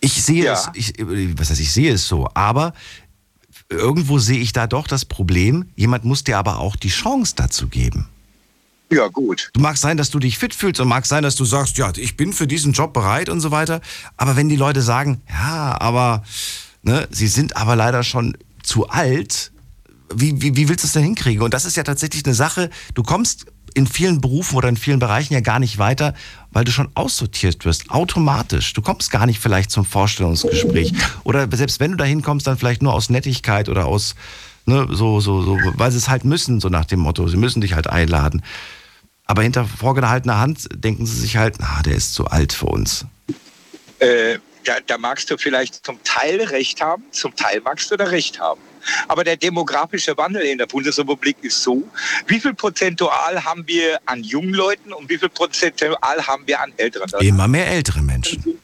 Ich 0.01 0.23
sehe 0.23 0.45
ja. 0.45 0.53
es, 0.53 0.69
ich, 0.73 0.93
was 1.37 1.51
heißt, 1.51 1.59
ich 1.59 1.71
sehe 1.71 1.93
es 1.93 2.07
so, 2.07 2.27
aber 2.33 2.73
irgendwo 3.69 4.19
sehe 4.19 4.39
ich 4.39 4.53
da 4.53 4.67
doch 4.67 4.87
das 4.87 5.05
Problem, 5.05 5.69
jemand 5.75 6.03
muss 6.03 6.23
dir 6.23 6.37
aber 6.37 6.59
auch 6.59 6.75
die 6.75 6.89
Chance 6.89 7.33
dazu 7.35 7.67
geben. 7.67 8.09
Ja, 8.91 9.07
gut. 9.07 9.51
Du 9.53 9.61
mag 9.61 9.77
sein, 9.77 9.97
dass 9.97 10.09
du 10.09 10.17
dich 10.17 10.39
fit 10.39 10.53
fühlst 10.53 10.81
und 10.81 10.87
mag 10.87 11.05
sein, 11.05 11.21
dass 11.21 11.35
du 11.35 11.45
sagst, 11.45 11.77
ja, 11.77 11.91
ich 11.95 12.17
bin 12.17 12.33
für 12.33 12.47
diesen 12.47 12.73
Job 12.73 12.93
bereit 12.93 13.29
und 13.29 13.39
so 13.39 13.51
weiter. 13.51 13.81
Aber 14.17 14.35
wenn 14.35 14.49
die 14.49 14.55
Leute 14.55 14.81
sagen, 14.81 15.21
ja, 15.29 15.79
aber 15.79 16.23
ne, 16.81 17.07
sie 17.11 17.27
sind 17.27 17.55
aber 17.55 17.75
leider 17.75 18.01
schon 18.01 18.35
zu 18.63 18.89
alt, 18.89 19.51
wie, 20.13 20.41
wie, 20.41 20.55
wie 20.55 20.67
willst 20.69 20.83
du 20.83 20.87
es 20.87 20.93
denn 20.93 21.03
hinkriegen? 21.03 21.43
Und 21.43 21.53
das 21.53 21.65
ist 21.65 21.77
ja 21.77 21.83
tatsächlich 21.83 22.25
eine 22.25 22.33
Sache, 22.33 22.71
du 22.95 23.03
kommst 23.03 23.45
in 23.73 23.87
vielen 23.87 24.21
Berufen 24.21 24.57
oder 24.57 24.69
in 24.69 24.77
vielen 24.77 24.99
Bereichen 24.99 25.33
ja 25.33 25.41
gar 25.41 25.59
nicht 25.59 25.77
weiter, 25.77 26.13
weil 26.51 26.63
du 26.63 26.71
schon 26.71 26.89
aussortiert 26.95 27.65
wirst, 27.65 27.89
automatisch. 27.89 28.73
Du 28.73 28.81
kommst 28.81 29.11
gar 29.11 29.25
nicht 29.25 29.39
vielleicht 29.39 29.71
zum 29.71 29.85
Vorstellungsgespräch. 29.85 30.93
Oder 31.23 31.47
selbst 31.51 31.79
wenn 31.79 31.91
du 31.91 31.97
da 31.97 32.05
hinkommst, 32.05 32.47
dann 32.47 32.57
vielleicht 32.57 32.81
nur 32.81 32.93
aus 32.93 33.09
Nettigkeit 33.09 33.69
oder 33.69 33.85
aus, 33.85 34.15
ne, 34.65 34.87
so, 34.89 35.19
so, 35.19 35.41
so, 35.41 35.57
weil 35.75 35.91
sie 35.91 35.97
es 35.97 36.09
halt 36.09 36.25
müssen, 36.25 36.59
so 36.59 36.69
nach 36.69 36.85
dem 36.85 36.99
Motto. 36.99 37.27
Sie 37.27 37.37
müssen 37.37 37.61
dich 37.61 37.73
halt 37.73 37.87
einladen. 37.87 38.43
Aber 39.25 39.43
hinter 39.43 39.65
vorgehaltener 39.65 40.39
Hand 40.39 40.67
denken 40.73 41.05
sie 41.05 41.19
sich 41.19 41.37
halt, 41.37 41.57
na, 41.59 41.81
der 41.83 41.93
ist 41.93 42.13
zu 42.13 42.25
alt 42.25 42.51
für 42.51 42.65
uns. 42.65 43.05
Äh, 43.99 44.39
da, 44.65 44.77
da 44.85 44.97
magst 44.97 45.29
du 45.29 45.37
vielleicht 45.37 45.85
zum 45.85 45.99
Teil 46.03 46.41
recht 46.41 46.81
haben, 46.81 47.03
zum 47.11 47.35
Teil 47.35 47.61
magst 47.61 47.91
du 47.91 47.97
da 47.97 48.05
recht 48.05 48.39
haben. 48.39 48.61
Aber 49.07 49.23
der 49.23 49.37
demografische 49.37 50.15
Wandel 50.17 50.43
in 50.43 50.57
der 50.57 50.65
Bundesrepublik 50.65 51.37
ist 51.41 51.61
so, 51.61 51.83
wie 52.27 52.39
viel 52.39 52.53
prozentual 52.53 53.43
haben 53.43 53.67
wir 53.67 53.99
an 54.05 54.23
jungen 54.23 54.53
Leuten 54.53 54.93
und 54.93 55.09
wie 55.09 55.17
viel 55.17 55.29
prozentual 55.29 56.27
haben 56.27 56.47
wir 56.47 56.59
an 56.61 56.73
älteren 56.77 57.09
Leuten? 57.09 57.25
Immer 57.25 57.47
mehr 57.47 57.67
ältere 57.67 58.01
Menschen. 58.01 58.59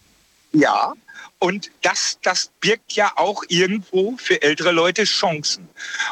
Ja, 0.53 0.93
und 1.39 1.69
das, 1.81 2.17
das 2.23 2.51
birgt 2.59 2.93
ja 2.93 3.11
auch 3.15 3.43
irgendwo 3.49 4.15
für 4.17 4.41
ältere 4.41 4.71
Leute 4.71 5.03
Chancen. 5.03 5.67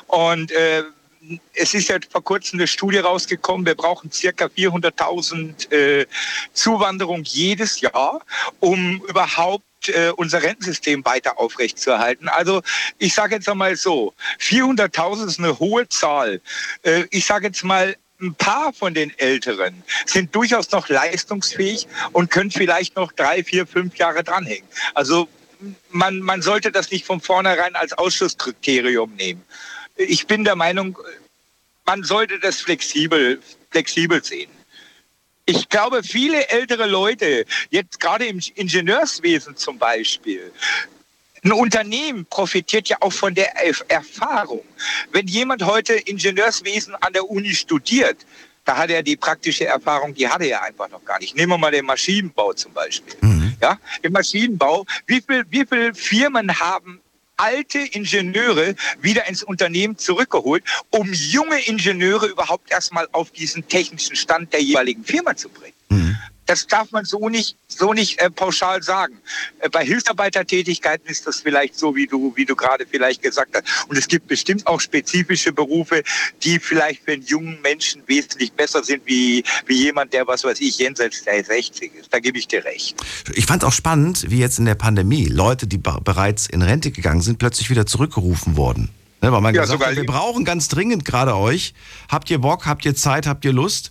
Und 0.07 0.51
äh, 0.51 0.83
es 1.53 1.73
ist 1.73 1.87
ja 1.87 1.97
vor 2.09 2.23
kurzem 2.23 2.59
eine 2.59 2.67
Studie 2.67 2.97
rausgekommen, 2.97 3.65
wir 3.65 3.75
brauchen 3.75 4.11
circa 4.11 4.45
400.000 4.45 5.71
äh, 5.71 6.05
Zuwanderung 6.53 7.23
jedes 7.23 7.79
Jahr, 7.81 8.21
um 8.59 9.01
überhaupt 9.07 9.63
äh, 9.89 10.11
unser 10.15 10.41
Rentensystem 10.41 11.03
weiter 11.05 11.39
aufrechtzuerhalten. 11.39 12.27
Also 12.29 12.61
ich 12.97 13.13
sage 13.13 13.35
jetzt 13.35 13.49
einmal 13.49 13.75
so, 13.75 14.13
400.000 14.39 15.27
ist 15.27 15.39
eine 15.39 15.59
hohe 15.59 15.87
Zahl. 15.89 16.41
Äh, 16.83 17.05
ich 17.09 17.25
sage 17.25 17.47
jetzt 17.47 17.63
mal, 17.63 17.95
ein 18.21 18.35
paar 18.35 18.71
von 18.71 18.93
den 18.93 19.17
Älteren 19.19 19.83
sind 20.05 20.33
durchaus 20.33 20.71
noch 20.71 20.87
leistungsfähig 20.87 21.87
und 22.13 22.31
können 22.31 22.51
vielleicht 22.51 22.95
noch 22.95 23.11
drei, 23.11 23.43
vier, 23.43 23.67
fünf 23.67 23.97
Jahre 23.97 24.23
dranhängen. 24.23 24.67
Also 24.93 25.27
man, 25.89 26.19
man 26.19 26.41
sollte 26.41 26.71
das 26.71 26.91
nicht 26.91 27.05
von 27.05 27.19
vornherein 27.19 27.75
als 27.75 27.93
Ausschlusskriterium 27.93 29.13
nehmen. 29.15 29.43
Ich 29.97 30.25
bin 30.27 30.43
der 30.43 30.55
Meinung, 30.55 30.97
man 31.85 32.03
sollte 32.03 32.39
das 32.39 32.61
flexibel, 32.61 33.41
flexibel 33.71 34.23
sehen 34.23 34.49
ich 35.45 35.69
glaube, 35.69 36.03
viele 36.03 36.47
ältere 36.49 36.87
Leute, 36.87 37.45
jetzt 37.69 37.99
gerade 37.99 38.25
im 38.25 38.39
Ingenieurswesen 38.55 39.55
zum 39.57 39.77
Beispiel, 39.77 40.51
ein 41.43 41.51
Unternehmen 41.51 42.25
profitiert 42.25 42.87
ja 42.87 42.97
auch 43.01 43.11
von 43.11 43.35
der 43.35 43.53
Erfahrung. 43.89 44.63
Wenn 45.11 45.27
jemand 45.27 45.63
heute 45.63 45.93
Ingenieurswesen 45.93 46.95
an 46.95 47.11
der 47.11 47.29
Uni 47.29 47.53
studiert, 47.53 48.17
da 48.63 48.77
hat 48.77 48.89
er 48.89 49.03
die 49.03 49.17
praktische 49.17 49.65
Erfahrung, 49.65 50.13
die 50.13 50.27
hat 50.27 50.39
er 50.39 50.47
ja 50.47 50.61
einfach 50.61 50.89
noch 50.89 51.03
gar 51.03 51.19
nicht. 51.19 51.35
Nehmen 51.35 51.51
wir 51.51 51.57
mal 51.57 51.71
den 51.71 51.85
Maschinenbau 51.85 52.53
zum 52.53 52.71
Beispiel. 52.71 53.15
Mhm. 53.19 53.57
Ja, 53.61 53.77
Im 54.01 54.13
Maschinenbau, 54.13 54.85
wie 55.05 55.21
viele 55.21 55.43
wie 55.49 55.65
viel 55.65 55.93
Firmen 55.93 56.57
haben 56.59 57.01
alte 57.37 57.79
Ingenieure 57.79 58.75
wieder 59.01 59.27
ins 59.27 59.43
Unternehmen 59.43 59.97
zurückgeholt, 59.97 60.63
um 60.89 61.11
junge 61.13 61.59
Ingenieure 61.59 62.27
überhaupt 62.27 62.71
erstmal 62.71 63.07
auf 63.11 63.31
diesen 63.31 63.67
technischen 63.67 64.15
Stand 64.15 64.53
der 64.53 64.61
jeweiligen 64.61 65.03
Firma 65.03 65.35
zu 65.35 65.49
bringen. 65.49 65.73
Mhm. 65.89 66.17
Das 66.45 66.67
darf 66.67 66.91
man 66.91 67.05
so 67.05 67.29
nicht, 67.29 67.57
so 67.67 67.93
nicht 67.93 68.19
äh, 68.19 68.29
pauschal 68.29 68.83
sagen. 68.83 69.17
Äh, 69.59 69.69
bei 69.69 69.85
Hilfsarbeitertätigkeiten 69.85 71.07
ist 71.07 71.25
das 71.27 71.41
vielleicht 71.41 71.77
so, 71.77 71.95
wie 71.95 72.07
du, 72.07 72.33
wie 72.35 72.45
du 72.45 72.55
gerade 72.55 72.85
vielleicht 72.89 73.21
gesagt 73.21 73.55
hast. 73.55 73.87
Und 73.87 73.97
es 73.97 74.07
gibt 74.07 74.27
bestimmt 74.27 74.67
auch 74.67 74.81
spezifische 74.81 75.53
Berufe, 75.53 76.03
die 76.43 76.59
vielleicht 76.59 77.03
für 77.03 77.13
einen 77.13 77.23
jungen 77.23 77.61
Menschen 77.61 78.03
wesentlich 78.07 78.51
besser 78.53 78.83
sind, 78.83 79.03
wie, 79.05 79.43
wie 79.65 79.83
jemand, 79.83 80.13
der, 80.13 80.27
was 80.27 80.43
weiß 80.43 80.59
ich, 80.59 80.77
jenseits 80.77 81.23
der 81.23 81.43
60 81.43 81.95
ist. 81.95 82.13
Da 82.13 82.19
gebe 82.19 82.37
ich 82.37 82.47
dir 82.47 82.63
recht. 82.65 82.95
Ich 83.33 83.45
fand 83.45 83.63
auch 83.63 83.73
spannend, 83.73 84.29
wie 84.29 84.39
jetzt 84.39 84.59
in 84.59 84.65
der 84.65 84.75
Pandemie 84.75 85.25
Leute, 85.25 85.67
die 85.67 85.77
bereits 85.77 86.47
in 86.47 86.61
Rente 86.61 86.91
gegangen 86.91 87.21
sind, 87.21 87.39
plötzlich 87.39 87.69
wieder 87.69 87.85
zurückgerufen 87.85 88.57
wurden. 88.57 88.89
Ne, 89.21 89.31
weil 89.31 89.39
man 89.39 89.55
ja, 89.55 89.61
gesagt 89.61 89.85
hat, 89.85 89.95
wir 89.95 90.05
brauchen 90.05 90.43
ganz 90.43 90.67
dringend 90.67 91.05
gerade 91.05 91.37
euch. 91.37 91.73
Habt 92.09 92.29
ihr 92.29 92.39
Bock, 92.39 92.65
habt 92.65 92.83
ihr 92.83 92.93
Zeit, 92.93 93.25
habt 93.25 93.45
ihr 93.45 93.53
Lust? 93.53 93.89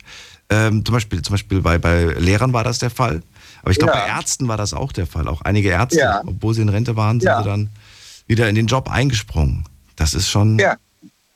Ähm, 0.53 0.85
zum 0.85 0.93
Beispiel, 0.93 1.23
zum 1.23 1.33
Beispiel 1.33 1.63
bei, 1.63 1.79
bei 1.79 2.05
Lehrern 2.19 2.53
war 2.53 2.63
das 2.63 2.79
der 2.79 2.91
Fall. 2.91 3.23
Aber 3.63 3.71
ich 3.71 3.79
glaube, 3.79 3.95
ja. 3.95 4.01
bei 4.01 4.09
Ärzten 4.09 4.49
war 4.49 4.57
das 4.57 4.75
auch 4.75 4.93
der 4.93 5.07
Fall. 5.07 5.29
Auch 5.29 5.41
einige 5.43 5.71
Ärzte, 5.71 6.01
ja. 6.01 6.23
obwohl 6.27 6.53
sie 6.53 6.63
in 6.63 6.69
Rente 6.69 6.97
waren, 6.97 7.21
sind 7.21 7.35
sie 7.39 7.45
dann 7.45 7.71
wieder 8.27 8.49
in 8.49 8.55
den 8.55 8.67
Job 8.67 8.91
eingesprungen. 8.91 9.65
Das 9.97 10.15
ist 10.15 10.29
schon. 10.29 10.59
Ja. 10.59 10.77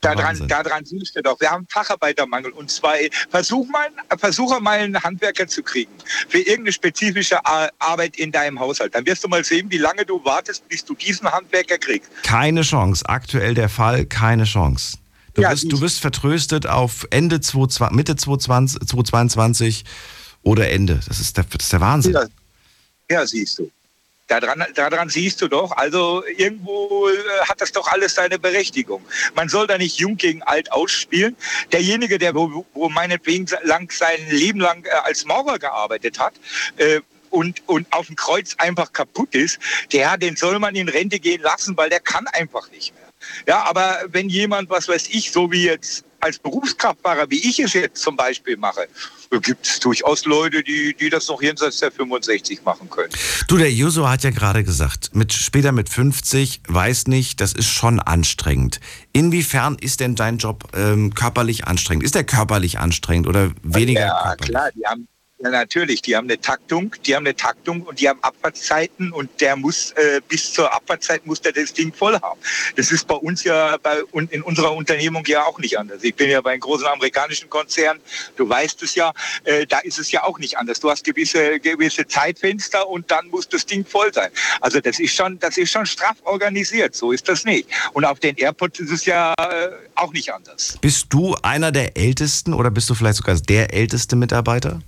Daran, 0.02 0.46
daran 0.46 0.84
siehst 0.84 1.16
du 1.16 1.22
doch. 1.22 1.40
Wir 1.40 1.50
haben 1.50 1.66
Facharbeitermangel. 1.68 2.52
Und 2.52 2.70
zwar, 2.70 2.94
versuch 3.30 3.66
mal, 3.68 3.88
versuche 4.18 4.60
mal 4.60 4.78
einen 4.78 5.02
Handwerker 5.02 5.48
zu 5.48 5.62
kriegen 5.62 5.90
für 6.28 6.38
irgendeine 6.38 6.72
spezifische 6.72 7.38
Arbeit 7.44 8.16
in 8.16 8.30
deinem 8.30 8.60
Haushalt. 8.60 8.94
Dann 8.94 9.06
wirst 9.06 9.24
du 9.24 9.28
mal 9.28 9.42
sehen, 9.42 9.70
wie 9.70 9.78
lange 9.78 10.04
du 10.04 10.22
wartest, 10.24 10.68
bis 10.68 10.84
du 10.84 10.94
diesen 10.94 11.32
Handwerker 11.32 11.78
kriegst. 11.78 12.10
Keine 12.22 12.62
Chance. 12.62 13.08
Aktuell 13.08 13.54
der 13.54 13.68
Fall, 13.68 14.04
keine 14.04 14.44
Chance. 14.44 14.98
Du, 15.36 15.42
ja, 15.42 15.50
wirst, 15.50 15.70
du 15.70 15.80
wirst 15.82 16.00
vertröstet 16.00 16.66
auf 16.66 17.06
Ende 17.10 17.40
20, 17.40 17.90
Mitte 17.90 18.16
2020, 18.16 18.88
2022 18.88 19.84
oder 20.42 20.70
Ende. 20.70 20.98
Das 21.06 21.20
ist 21.20 21.36
der, 21.36 21.44
das 21.44 21.64
ist 21.64 21.72
der 21.72 21.80
Wahnsinn. 21.82 22.14
Ja, 22.14 22.24
ja 23.10 23.26
siehst 23.26 23.58
du. 23.58 23.70
Daran, 24.28 24.64
daran 24.74 25.08
siehst 25.08 25.40
du 25.40 25.46
doch, 25.46 25.70
also 25.76 26.24
irgendwo 26.26 27.08
äh, 27.08 27.46
hat 27.46 27.60
das 27.60 27.70
doch 27.70 27.86
alles 27.86 28.14
seine 28.14 28.40
Berechtigung. 28.40 29.04
Man 29.34 29.48
soll 29.48 29.68
da 29.68 29.78
nicht 29.78 29.98
jung 29.98 30.16
gegen 30.16 30.42
alt 30.42 30.72
ausspielen. 30.72 31.36
Derjenige, 31.70 32.18
der 32.18 32.34
wo, 32.34 32.66
wo 32.74 32.88
meinetwegen 32.88 33.46
lang 33.62 33.92
sein 33.92 34.18
Leben 34.30 34.58
lang 34.58 34.84
äh, 34.84 34.90
als 35.04 35.26
Maurer 35.26 35.60
gearbeitet 35.60 36.18
hat, 36.18 36.34
äh, 36.78 37.00
und, 37.30 37.62
und 37.68 37.92
auf 37.92 38.06
dem 38.06 38.16
Kreuz 38.16 38.54
einfach 38.58 38.92
kaputt 38.92 39.34
ist, 39.34 39.58
der, 39.92 40.16
den 40.16 40.36
soll 40.36 40.58
man 40.58 40.74
in 40.74 40.88
Rente 40.88 41.20
gehen 41.20 41.42
lassen, 41.42 41.76
weil 41.76 41.90
der 41.90 42.00
kann 42.00 42.26
einfach 42.28 42.70
nicht 42.70 42.94
mehr. 42.94 43.05
Ja, 43.46 43.64
aber 43.64 44.00
wenn 44.08 44.28
jemand, 44.28 44.70
was 44.70 44.88
weiß 44.88 45.08
ich, 45.10 45.30
so 45.30 45.50
wie 45.50 45.64
jetzt 45.64 46.04
als 46.20 46.38
Berufskraftfahrer, 46.38 47.30
wie 47.30 47.48
ich 47.48 47.58
es 47.58 47.72
jetzt 47.72 48.02
zum 48.02 48.16
Beispiel 48.16 48.56
mache, 48.56 48.88
gibt 49.42 49.66
es 49.66 49.80
durchaus 49.80 50.24
Leute, 50.24 50.62
die, 50.62 50.94
die 50.94 51.10
das 51.10 51.28
noch 51.28 51.42
jenseits 51.42 51.78
der 51.78 51.92
65 51.92 52.64
machen 52.64 52.88
können. 52.88 53.12
Du, 53.48 53.56
der 53.56 53.72
Juso 53.72 54.08
hat 54.08 54.24
ja 54.24 54.30
gerade 54.30 54.64
gesagt, 54.64 55.14
mit, 55.14 55.32
später 55.32 55.72
mit 55.72 55.88
50, 55.88 56.62
weiß 56.68 57.06
nicht, 57.08 57.40
das 57.40 57.52
ist 57.52 57.68
schon 57.68 58.00
anstrengend. 58.00 58.80
Inwiefern 59.12 59.76
ist 59.80 60.00
denn 60.00 60.14
dein 60.14 60.38
Job 60.38 60.64
ähm, 60.74 61.14
körperlich 61.14 61.66
anstrengend? 61.66 62.04
Ist 62.04 62.14
der 62.14 62.24
körperlich 62.24 62.78
anstrengend 62.78 63.26
oder 63.26 63.52
weniger 63.62 64.00
ja, 64.00 64.22
körperlich? 64.22 64.50
klar, 64.50 64.70
die 64.74 64.86
haben, 64.86 65.08
ja, 65.52 65.58
natürlich. 65.58 66.02
Die 66.02 66.16
haben 66.16 66.26
eine 66.26 66.40
Taktung, 66.40 66.94
die 67.04 67.14
haben 67.14 67.26
eine 67.26 67.36
Taktung 67.36 67.82
und 67.82 68.00
die 68.00 68.08
haben 68.08 68.22
Abfahrtszeiten 68.22 69.12
und 69.12 69.28
der 69.40 69.56
muss 69.56 69.92
äh, 69.92 70.20
bis 70.28 70.52
zur 70.52 70.72
Abfahrtszeit 70.72 71.26
muss 71.26 71.40
der 71.40 71.52
das 71.52 71.72
Ding 71.72 71.92
voll 71.92 72.14
haben. 72.20 72.40
Das 72.76 72.90
ist 72.90 73.06
bei 73.06 73.14
uns 73.14 73.44
ja 73.44 73.76
bei 73.82 74.02
und 74.04 74.32
in 74.32 74.42
unserer 74.42 74.74
Unternehmung 74.74 75.24
ja 75.26 75.44
auch 75.44 75.58
nicht 75.58 75.78
anders. 75.78 76.02
Ich 76.02 76.14
bin 76.14 76.30
ja 76.30 76.40
bei 76.40 76.52
einem 76.52 76.60
großen 76.60 76.86
amerikanischen 76.86 77.48
Konzern, 77.48 77.98
du 78.36 78.48
weißt 78.48 78.82
es 78.82 78.94
ja, 78.94 79.12
äh, 79.44 79.66
da 79.66 79.78
ist 79.78 79.98
es 79.98 80.10
ja 80.10 80.24
auch 80.24 80.38
nicht 80.38 80.58
anders. 80.58 80.80
Du 80.80 80.90
hast 80.90 81.04
gewisse 81.04 81.60
gewisse 81.60 82.06
Zeitfenster 82.06 82.88
und 82.88 83.10
dann 83.10 83.28
muss 83.28 83.48
das 83.48 83.66
Ding 83.66 83.84
voll 83.84 84.12
sein. 84.12 84.30
Also 84.60 84.80
das 84.80 84.98
ist 84.98 85.14
schon 85.14 85.38
das 85.38 85.56
ist 85.56 85.70
schon 85.70 85.86
straff 85.86 86.16
organisiert. 86.24 86.94
So 86.94 87.12
ist 87.12 87.28
das 87.28 87.44
nicht. 87.44 87.68
Und 87.92 88.04
auf 88.04 88.20
den 88.20 88.36
Airports 88.36 88.80
ist 88.80 88.90
es 88.90 89.04
ja 89.04 89.34
äh, 89.38 89.70
auch 89.94 90.12
nicht 90.12 90.32
anders. 90.32 90.78
Bist 90.80 91.06
du 91.10 91.34
einer 91.42 91.72
der 91.72 91.96
ältesten 91.96 92.52
oder 92.52 92.70
bist 92.70 92.90
du 92.90 92.94
vielleicht 92.94 93.16
sogar 93.16 93.36
der 93.36 93.72
älteste 93.72 94.16
Mitarbeiter? 94.16 94.80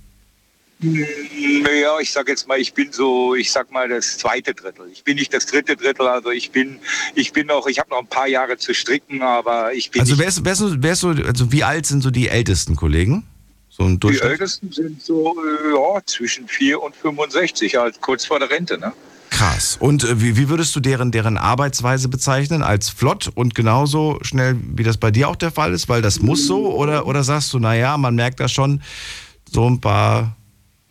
Naja, 0.81 1.99
ich 1.99 2.11
sag 2.11 2.29
jetzt 2.29 2.47
mal, 2.47 2.57
ich 2.57 2.73
bin 2.73 2.91
so, 2.93 3.35
ich 3.35 3.51
sag 3.51 3.69
mal 3.71 3.89
das 3.89 4.17
zweite 4.17 4.53
Drittel. 4.53 4.87
Ich 4.93 5.03
bin 5.03 5.17
nicht 5.17 5.33
das 5.33 5.45
dritte 5.45 5.75
Drittel, 5.75 6.07
also 6.07 6.31
ich 6.31 6.51
bin, 6.51 6.79
ich 7.15 7.33
bin 7.33 7.47
noch, 7.47 7.67
ich 7.67 7.79
habe 7.79 7.89
noch 7.89 7.99
ein 7.99 8.07
paar 8.07 8.27
Jahre 8.27 8.57
zu 8.57 8.73
stricken, 8.73 9.21
aber 9.21 9.73
ich 9.73 9.91
bin. 9.91 10.01
Also 10.01 10.17
wärst, 10.17 10.45
wärst, 10.45 10.61
du, 10.61 10.81
wärst 10.81 11.03
du, 11.03 11.09
also 11.09 11.51
wie 11.51 11.65
alt 11.65 11.85
sind 11.85 12.01
so 12.01 12.11
die 12.11 12.29
ältesten 12.29 12.77
Kollegen? 12.77 13.25
So 13.69 13.83
ein 13.83 13.99
die 13.99 14.19
ältesten 14.19 14.71
sind 14.71 15.01
so 15.01 15.35
äh, 15.37 15.73
ja, 15.73 16.01
zwischen 16.05 16.47
4 16.47 16.81
und 16.81 16.95
65, 16.95 17.75
halt 17.75 17.99
kurz 17.99 18.25
vor 18.25 18.39
der 18.39 18.49
Rente, 18.49 18.77
ne? 18.77 18.93
Krass. 19.29 19.77
Und 19.79 20.05
äh, 20.05 20.21
wie, 20.21 20.37
wie 20.37 20.49
würdest 20.49 20.75
du 20.75 20.79
deren, 20.79 21.11
deren 21.11 21.37
Arbeitsweise 21.37 22.07
bezeichnen? 22.07 22.63
Als 22.63 22.89
flott 22.89 23.29
und 23.35 23.53
genauso 23.53 24.17
schnell, 24.21 24.55
wie 24.75 24.83
das 24.83 24.97
bei 24.97 25.11
dir 25.11 25.27
auch 25.27 25.35
der 25.35 25.51
Fall 25.51 25.73
ist? 25.73 25.89
Weil 25.89 26.01
das 26.01 26.21
muss 26.21 26.45
so? 26.45 26.73
Oder, 26.73 27.05
oder 27.05 27.23
sagst 27.23 27.53
du, 27.53 27.59
naja, 27.59 27.97
man 27.97 28.15
merkt 28.15 28.39
da 28.39 28.47
schon 28.47 28.81
so 29.49 29.69
ein 29.69 29.79
paar 29.79 30.35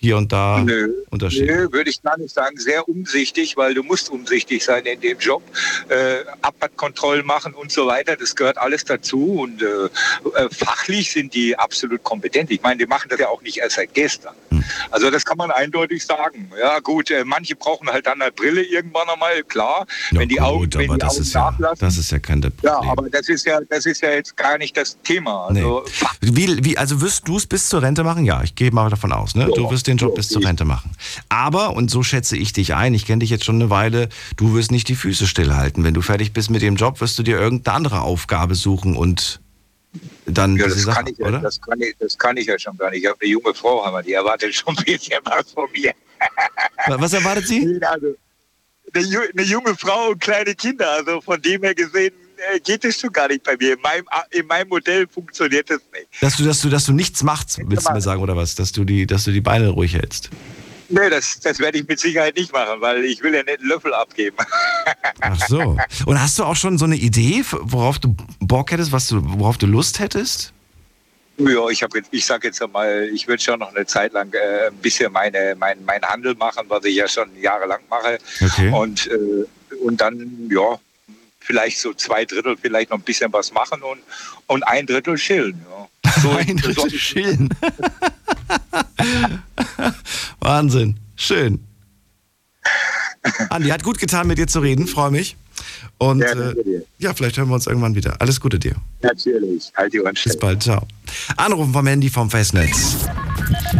hier 0.00 0.16
und 0.16 0.32
da 0.32 0.62
nö, 0.64 0.92
Unterschiede? 1.10 1.46
Nö, 1.46 1.72
würde 1.72 1.90
ich 1.90 2.00
gar 2.02 2.16
nicht 2.16 2.32
sagen. 2.32 2.56
Sehr 2.56 2.88
umsichtig, 2.88 3.56
weil 3.56 3.74
du 3.74 3.82
musst 3.82 4.10
umsichtig 4.10 4.64
sein 4.64 4.84
in 4.86 5.00
dem 5.00 5.18
Job. 5.18 5.42
Äh, 5.88 6.18
Abfahrtkontrollen 6.40 7.26
machen 7.26 7.52
und 7.52 7.72
so 7.72 7.86
weiter, 7.88 8.16
das 8.16 8.36
gehört 8.36 8.58
alles 8.58 8.84
dazu. 8.84 9.40
Und 9.40 9.60
äh, 9.60 9.66
äh, 9.66 10.48
fachlich 10.50 11.10
sind 11.10 11.34
die 11.34 11.58
absolut 11.58 12.04
kompetent. 12.04 12.50
Ich 12.52 12.62
meine, 12.62 12.78
die 12.78 12.86
machen 12.86 13.08
das 13.10 13.18
ja 13.18 13.28
auch 13.28 13.42
nicht 13.42 13.58
erst 13.58 13.74
seit 13.76 13.92
gestern. 13.92 14.34
Hm. 14.50 14.62
Also 14.92 15.10
das 15.10 15.24
kann 15.24 15.36
man 15.36 15.50
eindeutig 15.50 16.04
sagen. 16.06 16.50
Ja 16.60 16.78
gut, 16.78 17.10
äh, 17.10 17.24
manche 17.24 17.56
brauchen 17.56 17.88
halt 17.88 18.06
dann 18.06 18.22
eine 18.22 18.30
Brille 18.30 18.62
irgendwann 18.62 19.08
einmal, 19.08 19.42
klar. 19.42 19.84
Ja, 20.12 20.20
wenn 20.20 20.28
die 20.28 20.36
gut, 20.36 20.44
Augen, 20.44 20.74
wenn 20.74 20.92
die 20.92 20.98
das 20.98 21.14
Augen 21.14 21.22
ist 21.22 21.34
nachlassen. 21.34 21.80
Ja, 21.80 21.86
das 21.86 21.98
ist 21.98 22.12
ja 22.12 22.18
kein 22.20 22.40
Problem. 22.40 22.60
Ja, 22.62 22.80
aber 22.82 23.10
das 23.10 23.28
ist 23.28 23.44
ja, 23.46 23.58
das 23.68 23.84
ist 23.84 24.00
ja 24.00 24.10
jetzt 24.10 24.36
gar 24.36 24.58
nicht 24.58 24.76
das 24.76 24.96
Thema. 25.02 25.48
Also, 25.48 25.84
nee. 26.20 26.30
wie, 26.36 26.64
wie, 26.64 26.78
also 26.78 27.00
wirst 27.00 27.26
du 27.26 27.36
es 27.36 27.46
bis 27.46 27.68
zur 27.68 27.82
Rente 27.82 28.04
machen? 28.04 28.24
Ja, 28.24 28.44
ich 28.44 28.54
gehe 28.54 28.70
mal 28.70 28.88
davon 28.90 29.12
aus. 29.12 29.34
Ne? 29.34 29.50
Du 29.54 29.68
wirst 29.70 29.87
den 29.88 29.96
Job 29.96 30.14
bis 30.14 30.28
zur 30.28 30.44
Rente 30.44 30.64
machen. 30.64 30.92
Aber, 31.28 31.74
und 31.74 31.90
so 31.90 32.02
schätze 32.02 32.36
ich 32.36 32.52
dich 32.52 32.74
ein, 32.74 32.94
ich 32.94 33.06
kenne 33.06 33.20
dich 33.20 33.30
jetzt 33.30 33.44
schon 33.44 33.56
eine 33.56 33.70
Weile, 33.70 34.08
du 34.36 34.54
wirst 34.54 34.70
nicht 34.70 34.88
die 34.88 34.94
Füße 34.94 35.26
stillhalten. 35.26 35.84
Wenn 35.84 35.94
du 35.94 36.02
fertig 36.02 36.32
bist 36.32 36.50
mit 36.50 36.62
dem 36.62 36.76
Job, 36.76 37.00
wirst 37.00 37.18
du 37.18 37.22
dir 37.22 37.38
irgendeine 37.38 37.76
andere 37.76 38.00
Aufgabe 38.02 38.54
suchen 38.54 38.96
und 38.96 39.40
dann 40.26 40.56
ja, 40.56 40.66
das, 40.66 40.82
Sache, 40.82 40.96
kann 40.96 41.06
ich, 41.06 41.20
oder? 41.20 41.38
Das, 41.40 41.60
kann 41.60 41.80
ich, 41.80 41.96
das 41.98 42.18
kann 42.18 42.36
ich 42.36 42.46
ja 42.46 42.58
schon 42.58 42.76
gar 42.76 42.90
nicht. 42.90 43.02
Ich 43.02 43.08
habe 43.08 43.18
eine 43.20 43.30
junge 43.30 43.54
Frau, 43.54 44.00
die 44.02 44.12
erwartet 44.12 44.54
schon 44.54 44.76
ein 44.78 44.84
bisschen 44.84 45.18
was 45.24 45.50
von 45.52 45.68
mir. 45.72 45.92
Was 46.86 47.12
erwartet 47.12 47.48
sie? 47.48 47.80
Also, 47.90 48.14
eine 49.34 49.42
junge 49.42 49.76
Frau 49.76 50.08
und 50.10 50.20
kleine 50.20 50.54
Kinder. 50.54 50.90
Also 50.92 51.20
von 51.20 51.42
dem 51.42 51.62
her 51.62 51.74
gesehen 51.74 52.14
äh, 52.54 52.60
geht 52.60 52.84
es 52.84 53.00
schon 53.00 53.12
gar 53.12 53.28
nicht 53.28 53.42
bei 53.42 53.56
mir. 53.56 53.74
In 53.74 53.80
meinem, 53.80 54.04
in 54.30 54.46
meinem 54.46 54.68
Modell 54.68 55.06
funktioniert 55.06 55.70
das 55.70 55.80
nicht. 55.92 56.06
Dass 56.20 56.36
du, 56.36 56.44
dass 56.44 56.60
du, 56.60 56.68
dass 56.68 56.86
du 56.86 56.92
nichts 56.92 57.22
machst, 57.22 57.58
willst 57.64 57.88
du 57.88 57.92
mir 57.92 58.00
sagen, 58.00 58.22
oder 58.22 58.36
was? 58.36 58.54
Dass 58.54 58.72
du 58.72 58.84
die, 58.84 59.06
dass 59.06 59.24
du 59.24 59.32
die 59.32 59.40
Beine 59.40 59.68
ruhig 59.68 59.94
hältst. 59.94 60.30
Nee, 60.90 61.10
das, 61.10 61.38
das 61.40 61.58
werde 61.58 61.78
ich 61.78 61.86
mit 61.86 62.00
Sicherheit 62.00 62.36
nicht 62.36 62.52
machen, 62.52 62.80
weil 62.80 63.04
ich 63.04 63.22
will 63.22 63.34
ja 63.34 63.42
nicht 63.42 63.60
einen 63.60 63.68
Löffel 63.68 63.92
abgeben. 63.92 64.36
Ach 65.20 65.46
so. 65.46 65.76
Und 66.06 66.20
hast 66.20 66.38
du 66.38 66.44
auch 66.44 66.56
schon 66.56 66.78
so 66.78 66.86
eine 66.86 66.96
Idee, 66.96 67.44
worauf 67.50 67.98
du 67.98 68.16
Bock 68.40 68.70
hättest, 68.72 68.90
was 68.90 69.08
du, 69.08 69.20
worauf 69.22 69.58
du 69.58 69.66
Lust 69.66 69.98
hättest? 69.98 70.52
Ja, 71.36 71.68
ich 71.68 71.82
habe 71.82 72.02
ich 72.10 72.24
sage 72.26 72.48
jetzt 72.48 72.60
einmal, 72.62 73.08
ich 73.12 73.28
würde 73.28 73.40
schon 73.42 73.60
noch 73.60 73.72
eine 73.72 73.86
Zeit 73.86 74.12
lang 74.12 74.32
äh, 74.32 74.68
ein 74.68 74.76
bisschen 74.76 75.12
meine, 75.12 75.54
mein, 75.56 75.84
mein 75.84 76.02
Handel 76.02 76.34
machen, 76.34 76.64
was 76.68 76.84
ich 76.84 76.96
ja 76.96 77.06
schon 77.06 77.30
jahrelang 77.40 77.80
mache. 77.88 78.18
Okay. 78.40 78.72
Und, 78.72 79.06
äh, 79.08 79.44
und 79.84 80.00
dann, 80.00 80.48
ja, 80.50 80.80
vielleicht 81.48 81.78
so 81.78 81.94
zwei 81.94 82.26
Drittel 82.26 82.56
vielleicht 82.60 82.90
noch 82.90 82.98
ein 82.98 83.02
bisschen 83.02 83.32
was 83.32 83.52
machen 83.52 83.80
und, 83.82 84.00
und 84.48 84.62
ein 84.64 84.84
Drittel 84.86 85.14
chillen. 85.16 85.64
Ja. 85.68 85.88
So 86.22 86.30
ein 86.38 86.58
Drittel 86.58 86.90
chillen. 86.90 87.48
Wahnsinn. 90.40 90.98
Schön. 91.16 91.64
Andi, 93.48 93.70
hat 93.70 93.82
gut 93.82 93.98
getan, 93.98 94.26
mit 94.26 94.36
dir 94.38 94.46
zu 94.46 94.60
reden. 94.60 94.86
Freue 94.86 95.10
mich. 95.10 95.36
Und 95.96 96.20
ja, 96.20 96.32
äh, 96.32 96.82
ja, 96.98 97.14
vielleicht 97.14 97.38
hören 97.38 97.48
wir 97.48 97.54
uns 97.54 97.66
irgendwann 97.66 97.94
wieder. 97.94 98.20
Alles 98.20 98.38
Gute 98.40 98.58
dir. 98.58 98.74
Natürlich. 99.00 99.72
Halt 99.74 99.94
die 99.94 100.02
Ohren 100.02 100.14
Bis 100.22 100.38
bald. 100.38 100.62
Ciao. 100.62 100.86
Anrufen 101.36 101.72
vom 101.72 101.86
Handy 101.86 102.10
vom 102.10 102.28
Festnetz. 102.30 102.96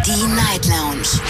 Die 0.07 0.27
Night 0.27 0.65
Lounge. 0.67 1.21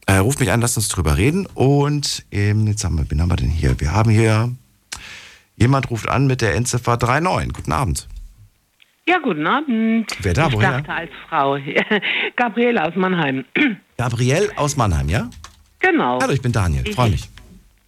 Äh, 0.07 0.19
ruft 0.19 0.41
mich 0.41 0.53
an, 0.53 0.61
lasst 0.61 0.77
uns 0.77 0.89
drüber 0.89 1.17
reden 1.17 1.47
und 1.47 2.25
ähm, 2.31 2.67
jetzt 2.67 2.85
haben 2.85 2.97
wir, 2.97 3.11
wen 3.11 3.21
haben 3.21 3.31
wir 3.31 3.37
denn 3.37 3.51
hier? 3.51 3.81
Wir 3.81 3.93
haben 3.93 4.11
hier 4.11 4.53
Jemand 5.57 5.91
ruft 5.91 6.09
an 6.09 6.27
mit 6.27 6.43
der 6.43 6.55
Endziffer 6.55 6.99
39. 6.99 7.53
Guten 7.55 7.73
Abend. 7.73 8.07
Ja, 9.09 9.19
guten 9.23 9.47
Abend. 9.47 10.07
Wer 10.21 10.33
da? 10.35 10.49
Ich 10.49 10.55
Woher? 10.55 10.73
dachte 10.81 10.93
als 10.93 11.11
Frau. 11.29 11.59
Gabriele 12.37 12.85
aus 12.85 12.97
Mannheim. 12.97 13.45
Gabriel 13.97 14.51
aus 14.57 14.77
Mannheim, 14.77 15.09
ja? 15.09 15.31
Genau. 15.79 16.19
Hallo, 16.21 16.33
ich 16.33 16.43
bin 16.43 16.51
Daniel. 16.51 16.85
Freue 16.93 17.11
mich. 17.11 17.29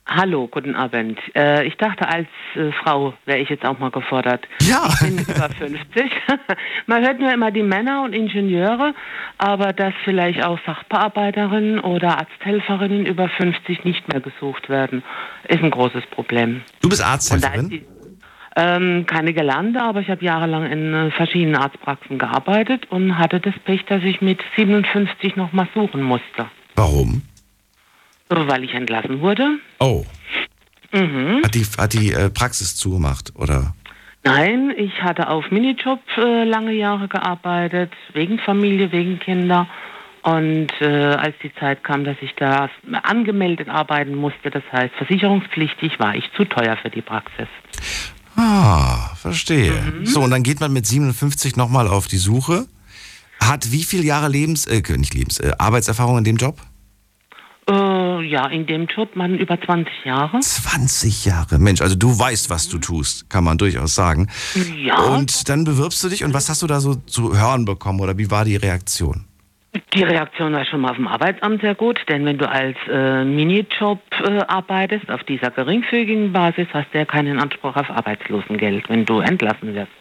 Hallo, 0.07 0.47
guten 0.47 0.75
Abend. 0.77 1.19
Äh, 1.35 1.67
ich 1.67 1.77
dachte, 1.77 2.09
als 2.09 2.29
äh, 2.55 2.71
Frau 2.83 3.13
wäre 3.27 3.39
ich 3.41 3.49
jetzt 3.51 3.65
auch 3.67 3.79
mal 3.79 3.91
gefordert. 3.91 4.47
Ja. 4.63 4.89
Ich 4.95 5.01
bin 5.01 5.19
über 5.19 5.51
50. 5.59 5.79
Man 6.87 7.05
hört 7.05 7.19
nur 7.19 7.33
immer 7.33 7.51
die 7.51 7.63
Männer 7.65 8.05
und 8.05 8.15
Ingenieure, 8.15 8.95
aber 9.39 9.73
dass 9.73 9.93
vielleicht 10.05 10.43
auch 10.45 10.59
Sachbearbeiterinnen 10.65 11.81
oder 11.81 12.17
Arzthelferinnen 12.19 13.05
über 13.07 13.29
50 13.29 13.85
nicht 13.85 14.07
mehr 14.11 14.21
gesucht 14.21 14.69
werden, 14.69 15.03
ist 15.49 15.63
ein 15.63 15.71
großes 15.71 16.07
Problem. 16.13 16.63
Du 16.81 16.89
bist 16.89 17.05
Arzthelferin? 17.05 17.85
Ähm, 18.59 19.07
keine 19.07 19.33
gelernte, 19.33 19.81
aber 19.81 20.01
ich 20.01 20.11
habe 20.11 20.25
jahrelang 20.25 20.71
in 20.71 20.93
äh, 20.93 21.11
verschiedenen 21.13 21.55
Arztpraxen 21.55 22.19
gearbeitet 22.19 22.91
und 22.91 23.17
hatte 23.17 23.39
das 23.39 23.55
Pech, 23.65 23.85
dass 23.87 24.03
ich 24.03 24.21
mit 24.21 24.41
57 24.57 25.37
noch 25.37 25.53
mal 25.53 25.69
suchen 25.75 26.03
musste, 26.03 26.47
Warum? 26.75 27.23
weil 28.29 28.65
ich 28.65 28.75
entlassen 28.75 29.21
wurde. 29.21 29.59
Oh. 29.79 30.05
Mhm. 30.93 31.43
Hat 31.45 31.55
die, 31.55 31.65
hat 31.79 31.93
die 31.93 32.13
äh, 32.13 32.31
Praxis 32.31 32.75
zugemacht, 32.75 33.33
oder? 33.37 33.75
Nein, 34.25 34.75
ich 34.77 35.03
hatte 35.03 35.29
auf 35.29 35.51
Minijob 35.51 36.01
äh, 36.17 36.45
lange 36.45 36.73
Jahre 36.73 37.07
gearbeitet, 37.07 37.93
wegen 38.13 38.39
Familie, 38.41 38.91
wegen 38.91 39.21
Kinder. 39.21 39.69
Und 40.23 40.69
äh, 40.81 41.15
als 41.15 41.37
die 41.43 41.55
Zeit 41.55 41.85
kam, 41.85 42.05
dass 42.05 42.17
ich 42.21 42.35
da 42.35 42.69
angemeldet 43.03 43.69
arbeiten 43.69 44.17
musste, 44.17 44.51
das 44.51 44.65
heißt 44.73 44.95
versicherungspflichtig, 44.97 46.01
war 46.01 46.17
ich 46.17 46.31
zu 46.33 46.45
teuer 46.45 46.77
für 46.77 46.91
die 46.91 47.03
Praxis. 47.03 47.47
Ah, 48.39 49.17
verstehe. 49.17 49.73
Mhm. 49.73 50.07
So, 50.07 50.23
und 50.23 50.31
dann 50.31 50.45
geht 50.45 50.61
man 50.61 50.73
mit 50.73 50.87
57 50.87 51.57
nochmal 51.57 51.89
auf 51.89 52.07
die 52.07 52.19
Suche. 52.19 52.67
Hat 53.41 53.73
wie 53.73 53.83
viele 53.83 54.05
Jahre 54.05 54.29
Lebens, 54.29 54.67
äh, 54.67 54.81
nicht 54.97 55.15
Lebens, 55.15 55.41
äh, 55.41 55.53
Arbeitserfahrung 55.59 56.19
in 56.19 56.25
dem 56.25 56.37
Job? 56.37 56.61
Äh, 57.69 58.23
ja, 58.23 58.47
in 58.47 58.67
dem 58.67 58.87
Job 58.87 59.17
man 59.17 59.37
über 59.37 59.61
20 59.61 59.93
Jahre. 60.05 60.39
20 60.39 61.25
Jahre. 61.25 61.59
Mensch, 61.59 61.81
also 61.81 61.97
du 61.97 62.17
weißt, 62.17 62.49
was 62.49 62.69
du 62.69 62.79
tust, 62.79 63.29
kann 63.29 63.43
man 63.43 63.59
durchaus 63.59 63.97
sagen. 63.97 64.29
Ja. 64.81 65.01
Und 65.03 65.49
dann 65.49 65.65
bewirbst 65.65 66.03
du 66.05 66.09
dich 66.09 66.23
und 66.23 66.33
was 66.33 66.49
hast 66.49 66.63
du 66.63 66.69
da 66.69 66.81
so 66.81 66.95
zu 66.95 67.37
hören 67.37 67.65
bekommen 67.65 67.99
oder 68.01 68.17
wie 68.19 68.31
war 68.31 68.45
die 68.45 68.57
Reaktion? 68.57 69.28
Die 69.95 70.03
Reaktion 70.03 70.53
war 70.53 70.65
schon 70.65 70.81
mal 70.81 70.91
auf 70.91 70.97
dem 70.97 71.09
Arbeitsamt 71.09 71.61
sehr 71.61 71.75
gut, 71.75 72.01
denn 72.09 72.25
wenn 72.25 72.39
du 72.39 72.49
als 72.49 72.77
äh, 72.91 73.25
Minijob 73.25 74.01
äh, 74.25 74.39
arbeitest, 74.47 75.11
auf 75.11 75.23
dieser 75.25 75.51
geringfügigen 75.51 76.33
Basis, 76.33 76.67
hast 76.73 76.93
du 76.93 76.99
ja 76.99 77.05
keinen 77.05 77.39
Anspruch 77.39 77.77
auf 77.77 77.91
Arbeitslosengeld, 77.91 78.89
wenn 78.89 79.05
du 79.05 79.21
entlassen 79.21 79.75
wirst. 79.75 79.93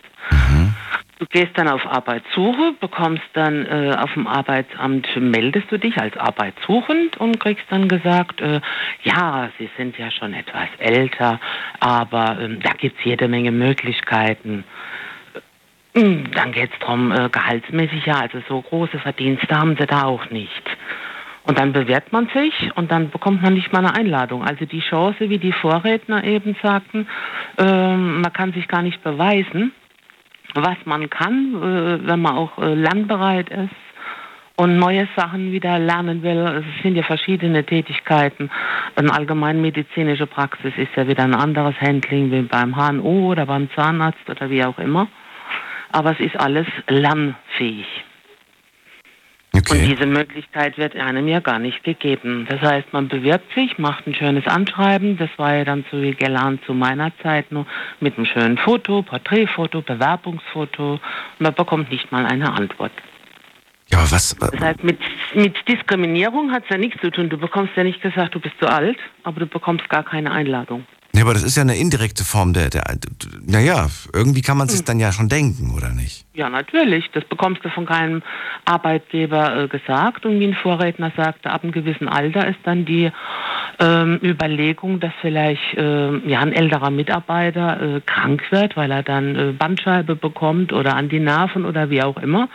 Du 1.20 1.26
gehst 1.26 1.52
dann 1.56 1.68
auf 1.68 1.84
Arbeitssuche, 1.86 2.74
bekommst 2.80 3.24
dann 3.34 3.66
äh, 3.66 3.96
auf 3.98 4.14
dem 4.14 4.28
Arbeitsamt, 4.28 5.08
meldest 5.20 5.72
du 5.72 5.80
dich 5.80 5.98
als 5.98 6.16
arbeitssuchend 6.16 7.18
und 7.18 7.40
kriegst 7.40 7.66
dann 7.70 7.88
gesagt, 7.88 8.40
äh, 8.40 8.62
ja, 9.02 9.50
Sie 9.58 9.68
sind 9.78 9.98
ja 9.98 10.12
schon 10.12 10.36
etwas 10.36 10.68
älter, 10.78 11.40
aber 11.80 12.38
ähm, 12.40 12.60
da 12.62 12.72
gibt's 12.74 13.04
jede 13.04 13.28
Menge 13.28 13.52
Möglichkeiten. 13.52 14.64
Mm, 15.98 16.30
Dann 16.32 16.52
geht 16.52 16.72
es 16.72 16.80
darum, 16.80 17.12
äh, 17.12 17.28
gehaltsmäßig, 17.30 18.06
ja, 18.06 18.20
also 18.20 18.40
so 18.48 18.62
große 18.62 19.00
Verdienste 19.00 19.58
haben 19.58 19.76
sie 19.80 19.88
da 19.88 20.04
auch 20.04 20.30
nicht. 20.30 20.64
Und 21.44 21.58
dann 21.58 21.74
bewährt 21.74 22.12
man 22.12 22.28
sich 22.36 22.54
und 22.76 22.92
dann 22.92 23.10
bekommt 23.10 23.42
man 23.42 23.54
nicht 23.54 23.72
mal 23.74 23.80
eine 23.80 23.96
Einladung. 23.96 24.44
Also 24.44 24.66
die 24.66 24.82
Chance, 24.82 25.30
wie 25.30 25.40
die 25.40 25.54
Vorredner 25.54 26.24
eben 26.24 26.56
sagten, 26.62 27.08
ähm, 27.58 28.22
man 28.22 28.34
kann 28.34 28.54
sich 28.54 28.68
gar 28.68 28.84
nicht 28.84 29.02
beweisen, 29.02 29.72
was 30.54 30.78
man 30.86 31.10
kann, 31.10 31.56
äh, 31.56 32.08
wenn 32.08 32.22
man 32.22 32.36
auch 32.36 32.58
äh, 32.60 32.76
lernbereit 32.76 33.50
ist 33.50 33.74
und 34.58 34.78
neue 34.78 35.08
Sachen 35.16 35.52
wieder 35.52 35.80
lernen 35.80 36.22
will. 36.22 36.64
Es 36.64 36.84
sind 36.84 36.96
ja 36.96 37.04
verschiedene 37.04 37.64
Tätigkeiten. 37.64 38.52
Eine 38.96 39.14
allgemeinmedizinische 39.14 40.28
Praxis 40.28 40.74
ist 40.78 40.96
ja 40.96 41.08
wieder 41.08 41.24
ein 41.24 41.34
anderes 41.36 41.76
Handling 41.80 42.30
wie 42.32 42.42
beim 42.42 42.76
HNO 42.76 43.32
oder 43.32 43.46
beim 43.46 43.70
Zahnarzt 43.74 44.30
oder 44.30 44.50
wie 44.50 44.64
auch 44.64 44.78
immer. 44.78 45.08
Aber 45.98 46.12
es 46.12 46.20
ist 46.20 46.40
alles 46.40 46.68
lernfähig. 46.88 47.88
Und 49.52 49.68
Okay. 49.72 49.88
diese 49.90 50.06
Möglichkeit 50.06 50.78
wird 50.78 50.96
einem 50.96 51.28
ja 51.28 51.40
gar 51.40 51.58
nicht 51.58 51.84
gegeben. 51.84 52.46
Das 52.48 52.62
heißt, 52.62 52.94
man 52.94 53.08
bewirbt 53.08 53.52
sich, 53.56 53.80
macht 53.80 54.06
ein 54.06 54.14
schönes 54.14 54.46
Anschreiben. 54.46 55.18
Das 55.18 55.32
war 55.38 55.56
ja 55.56 55.66
dann 55.66 55.84
so 55.90 56.00
wie 56.00 56.12
gelernt 56.12 56.64
zu 56.68 56.76
meiner 56.76 57.12
Zeit 57.24 57.52
nur 57.52 57.66
mit 58.00 58.16
einem 58.16 58.28
schönen 58.28 58.60
Foto, 58.60 59.02
Porträtfoto, 59.02 59.82
Bewerbungsfoto. 59.82 60.94
Und 60.94 61.02
man 61.40 61.56
bekommt 61.56 61.90
nicht 61.90 62.12
mal 62.12 62.28
eine 62.28 62.54
Antwort. 62.54 62.92
Ja, 63.92 63.98
aber 63.98 64.12
was, 64.12 64.36
Das 64.36 64.60
heißt, 64.62 64.84
mit, 64.84 65.00
mit 65.34 65.56
Diskriminierung 65.68 66.52
hat 66.52 66.66
es 66.66 66.70
ja 66.70 66.78
nichts 66.78 67.02
zu 67.02 67.10
tun. 67.10 67.28
Du 67.28 67.40
bekommst 67.40 67.76
ja 67.76 67.84
nicht 67.84 68.04
gesagt, 68.04 68.36
du 68.36 68.40
bist 68.40 68.54
zu 68.60 68.68
alt, 68.68 69.00
aber 69.24 69.40
du 69.40 69.48
bekommst 69.48 69.90
gar 69.90 70.04
keine 70.04 70.32
Einladung. 70.32 70.86
Ja, 71.18 71.24
aber 71.24 71.34
das 71.34 71.44
ist 71.44 71.56
ja 71.56 71.64
eine 71.64 71.76
indirekte 71.76 72.24
Form 72.24 72.54
der, 72.54 72.70
der, 72.70 72.84
naja, 73.46 73.88
irgendwie 74.14 74.42
kann 74.42 74.58
man 74.58 74.70
sich 74.70 74.84
dann 74.84 75.00
ja 75.00 75.12
schon 75.12 75.30
denken, 75.30 75.74
oder 75.76 75.90
nicht? 75.90 76.26
Ja, 76.34 76.50
natürlich. 76.50 77.10
Das 77.14 77.24
bekommst 77.26 77.66
du 77.66 77.70
von 77.70 77.86
keinem 77.86 78.22
Arbeitgeber 78.66 79.64
äh, 79.64 79.68
gesagt. 79.68 80.26
Und 80.26 80.40
wie 80.40 80.46
ein 80.46 80.54
Vorredner 80.54 81.12
sagte, 81.16 81.50
ab 81.50 81.64
einem 81.64 81.72
gewissen 81.72 82.08
Alter 82.08 82.48
ist 82.48 82.60
dann 82.64 82.86
die 82.86 83.12
ähm, 83.80 84.20
Überlegung, 84.22 85.00
dass 85.00 85.14
vielleicht 85.22 85.74
äh, 85.76 86.18
ja, 86.28 86.40
ein 86.42 86.54
älterer 86.54 86.92
Mitarbeiter 86.92 87.82
äh, 87.82 88.02
krank 88.02 88.44
wird, 88.52 88.78
weil 88.78 88.92
er 88.92 89.04
dann 89.04 89.36
äh, 89.36 89.52
Bandscheibe 89.54 90.16
bekommt 90.16 90.74
oder 90.74 90.96
an 90.96 91.10
die 91.10 91.20
Nerven 91.20 91.66
oder 91.66 91.90
wie 91.90 92.04
auch 92.04 92.18
immer. 92.18 92.50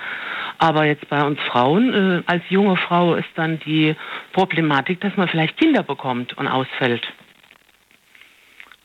Aber 0.58 0.84
jetzt 0.84 1.08
bei 1.08 1.24
uns 1.24 1.40
Frauen, 1.50 1.92
äh, 1.92 2.22
als 2.26 2.42
junge 2.48 2.76
Frau 2.76 3.14
ist 3.14 3.28
dann 3.34 3.58
die 3.66 3.96
Problematik, 4.32 5.00
dass 5.00 5.16
man 5.16 5.26
vielleicht 5.26 5.56
Kinder 5.56 5.82
bekommt 5.82 6.36
und 6.38 6.46
ausfällt. 6.46 7.02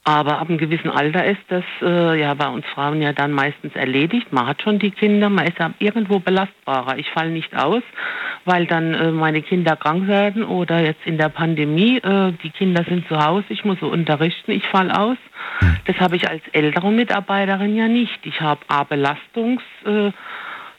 Aber 0.08 0.40
ab 0.40 0.48
einem 0.48 0.58
gewissen 0.58 0.90
Alter 0.90 1.26
ist 1.26 1.42
das 1.50 1.66
äh, 1.82 2.18
ja 2.18 2.34
bei 2.34 2.48
uns 2.48 2.66
Frauen 2.68 3.02
ja 3.02 3.12
dann 3.12 3.34
meistens 3.34 3.76
erledigt. 3.76 4.32
Man 4.32 4.48
hat 4.48 4.62
schon 4.62 4.80
die 4.80 4.92
Kinder, 4.92 5.28
man 5.28 5.46
ist 5.46 5.60
ja 5.60 5.74
irgendwo 5.80 6.20
belastbarer. 6.20 6.98
Ich 6.98 7.10
falle 7.10 7.30
nicht 7.30 7.54
aus, 7.54 7.84
weil 8.46 8.68
dann 8.68 8.94
äh, 8.94 9.12
meine 9.12 9.42
Kinder 9.42 9.76
krank 9.76 10.08
werden 10.08 10.46
oder 10.46 10.80
jetzt 10.80 11.06
in 11.06 11.18
der 11.18 11.28
Pandemie, 11.28 11.98
äh, 11.98 12.32
die 12.42 12.52
Kinder 12.52 12.86
sind 12.86 13.06
zu 13.10 13.22
Hause, 13.22 13.48
ich 13.50 13.66
muss 13.66 13.82
so 13.82 13.88
unterrichten, 13.88 14.52
ich 14.52 14.66
falle 14.68 14.98
aus. 14.98 15.18
Das 15.84 16.00
habe 16.00 16.16
ich 16.16 16.30
als 16.30 16.42
ältere 16.54 16.90
Mitarbeiterin 16.90 17.76
ja 17.76 17.90
nicht. 17.90 18.26
Ich 18.26 18.40
habe 18.40 18.62
A, 18.70 18.86
Belastungs... 18.86 19.62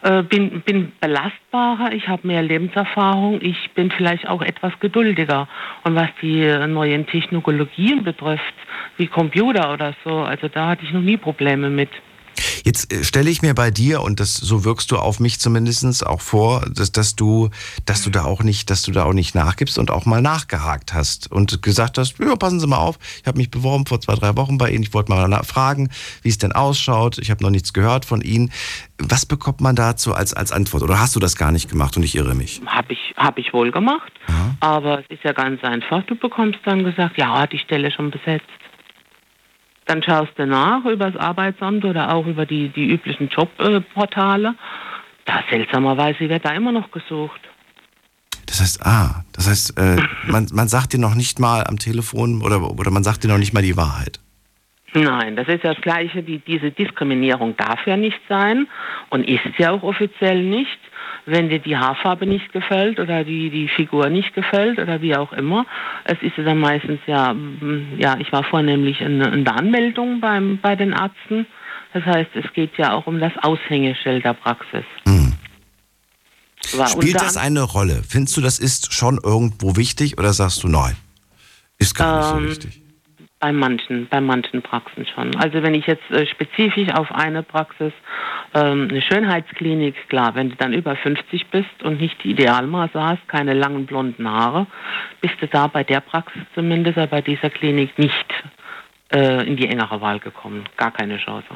Äh, 0.03 0.23
bin, 0.23 0.61
bin 0.61 0.93
belastbarer, 1.01 1.93
ich 1.93 2.07
habe 2.07 2.27
mehr 2.27 2.43
Lebenserfahrung, 2.43 3.41
ich 3.43 3.71
bin 3.75 3.91
vielleicht 3.91 4.29
auch 4.29 4.43
etwas 4.43 4.79
geduldiger. 4.79 5.49
Und 5.83 5.97
was 5.97 6.09
die 6.23 6.43
äh, 6.43 6.67
neuen 6.69 7.07
Technologien 7.07 8.05
betrifft, 8.05 8.55
wie 8.97 9.09
Computer 9.09 9.73
oder 9.73 9.95
so, 10.05 10.19
also 10.19 10.47
da 10.49 10.69
hatte 10.69 10.85
ich 10.85 10.93
noch 10.93 11.01
nie 11.01 11.17
Probleme 11.17 11.69
mit. 11.69 11.91
Jetzt 12.65 12.93
äh, 12.93 13.05
stelle 13.05 13.31
ich 13.31 13.43
mir 13.43 13.55
bei 13.55 13.71
dir, 13.71 14.03
und 14.03 14.21
das 14.21 14.35
so 14.35 14.65
wirkst 14.65 14.91
du 14.91 14.97
auf 14.97 15.21
mich 15.21 15.41
zumindest 15.41 16.07
auch 16.07 16.21
vor, 16.21 16.65
dass, 16.71 16.93
dass 16.93 17.17
du, 17.17 17.51
dass 17.87 18.03
du 18.03 18.11
da 18.11 18.25
auch 18.25 18.43
nicht, 18.43 18.71
dass 18.71 18.83
du 18.83 18.93
da 18.93 19.05
auch 19.05 19.13
nicht 19.13 19.35
nachgibst 19.35 19.79
und 19.79 19.91
auch 19.91 20.07
mal 20.07 20.23
nachgehakt 20.23 20.95
hast 20.95 21.31
und 21.31 21.63
gesagt 21.63 21.99
hast, 21.99 22.19
ja, 22.19 22.37
passen 22.37 22.61
Sie 22.61 22.67
mal 22.67 22.79
auf, 22.79 22.99
ich 23.21 23.27
habe 23.27 23.39
mich 23.39 23.51
beworben 23.51 23.87
vor 23.87 24.01
zwei, 24.01 24.15
drei 24.15 24.37
Wochen 24.37 24.59
bei 24.59 24.71
Ihnen, 24.71 24.83
ich 24.83 24.95
wollte 24.95 25.11
mal 25.11 25.29
nachfragen, 25.29 25.91
wie 26.23 26.29
es 26.29 26.39
denn 26.39 26.53
ausschaut, 26.53 27.19
ich 27.19 27.31
habe 27.31 27.43
noch 27.43 27.51
nichts 27.51 27.73
gehört 27.73 28.05
von 28.05 28.21
Ihnen. 28.21 28.53
Was 28.99 29.27
bekommt 29.27 29.61
man 29.61 29.77
dazu 29.77 30.13
als, 30.15 30.35
als 30.35 30.51
Antwort? 30.51 30.83
Oder 30.83 30.99
hast 30.99 31.15
du 31.15 31.21
das 31.21 31.37
gar 31.37 31.53
nicht 31.53 31.71
gemacht 31.71 31.97
und 31.97 32.03
ich 32.03 32.17
irre 32.17 32.35
mich? 32.35 32.61
Habe 32.67 32.93
ich, 32.93 33.15
hab 33.17 33.39
ich 33.39 33.53
wohl 33.53 33.71
gemacht, 33.71 34.13
aber 34.61 35.01
es 35.01 35.07
ist 35.11 35.25
ja 35.25 35.33
ganz 35.33 35.63
einfach. 35.63 36.03
Du 36.07 36.17
bekommst 36.17 36.59
dann 36.65 36.85
gesagt, 36.85 37.17
ja, 37.17 37.47
die 37.47 37.59
Stelle 37.59 37.91
schon 37.91 38.11
besetzt. 38.11 38.47
Dann 39.89 40.03
schaust 40.03 40.33
du 40.37 40.47
nach 40.47 40.85
über 40.85 41.11
das 41.11 41.19
Arbeitsamt 41.19 41.83
oder 41.87 42.15
auch 42.15 42.27
über 42.27 42.45
die, 42.45 42.69
die 42.69 42.91
üblichen 42.91 43.29
Jobportale. 43.29 44.55
Da 45.25 45.43
seltsamerweise 45.49 46.29
wird 46.29 46.45
da 46.45 46.51
immer 46.51 46.73
noch 46.73 46.91
gesucht. 46.91 47.41
Das 48.45 48.61
heißt, 48.61 48.85
ah, 48.85 49.25
das 49.33 49.49
heißt, 49.49 49.79
äh, 49.79 49.97
man, 50.31 50.47
man 50.53 50.69
sagt 50.69 50.93
dir 50.93 51.01
noch 51.01 51.15
nicht 51.15 51.41
mal 51.41 51.65
am 51.65 51.79
Telefon 51.79 52.43
oder, 52.43 52.71
oder 52.71 52.91
man 52.91 53.03
sagt 53.03 53.25
dir 53.25 53.29
noch 53.29 53.39
nicht 53.39 53.55
mal 53.55 53.63
die 53.63 53.79
Wahrheit. 53.79 54.21
Nein, 54.93 55.37
das 55.37 55.49
ist 55.49 55.65
ja 55.65 55.73
das 55.73 55.83
Gleiche. 55.83 56.23
Die, 56.23 56.39
diese 56.39 56.71
Diskriminierung 56.71 57.57
darf 57.57 57.87
ja 57.87 57.97
nicht 57.97 58.21
sein 58.29 58.67
und 59.09 59.27
ist 59.27 59.41
ja 59.57 59.71
auch 59.71 59.83
offiziell 59.83 60.43
nicht. 60.43 60.79
Wenn 61.31 61.49
dir 61.49 61.59
die 61.59 61.77
Haarfarbe 61.77 62.27
nicht 62.27 62.53
gefällt 62.53 62.99
oder 62.99 63.25
die, 63.25 63.51
die 63.51 63.69
Figur 63.69 64.09
nicht 64.09 64.35
gefällt 64.35 64.79
oder 64.79 65.03
wie 65.03 65.15
auch 65.15 65.33
immer. 65.33 65.67
Es 66.05 66.17
ist 66.23 66.37
ja 66.37 66.45
dann 66.45 66.59
meistens 66.59 67.01
ja, 67.07 67.35
ja, 67.99 68.17
ich 68.19 68.33
war 68.33 68.45
vornehmlich 68.45 69.01
in, 69.01 69.21
in 69.21 69.45
der 69.45 69.57
Anmeldung 69.57 70.21
beim, 70.21 70.59
bei 70.61 70.75
den 70.75 70.93
Ärzten. 70.93 71.47
Das 71.93 72.05
heißt, 72.05 72.31
es 72.35 72.53
geht 72.53 72.77
ja 72.79 72.93
auch 72.93 73.07
um 73.07 73.21
das 73.21 73.33
Aushängeschild 73.43 74.25
der 74.25 74.35
Praxis. 74.35 74.85
War 76.77 76.89
Spielt 76.89 77.15
das 77.17 77.37
eine 77.37 77.63
Rolle? 77.63 78.03
Findest 78.07 78.37
du, 78.37 78.41
das 78.41 78.59
ist 78.59 78.93
schon 78.93 79.19
irgendwo 79.23 79.77
wichtig 79.77 80.19
oder 80.19 80.33
sagst 80.33 80.63
du 80.63 80.69
nein? 80.69 80.97
Ist 81.79 81.95
gar 81.95 82.19
nicht 82.19 82.31
Ähm, 82.31 82.45
so 82.45 82.51
wichtig. 82.51 82.83
Bei 83.41 83.53
manchen, 83.53 84.09
bei 84.09 84.21
manchen 84.21 84.63
Praxen 84.63 85.07
schon. 85.07 85.37
Also 85.37 85.63
wenn 85.63 85.75
ich 85.75 85.87
jetzt 85.87 86.11
äh, 86.11 86.27
spezifisch 86.27 86.93
auf 86.93 87.13
eine 87.13 87.45
Praxis, 87.45 87.93
ähm, 88.53 88.89
eine 88.91 89.01
Schönheitsklinik, 89.01 89.95
klar, 90.09 90.35
wenn 90.35 90.51
du 90.51 90.57
dann 90.57 90.73
über 90.73 90.97
50 90.97 91.47
bist 91.47 91.83
und 91.85 92.01
nicht 92.01 92.23
die 92.25 92.31
Idealmaße 92.31 93.01
hast, 93.01 93.29
keine 93.29 93.55
langen 93.55 93.87
blonden 93.87 94.29
Haare, 94.29 94.67
bist 95.21 95.35
du 95.41 95.47
da 95.47 95.69
bei 95.69 95.85
der 95.85 96.01
Praxis 96.01 96.43
zumindest, 96.55 96.99
aber 96.99 97.07
bei 97.07 97.21
dieser 97.23 97.51
Klinik 97.51 97.97
nicht 97.97 98.27
in 99.11 99.57
die 99.57 99.67
engere 99.67 100.01
Wahl 100.03 100.21
gekommen. 100.21 100.69
Gar 100.77 100.93
keine 100.93 101.17
Chance. 101.17 101.47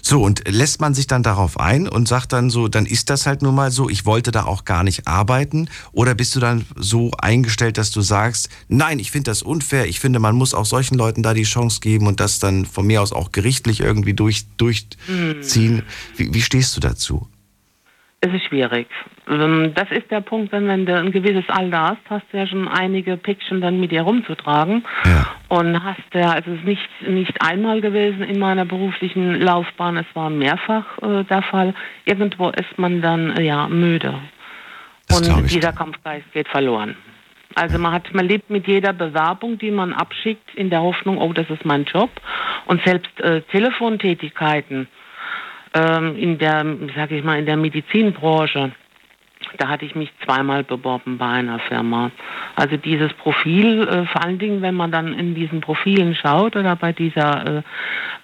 So, 0.00 0.22
und 0.22 0.48
lässt 0.48 0.80
man 0.80 0.94
sich 0.94 1.06
dann 1.06 1.22
darauf 1.22 1.58
ein 1.58 1.88
und 1.88 2.06
sagt 2.06 2.32
dann 2.32 2.48
so, 2.48 2.68
dann 2.68 2.86
ist 2.86 3.10
das 3.10 3.26
halt 3.26 3.42
nun 3.42 3.54
mal 3.54 3.70
so, 3.70 3.88
ich 3.88 4.06
wollte 4.06 4.30
da 4.30 4.44
auch 4.44 4.64
gar 4.64 4.84
nicht 4.84 5.08
arbeiten? 5.08 5.68
Oder 5.90 6.14
bist 6.14 6.36
du 6.36 6.40
dann 6.40 6.64
so 6.76 7.10
eingestellt, 7.18 7.76
dass 7.76 7.90
du 7.90 8.02
sagst, 8.02 8.50
nein, 8.68 9.00
ich 9.00 9.10
finde 9.10 9.30
das 9.30 9.42
unfair, 9.42 9.86
ich 9.86 9.98
finde, 9.98 10.20
man 10.20 10.36
muss 10.36 10.54
auch 10.54 10.64
solchen 10.64 10.96
Leuten 10.96 11.22
da 11.22 11.34
die 11.34 11.42
Chance 11.42 11.80
geben 11.80 12.06
und 12.06 12.20
das 12.20 12.38
dann 12.38 12.66
von 12.66 12.86
mir 12.86 13.02
aus 13.02 13.12
auch 13.12 13.32
gerichtlich 13.32 13.80
irgendwie 13.80 14.14
durch, 14.14 14.44
durchziehen? 14.56 15.78
Hm. 15.78 15.84
Wie, 16.16 16.34
wie 16.34 16.42
stehst 16.42 16.76
du 16.76 16.80
dazu? 16.80 17.28
Es 18.24 18.32
ist 18.32 18.44
schwierig. 18.44 18.86
Ähm, 19.28 19.72
das 19.74 19.90
ist 19.90 20.08
der 20.12 20.20
Punkt, 20.20 20.52
wenn, 20.52 20.68
wenn 20.68 20.86
du 20.86 20.96
ein 20.96 21.10
gewisses 21.10 21.48
Alter 21.48 21.82
hast, 21.82 22.02
hast 22.08 22.24
du 22.30 22.38
ja 22.38 22.46
schon 22.46 22.68
einige 22.68 23.16
Päckchen 23.16 23.60
dann 23.60 23.80
mit 23.80 23.90
dir 23.90 24.02
rumzutragen. 24.02 24.84
Ja. 25.04 25.26
Und 25.48 25.82
hast 25.82 26.14
ja, 26.14 26.30
also 26.30 26.52
es 26.52 26.58
ist 26.58 26.64
nicht, 26.64 26.88
nicht 27.08 27.42
einmal 27.42 27.80
gewesen 27.80 28.22
in 28.22 28.38
meiner 28.38 28.64
beruflichen 28.64 29.40
Laufbahn, 29.40 29.96
es 29.96 30.06
war 30.14 30.30
mehrfach 30.30 30.84
äh, 31.02 31.24
der 31.24 31.42
Fall. 31.42 31.74
Irgendwo 32.04 32.50
ist 32.50 32.78
man 32.78 33.02
dann 33.02 33.36
äh, 33.36 33.42
ja 33.42 33.66
müde. 33.66 34.14
Das 35.08 35.28
und 35.28 35.50
dieser 35.50 35.72
Kampfgeist 35.72 36.32
geht 36.32 36.46
verloren. 36.46 36.94
Also 37.56 37.76
man 37.76 37.92
hat, 37.92 38.14
man 38.14 38.28
lebt 38.28 38.50
mit 38.50 38.68
jeder 38.68 38.92
Bewerbung, 38.92 39.58
die 39.58 39.72
man 39.72 39.92
abschickt, 39.92 40.54
in 40.54 40.70
der 40.70 40.80
Hoffnung, 40.80 41.18
oh, 41.18 41.32
das 41.32 41.50
ist 41.50 41.64
mein 41.64 41.84
Job. 41.86 42.10
Und 42.66 42.82
selbst 42.84 43.20
äh, 43.20 43.42
Telefontätigkeiten 43.50 44.86
ähm, 45.74 46.16
in 46.16 46.38
der, 46.38 46.64
sag 46.94 47.10
ich 47.10 47.24
mal, 47.24 47.38
in 47.38 47.46
der 47.46 47.56
Medizinbranche. 47.56 48.72
Da 49.58 49.68
hatte 49.68 49.84
ich 49.84 49.94
mich 49.94 50.10
zweimal 50.24 50.64
beworben 50.64 51.18
bei 51.18 51.26
einer 51.26 51.58
Firma. 51.58 52.10
Also 52.54 52.76
dieses 52.76 53.12
Profil, 53.14 53.86
äh, 53.86 54.06
vor 54.06 54.24
allen 54.24 54.38
Dingen, 54.38 54.62
wenn 54.62 54.74
man 54.74 54.92
dann 54.92 55.12
in 55.18 55.34
diesen 55.34 55.60
Profilen 55.60 56.14
schaut 56.14 56.56
oder 56.56 56.76
bei 56.76 56.92
dieser, 56.92 57.58
äh, 57.58 57.62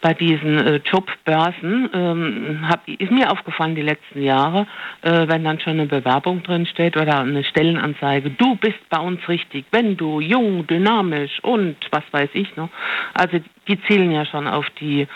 bei 0.01 0.14
diesen 0.14 0.59
äh, 0.59 0.80
Jobbörsen, 0.84 1.90
ähm, 1.92 2.66
hab, 2.68 2.86
ist 2.88 3.11
mir 3.11 3.30
aufgefallen 3.30 3.74
die 3.74 3.82
letzten 3.82 4.22
Jahre, 4.22 4.66
äh, 5.03 5.26
wenn 5.28 5.44
dann 5.44 5.61
schon 5.61 5.74
eine 5.74 5.86
Bewerbung 5.86 6.42
drin 6.42 6.66
steht 6.66 6.96
oder 6.96 7.20
eine 7.20 7.44
Stellenanzeige, 7.44 8.30
du 8.30 8.57
bist 8.57 8.88
bei 8.88 8.99
uns 8.99 9.26
richtig, 9.28 9.66
wenn 9.70 9.96
du 9.96 10.20
jung, 10.20 10.66
dynamisch 10.66 11.42
und 11.42 11.76
was 11.90 12.05
weiß 12.12 12.30
ich 12.34 12.57
noch. 12.57 12.70
Also 13.14 13.38
die 13.66 13.80
zielen 13.82 14.12
ja 14.12 14.24
schon 14.24 14.46
auf 14.46 14.66
die 14.80 15.07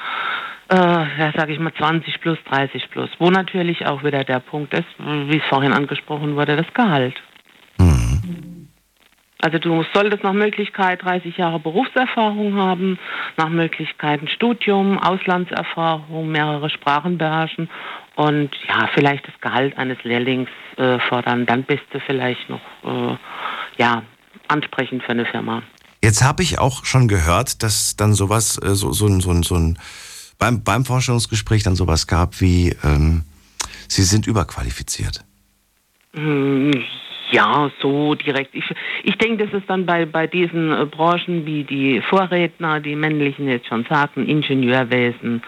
äh, 0.72 0.74
ja, 0.74 1.32
sage 1.36 1.52
ich 1.52 1.58
mal 1.58 1.72
20 1.74 2.20
plus, 2.20 2.38
30 2.48 2.90
plus. 2.90 3.10
Wo 3.18 3.30
natürlich 3.30 3.86
auch 3.86 4.02
wieder 4.02 4.24
der 4.24 4.40
Punkt 4.40 4.72
ist, 4.72 4.86
wie 4.98 5.36
es 5.36 5.44
vorhin 5.48 5.72
angesprochen 5.72 6.34
wurde, 6.34 6.56
das 6.56 6.72
Gehalt. 6.72 7.14
Mhm. 7.78 8.68
Also 9.42 9.58
du 9.58 9.84
solltest 9.92 10.22
nach 10.22 10.32
Möglichkeit 10.32 11.02
30 11.02 11.36
Jahre 11.36 11.58
Berufserfahrung 11.58 12.56
haben, 12.56 12.98
nach 13.36 13.48
Möglichkeit 13.48 14.22
ein 14.22 14.28
Studium, 14.28 14.98
Auslandserfahrung, 14.98 16.30
mehrere 16.30 16.70
Sprachen 16.70 17.18
beherrschen 17.18 17.68
und 18.14 18.50
ja, 18.68 18.88
vielleicht 18.94 19.26
das 19.26 19.34
Gehalt 19.40 19.76
eines 19.76 19.98
Lehrlings 20.04 20.48
äh, 20.76 20.98
fordern. 21.08 21.44
Dann 21.44 21.64
bist 21.64 21.82
du 21.90 22.00
vielleicht 22.00 22.48
noch 22.48 22.60
äh, 22.84 23.16
ja, 23.78 24.02
ansprechend 24.48 25.02
für 25.02 25.10
eine 25.10 25.26
Firma. 25.26 25.62
Jetzt 26.04 26.22
habe 26.22 26.42
ich 26.42 26.58
auch 26.58 26.84
schon 26.84 27.08
gehört, 27.08 27.62
dass 27.62 27.96
dann 27.96 28.14
sowas, 28.14 28.58
äh, 28.62 28.74
so, 28.74 28.92
so, 28.92 29.08
so, 29.20 29.42
so 29.42 29.54
ein 29.56 29.78
beim, 30.42 30.64
beim 30.64 30.84
Forschungsgespräch 30.84 31.62
dann 31.62 31.76
sowas 31.76 32.08
gab 32.08 32.40
wie, 32.40 32.74
ähm, 32.82 33.22
Sie 33.86 34.02
sind 34.02 34.26
überqualifiziert? 34.26 35.24
Hm, 36.14 36.72
ja, 37.30 37.70
so 37.80 38.16
direkt. 38.16 38.52
Ich, 38.52 38.64
ich 39.04 39.16
denke, 39.18 39.44
das 39.44 39.54
ist 39.54 39.70
dann 39.70 39.86
bei, 39.86 40.04
bei 40.04 40.26
diesen 40.26 40.72
äh, 40.72 40.84
Branchen, 40.84 41.46
wie 41.46 41.62
die 41.62 42.00
Vorredner, 42.00 42.80
die 42.80 42.96
männlichen 42.96 43.46
jetzt 43.46 43.68
schon 43.68 43.86
sagten, 43.88 44.26
Ingenieurwesen 44.26 45.42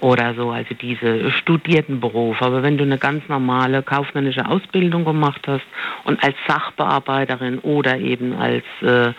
oder 0.00 0.34
so, 0.34 0.50
also 0.50 0.74
diese 0.74 1.30
studierten 1.30 2.00
Berufe. 2.00 2.44
Aber 2.44 2.64
wenn 2.64 2.76
du 2.76 2.82
eine 2.82 2.98
ganz 2.98 3.22
normale 3.28 3.84
kaufmännische 3.84 4.48
Ausbildung 4.48 5.04
gemacht 5.04 5.42
hast 5.46 5.66
und 6.02 6.20
als 6.24 6.34
Sachbearbeiterin 6.48 7.60
oder 7.60 7.98
eben 7.98 8.32
als 8.32 8.64
äh, 8.82 9.12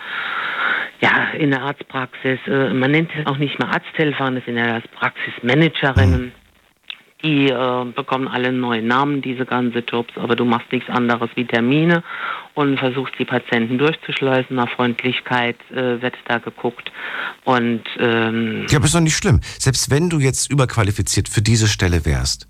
ja, 1.02 1.32
in 1.32 1.52
der 1.52 1.64
Arztpraxis, 1.64 2.40
äh, 2.48 2.74
man 2.74 2.92
nennt 2.92 3.10
es 3.18 3.26
auch 3.26 3.38
nicht 3.38 3.58
mehr 3.60 3.70
Arzthelferin, 3.70 4.36
das 4.36 4.46
sind 4.46 4.58
ja 4.58 4.80
das 4.80 4.88
Praxismanagerinnen. 4.90 6.32
Die 7.24 7.50
äh, 7.50 7.86
bekommen 7.96 8.28
alle 8.28 8.52
neue 8.52 8.82
Namen, 8.82 9.22
diese 9.22 9.46
ganzen 9.46 9.84
Jobs, 9.88 10.12
aber 10.16 10.36
du 10.36 10.44
machst 10.44 10.72
nichts 10.72 10.90
anderes 10.90 11.30
wie 11.36 11.46
Termine 11.46 12.04
und 12.56 12.80
versuchst 12.80 13.14
die 13.20 13.26
Patienten 13.26 13.78
durchzuschleusen. 13.78 14.56
Nach 14.56 14.70
Freundlichkeit 14.70 15.58
äh, 15.70 16.02
wird 16.02 16.16
da 16.28 16.40
geguckt. 16.40 16.92
Und 17.44 17.84
ähm, 18.00 18.66
ja, 18.70 18.78
aber 18.78 18.86
ist 18.86 18.96
doch 18.96 19.02
nicht 19.02 19.18
schlimm. 19.18 19.40
Selbst 19.60 19.92
wenn 19.92 20.10
du 20.10 20.20
jetzt 20.20 20.52
überqualifiziert 20.52 21.30
für 21.30 21.44
diese 21.44 21.68
Stelle 21.68 22.06
wärst, 22.06 22.48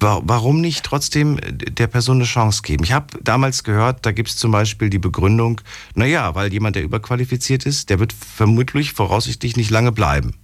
warum 0.00 0.60
nicht 0.60 0.84
trotzdem 0.84 1.38
der 1.42 1.86
Person 1.86 2.16
eine 2.16 2.24
Chance 2.24 2.62
geben? 2.62 2.84
Ich 2.84 2.92
habe 2.92 3.06
damals 3.22 3.64
gehört, 3.64 4.04
da 4.04 4.12
gibt 4.12 4.28
es 4.28 4.36
zum 4.36 4.52
Beispiel 4.52 4.90
die 4.90 4.98
Begründung, 4.98 5.60
naja, 5.94 6.34
weil 6.34 6.52
jemand, 6.52 6.76
der 6.76 6.82
überqualifiziert 6.82 7.66
ist, 7.66 7.90
der 7.90 8.00
wird 8.00 8.12
vermutlich 8.12 8.92
voraussichtlich 8.92 9.56
nicht 9.56 9.70
lange 9.70 9.92
bleiben. 9.92 10.34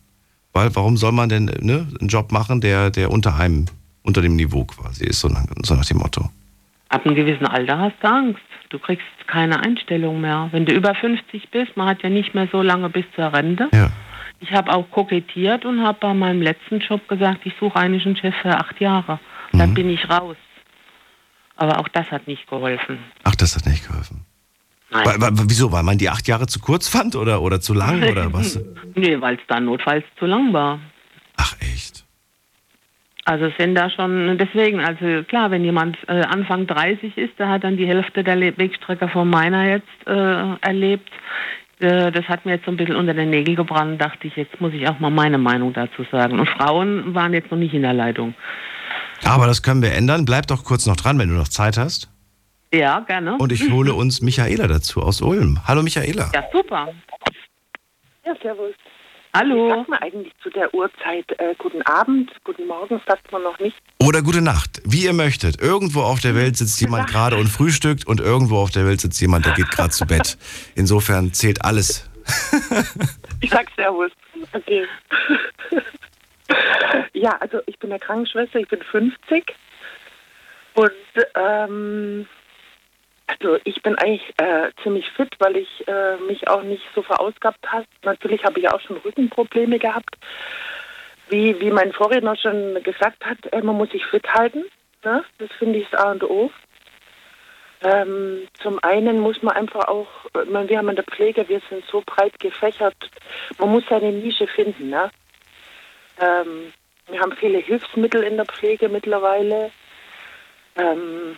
Weil 0.52 0.74
warum 0.74 0.96
soll 0.96 1.12
man 1.12 1.28
denn 1.28 1.44
ne, 1.60 1.86
einen 2.00 2.08
Job 2.08 2.32
machen, 2.32 2.60
der, 2.60 2.90
der 2.90 3.10
unter 3.10 3.36
einem, 3.36 3.66
unter 4.02 4.22
dem 4.22 4.36
Niveau 4.36 4.64
quasi 4.64 5.04
ist, 5.04 5.20
so 5.20 5.28
nach, 5.28 5.44
so 5.62 5.74
nach 5.74 5.84
dem 5.84 5.98
Motto? 5.98 6.30
Ab 6.88 7.06
einem 7.06 7.14
gewissen 7.14 7.46
Alter 7.46 7.78
hast 7.78 7.96
du 8.02 8.08
Angst. 8.08 8.40
Du 8.70 8.78
kriegst 8.78 9.06
keine 9.26 9.60
Einstellung 9.60 10.20
mehr. 10.20 10.48
Wenn 10.52 10.64
du 10.64 10.72
über 10.72 10.94
50 10.94 11.50
bist, 11.50 11.76
man 11.76 11.88
hat 11.88 12.02
ja 12.02 12.08
nicht 12.08 12.34
mehr 12.34 12.48
so 12.50 12.62
lange 12.62 12.88
bis 12.88 13.04
zur 13.14 13.32
Rente. 13.32 13.68
Ja. 13.72 13.90
Ich 14.40 14.52
habe 14.52 14.72
auch 14.72 14.90
kokettiert 14.90 15.64
und 15.64 15.82
habe 15.82 15.98
bei 16.00 16.14
meinem 16.14 16.40
letzten 16.40 16.80
Job 16.80 17.06
gesagt, 17.08 17.40
ich 17.44 17.52
suche 17.60 17.76
eigentlich 17.76 18.06
einen 18.06 18.16
Chef 18.16 18.34
für 18.42 18.56
acht 18.56 18.80
Jahre. 18.80 19.20
Dann 19.52 19.70
mhm. 19.70 19.74
bin 19.74 19.90
ich 19.90 20.08
raus. 20.08 20.36
Aber 21.56 21.78
auch 21.78 21.88
das 21.88 22.10
hat 22.10 22.26
nicht 22.26 22.48
geholfen. 22.48 22.98
Ach, 23.24 23.34
das 23.34 23.54
hat 23.56 23.66
nicht 23.66 23.86
geholfen. 23.86 24.24
Nein. 24.90 25.06
Weil, 25.06 25.20
weil, 25.20 25.30
wieso? 25.48 25.70
Weil 25.70 25.82
man 25.82 25.98
die 25.98 26.08
acht 26.08 26.26
Jahre 26.26 26.46
zu 26.46 26.58
kurz 26.60 26.88
fand 26.88 27.14
oder, 27.16 27.42
oder 27.42 27.60
zu 27.60 27.74
lang 27.74 28.02
oder 28.10 28.32
was? 28.32 28.58
nee, 28.94 29.20
weil 29.20 29.36
es 29.36 29.40
dann 29.46 29.66
notfalls 29.66 30.04
zu 30.18 30.26
lang 30.26 30.52
war. 30.52 30.80
Ach 31.36 31.54
echt? 31.60 32.04
Also 33.24 33.46
es 33.46 33.52
sind 33.58 33.74
da 33.74 33.90
schon, 33.90 34.38
deswegen, 34.38 34.80
also 34.80 35.22
klar, 35.24 35.50
wenn 35.50 35.62
jemand 35.62 35.96
äh, 36.08 36.22
Anfang 36.22 36.66
30 36.66 37.16
ist, 37.16 37.38
der 37.38 37.48
hat 37.48 37.64
dann 37.64 37.76
die 37.76 37.86
Hälfte 37.86 38.24
der 38.24 38.40
Wegstrecke 38.40 39.08
von 39.08 39.28
meiner 39.28 39.68
jetzt 39.68 40.06
äh, 40.06 40.56
erlebt. 40.62 41.10
Äh, 41.78 42.10
das 42.10 42.24
hat 42.26 42.44
mir 42.44 42.52
jetzt 42.52 42.64
so 42.64 42.70
ein 42.70 42.76
bisschen 42.76 42.96
unter 42.96 43.14
den 43.14 43.30
Nägel 43.30 43.54
gebrannt, 43.54 44.00
dachte 44.00 44.26
ich, 44.26 44.36
jetzt 44.36 44.60
muss 44.60 44.72
ich 44.72 44.88
auch 44.88 44.98
mal 45.00 45.10
meine 45.10 45.38
Meinung 45.38 45.72
dazu 45.72 46.04
sagen. 46.10 46.40
Und 46.40 46.48
Frauen 46.48 47.14
waren 47.14 47.32
jetzt 47.32 47.50
noch 47.50 47.58
nicht 47.58 47.74
in 47.74 47.82
der 47.82 47.94
Leitung. 47.94 48.34
Aber 49.24 49.46
das 49.46 49.62
können 49.62 49.82
wir 49.82 49.92
ändern. 49.92 50.24
Bleib 50.24 50.46
doch 50.46 50.64
kurz 50.64 50.86
noch 50.86 50.96
dran, 50.96 51.18
wenn 51.18 51.28
du 51.28 51.34
noch 51.34 51.48
Zeit 51.48 51.76
hast. 51.76 52.08
Ja, 52.72 53.00
gerne. 53.00 53.36
Und 53.38 53.52
ich 53.52 53.70
hole 53.70 53.94
uns 53.94 54.20
Michaela 54.20 54.68
dazu 54.68 55.02
aus 55.02 55.20
Ulm. 55.20 55.60
Hallo 55.66 55.82
Michaela. 55.82 56.30
Ja, 56.34 56.44
super. 56.52 56.88
Ja, 58.24 58.34
servus. 58.40 58.74
Hallo. 59.32 59.70
Sagt 59.70 59.88
man 59.88 59.98
eigentlich 60.00 60.32
zu 60.42 60.50
der 60.50 60.72
Uhrzeit 60.74 61.24
äh, 61.38 61.54
guten 61.58 61.82
Abend, 61.82 62.32
guten 62.44 62.66
Morgen, 62.66 63.00
sagt 63.06 63.30
man 63.30 63.42
noch 63.42 63.58
nicht. 63.60 63.76
Oder 64.02 64.22
gute 64.22 64.40
Nacht, 64.40 64.82
wie 64.84 65.04
ihr 65.04 65.12
möchtet. 65.12 65.60
Irgendwo 65.60 66.02
auf 66.02 66.20
der 66.20 66.34
Welt 66.34 66.56
sitzt 66.56 66.80
jemand 66.80 67.08
gerade 67.08 67.36
und 67.36 67.46
frühstückt 67.46 68.06
und 68.06 68.20
irgendwo 68.20 68.58
auf 68.58 68.70
der 68.70 68.86
Welt 68.86 69.00
sitzt 69.00 69.20
jemand, 69.20 69.46
der 69.46 69.54
geht 69.54 69.70
gerade 69.70 69.90
zu 69.90 70.04
Bett. 70.04 70.36
Insofern 70.74 71.32
zählt 71.32 71.64
alles. 71.64 72.10
ich 73.40 73.50
sag 73.50 73.68
Servus. 73.76 74.10
Okay. 74.52 74.84
ja, 77.12 77.36
also 77.40 77.60
ich 77.66 77.78
bin 77.78 77.90
eine 77.90 78.00
Krankenschwester, 78.00 78.58
ich 78.58 78.68
bin 78.68 78.82
50 78.82 79.54
und 80.74 80.92
ähm, 81.34 82.26
also 83.26 83.58
ich 83.64 83.80
bin 83.82 83.96
eigentlich 83.96 84.34
äh, 84.38 84.70
ziemlich 84.82 85.08
fit, 85.10 85.34
weil 85.38 85.56
ich 85.56 85.86
äh, 85.86 86.16
mich 86.26 86.48
auch 86.48 86.62
nicht 86.62 86.82
so 86.94 87.02
verausgabt 87.02 87.70
habe. 87.70 87.86
Natürlich 88.02 88.44
habe 88.44 88.58
ich 88.58 88.68
auch 88.68 88.80
schon 88.80 88.96
Rückenprobleme 88.98 89.78
gehabt. 89.78 90.16
Wie, 91.28 91.60
wie 91.60 91.70
mein 91.70 91.92
Vorredner 91.92 92.34
schon 92.36 92.82
gesagt 92.82 93.24
hat, 93.24 93.38
äh, 93.52 93.62
man 93.62 93.76
muss 93.76 93.90
sich 93.90 94.04
fit 94.06 94.26
halten. 94.34 94.64
Ne? 95.04 95.24
Das 95.38 95.50
finde 95.58 95.78
ich 95.78 95.88
das 95.90 96.00
A 96.00 96.10
und 96.10 96.24
O. 96.24 96.50
Ähm, 97.82 98.48
zum 98.62 98.78
einen 98.82 99.20
muss 99.20 99.42
man 99.42 99.56
einfach 99.56 99.88
auch, 99.88 100.08
meine, 100.50 100.68
wir 100.68 100.78
haben 100.78 100.90
in 100.90 100.96
der 100.96 101.04
Pflege, 101.04 101.48
wir 101.48 101.62
sind 101.70 101.84
so 101.86 102.02
breit 102.04 102.38
gefächert, 102.38 102.96
man 103.58 103.70
muss 103.70 103.84
seine 103.88 104.12
Nische 104.12 104.46
finden. 104.48 104.90
Ne? 104.90 105.10
Ähm, 106.20 106.72
wir 107.08 107.20
haben 107.20 107.32
viele 107.36 107.58
Hilfsmittel 107.58 108.22
in 108.22 108.36
der 108.36 108.46
Pflege 108.46 108.88
mittlerweile. 108.88 109.70
Ähm, 110.76 111.36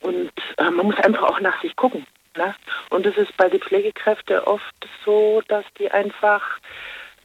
und 0.00 0.32
äh, 0.58 0.70
man 0.70 0.86
muss 0.86 0.96
einfach 0.96 1.22
auch 1.24 1.40
nach 1.40 1.60
sich 1.60 1.74
gucken. 1.76 2.06
Ne? 2.36 2.54
Und 2.90 3.06
es 3.06 3.16
ist 3.16 3.36
bei 3.36 3.48
den 3.48 3.60
Pflegekräften 3.60 4.38
oft 4.40 4.88
so, 5.04 5.42
dass 5.48 5.64
die 5.78 5.90
einfach 5.90 6.42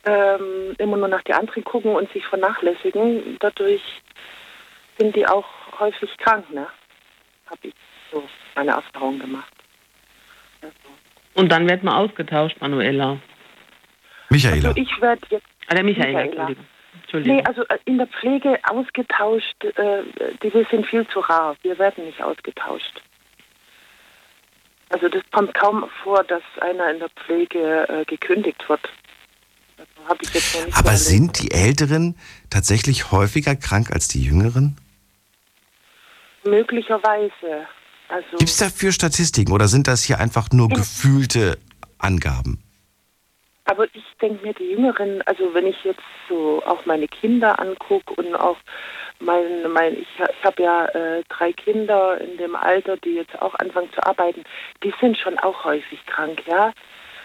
ähm, 0.06 0.76
immer 0.78 0.98
nur 0.98 1.08
nach 1.08 1.22
die 1.24 1.34
anderen 1.34 1.64
gucken 1.64 1.96
und 1.96 2.12
sich 2.12 2.26
vernachlässigen. 2.26 3.38
Dadurch 3.40 3.82
sind 4.98 5.16
die 5.16 5.28
auch 5.28 5.48
häufig 5.80 6.18
krank. 6.18 6.50
Ne? 6.52 6.68
Habe 7.48 7.68
ich 7.68 7.74
so 8.12 8.24
meine 8.56 8.72
Erfahrung 8.72 9.20
gemacht. 9.20 9.54
Also. 10.62 10.76
Und 11.34 11.52
dann 11.52 11.70
wird 11.70 11.84
man 11.84 11.96
ausgetauscht, 11.96 12.58
Manuela. 12.60 13.18
Michaela. 14.30 14.70
Also 14.70 14.82
ich 14.82 15.02
werde 15.02 15.22
jetzt. 15.30 15.51
Ah, 15.72 15.74
der 15.76 15.84
Michaela. 15.86 16.22
Entschuldigung. 16.22 16.66
Entschuldigung. 17.02 17.38
Nee, 17.38 17.44
also 17.46 17.62
äh, 17.64 17.78
in 17.86 17.98
der 17.98 18.08
Pflege 18.08 18.60
ausgetauscht, 18.70 19.64
äh, 19.64 20.04
die 20.44 20.54
wir 20.54 20.66
sind 20.70 20.86
viel 20.86 21.08
zu 21.08 21.20
rar. 21.22 21.56
Wir 21.62 21.80
werden 21.80 22.06
nicht 22.06 22.22
ausgetauscht. 22.22 23.02
Also 24.90 25.08
das 25.08 25.24
kommt 25.32 25.54
kaum 25.54 25.86
vor, 26.04 26.26
dass 26.26 26.42
einer 26.60 26.92
in 26.92 27.00
der 27.00 27.08
Pflege 27.10 27.88
äh, 27.88 28.04
gekündigt 28.04 28.68
wird. 28.68 28.82
Also 30.10 30.18
Aber 30.74 30.90
erlebt. 30.90 30.98
sind 30.98 31.42
die 31.42 31.52
Älteren 31.52 32.18
tatsächlich 32.50 33.12
häufiger 33.12 33.56
krank 33.56 33.92
als 33.92 34.10
die 34.10 34.22
Jüngeren? 34.24 34.76
möglicherweise. 36.44 37.68
Also 38.10 38.38
Gibt 38.40 38.50
es 38.50 38.58
dafür 38.58 38.92
Statistiken 38.92 39.54
oder 39.54 39.68
sind 39.68 39.88
das 39.88 40.04
hier 40.04 40.20
einfach 40.20 40.50
nur 40.52 40.68
gefühlte 40.70 41.60
Angaben? 42.00 42.62
Aber 43.72 43.86
ich 43.94 44.04
denke 44.22 44.46
mir, 44.46 44.54
die 44.54 44.72
Jüngeren, 44.72 45.22
also 45.22 45.54
wenn 45.54 45.66
ich 45.66 45.82
jetzt 45.86 46.04
so 46.28 46.62
auch 46.66 46.86
meine 46.86 47.08
Kinder 47.08 47.58
angucke 47.58 48.14
und 48.16 48.36
auch 48.36 48.58
mein, 49.22 49.72
mein 49.72 49.94
ich, 49.94 50.10
ich 50.20 50.44
habe 50.44 50.62
ja 50.62 50.86
äh, 50.88 51.24
drei 51.30 51.54
Kinder 51.54 52.20
in 52.20 52.36
dem 52.36 52.58
Alter, 52.58 52.98
die 52.98 53.14
jetzt 53.14 53.42
auch 53.42 53.56
anfangen 53.56 53.90
zu 53.94 54.06
arbeiten, 54.06 54.44
die 54.84 54.94
sind 55.00 55.18
schon 55.18 55.40
auch 55.40 55.64
häufig 55.64 56.06
krank, 56.06 56.44
ja. 56.48 56.74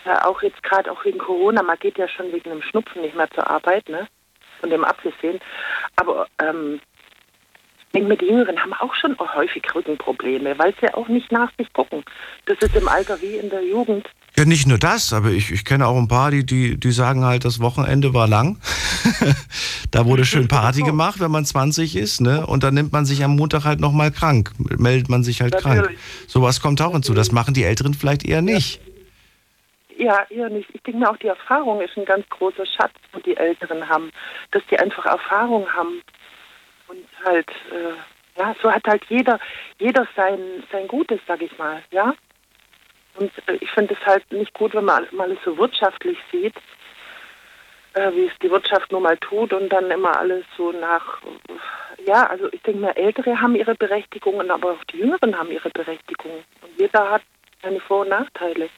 Äh, 0.05 0.25
auch 0.25 0.41
jetzt 0.41 0.63
gerade 0.63 0.93
auch 0.93 1.05
wegen 1.05 1.19
Corona, 1.19 1.65
man 1.65 1.81
geht 1.81 1.99
ja 1.99 2.07
schon 2.07 2.33
wegen 2.33 2.53
einem 2.53 2.63
Schnupfen 2.63 3.03
nicht 3.03 3.17
mehr 3.17 3.31
zur 3.33 3.51
Arbeit, 3.51 3.89
ne? 3.89 4.07
Von 4.61 4.71
dem 4.71 4.85
abgesehen. 4.85 5.41
Aber 5.97 6.29
ähm, 6.41 6.81
denke 7.93 8.09
mir, 8.09 8.17
die 8.19 8.27
Jüngeren 8.27 8.63
haben 8.63 8.73
auch 8.75 8.95
schon 8.95 9.19
häufig 9.19 9.65
Rückenprobleme, 9.75 10.57
weil 10.61 10.73
sie 10.81 10.95
auch 10.95 11.09
nicht 11.09 11.33
nach 11.33 11.51
sich 11.59 11.73
gucken. 11.73 12.05
Das 12.45 12.57
ist 12.59 12.77
im 12.77 12.87
Alter 12.87 13.21
wie 13.21 13.35
in 13.35 13.51
der 13.51 13.65
Jugend. 13.65 14.09
Ja, 14.39 14.45
nicht 14.45 14.67
nur 14.67 14.77
das, 14.77 15.15
aber 15.15 15.31
ich, 15.31 15.51
ich 15.51 15.65
kenne 15.65 15.87
auch 15.87 15.97
ein 15.97 16.09
paar, 16.09 16.31
die, 16.31 16.45
die, 16.45 16.79
die 16.79 16.91
sagen 16.91 17.25
halt, 17.25 17.47
das 17.47 17.59
Wochenende 17.59 18.13
war 18.13 18.29
lang. 18.29 18.59
da 19.91 20.05
wurde 20.05 20.27
schön 20.27 20.47
Party 20.47 20.83
gemacht, 20.83 21.21
wenn 21.21 21.31
man 21.31 21.47
20 21.47 21.97
ist, 21.97 22.21
ne? 22.21 22.47
Und 22.47 22.63
dann 22.63 22.75
nimmt 22.75 22.93
man 22.93 23.07
sich 23.07 23.25
am 23.25 23.35
Montag 23.35 23.65
halt 23.65 23.81
nochmal 23.81 24.11
krank, 24.11 24.53
meldet 24.59 25.09
man 25.09 25.25
sich 25.25 25.41
halt 25.41 25.57
krank. 25.57 25.77
Natürlich. 25.77 25.99
Sowas 26.27 26.61
kommt 26.61 26.83
auch 26.83 26.93
hinzu. 26.93 27.15
Das 27.15 27.33
machen 27.33 27.55
die 27.55 27.65
Älteren 27.65 27.95
vielleicht 27.95 28.27
eher 28.27 28.43
nicht. 28.43 28.79
Ja, 29.97 30.27
eher 30.29 30.51
nicht. 30.51 30.69
Ich 30.75 30.83
denke 30.83 31.01
mir 31.01 31.11
auch, 31.11 31.17
die 31.17 31.29
Erfahrung 31.29 31.81
ist 31.81 31.97
ein 31.97 32.05
ganz 32.05 32.29
großer 32.29 32.67
Schatz, 32.67 32.93
wo 33.13 33.21
die 33.21 33.39
Älteren 33.39 33.89
haben, 33.89 34.11
dass 34.51 34.63
die 34.71 34.79
einfach 34.79 35.07
Erfahrung 35.07 35.67
haben. 35.73 36.03
Und 36.89 36.99
halt, 37.25 37.49
äh, 37.73 38.39
ja, 38.39 38.55
so 38.63 38.71
hat 38.71 38.87
halt 38.87 39.03
jeder, 39.09 39.41
jeder 39.79 40.07
sein, 40.15 40.39
sein 40.71 40.87
Gutes, 40.89 41.21
sag 41.27 41.41
ich 41.41 41.57
mal, 41.57 41.83
ja. 41.91 42.15
Und 43.19 43.31
äh, 43.47 43.57
ich 43.61 43.71
finde 43.71 43.95
es 43.95 44.07
halt 44.07 44.31
nicht 44.33 44.53
gut, 44.55 44.75
wenn 44.75 44.85
man 44.85 45.07
mal 45.13 45.25
alles 45.25 45.39
so 45.45 45.57
wirtschaftlich 45.59 46.19
sieht, 46.31 46.55
äh, 47.95 48.13
wie 48.13 48.27
es 48.27 48.39
die 48.43 48.51
Wirtschaft 48.51 48.93
nun 48.93 49.03
mal 49.03 49.17
tut 49.19 49.53
und 49.53 49.71
dann 49.71 49.91
immer 49.91 50.19
alles 50.19 50.45
so 50.57 50.73
nach, 50.73 51.23
ja, 52.07 52.27
also 52.27 52.53
ich 52.53 52.61
denke 52.63 52.81
mir, 52.81 52.97
Ältere 52.97 53.41
haben 53.41 53.57
ihre 53.57 53.75
Berechtigungen, 53.75 54.51
aber 54.51 54.73
auch 54.73 54.85
die 54.93 54.99
Jüngeren 54.99 55.37
haben 55.39 55.51
ihre 55.51 55.71
Berechtigungen. 55.71 56.45
Und 56.63 56.79
jeder 56.79 57.11
hat 57.11 57.23
seine 57.63 57.81
Vor- 57.81 58.03
und 58.03 58.11
Nachteile. 58.11 58.69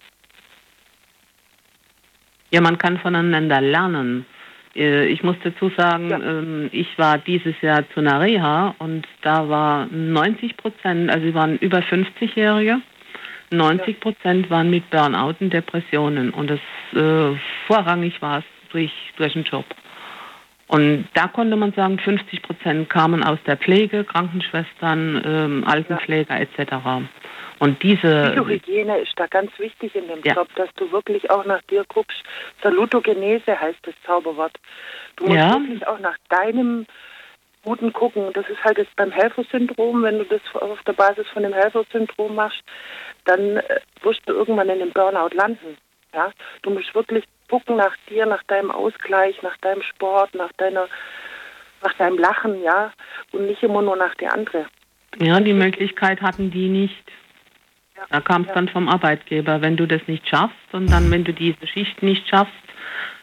Ja, 2.50 2.60
man 2.60 2.78
kann 2.78 2.98
voneinander 2.98 3.60
lernen. 3.60 4.24
Äh, 4.74 5.06
Ich 5.08 5.22
muss 5.22 5.36
dazu 5.42 5.70
sagen, 5.76 6.10
ähm, 6.10 6.68
ich 6.72 6.96
war 6.98 7.18
dieses 7.18 7.60
Jahr 7.60 7.84
zu 7.90 8.00
einer 8.00 8.20
Reha 8.20 8.74
und 8.78 9.06
da 9.22 9.48
war 9.48 9.86
90 9.86 10.56
Prozent, 10.56 11.10
also 11.10 11.26
sie 11.26 11.34
waren 11.34 11.58
über 11.58 11.78
50-Jährige, 11.78 12.80
90 13.50 14.00
Prozent 14.00 14.50
waren 14.50 14.70
mit 14.70 14.88
Burnout 14.90 15.34
und 15.40 15.52
Depressionen 15.52 16.30
und 16.30 16.50
das 16.50 16.60
äh, 16.94 17.36
vorrangig 17.66 18.20
war 18.20 18.38
es 18.38 18.44
durch, 18.70 18.92
durch 19.16 19.32
den 19.32 19.44
Job. 19.44 19.64
Und 20.68 21.08
da 21.14 21.28
konnte 21.28 21.56
man 21.56 21.72
sagen, 21.72 21.98
50 21.98 22.42
Prozent 22.42 22.90
kamen 22.90 23.24
aus 23.24 23.38
der 23.46 23.56
Pflege, 23.56 24.04
Krankenschwestern, 24.04 25.22
ähm, 25.24 25.64
Altenpfleger 25.66 26.38
etc. 26.38 26.74
Und 27.58 27.82
diese 27.82 28.32
Psychohygiene 28.32 28.98
ist 28.98 29.14
da 29.16 29.26
ganz 29.26 29.50
wichtig 29.58 29.94
in 29.96 30.06
dem 30.08 30.20
Ja. 30.24 30.34
Job, 30.34 30.48
dass 30.56 30.68
du 30.76 30.92
wirklich 30.92 31.30
auch 31.30 31.46
nach 31.46 31.62
dir 31.62 31.84
guckst. 31.88 32.22
Salutogenese 32.62 33.58
heißt 33.58 33.78
das 33.82 33.94
Zauberwort. 34.04 34.56
Du 35.16 35.24
musst 35.24 35.36
Ja. 35.38 35.54
wirklich 35.54 35.86
auch 35.86 35.98
nach 36.00 36.16
deinem 36.28 36.86
Guten 37.64 37.92
gucken. 37.92 38.32
Das 38.32 38.48
ist 38.48 38.62
halt 38.64 38.78
jetzt 38.78 38.94
beim 38.96 39.10
Helfersyndrom, 39.10 40.02
wenn 40.02 40.18
du 40.18 40.24
das 40.24 40.40
auf 40.54 40.82
der 40.84 40.92
Basis 40.92 41.26
von 41.28 41.42
dem 41.42 41.52
Helfersyndrom 41.52 42.34
machst, 42.34 42.62
dann 43.24 43.56
äh, 43.58 43.80
wirst 44.02 44.20
du 44.26 44.32
irgendwann 44.32 44.68
in 44.68 44.78
dem 44.78 44.92
Burnout 44.92 45.34
landen. 45.34 45.76
Ja? 46.14 46.30
Du 46.62 46.70
musst 46.70 46.94
wirklich 46.94 47.24
gucken 47.48 47.76
nach 47.76 47.96
dir, 48.08 48.26
nach 48.26 48.42
deinem 48.44 48.70
Ausgleich, 48.70 49.40
nach 49.42 49.56
deinem 49.58 49.82
Sport, 49.82 50.34
nach 50.34 50.52
deiner 50.52 50.88
nach 51.82 51.94
deinem 51.94 52.18
Lachen, 52.18 52.62
ja, 52.62 52.92
und 53.32 53.46
nicht 53.46 53.62
immer 53.62 53.82
nur 53.82 53.96
nach 53.96 54.14
der 54.16 54.32
andere. 54.32 54.66
Ja, 55.20 55.40
die 55.40 55.52
Möglichkeit 55.52 56.20
hatten 56.20 56.50
die 56.50 56.68
nicht. 56.68 57.04
Da 58.10 58.20
kam 58.20 58.42
es 58.42 58.52
dann 58.52 58.68
vom 58.68 58.88
Arbeitgeber. 58.88 59.60
Wenn 59.60 59.76
du 59.76 59.86
das 59.86 60.02
nicht 60.06 60.28
schaffst 60.28 60.56
und 60.72 60.90
dann, 60.90 61.10
wenn 61.10 61.24
du 61.24 61.32
diese 61.32 61.66
Schicht 61.66 62.02
nicht 62.02 62.28
schaffst, 62.28 62.54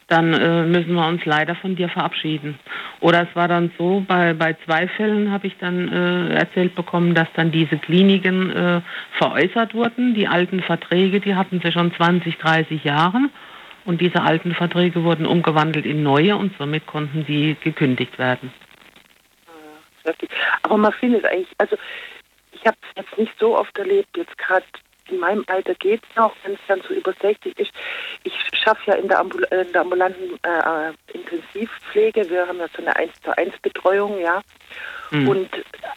dann 0.08 0.34
äh, 0.34 0.64
müssen 0.64 0.94
wir 0.94 1.08
uns 1.08 1.26
leider 1.26 1.56
von 1.56 1.76
dir 1.76 1.90
verabschieden. 1.90 2.60
Oder 3.00 3.24
es 3.24 3.36
war 3.36 3.48
dann 3.48 3.72
so, 3.78 4.04
bei, 4.08 4.34
bei 4.34 4.56
zwei 4.66 4.88
Fällen 4.88 5.32
habe 5.32 5.48
ich 5.48 5.58
dann 5.58 5.92
äh, 5.92 6.36
erzählt 6.36 6.76
bekommen, 6.76 7.16
dass 7.16 7.28
dann 7.36 7.52
diese 7.52 7.78
Kliniken 7.78 8.52
äh, 8.52 8.82
veräußert 9.18 9.74
wurden. 9.74 10.14
Die 10.14 10.28
alten 10.28 10.62
Verträge, 10.62 11.20
die 11.20 11.36
hatten 11.36 11.60
sie 11.64 11.72
schon 11.72 11.94
20, 11.94 12.38
30 12.38 12.84
Jahre. 12.84 13.30
Und 13.86 14.02
diese 14.02 14.22
alten 14.22 14.54
Verträge 14.54 15.04
wurden 15.04 15.26
umgewandelt 15.26 15.86
in 15.86 16.04
neue 16.04 16.36
und 16.36 16.56
somit 16.58 16.86
konnten 16.88 17.26
sie 17.28 17.56
gekündigt 17.64 18.18
werden. 18.18 18.52
heftig. 20.06 20.30
Aber 20.64 20.78
man 20.78 20.94
findet 20.94 21.26
eigentlich, 21.26 21.54
also 21.58 21.78
ich 22.52 22.66
habe 22.66 22.78
es 22.82 23.04
jetzt 23.04 23.18
nicht 23.18 23.34
so 23.40 23.58
oft 23.58 23.78
erlebt, 23.78 24.16
jetzt 24.18 24.38
gerade 24.38 24.66
in 25.10 25.20
meinem 25.20 25.44
Alter 25.48 25.76
geht 25.76 26.02
es 26.10 26.16
noch, 26.16 26.34
wenn 26.44 26.54
es 26.54 26.60
dann 26.68 26.82
so 26.88 26.94
über 26.94 27.14
60 27.14 27.58
ist. 27.60 27.72
Ich 28.24 28.34
schaffe 28.54 28.92
ja 28.92 28.94
in 28.96 29.08
der, 29.08 29.20
Ambul 29.20 29.44
in 29.44 29.72
der 29.72 29.82
ambulanten 29.82 30.40
äh, 30.44 30.92
Intensivpflege, 31.14 32.30
wir 32.30 32.48
haben 32.48 32.60
ja 32.60 32.68
so 32.76 32.82
eine 32.82 32.96
1 32.96 33.12
zu 33.22 33.38
1 33.38 33.54
Betreuung, 33.62 34.20
ja. 34.20 34.42
Mhm. 35.12 35.28
Und 35.28 35.50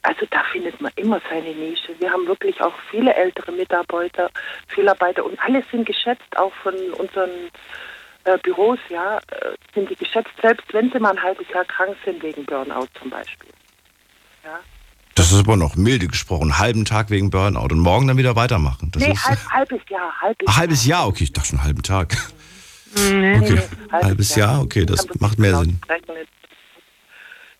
also 0.02 0.26
da 0.30 0.42
findet 0.52 0.80
man 0.80 0.92
immer 0.96 1.20
seine 1.30 1.50
Nische. 1.50 1.98
Wir 1.98 2.10
haben 2.10 2.26
wirklich 2.26 2.60
auch 2.60 2.74
viele 2.90 3.14
ältere 3.14 3.52
Mitarbeiter, 3.52 4.30
Pflegearbeiter 4.68 5.24
und 5.24 5.38
alle 5.40 5.62
sind 5.70 5.86
geschätzt, 5.86 6.36
auch 6.36 6.52
von 6.62 6.74
unseren 6.98 7.30
äh, 8.24 8.38
Büros, 8.38 8.78
ja, 8.90 9.18
äh, 9.18 9.54
sind 9.74 9.90
die 9.90 9.96
geschätzt, 9.96 10.32
selbst 10.42 10.72
wenn 10.74 10.90
sie 10.90 10.98
mal 10.98 11.10
ein 11.10 11.22
halbes 11.22 11.48
Jahr 11.48 11.64
krank 11.64 11.96
sind 12.04 12.22
wegen 12.22 12.44
Burnout 12.44 12.88
zum 13.00 13.10
Beispiel. 13.10 13.50
Ja. 14.44 14.60
Das 15.18 15.32
ist 15.32 15.40
aber 15.40 15.56
noch 15.56 15.74
milde 15.74 16.06
gesprochen. 16.06 16.44
Einen 16.44 16.58
halben 16.60 16.84
Tag 16.84 17.10
wegen 17.10 17.30
Burnout 17.30 17.72
und 17.72 17.80
morgen 17.80 18.06
dann 18.06 18.18
wieder 18.18 18.36
weitermachen. 18.36 18.92
Das 18.92 19.02
nee, 19.02 19.12
ist 19.12 19.26
halb, 19.26 19.50
halbes 19.50 19.80
Jahr, 19.90 20.12
halbes 20.20 20.46
ein 20.46 20.56
halbes 20.56 20.86
Jahr, 20.86 21.08
okay, 21.08 21.24
ich 21.24 21.32
dachte 21.32 21.48
schon 21.48 21.58
einen 21.58 21.66
halben 21.66 21.82
Tag. 21.82 22.16
Nee, 22.94 23.36
Okay, 23.36 23.58
halbes 23.90 24.06
halbes 24.06 24.34
Jahr, 24.36 24.62
okay, 24.62 24.86
das 24.86 25.08
macht 25.18 25.40
mehr 25.40 25.50
genau 25.50 25.64
Sinn. 25.64 25.80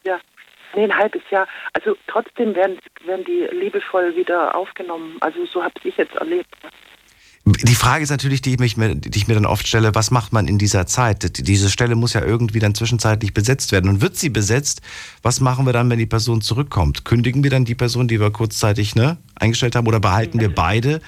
Ja, 0.05 0.21
nee, 0.77 0.85
ein 0.85 0.97
halbes 0.97 1.23
Jahr. 1.33 1.49
Also 1.73 1.97
trotzdem 2.07 2.55
werden, 2.55 2.79
werden 3.05 3.25
die 3.25 3.49
liebevoll 3.53 4.15
wieder 4.15 4.55
aufgenommen. 4.55 5.17
Also 5.21 5.45
so 5.45 5.61
habe 5.61 5.75
ich 5.83 5.97
jetzt 5.97 6.15
erlebt. 6.15 6.55
Die 7.57 7.75
Frage 7.75 8.03
ist 8.03 8.11
natürlich, 8.11 8.43
die 8.43 8.55
ich, 8.55 8.59
mich, 8.59 8.75
die 8.77 9.19
ich 9.19 9.29
mir 9.29 9.35
dann 9.35 9.47
oft 9.47 9.67
stelle, 9.67 9.95
was 9.95 10.11
macht 10.11 10.33
man 10.33 10.47
in 10.49 10.59
dieser 10.59 10.87
Zeit? 10.87 11.39
Diese 11.47 11.71
Stelle 11.71 11.95
muss 11.95 12.13
ja 12.13 12.23
irgendwie 12.23 12.59
dann 12.59 12.75
zwischenzeitlich 12.75 13.33
besetzt 13.33 13.73
werden. 13.73 13.89
Und 13.89 14.03
wird 14.03 14.17
sie 14.17 14.29
besetzt, 14.29 14.83
was 15.23 15.41
machen 15.41 15.65
wir 15.67 15.73
dann, 15.73 15.89
wenn 15.91 15.99
die 15.99 16.07
Person 16.07 16.41
zurückkommt? 16.41 17.05
Kündigen 17.05 17.43
wir 17.43 17.51
dann 17.51 17.65
die 17.65 17.75
Person, 17.75 18.09
die 18.09 18.21
wir 18.21 18.31
kurzzeitig 18.31 18.95
ne, 18.95 19.19
eingestellt 19.37 19.77
haben, 19.77 19.87
oder 19.87 20.01
behalten 20.01 20.41
wir 20.41 20.55
beide? 20.55 21.01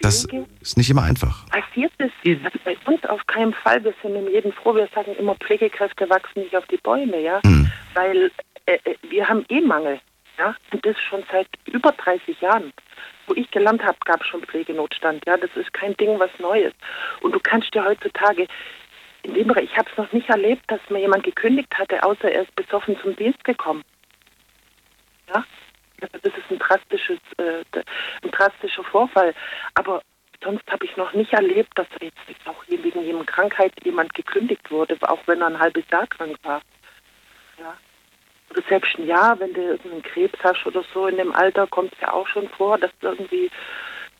Das 0.00 0.26
ist 0.60 0.76
nicht 0.76 0.90
immer 0.90 1.02
einfach. 1.02 1.44
passiert 1.48 1.92
es 1.98 2.10
also 2.44 2.58
bei 2.64 2.76
uns 2.86 3.04
auf 3.06 3.26
keinen 3.26 3.52
Fall. 3.52 3.82
Wir 3.84 3.94
sind 4.02 4.14
in 4.14 4.30
jedem 4.32 4.52
froh. 4.52 4.74
Wir 4.74 4.88
sagen 4.94 5.14
immer, 5.18 5.34
Pflegekräfte 5.36 6.08
wachsen 6.08 6.42
nicht 6.42 6.56
auf 6.56 6.66
die 6.66 6.78
Bäume, 6.78 7.20
ja, 7.20 7.40
Hm. 7.44 7.70
weil 7.94 8.30
äh, 8.66 8.78
äh, 8.84 8.94
wir 9.08 9.28
haben 9.28 9.44
eh 9.48 9.60
Mangel, 9.60 10.00
ja, 10.38 10.54
und 10.72 10.84
das 10.84 10.96
schon 11.08 11.22
seit 11.30 11.48
über 11.66 11.92
30 11.92 12.40
Jahren. 12.40 12.72
Wo 13.28 13.34
ich 13.34 13.50
gelernt 13.50 13.84
habe, 13.84 13.98
gab 14.04 14.20
es 14.22 14.26
schon 14.26 14.42
Pflegenotstand. 14.42 15.24
Ja, 15.26 15.36
das 15.36 15.50
ist 15.54 15.72
kein 15.72 15.96
Ding, 15.96 16.18
was 16.18 16.30
Neues. 16.38 16.72
Und 17.20 17.32
du 17.32 17.40
kannst 17.40 17.72
dir 17.74 17.84
heutzutage 17.84 18.48
in 19.22 19.34
dem 19.34 19.50
ich 19.58 19.76
habe 19.76 19.90
es 19.90 19.96
noch 19.96 20.12
nicht 20.12 20.28
erlebt, 20.28 20.62
dass 20.68 20.80
mir 20.88 21.00
jemand 21.00 21.24
gekündigt 21.24 21.76
hatte, 21.76 22.02
außer 22.02 22.30
er 22.30 22.42
ist 22.42 22.54
besoffen 22.56 22.98
zum 23.00 23.14
Dienst 23.16 23.42
gekommen. 23.44 23.84
Ja, 25.28 25.44
also 26.00 26.18
das 26.22 26.32
ist 26.32 26.50
ein 26.50 26.58
drastisches, 26.58 27.18
äh, 27.36 27.64
ein 28.22 28.30
drastischer 28.30 28.84
Vorfall. 28.84 29.34
Aber 29.74 30.02
sonst 30.42 30.66
habe 30.70 30.84
ich 30.84 30.96
noch 30.96 31.12
nicht 31.12 31.32
erlebt, 31.32 31.70
dass 31.74 31.86
jetzt 32.00 32.46
auch 32.46 32.64
wegen 32.68 33.02
jedem 33.02 33.26
Krankheit 33.26 33.72
jemand 33.84 34.14
gekündigt 34.14 34.70
wurde, 34.70 34.96
auch 35.02 35.20
wenn 35.26 35.40
er 35.40 35.48
ein 35.48 35.58
halbes 35.58 35.84
Jahr 35.90 36.06
krank 36.06 36.36
war. 36.42 36.62
Ja. 37.58 37.76
Ein 38.54 39.06
Jahr, 39.06 39.38
wenn 39.40 39.52
du 39.52 39.60
irgendeinen 39.60 40.02
Krebs 40.02 40.38
hast 40.42 40.66
oder 40.66 40.82
so 40.92 41.06
in 41.06 41.16
dem 41.16 41.34
Alter, 41.34 41.66
kommt 41.66 41.92
es 41.92 42.00
ja 42.00 42.12
auch 42.12 42.26
schon 42.26 42.48
vor, 42.48 42.78
dass 42.78 42.90
du 43.00 43.08
irgendwie 43.08 43.50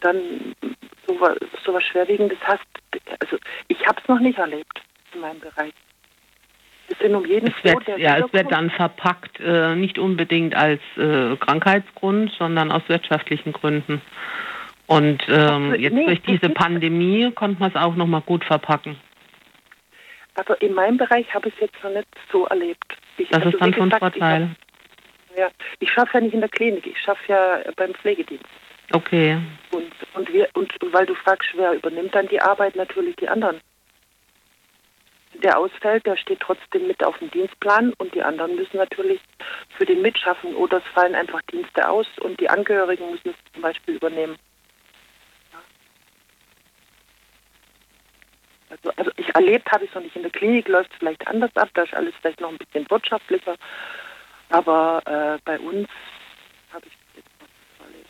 dann 0.00 0.54
so 1.06 1.20
was, 1.20 1.36
so 1.64 1.74
was 1.74 1.82
Schwerwiegendes 1.84 2.38
hast. 2.44 2.64
Also 3.20 3.38
ich 3.68 3.86
habe 3.86 4.00
es 4.00 4.08
noch 4.08 4.20
nicht 4.20 4.38
erlebt 4.38 4.80
in 5.14 5.20
meinem 5.20 5.40
Bereich. 5.40 5.72
Wir 6.88 6.96
sind 7.00 7.14
um 7.14 7.26
jeden 7.26 7.48
Es 7.48 7.64
wird, 7.64 7.98
ja, 7.98 8.16
es 8.18 8.32
wird 8.32 8.50
dann 8.50 8.70
verpackt, 8.70 9.40
äh, 9.40 9.74
nicht 9.74 9.98
unbedingt 9.98 10.54
als 10.54 10.80
äh, 10.96 11.36
Krankheitsgrund, 11.36 12.32
sondern 12.38 12.72
aus 12.72 12.82
wirtschaftlichen 12.88 13.52
Gründen. 13.52 14.00
Und 14.86 15.22
ähm, 15.28 15.74
jetzt 15.74 15.92
nee, 15.92 16.06
durch 16.06 16.22
diese 16.22 16.48
Pandemie 16.48 17.30
konnte 17.32 17.60
man 17.60 17.70
es 17.70 17.76
auch 17.76 17.94
nochmal 17.94 18.22
gut 18.22 18.42
verpacken. 18.42 18.96
Aber 20.34 20.60
in 20.62 20.72
meinem 20.72 20.96
Bereich 20.96 21.32
habe 21.34 21.48
ich 21.48 21.54
es 21.54 21.60
jetzt 21.60 21.84
noch 21.84 21.90
nicht 21.90 22.08
so 22.32 22.46
erlebt. 22.46 22.96
Ich, 23.18 23.28
Das 23.28 23.42
also 23.42 23.50
ist 23.56 23.60
dann 23.60 23.74
von 23.74 23.90
gesagt, 23.90 24.00
Vorteil. 24.14 24.48
Ich, 25.30 25.30
hab- 25.32 25.38
ja, 25.38 25.48
ich 25.80 25.90
schaffe 25.92 26.14
ja 26.14 26.20
nicht 26.20 26.34
in 26.34 26.40
der 26.40 26.48
Klinik, 26.48 26.86
ich 26.86 26.98
schaffe 27.00 27.22
ja 27.28 27.60
beim 27.76 27.94
Pflegedienst. 27.94 28.46
Okay. 28.92 29.38
Und, 29.70 29.92
und, 30.14 30.32
wir, 30.32 30.48
und 30.54 30.72
weil 30.92 31.04
du 31.06 31.14
fragst, 31.14 31.50
wer 31.54 31.72
übernimmt 31.74 32.14
dann 32.14 32.26
die 32.28 32.40
Arbeit, 32.40 32.74
natürlich 32.74 33.14
die 33.16 33.28
anderen. 33.28 33.60
Der 35.42 35.58
ausfällt, 35.58 36.06
der 36.06 36.16
steht 36.16 36.40
trotzdem 36.40 36.86
mit 36.86 37.04
auf 37.04 37.16
dem 37.18 37.30
Dienstplan 37.30 37.92
und 37.98 38.14
die 38.14 38.22
anderen 38.22 38.56
müssen 38.56 38.78
natürlich 38.78 39.20
für 39.76 39.84
den 39.84 40.02
mitschaffen 40.02 40.54
oder 40.56 40.78
es 40.78 40.84
fallen 40.94 41.14
einfach 41.14 41.42
Dienste 41.52 41.88
aus 41.88 42.06
und 42.20 42.40
die 42.40 42.48
Angehörigen 42.50 43.10
müssen 43.10 43.28
es 43.30 43.52
zum 43.52 43.62
Beispiel 43.62 43.96
übernehmen. 43.96 44.36
Also, 48.70 48.90
also 48.96 49.10
ich 49.16 49.34
erlebt 49.34 49.70
habe 49.72 49.84
ich 49.84 49.90
es 49.90 49.94
noch 49.94 50.02
nicht. 50.02 50.14
In 50.16 50.22
der 50.22 50.30
Klinik 50.30 50.68
läuft 50.68 50.90
es 50.92 50.98
vielleicht 50.98 51.26
anders 51.26 51.50
ab, 51.56 51.68
da 51.74 51.82
ist 51.82 51.94
alles 51.94 52.14
vielleicht 52.20 52.40
noch 52.40 52.50
ein 52.50 52.58
bisschen 52.58 52.88
wirtschaftlicher. 52.90 53.56
Aber 54.50 55.02
äh, 55.06 55.38
bei 55.44 55.58
uns 55.58 55.88
habe 56.72 56.84
ich 56.86 56.92
es 56.92 57.16
jetzt 57.16 57.28
noch 57.40 57.46
nicht 57.48 57.80
erlebt. 57.80 58.08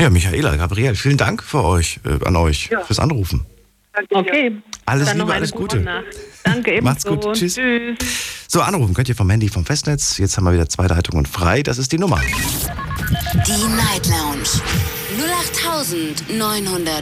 Ja, 0.00 0.10
Michaela, 0.10 0.56
Gabriel, 0.56 0.94
vielen 0.94 1.16
Dank 1.16 1.42
für 1.42 1.62
euch, 1.64 2.00
äh, 2.04 2.24
an 2.26 2.36
euch, 2.36 2.68
Ja. 2.70 2.80
fürs 2.80 2.98
Anrufen. 2.98 3.46
Danke 3.92 4.08
dir. 4.14 4.18
Okay. 4.20 4.56
Alles 4.86 5.06
Dann 5.08 5.18
Liebe, 5.18 5.32
alles 5.34 5.52
Gute. 5.52 5.78
Nacht. 5.80 6.04
Danke 6.44 6.80
Macht's 6.82 7.04
ebenso. 7.04 7.28
gut. 7.28 7.36
Tschüss. 7.36 7.54
Tschüss. 7.56 8.46
So, 8.48 8.60
anrufen 8.62 8.94
könnt 8.94 9.08
ihr 9.08 9.14
vom 9.14 9.28
Handy, 9.30 9.48
vom 9.48 9.64
Festnetz. 9.66 10.18
Jetzt 10.18 10.36
haben 10.36 10.44
wir 10.44 10.52
wieder 10.52 10.68
zwei 10.68 10.86
Leitungen 10.86 11.26
frei. 11.26 11.62
Das 11.62 11.78
ist 11.78 11.92
die 11.92 11.98
Nummer. 11.98 12.20
Die 12.20 13.66
Night 13.76 14.06
Lounge 14.08 14.48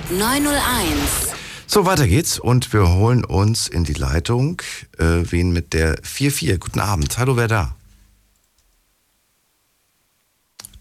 08901. 0.09 1.30
So, 1.73 1.87
weiter 1.87 2.09
geht's 2.09 2.41
und 2.41 2.73
wir 2.73 2.93
holen 2.95 3.25
uns 3.25 3.69
in 3.69 3.85
die 3.85 3.93
Leitung 3.93 4.61
äh, 4.99 5.23
wen 5.31 5.53
mit 5.53 5.73
der 5.73 5.99
44. 6.03 6.59
Guten 6.59 6.81
Abend. 6.81 7.17
Hallo, 7.17 7.37
wer 7.37 7.47
da? 7.47 7.77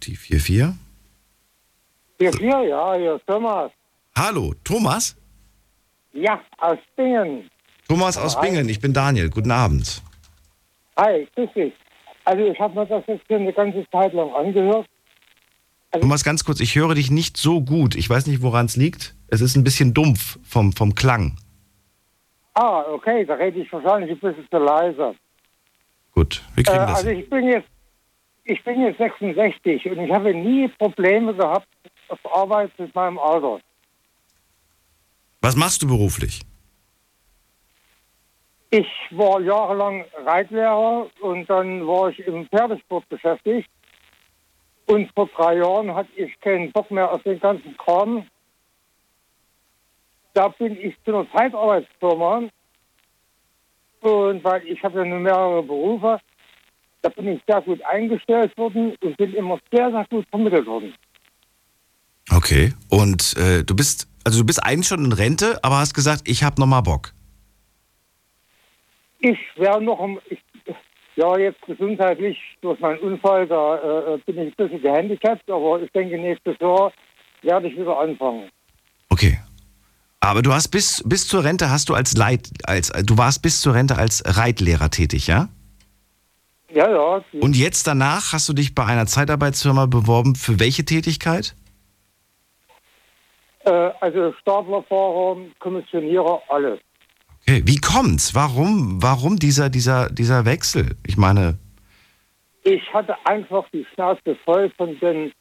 Die 0.02 0.16
44. 0.16 0.76
Hier, 2.18 2.32
hier, 2.32 2.62
ja, 2.68 2.96
hier 2.96 3.16
ist 3.18 3.28
Thomas. 3.28 3.72
Hallo, 4.18 4.56
Thomas? 4.64 5.16
Ja, 6.12 6.42
aus 6.58 6.80
Bingen. 6.96 7.48
Thomas 7.88 8.18
aus 8.18 8.36
Hi. 8.38 8.50
Bingen, 8.50 8.68
ich 8.68 8.80
bin 8.80 8.92
Daniel. 8.92 9.30
Guten 9.30 9.52
Abend. 9.52 10.02
Hi, 10.98 11.28
grüß 11.36 11.50
dich. 11.54 11.74
Also 12.26 12.44
ich 12.46 12.60
habe 12.60 12.74
mir 12.74 12.88
das 12.88 13.04
jetzt 13.06 13.28
hier 13.28 13.38
eine 13.38 13.54
ganze 13.54 13.86
Zeit 13.92 14.12
lang 14.14 14.34
angehört. 14.34 14.88
Thomas, 15.92 16.24
ganz 16.24 16.44
kurz, 16.44 16.60
ich 16.60 16.74
höre 16.74 16.96
dich 16.96 17.12
nicht 17.12 17.38
so 17.38 17.62
gut. 17.62 17.94
Ich 17.94 18.10
weiß 18.10 18.26
nicht, 18.26 18.42
woran 18.42 18.66
es 18.66 18.76
liegt. 18.76 19.14
Es 19.32 19.42
ist 19.42 19.56
ein 19.56 19.64
bisschen 19.64 19.94
dumpf 19.94 20.40
vom, 20.44 20.72
vom 20.74 20.94
Klang. 20.96 21.38
Ah, 22.56 22.84
okay, 22.92 23.26
da 23.26 23.36
rede 23.36 23.60
ich 23.62 23.72
wahrscheinlich 23.72 24.12
ein 24.12 24.20
bisschen 24.20 24.48
zu 24.50 24.58
leise. 24.58 25.16
Gut, 26.14 26.44
wir 26.56 26.62
Äh, 26.62 26.64
kriegen 26.66 26.80
das. 26.88 26.98
also 26.98 27.10
ich 27.10 27.30
bin 27.30 27.48
jetzt, 27.48 27.70
ich 28.44 28.64
bin 28.64 28.82
jetzt 28.82 28.98
66 28.98 29.86
und 29.92 30.00
ich 30.00 30.12
habe 30.12 30.34
nie 30.34 30.68
Probleme 30.68 31.34
gehabt 31.34 31.68
auf 32.10 32.20
Arbeit 32.36 32.72
mit 32.80 32.94
meinem 32.96 33.18
Alter. 33.20 33.60
Was 35.42 35.56
machst 35.56 35.82
du 35.84 35.88
beruflich? 35.88 36.42
Ich 38.72 38.88
war 39.12 39.40
jahrelang 39.42 40.06
Reitlehrer 40.26 41.08
und 41.22 41.50
dann 41.50 41.88
war 41.88 42.10
ich 42.10 42.20
im 42.20 42.48
Pferdesport 42.50 43.08
beschäftigt. 43.10 43.70
Und 44.86 45.12
vor 45.14 45.28
drei 45.36 45.58
Jahren 45.58 45.94
hatte 45.94 46.10
ich 46.16 46.40
keinen 46.42 46.72
Bock 46.72 46.90
mehr 46.92 47.12
auf 47.12 47.22
den 47.24 47.40
ganzen 47.40 47.76
Kram. 47.78 48.26
Da 50.34 50.48
bin 50.50 50.78
ich 50.80 50.96
zu 51.04 51.16
einer 51.16 51.32
Zeitarbeitsfirma. 51.32 52.50
Und 54.02 54.44
weil 54.44 54.66
ich 54.66 54.82
habe 54.84 55.00
ja 55.00 55.06
nur 55.06 55.20
mehrere 55.20 55.64
Berufe, 55.64 56.20
da 57.02 57.10
bin 57.10 57.28
ich 57.28 57.42
sehr 57.48 57.62
gut 57.62 57.82
eingestellt 57.84 58.58
worden 58.58 58.96
und 59.02 59.18
bin 59.18 59.34
immer 59.34 59.60
sehr, 59.72 59.92
sehr 59.92 60.06
gut 60.10 60.26
vermittelt 60.30 60.66
worden. 60.66 60.94
Okay. 62.32 62.74
Und 62.90 63.36
äh, 63.38 63.64
du 63.64 63.76
bist, 63.76 64.08
also 64.24 64.40
du 64.40 64.46
bist 64.46 64.64
eigentlich 64.64 64.88
schon 64.88 65.04
in 65.06 65.14
Rente, 65.14 65.60
aber 65.64 65.80
hast 65.80 65.94
gesagt, 65.94 66.24
ich 66.26 66.44
habe 66.44 66.60
noch 66.60 66.68
mal 66.68 66.82
Bock. 66.82 67.12
Ich 69.20 69.38
wäre 69.58 69.82
noch, 69.82 70.00
ich, 70.30 70.40
ja, 71.16 71.38
jetzt 71.38 71.62
gesundheitlich 71.64 72.38
durch 72.62 72.80
meinen 72.80 73.00
Unfall, 73.00 73.46
da 73.48 74.16
äh, 74.16 74.18
bin 74.26 74.38
ich 74.38 74.54
ein 74.54 74.56
bisschen 74.56 74.82
gehandicapt, 74.82 75.50
aber 75.50 75.82
ich 75.82 75.92
denke, 75.92 76.18
nächstes 76.18 76.58
Jahr 76.60 76.94
werde 77.42 77.68
ich 77.68 77.78
wieder 77.78 78.00
anfangen. 78.00 78.50
Okay. 79.10 79.40
Aber 80.22 80.42
du 80.42 80.54
hast 80.54 80.70
bis, 80.70 81.02
bis 81.06 81.28
zur 81.28 81.44
Rente 81.44 81.70
hast 81.70 81.90
du 81.90 81.94
als 81.94 82.16
Leit, 82.18 82.50
als 82.64 82.92
du 83.04 83.18
warst 83.18 83.42
bis 83.42 83.62
zur 83.62 83.74
Rente 83.74 83.98
als 83.98 84.24
Reitlehrer 84.26 84.90
tätig, 84.90 85.28
ja? 85.28 85.50
Ja, 86.72 86.90
ja. 86.90 87.24
Und 87.40 87.56
jetzt 87.56 87.88
danach 87.88 88.34
hast 88.34 88.48
du 88.48 88.54
dich 88.54 88.76
bei 88.76 88.86
einer 88.86 89.08
Zeitarbeitsfirma 89.08 89.86
beworben 89.88 90.36
für 90.36 90.60
welche 90.60 90.86
Tätigkeit? 90.86 91.56
Äh, 93.66 93.72
also 94.02 94.34
Staplerfahrer, 94.42 95.38
Kommissionierer, 95.60 96.42
alles. 96.50 96.80
Okay. 97.42 97.64
Wie 97.66 97.78
kommt's? 97.78 98.36
Warum, 98.36 99.02
warum 99.02 99.38
dieser, 99.38 99.70
dieser, 99.70 100.10
dieser 100.10 100.46
Wechsel? 100.46 100.96
Ich 101.08 101.18
meine, 101.18 101.58
Ich 102.64 102.82
hatte 102.94 103.16
einfach 103.26 103.66
die 103.74 103.86
Schnauze 103.94 104.38
voll 104.46 104.72
von 104.78 105.00
den 105.00 105.32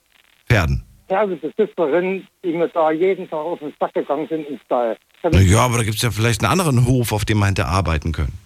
Pferden. 0.47 0.85
Pferdebesitzerinnen, 1.09 2.29
die 2.45 2.53
mir 2.53 2.69
da 2.69 2.91
jeden 2.91 3.29
Tag 3.29 3.39
auf 3.39 3.59
den 3.59 3.73
Sack 3.81 3.95
gegangen 3.95 4.29
sind 4.29 4.47
im 4.47 4.61
Stall. 4.65 4.97
Na 5.23 5.41
ja, 5.41 5.61
aber 5.61 5.79
da 5.79 5.85
gibt's 5.85 6.03
ja 6.03 6.11
vielleicht 6.11 6.43
einen 6.43 6.53
anderen 6.53 6.87
Hof, 6.87 7.13
auf 7.13 7.25
dem 7.25 7.39
man 7.39 7.49
hätte 7.51 7.67
arbeiten 7.67 8.13
können. 8.13 8.39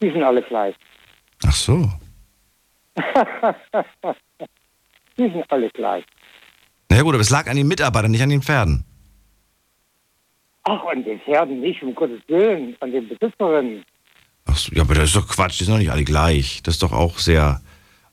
Die 0.00 0.10
sind 0.10 0.22
alle 0.22 0.42
gleich. 0.42 0.74
Ach 1.44 1.52
so. 1.52 1.90
Die 5.18 5.28
sind 5.28 5.44
alle 5.48 5.68
gleich. 5.70 6.04
Na 6.88 7.02
gut, 7.02 7.14
aber 7.14 7.20
es 7.20 7.30
lag 7.30 7.46
an 7.48 7.56
den 7.56 7.68
Mitarbeitern, 7.68 8.10
nicht 8.10 8.22
an 8.22 8.30
den 8.30 8.42
Pferden. 8.42 8.84
Ach, 10.64 10.84
an 10.86 11.04
den 11.04 11.20
Pferden 11.20 11.60
nicht, 11.60 11.82
um 11.82 11.94
Gottes 11.94 12.20
Willen, 12.28 12.76
an 12.80 12.92
den 12.92 13.08
Besitzerinnen. 13.08 13.84
Ach 14.46 14.56
so, 14.56 14.72
ja, 14.74 14.82
aber 14.82 14.94
das 14.94 15.04
ist 15.04 15.16
doch 15.16 15.28
Quatsch, 15.28 15.60
die 15.60 15.64
sind 15.64 15.74
doch 15.74 15.78
nicht 15.78 15.90
alle 15.90 16.04
gleich. 16.04 16.62
Das 16.62 16.74
ist 16.74 16.82
doch 16.82 16.92
auch 16.92 17.18
sehr 17.18 17.60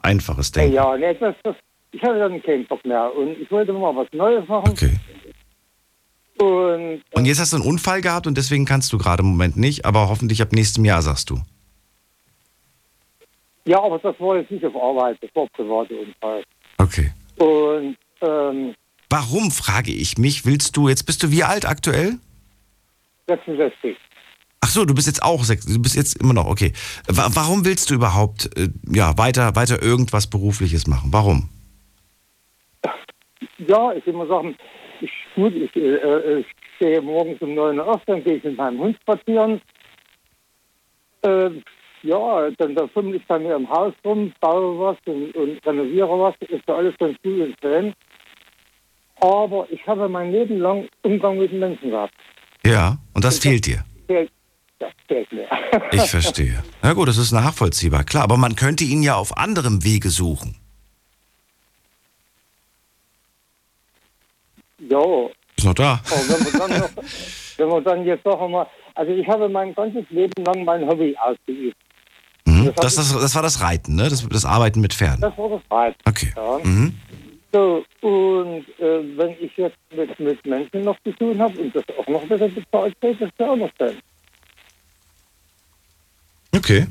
einfaches 0.01 0.51
Denken. 0.51 0.73
ja, 0.73 0.97
nee, 0.97 1.13
das, 1.15 1.35
das, 1.43 1.55
ich 1.91 2.01
hatte 2.01 2.19
dann 2.19 2.41
keinen 2.41 2.65
Bock 2.67 2.83
mehr 2.85 3.11
und 3.15 3.37
ich 3.39 3.49
wollte 3.51 3.73
mal 3.73 3.95
was 3.95 4.07
Neues 4.11 4.47
machen. 4.47 4.69
Okay. 4.69 4.93
Und 6.39 7.01
Und 7.13 7.25
jetzt 7.25 7.39
hast 7.39 7.53
du 7.53 7.57
einen 7.57 7.65
Unfall 7.65 8.01
gehabt 8.01 8.27
und 8.27 8.37
deswegen 8.37 8.65
kannst 8.65 8.93
du 8.93 8.97
gerade 8.97 9.23
im 9.23 9.29
Moment 9.29 9.57
nicht, 9.57 9.85
aber 9.85 10.07
hoffentlich 10.09 10.41
ab 10.41 10.51
nächstem 10.51 10.85
Jahr, 10.85 11.01
sagst 11.01 11.29
du. 11.29 11.39
ja, 13.65 13.81
aber 13.81 13.97
das 13.99 14.19
war 14.19 14.37
jetzt 14.37 14.51
nicht 14.51 14.63
auf 14.65 14.75
Arbeit, 14.75 15.17
das 15.21 15.29
war 15.33 15.47
private 15.47 15.95
Unfall. 15.95 16.43
Okay. 16.77 17.11
Und 17.37 17.97
ähm, 18.21 18.75
Warum, 19.09 19.51
frage 19.51 19.91
ich 19.91 20.17
mich, 20.17 20.45
willst 20.45 20.75
du, 20.77 20.89
jetzt 20.89 21.05
bist 21.05 21.23
du 21.23 21.31
wie 21.31 21.43
alt 21.43 21.65
aktuell? 21.65 22.19
66. 23.27 23.95
Ach 24.61 24.69
so, 24.69 24.85
du 24.85 24.93
bist 24.93 25.07
jetzt 25.07 25.23
auch 25.23 25.43
sechs, 25.43 25.65
du 25.65 25.81
bist 25.81 25.95
jetzt 25.95 26.17
immer 26.17 26.33
noch, 26.33 26.45
okay. 26.45 26.73
Wa 27.07 27.29
warum 27.33 27.63
willst 27.65 27.89
du 27.89 27.93
überhaupt, 27.95 28.49
äh, 28.57 28.69
ja, 28.89 29.17
weiter, 29.17 29.55
weiter 29.55 29.81
irgendwas 29.81 30.27
Berufliches 30.27 30.87
machen? 30.87 31.13
Warum? 31.13 31.49
Ja, 33.59 33.93
ich 33.93 34.05
will 34.05 34.13
mal 34.13 34.27
sagen, 34.27 34.55
ich, 35.01 35.11
gut, 35.35 35.53
ich, 35.55 35.75
äh, 35.75 35.95
äh, 35.95 36.39
ich 36.41 36.45
stehe 36.75 37.01
morgens 37.01 37.41
um 37.41 37.53
9 37.55 37.77
Uhr 37.79 37.87
auf, 37.87 38.01
dann 38.05 38.23
gehe 38.23 38.35
ich 38.35 38.43
mit 38.43 38.57
meinem 38.57 38.79
Hund 38.79 38.97
spazieren. 39.01 39.61
Äh, 41.23 41.49
ja, 42.03 42.49
dann 42.57 42.75
da 42.75 42.87
fummel 42.87 43.15
ich 43.15 43.25
bei 43.25 43.39
mir 43.39 43.55
im 43.55 43.67
Haus 43.69 43.93
rum, 44.05 44.31
baue 44.39 44.79
was 44.79 44.97
und, 45.05 45.35
und 45.35 45.65
renoviere 45.65 46.07
was, 46.19 46.35
ist 46.47 46.63
ja 46.67 46.75
alles 46.75 46.95
ganz 46.99 47.17
gut 47.23 47.41
und 47.41 47.55
schön. 47.61 47.93
Aber 49.19 49.67
ich 49.71 49.85
habe 49.87 50.07
mein 50.07 50.31
Leben 50.31 50.59
lang 50.59 50.87
Umgang 51.01 51.39
mit 51.39 51.51
den 51.51 51.59
Menschen 51.59 51.89
gehabt. 51.89 52.13
Ja, 52.65 52.97
und 53.15 53.23
das 53.25 53.39
fehlt 53.39 53.65
dir. 53.65 53.83
Fehlt- 54.07 54.31
Das 54.79 54.91
fehlt 55.07 55.31
mir. 55.31 55.47
Ich 55.91 56.01
verstehe. 56.11 56.63
Na 56.83 56.93
gut, 56.93 57.07
das 57.07 57.17
ist 57.17 57.31
nachvollziehbar, 57.31 58.03
klar. 58.03 58.23
Aber 58.23 58.37
man 58.37 58.55
könnte 58.55 58.83
ihn 58.83 59.01
ja 59.01 59.15
auf 59.15 59.35
anderem 59.35 59.83
Wege 59.83 60.09
suchen. 60.09 60.55
Ja, 64.79 65.29
Ist 65.57 65.65
noch 65.65 65.73
da. 65.73 65.93
Aber 65.93 66.29
wenn 66.29 66.59
dann, 66.59 66.79
noch, 66.79 66.89
wenn 67.57 67.69
man 67.69 67.83
dann 67.83 68.05
jetzt 68.05 68.25
doch 68.25 68.41
einmal, 68.41 68.67
also 68.95 69.11
ich 69.11 69.27
habe 69.27 69.49
mein 69.49 69.73
ganzes 69.73 70.05
Leben 70.09 70.43
lang 70.43 70.63
mein 70.63 70.87
Hobby 70.87 71.15
ausgeübt. 71.17 71.77
Mhm. 72.45 72.71
Das, 72.75 72.95
das, 72.95 73.13
das 73.13 73.35
war 73.35 73.41
das 73.41 73.61
Reiten, 73.61 73.95
ne? 73.95 74.09
Das, 74.09 74.27
das 74.27 74.45
Arbeiten 74.45 74.79
mit 74.81 74.93
Pferden. 74.93 75.21
Das 75.21 75.37
war 75.37 75.49
das 75.49 75.61
Reiten. 75.69 75.99
Okay. 76.05 76.33
Ja. 76.35 76.59
Mhm. 76.63 76.97
So, 77.51 77.83
und 78.01 78.65
äh, 78.79 79.17
wenn 79.17 79.31
ich 79.39 79.55
jetzt 79.55 79.77
mit, 79.95 80.19
mit 80.19 80.45
Menschen 80.45 80.81
noch 80.81 80.97
zu 81.03 81.11
tun 81.13 81.39
habe 81.39 81.57
und 81.59 81.75
das 81.75 81.83
auch 81.97 82.07
noch 82.07 82.21
bisschen 82.27 82.53
bezahlt 82.53 82.95
wird, 83.01 83.21
das 83.21 83.29
ist 83.29 83.39
ja 83.39 83.49
auch 83.49 83.55
noch 83.55 83.71
schön. 83.77 83.97
Okay. 86.55 86.87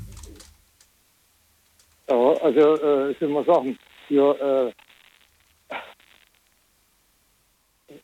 Ja, 2.09 2.33
also, 2.43 2.83
äh, 2.83 3.11
ich 3.11 3.21
will 3.21 3.29
mal 3.29 3.45
sagen, 3.45 3.79
ja, 4.09 4.33
äh, 4.33 4.73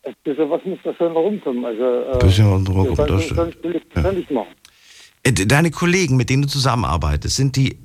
ein 0.04 0.14
bisschen 0.24 0.50
was 0.50 0.60
muss 0.64 0.78
da 0.84 0.92
schon 0.94 1.12
rumkommen. 1.12 1.64
Also, 1.64 1.82
äh, 1.82 2.18
Bisschen 2.18 2.46
was 2.46 2.68
rumkommen, 2.74 3.06
das 3.08 3.24
stimmt. 3.24 3.56
ja. 3.96 4.12
nicht 4.12 4.30
machen. 4.30 4.48
Äh, 5.22 5.32
de- 5.32 5.46
Deine 5.46 5.70
Kollegen, 5.70 6.16
mit 6.16 6.28
denen 6.30 6.42
du 6.42 6.48
zusammenarbeitest, 6.48 7.36
sind 7.36 7.56
die 7.56 7.78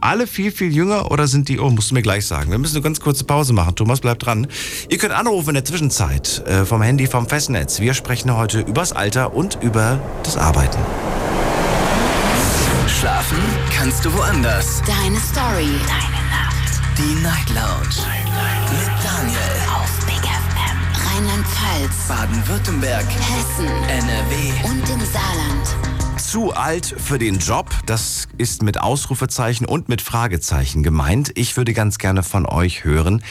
alle 0.00 0.26
viel, 0.26 0.50
viel 0.52 0.70
jünger 0.74 1.10
oder 1.10 1.26
sind 1.26 1.48
die, 1.48 1.58
oh, 1.58 1.70
musst 1.70 1.90
du 1.90 1.94
mir 1.94 2.02
gleich 2.02 2.26
sagen. 2.26 2.50
Wir 2.50 2.58
müssen 2.58 2.76
eine 2.76 2.82
ganz 2.84 3.00
kurze 3.00 3.24
Pause 3.24 3.54
machen. 3.54 3.74
Thomas, 3.74 4.00
bleib 4.00 4.18
dran. 4.18 4.46
Ihr 4.90 4.98
könnt 4.98 5.14
anrufen 5.14 5.48
in 5.50 5.54
der 5.54 5.64
Zwischenzeit 5.64 6.42
äh, 6.46 6.64
vom 6.66 6.82
Handy, 6.82 7.06
vom 7.06 7.26
Festnetz. 7.26 7.80
Wir 7.80 7.94
sprechen 7.94 8.36
heute 8.36 8.60
übers 8.60 8.92
Alter 8.92 9.34
und 9.34 9.58
über 9.62 9.98
das 10.22 10.36
Arbeiten. 10.36 10.78
Schlafen 12.86 13.38
kannst 13.76 14.04
du 14.04 14.12
woanders. 14.14 14.82
Deine 14.86 15.16
Story. 15.18 15.68
Deine 15.86 16.22
Nacht. 16.30 16.80
Die 16.98 17.22
Night 17.22 17.48
Lounge. 17.48 17.96
Mit 18.70 18.88
Daniel. 19.02 19.38
Auf. 19.74 20.03
Rheinland-Pfalz. 21.14 22.08
Baden-Württemberg. 22.08 23.06
Hessen. 23.06 23.66
NRW. 23.66 24.68
Und 24.68 24.90
im 24.90 25.00
Saarland. 25.06 26.20
Zu 26.20 26.52
alt 26.52 26.92
für 26.98 27.20
den 27.20 27.38
Job, 27.38 27.70
das 27.86 28.26
ist 28.36 28.64
mit 28.64 28.80
Ausrufezeichen 28.80 29.64
und 29.64 29.88
mit 29.88 30.02
Fragezeichen 30.02 30.82
gemeint. 30.82 31.30
Ich 31.36 31.56
würde 31.56 31.72
ganz 31.72 31.98
gerne 31.98 32.24
von 32.24 32.46
euch 32.46 32.82
hören. 32.82 33.22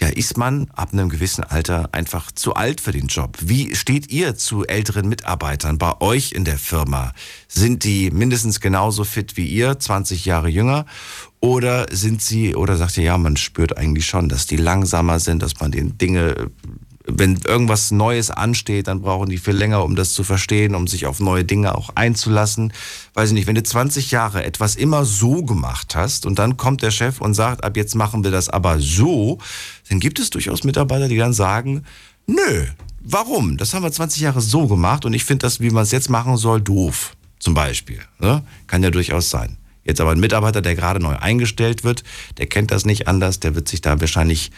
Ja, 0.00 0.08
ist 0.08 0.36
man 0.36 0.68
ab 0.74 0.92
einem 0.92 1.10
gewissen 1.10 1.44
Alter 1.44 1.90
einfach 1.92 2.32
zu 2.32 2.54
alt 2.54 2.80
für 2.80 2.90
den 2.90 3.06
Job? 3.06 3.36
Wie 3.40 3.76
steht 3.76 4.10
ihr 4.10 4.34
zu 4.34 4.66
älteren 4.66 5.08
Mitarbeitern 5.08 5.78
bei 5.78 6.00
euch 6.00 6.32
in 6.32 6.44
der 6.44 6.58
Firma? 6.58 7.12
Sind 7.46 7.84
die 7.84 8.10
mindestens 8.10 8.58
genauso 8.58 9.04
fit 9.04 9.36
wie 9.36 9.46
ihr, 9.46 9.78
20 9.78 10.24
Jahre 10.24 10.48
jünger? 10.48 10.86
Oder 11.38 11.86
sind 11.92 12.20
sie, 12.20 12.56
oder 12.56 12.76
sagt 12.76 12.96
ihr, 12.98 13.04
ja, 13.04 13.18
man 13.18 13.36
spürt 13.36 13.76
eigentlich 13.78 14.06
schon, 14.06 14.28
dass 14.28 14.46
die 14.46 14.56
langsamer 14.56 15.20
sind, 15.20 15.40
dass 15.40 15.60
man 15.60 15.70
den 15.70 15.98
Dinge 15.98 16.50
wenn 17.10 17.38
irgendwas 17.46 17.90
Neues 17.90 18.30
ansteht, 18.30 18.86
dann 18.86 19.00
brauchen 19.00 19.28
die 19.28 19.38
viel 19.38 19.54
länger, 19.54 19.82
um 19.82 19.96
das 19.96 20.12
zu 20.12 20.24
verstehen, 20.24 20.74
um 20.74 20.86
sich 20.86 21.06
auf 21.06 21.20
neue 21.20 21.44
Dinge 21.44 21.74
auch 21.74 21.90
einzulassen. 21.94 22.72
Weiß 23.14 23.30
ich 23.30 23.34
nicht, 23.34 23.46
wenn 23.46 23.54
du 23.54 23.62
20 23.62 24.10
Jahre 24.10 24.44
etwas 24.44 24.74
immer 24.74 25.04
so 25.04 25.42
gemacht 25.42 25.94
hast 25.96 26.26
und 26.26 26.38
dann 26.38 26.56
kommt 26.56 26.82
der 26.82 26.90
Chef 26.90 27.20
und 27.20 27.34
sagt, 27.34 27.64
ab 27.64 27.76
jetzt 27.76 27.94
machen 27.94 28.24
wir 28.24 28.30
das 28.30 28.48
aber 28.50 28.78
so, 28.78 29.38
dann 29.88 30.00
gibt 30.00 30.18
es 30.18 30.30
durchaus 30.30 30.64
Mitarbeiter, 30.64 31.08
die 31.08 31.16
dann 31.16 31.32
sagen, 31.32 31.84
nö, 32.26 32.66
warum? 33.00 33.56
Das 33.56 33.72
haben 33.72 33.82
wir 33.82 33.92
20 33.92 34.20
Jahre 34.20 34.42
so 34.42 34.66
gemacht 34.66 35.04
und 35.04 35.14
ich 35.14 35.24
finde 35.24 35.46
das, 35.46 35.60
wie 35.60 35.70
man 35.70 35.84
es 35.84 35.92
jetzt 35.92 36.10
machen 36.10 36.36
soll, 36.36 36.60
doof. 36.60 37.14
Zum 37.38 37.54
Beispiel. 37.54 38.00
Ne? 38.18 38.42
Kann 38.66 38.82
ja 38.82 38.90
durchaus 38.90 39.30
sein. 39.30 39.56
Jetzt 39.84 40.00
aber 40.00 40.10
ein 40.10 40.20
Mitarbeiter, 40.20 40.60
der 40.60 40.74
gerade 40.74 41.00
neu 41.00 41.16
eingestellt 41.16 41.84
wird, 41.84 42.02
der 42.36 42.46
kennt 42.46 42.72
das 42.72 42.84
nicht 42.84 43.08
anders, 43.08 43.40
der 43.40 43.54
wird 43.54 43.68
sich 43.68 43.80
da 43.80 43.98
wahrscheinlich 44.00 44.50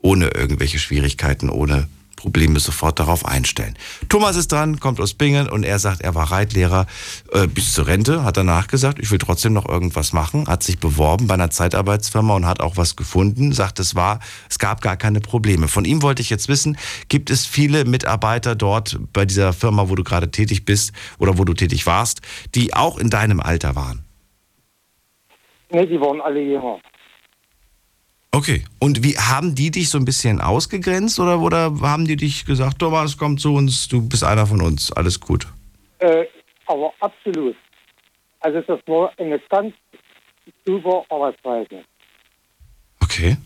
ohne 0.00 0.28
irgendwelche 0.28 0.78
Schwierigkeiten, 0.78 1.50
ohne 1.50 1.88
Probleme 2.18 2.58
sofort 2.58 2.98
darauf 2.98 3.24
einstellen. 3.24 3.76
Thomas 4.08 4.34
ist 4.34 4.50
dran, 4.50 4.80
kommt 4.80 5.00
aus 5.00 5.14
Bingen 5.14 5.48
und 5.48 5.62
er 5.62 5.78
sagt, 5.78 6.00
er 6.00 6.16
war 6.16 6.32
Reitlehrer 6.32 6.86
äh, 7.32 7.46
bis 7.46 7.72
zur 7.72 7.86
Rente, 7.86 8.24
hat 8.24 8.36
danach 8.36 8.66
gesagt, 8.66 8.98
ich 8.98 9.12
will 9.12 9.18
trotzdem 9.18 9.52
noch 9.52 9.68
irgendwas 9.68 10.12
machen, 10.12 10.48
hat 10.48 10.64
sich 10.64 10.80
beworben 10.80 11.28
bei 11.28 11.34
einer 11.34 11.50
Zeitarbeitsfirma 11.50 12.34
und 12.34 12.44
hat 12.44 12.60
auch 12.60 12.76
was 12.76 12.96
gefunden, 12.96 13.52
sagt, 13.52 13.78
es 13.78 13.94
war, 13.94 14.18
es 14.50 14.58
gab 14.58 14.80
gar 14.80 14.96
keine 14.96 15.20
Probleme. 15.20 15.68
Von 15.68 15.84
ihm 15.84 16.02
wollte 16.02 16.20
ich 16.20 16.28
jetzt 16.28 16.48
wissen, 16.48 16.76
gibt 17.08 17.30
es 17.30 17.46
viele 17.46 17.84
Mitarbeiter 17.84 18.56
dort 18.56 18.98
bei 19.12 19.24
dieser 19.24 19.52
Firma, 19.52 19.88
wo 19.88 19.94
du 19.94 20.02
gerade 20.02 20.30
tätig 20.32 20.64
bist 20.64 20.92
oder 21.18 21.38
wo 21.38 21.44
du 21.44 21.54
tätig 21.54 21.86
warst, 21.86 22.20
die 22.56 22.74
auch 22.74 22.98
in 22.98 23.10
deinem 23.10 23.38
Alter 23.38 23.76
waren? 23.76 24.04
Ne, 25.70 25.86
die 25.86 26.00
waren 26.00 26.20
alle 26.20 26.40
jünger. 26.40 26.80
Okay. 28.32 28.64
Und 28.78 29.02
wie 29.02 29.16
haben 29.16 29.54
die 29.54 29.70
dich 29.70 29.88
so 29.90 29.98
ein 29.98 30.04
bisschen 30.04 30.40
ausgegrenzt 30.40 31.18
oder, 31.18 31.40
oder 31.40 31.72
haben 31.80 32.06
die 32.06 32.16
dich 32.16 32.44
gesagt, 32.44 32.78
Thomas, 32.78 33.16
komm 33.16 33.38
zu 33.38 33.54
uns, 33.54 33.88
du 33.88 34.06
bist 34.06 34.24
einer 34.24 34.46
von 34.46 34.60
uns, 34.60 34.92
alles 34.92 35.18
gut? 35.18 35.46
Äh, 35.98 36.26
aber 36.66 36.92
absolut. 37.00 37.56
Also 38.40 38.60
das 38.60 38.80
war 38.86 39.12
eine 39.18 39.40
ganz 39.48 39.74
super 40.64 41.04
Arbeitsweise. 41.08 41.84
Okay. 43.00 43.36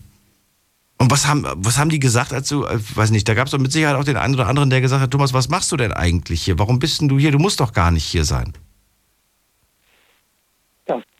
Und 0.97 1.11
was 1.11 1.27
haben, 1.27 1.45
was 1.57 1.77
haben 1.77 1.89
die 1.89 1.99
gesagt, 1.99 2.31
als 2.31 2.49
du, 2.49 2.65
äh, 2.65 2.77
weiß 2.95 3.11
nicht, 3.11 3.27
da 3.27 3.33
gab 3.33 3.47
es 3.47 3.51
doch 3.51 3.59
mit 3.59 3.71
Sicherheit 3.71 3.95
auch 3.95 4.03
den 4.03 4.17
einen 4.17 4.35
oder 4.35 4.47
anderen, 4.47 4.69
der 4.69 4.81
gesagt 4.81 5.01
hat, 5.01 5.11
Thomas, 5.11 5.33
was 5.33 5.49
machst 5.49 5.71
du 5.71 5.77
denn 5.77 5.91
eigentlich 5.91 6.43
hier? 6.43 6.59
Warum 6.59 6.79
bist 6.79 7.01
denn 7.01 7.09
du 7.09 7.17
hier? 7.17 7.31
Du 7.31 7.39
musst 7.39 7.59
doch 7.59 7.73
gar 7.73 7.91
nicht 7.91 8.05
hier 8.05 8.25
sein. 8.25 8.53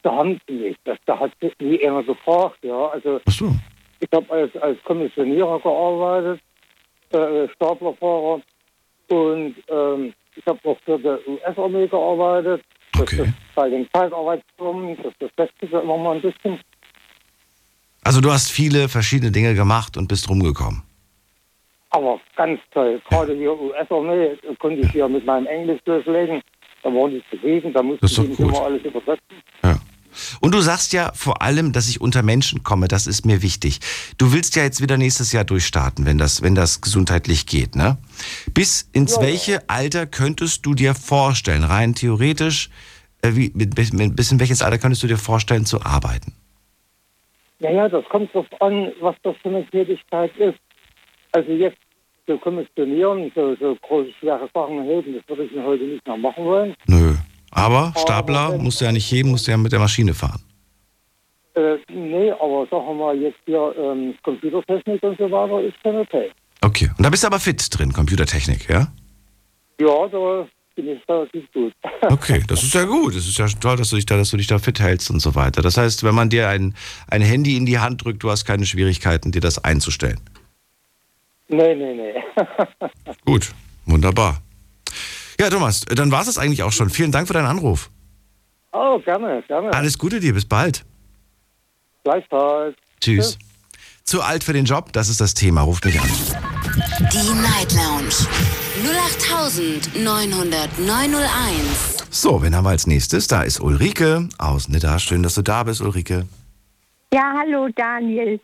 Das, 0.04 0.12
da 0.12 0.18
haben 0.18 0.40
sie 0.48 0.54
nicht. 0.54 0.80
Das, 0.84 0.98
da 1.06 1.20
hat 1.20 1.32
sich 1.42 1.54
nie 1.60 1.86
einer 1.86 2.04
gefragt. 2.04 2.58
Ja. 2.62 2.88
Also 2.88 3.20
so. 3.30 3.54
ich 4.00 4.10
habe 4.14 4.32
als, 4.32 4.56
als 4.58 4.82
Kommissionierer 4.84 5.60
gearbeitet, 5.60 6.42
äh, 7.12 7.48
Staplerfahrer 7.56 8.42
und 9.10 9.56
ähm, 9.70 10.14
ich 10.36 10.46
habe 10.48 10.60
auch 10.64 10.78
für 10.86 10.98
die 10.98 11.30
US-Armee 11.32 11.88
gearbeitet. 11.88 12.62
Das 12.94 13.02
Okay. 13.02 13.24
ist 13.24 13.34
bei 13.56 13.70
den 13.70 13.88
Zeitarbeitsfirmen, 13.92 14.96
das, 15.02 15.30
das 15.36 15.50
sich 15.60 15.72
ja 15.72 15.80
immer 15.80 15.98
mal 15.98 16.16
ein 16.16 16.22
bisschen. 16.22 16.60
Also 18.04 18.22
du 18.22 18.32
hast 18.32 18.52
viele 18.52 18.88
verschiedene 18.88 19.32
Dinge 19.32 19.56
gemacht 19.56 19.98
und 19.98 20.08
bist 20.08 20.30
rumgekommen. 20.30 20.84
Aber 21.90 22.20
ganz 22.36 22.60
toll. 22.72 23.02
Gerade 23.10 23.34
hier 23.36 23.60
US-Armee 23.60 24.38
konnte 24.60 24.82
ich 24.82 24.92
hier 24.92 25.08
mit 25.08 25.26
meinem 25.26 25.48
Englisch 25.48 25.80
durchlegen. 25.86 26.42
Da 26.84 26.90
waren 26.94 27.12
die 27.12 27.24
zufrieden, 27.32 27.72
da 27.74 27.82
musste 27.82 28.02
Das 28.02 28.18
ich 28.18 28.40
immer 28.40 28.62
alles 28.62 28.84
übersetzen. 28.84 29.38
Ja. 29.64 29.76
Und 30.40 30.54
du 30.54 30.62
sagst 30.62 30.94
ja 30.94 31.12
vor 31.14 31.42
allem, 31.42 31.72
dass 31.72 31.90
ich 31.90 32.02
unter 32.02 32.24
Menschen 32.24 32.64
komme, 32.64 32.88
das 32.88 33.08
ist 33.08 33.26
mir 33.26 33.42
wichtig. 33.42 33.80
Du 34.18 34.34
willst 34.34 34.56
ja 34.56 34.64
jetzt 34.64 34.82
wieder 34.82 34.98
nächstes 34.98 35.32
Jahr 35.32 35.44
durchstarten, 35.44 36.06
wenn 36.06 36.18
das, 36.18 36.42
wenn 36.42 36.56
das 36.56 36.82
gesundheitlich 36.82 37.46
geht, 37.46 37.76
ne? 37.76 37.98
Bis 38.54 38.90
ins 38.94 39.16
Ja, 39.16 39.22
ja. 39.22 39.28
welche 39.28 39.70
Alter 39.70 40.06
könntest 40.06 40.66
du 40.66 40.74
dir 40.74 40.96
vorstellen, 40.96 41.64
rein 41.64 41.96
theoretisch, 41.96 42.70
äh, 43.22 43.32
wie, 43.34 43.52
mit, 43.54 43.78
mit, 43.94 44.16
bis 44.16 44.32
in 44.32 44.40
welches 44.40 44.62
Alter 44.62 44.78
könntest 44.78 45.04
du 45.04 45.08
dir 45.08 45.18
vorstellen 45.18 45.66
zu 45.66 45.82
arbeiten? 45.84 46.34
Naja, 47.60 47.88
das 47.88 48.04
kommt 48.10 48.34
drauf 48.34 48.46
an, 48.60 48.92
was 49.00 49.16
das 49.24 49.36
für 49.42 49.50
eine 49.50 49.66
Tätigkeit 49.68 50.36
ist. 50.38 50.60
Also 51.32 51.52
jetzt 51.52 51.78
zu 52.26 52.38
kommissionieren, 52.38 53.32
so, 53.36 53.56
so 53.56 53.76
große, 53.82 54.12
schwere 54.20 54.50
Sachen 54.54 54.84
heben, 54.84 55.16
das 55.16 55.28
würde 55.28 55.46
ich 55.46 55.52
mir 55.52 55.64
heute 55.64 55.84
nicht 55.84 56.06
mehr 56.06 56.18
machen 56.18 56.46
wollen. 56.46 56.76
Nö. 56.88 57.16
Aber 57.54 57.94
Stapler 57.98 58.58
musst 58.58 58.82
du 58.82 58.86
ja 58.86 58.92
nicht 58.92 59.10
heben, 59.12 59.30
musst 59.30 59.48
du 59.48 59.52
ja 59.52 59.58
mit 59.58 59.72
der 59.72 59.80
Maschine 59.80 60.14
fahren. 60.14 60.42
Äh, 61.56 61.78
nee, 61.88 62.32
aber 62.32 62.66
sagen 62.70 62.86
wir 62.88 62.94
mal 62.96 63.18
jetzt 63.18 63.38
hier 63.46 63.74
ähm, 63.78 64.16
Computertechnik 64.24 65.04
und 65.04 65.18
so 65.20 65.30
weiter 65.30 65.62
ist 65.62 65.76
schon 65.84 65.98
okay. 65.98 66.32
Okay. 66.62 66.90
Und 66.98 67.04
da 67.06 67.10
bist 67.10 67.24
du 67.24 67.28
aber 67.28 67.40
fit 67.40 67.68
drin, 67.78 67.94
Computertechnik, 67.94 68.68
ja? 68.70 68.88
Ja, 69.80 70.08
da 70.08 70.48
bin 70.76 70.88
ich 70.88 71.08
relativ 71.08 71.52
gut. 71.54 71.74
Okay, 72.10 72.44
das 72.48 72.64
ist 72.64 72.74
ja 72.74 72.84
gut. 72.84 73.16
Das 73.16 73.28
ist 73.28 73.38
ja 73.38 73.48
toll, 73.48 73.78
dass 73.78 73.90
du 73.92 73.96
dich 73.96 74.06
da, 74.06 74.18
dass 74.18 74.32
du 74.32 74.38
dich 74.38 74.48
da 74.48 74.60
fit 74.60 74.80
hältst 74.80 75.10
und 75.10 75.20
so 75.20 75.36
weiter. 75.36 75.62
Das 75.62 75.78
heißt, 75.78 76.04
wenn 76.04 76.16
man 76.16 76.30
dir 76.30 76.50
ein, 76.50 76.76
ein 77.08 77.22
Handy 77.22 77.56
in 77.56 77.66
die 77.66 77.80
Hand 77.80 78.04
drückt, 78.04 78.24
du 78.24 78.30
hast 78.30 78.46
keine 78.46 78.66
Schwierigkeiten, 78.66 79.32
dir 79.32 79.42
das 79.42 79.64
einzustellen. 79.64 80.20
nee, 81.48 81.76
nee, 81.76 81.94
nee. 81.94 82.14
Gut, 83.26 83.52
wunderbar. 83.86 84.42
Ja, 85.40 85.50
Thomas, 85.50 85.82
dann 85.82 86.12
war 86.12 86.22
es 86.22 86.28
das 86.28 86.38
eigentlich 86.38 86.64
auch 86.64 86.72
schon. 86.72 86.90
Vielen 86.90 87.12
Dank 87.12 87.28
für 87.28 87.34
deinen 87.34 87.48
Anruf. 87.48 87.90
oh, 88.72 89.00
gerne, 89.00 89.44
gerne. 89.48 89.74
Alles 89.74 89.98
Gute 89.98 90.20
dir, 90.20 90.34
bis 90.34 90.46
bald. 90.46 90.86
Gleichfalls. 92.04 92.76
Tschüss. 93.02 93.38
Zu 94.04 94.22
alt 94.22 94.44
für 94.44 94.54
den 94.54 94.66
Job, 94.66 94.92
das 94.94 95.10
ist 95.10 95.22
das 95.22 95.34
Thema. 95.34 95.62
Ruft 95.62 95.86
mich 95.86 96.00
an. 96.00 96.10
Die 97.12 97.34
Night 97.42 97.74
Lounge. 97.74 98.28
0890901. 100.04 102.04
So, 102.10 102.42
wen 102.42 102.56
haben 102.56 102.66
wir 102.66 102.72
als 102.72 102.86
nächstes? 102.86 103.28
Da 103.28 103.44
ist 103.44 103.62
Ulrike 103.62 104.28
aus 104.38 104.68
Nidda. 104.68 105.00
Schön, 105.00 105.24
dass 105.24 105.36
du 105.36 105.42
da 105.42 105.64
bist, 105.64 105.82
Ulrike. 105.82 106.28
Ja, 107.14 107.34
hallo 107.40 107.70
Daniel. 107.76 108.40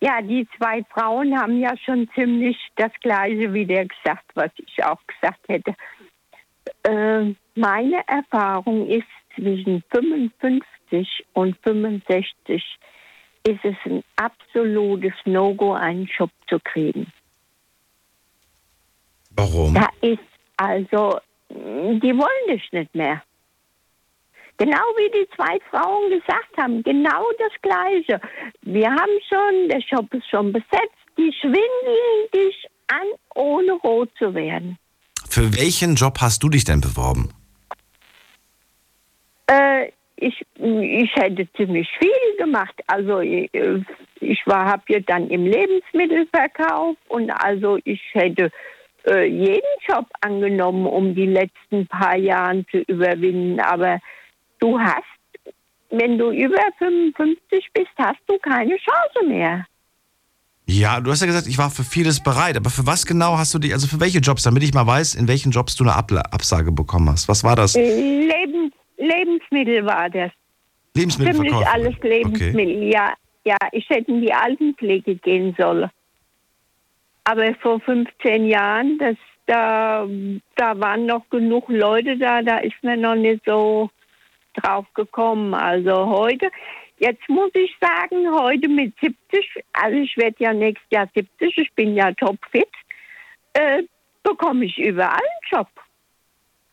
Ja, 0.00 0.20
die 0.22 0.46
zwei 0.56 0.84
Frauen 0.92 1.36
haben 1.38 1.58
ja 1.58 1.74
schon 1.84 2.08
ziemlich 2.14 2.56
das 2.76 2.92
Gleiche 3.02 3.52
wieder 3.52 3.84
gesagt, 3.84 4.24
was 4.34 4.50
ich 4.56 4.84
auch 4.84 5.00
gesagt 5.06 5.40
hätte. 5.48 5.74
Äh, 6.82 7.34
meine 7.54 8.06
Erfahrung 8.06 8.88
ist, 8.88 9.06
zwischen 9.38 9.82
55 9.90 11.24
und 11.32 11.56
65 11.62 12.62
ist 13.46 13.64
es 13.64 13.76
ein 13.84 14.02
absolutes 14.16 15.14
No-Go, 15.24 15.72
einen 15.72 16.06
Job 16.06 16.30
zu 16.48 16.58
kriegen. 16.60 17.12
Warum? 19.30 19.74
Da 19.74 19.88
ist 20.00 20.18
also, 20.56 21.18
die 21.48 22.14
wollen 22.14 22.48
dich 22.48 22.72
nicht 22.72 22.94
mehr. 22.94 23.22
Genau 24.56 24.84
wie 24.96 25.10
die 25.12 25.28
zwei 25.36 25.58
Frauen 25.70 26.10
gesagt 26.10 26.56
haben, 26.56 26.82
genau 26.82 27.24
das 27.38 27.52
Gleiche. 27.62 28.20
Wir 28.62 28.90
haben 28.90 29.20
schon, 29.28 29.68
der 29.68 29.78
Job 29.78 30.12
ist 30.12 30.28
schon 30.28 30.52
besetzt, 30.52 30.98
die 31.16 31.32
schwindeln 31.32 32.30
dich 32.34 32.66
an, 32.88 33.06
ohne 33.36 33.72
rot 33.72 34.10
zu 34.18 34.34
werden. 34.34 34.76
Für 35.30 35.54
welchen 35.56 35.94
Job 35.94 36.18
hast 36.20 36.42
du 36.42 36.48
dich 36.48 36.64
denn 36.64 36.80
beworben? 36.80 37.30
Äh, 39.46 39.92
ich, 40.16 40.44
ich 40.56 41.14
hätte 41.14 41.46
ziemlich 41.52 41.88
viel 41.98 42.36
gemacht. 42.38 42.74
Also 42.86 43.20
ich, 43.20 43.50
ich 44.20 44.46
war, 44.46 44.64
habe 44.66 44.82
ja 44.88 45.00
dann 45.00 45.28
im 45.28 45.44
Lebensmittelverkauf 45.44 46.96
und 47.08 47.30
also 47.30 47.78
ich 47.84 48.00
hätte 48.12 48.50
äh, 49.06 49.24
jeden 49.24 49.62
Job 49.86 50.06
angenommen, 50.20 50.86
um 50.86 51.14
die 51.14 51.26
letzten 51.26 51.86
paar 51.86 52.16
Jahre 52.16 52.64
zu 52.70 52.78
überwinden. 52.82 53.60
Aber 53.60 54.00
du 54.58 54.78
hast, 54.78 55.04
wenn 55.90 56.18
du 56.18 56.30
über 56.30 56.62
55 56.78 57.68
bist, 57.72 57.90
hast 57.98 58.20
du 58.26 58.38
keine 58.38 58.76
Chance 58.76 59.26
mehr. 59.26 59.66
Ja, 60.70 61.00
du 61.00 61.10
hast 61.10 61.22
ja 61.22 61.26
gesagt, 61.26 61.46
ich 61.46 61.56
war 61.56 61.70
für 61.70 61.82
vieles 61.82 62.22
bereit, 62.22 62.54
aber 62.58 62.68
für 62.68 62.86
was 62.86 63.06
genau 63.06 63.38
hast 63.38 63.54
du 63.54 63.58
dich, 63.58 63.72
also 63.72 63.86
für 63.86 64.00
welche 64.00 64.18
Jobs, 64.18 64.42
damit 64.42 64.62
ich 64.62 64.74
mal 64.74 64.86
weiß, 64.86 65.14
in 65.14 65.26
welchen 65.26 65.50
Jobs 65.50 65.76
du 65.76 65.84
eine 65.84 65.96
Absage 65.96 66.72
bekommen 66.72 67.08
hast? 67.08 67.26
Was 67.26 67.42
war 67.42 67.56
das? 67.56 67.74
Lebens, 67.74 68.74
Lebensmittel 68.98 69.86
war 69.86 70.10
das. 70.10 70.30
Ziemlich 70.94 71.16
Lebensmittelverkauf. 71.18 71.74
alles 71.74 71.94
Lebensmittel, 72.02 72.82
ja. 72.92 73.14
Ja, 73.44 73.56
ich 73.72 73.88
hätte 73.88 74.10
in 74.10 74.20
die 74.20 74.32
Altenpflege 74.32 75.14
gehen 75.14 75.56
sollen. 75.58 75.88
Aber 77.24 77.54
vor 77.62 77.80
15 77.80 78.46
Jahren, 78.46 78.98
das, 78.98 79.16
da, 79.46 80.06
da 80.56 80.78
waren 80.78 81.06
noch 81.06 81.30
genug 81.30 81.70
Leute 81.70 82.18
da, 82.18 82.42
da 82.42 82.58
ist 82.58 82.76
man 82.82 83.00
noch 83.00 83.14
nicht 83.14 83.42
so 83.46 83.88
drauf 84.54 84.84
gekommen. 84.92 85.54
Also 85.54 86.08
heute, 86.08 86.50
jetzt 86.98 87.28
muss 87.28 87.50
ich 87.54 87.74
sagen, 87.80 88.30
heute 88.30 88.68
mit 88.68 88.94
70, 89.00 89.64
also 89.72 89.96
ich 89.96 90.16
werde 90.16 90.36
ja 90.38 90.52
nächstes 90.52 90.90
Jahr 90.90 91.08
70, 91.14 91.58
ich 91.58 91.72
bin 91.72 91.94
ja 91.94 92.12
topfit, 92.12 92.68
äh, 93.54 93.82
bekomme 94.22 94.64
ich 94.64 94.78
überall 94.78 95.12
einen 95.12 95.50
Job. 95.50 95.68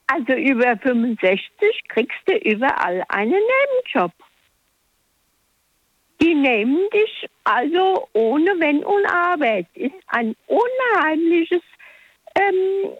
Also 0.07 0.33
über 0.33 0.77
65 0.77 1.47
kriegst 1.87 2.19
du 2.25 2.37
überall 2.37 3.03
einen 3.09 3.31
Nebenjob. 3.31 4.11
Die 6.21 6.35
nehmen 6.35 6.79
dich 6.91 7.27
also 7.43 8.07
ohne 8.13 8.51
Wenn 8.59 8.83
und 8.83 9.05
Aber. 9.05 9.59
Es 9.59 9.65
ist 9.73 9.95
ein 10.07 10.35
unheimliches, 10.47 11.61
ähm, 12.35 12.91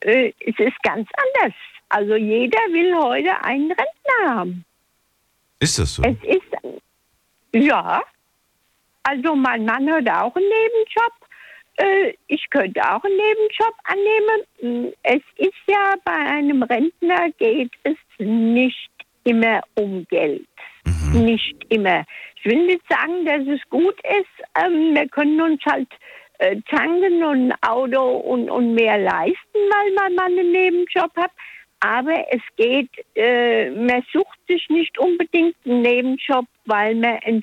äh, 0.00 0.32
es 0.40 0.58
ist 0.58 0.82
ganz 0.82 1.08
anders. 1.16 1.54
Also 1.88 2.16
jeder 2.16 2.60
will 2.70 2.94
heute 2.96 3.44
einen 3.44 3.72
Rentner 3.72 4.36
haben. 4.36 4.64
Ist 5.60 5.78
das 5.78 5.94
so? 5.94 6.02
Es 6.02 6.16
ist, 6.22 6.42
ja, 7.52 8.02
also 9.02 9.34
mein 9.34 9.64
Mann 9.64 9.90
hat 9.90 10.08
auch 10.08 10.34
einen 10.36 10.46
Nebenjob. 10.48 11.12
Äh, 11.76 12.14
Ich 12.26 12.48
könnte 12.50 12.80
auch 12.82 13.02
einen 13.02 13.16
Nebenjob 13.16 13.74
annehmen. 13.84 14.94
Es 15.02 15.22
ist 15.36 15.54
ja 15.66 15.94
bei 16.04 16.12
einem 16.12 16.62
Rentner 16.62 17.30
geht 17.38 17.72
es 17.84 17.96
nicht 18.18 18.90
immer 19.24 19.62
um 19.74 20.06
Geld. 20.08 20.46
Nicht 21.12 21.56
immer. 21.70 22.04
Ich 22.36 22.44
will 22.44 22.66
nicht 22.66 22.82
sagen, 22.88 23.24
dass 23.24 23.46
es 23.46 23.60
gut 23.70 23.96
ist. 24.04 24.44
Ähm, 24.62 24.94
wir 24.94 25.08
können 25.08 25.40
uns 25.40 25.60
halt 25.64 25.88
äh, 26.38 26.56
tanken 26.70 27.22
und 27.24 27.50
ein 27.52 27.62
Auto 27.62 28.18
und, 28.18 28.50
und 28.50 28.74
mehr 28.74 28.98
leisten, 28.98 29.36
weil 29.54 29.92
mein 29.94 30.14
Mann 30.14 30.38
einen 30.38 30.52
Nebenjob 30.52 31.10
hat. 31.16 31.32
Aber 31.80 32.24
es 32.30 32.42
geht, 32.56 32.90
äh, 33.14 33.70
man 33.70 34.04
sucht 34.12 34.38
sich 34.48 34.68
nicht 34.68 34.98
unbedingt 34.98 35.54
einen 35.64 35.82
Nebenjob, 35.82 36.46
weil 36.66 36.94
man 36.96 37.42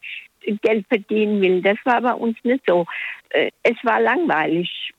Geld 0.62 0.86
verdienen 0.88 1.42
will. 1.42 1.62
Das 1.62 1.78
war 1.86 2.02
bei 2.02 2.14
uns 2.14 2.38
nicht 2.44 2.64
so. 2.68 2.86
Äh, 3.30 3.52
es 3.64 3.78
war 3.84 4.02
langweilig. 4.02 4.92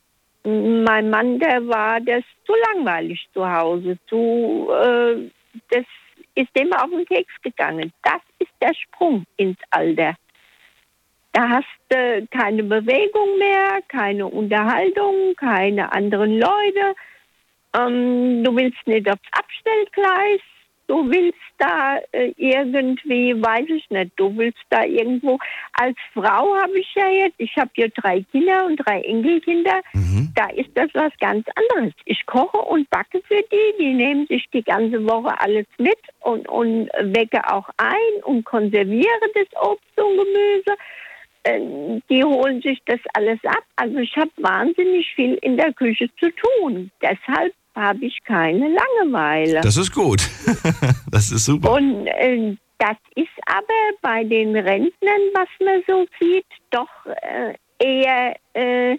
Mein 0.45 1.11
Mann, 1.11 1.39
der 1.39 1.67
war 1.67 2.01
das 2.01 2.23
zu 2.45 2.53
langweilig 2.73 3.29
zu 3.35 3.49
Hause. 3.49 3.99
Zu, 4.09 4.71
äh, 4.71 5.31
das 5.71 5.85
ist 6.35 6.57
dem 6.57 6.73
auf 6.73 6.91
den 6.91 7.05
Keks 7.05 7.33
gegangen. 7.43 7.93
Das 8.03 8.21
ist 8.39 8.53
der 8.61 8.75
Sprung 8.75 9.25
ins 9.37 9.59
Alter. 9.71 10.15
Da 11.33 11.49
hast 11.49 11.67
du 11.91 12.27
keine 12.31 12.63
Bewegung 12.63 13.39
mehr, 13.39 13.81
keine 13.89 14.27
Unterhaltung, 14.27 15.35
keine 15.37 15.93
anderen 15.93 16.39
Leute. 16.39 16.95
Ähm, 17.79 18.45
du 18.45 18.57
willst 18.57 18.87
nicht 18.87 19.09
aufs 19.09 19.21
Abstellgleis. 19.33 20.41
Du 20.89 21.11
willst 21.11 21.39
da 21.59 21.99
äh, 22.13 22.33
irgendwie, 22.37 23.35
weiß 23.35 23.69
ich 23.71 23.91
nicht, 23.91 24.13
du 24.15 24.37
willst 24.37 24.63
da 24.71 24.85
irgendwo. 24.85 25.37
Als 25.73 25.97
Frau 26.15 26.55
habe 26.55 26.79
ich 26.79 26.95
ja 26.95 27.09
jetzt, 27.09 27.35
ich 27.39 27.57
habe 27.57 27.71
ja 27.75 27.89
drei 27.89 28.25
Kinder 28.31 28.67
und 28.67 28.77
drei 28.77 29.01
Enkelkinder. 29.01 29.81
Da 30.37 30.47
ist 30.51 30.71
das 30.75 30.89
was 30.95 31.13
ganz 31.19 31.45
anderes. 31.57 31.93
Ich 32.05 32.25
koche 32.27 32.59
und 32.59 32.89
backe 32.91 33.21
für 33.27 33.43
die. 33.51 33.83
Die 33.83 33.95
nehmen 33.95 34.29
sich 34.29 34.47
die 34.53 34.63
ganze 34.63 35.05
Woche 35.05 35.35
alles 35.41 35.67
mit 35.79 35.99
und, 36.21 36.49
und 36.49 36.89
wecke 37.01 37.41
auch 37.53 37.69
ein 37.79 38.23
und 38.23 38.45
konserviere 38.45 39.27
das 39.35 39.61
Obst 39.61 40.01
und 40.01 40.19
Gemüse. 40.19 40.77
Äh, 41.43 42.01
Die 42.09 42.23
holen 42.23 42.63
sich 42.63 42.81
das 42.87 43.01
alles 43.15 43.41
ab. 43.45 43.65
Also 43.75 43.97
ich 43.99 44.17
habe 44.17 44.31
wahnsinnig 44.37 45.13
viel 45.17 45.35
in 45.43 45.57
der 45.57 45.73
Küche 45.73 46.09
zu 46.21 46.31
tun. 46.31 46.93
Deshalb 47.03 47.53
habe 47.77 48.07
ich 48.07 48.19
keine 48.25 48.69
Langeweile. 48.69 49.61
Das 49.61 49.77
ist 49.77 49.93
gut. 49.93 50.21
das 51.11 51.31
ist 51.31 51.45
super. 51.45 51.73
Und 51.73 52.07
äh, 52.07 52.57
das 52.79 52.97
ist 53.15 53.29
aber 53.47 53.67
bei 54.03 54.25
den 54.25 54.57
Rentnern, 54.57 55.21
was 55.35 55.49
man 55.65 55.83
so 55.87 56.07
sieht, 56.19 56.47
doch 56.71 56.89
äh, 57.07 57.55
eher, 57.79 58.37
äh, 58.55 58.97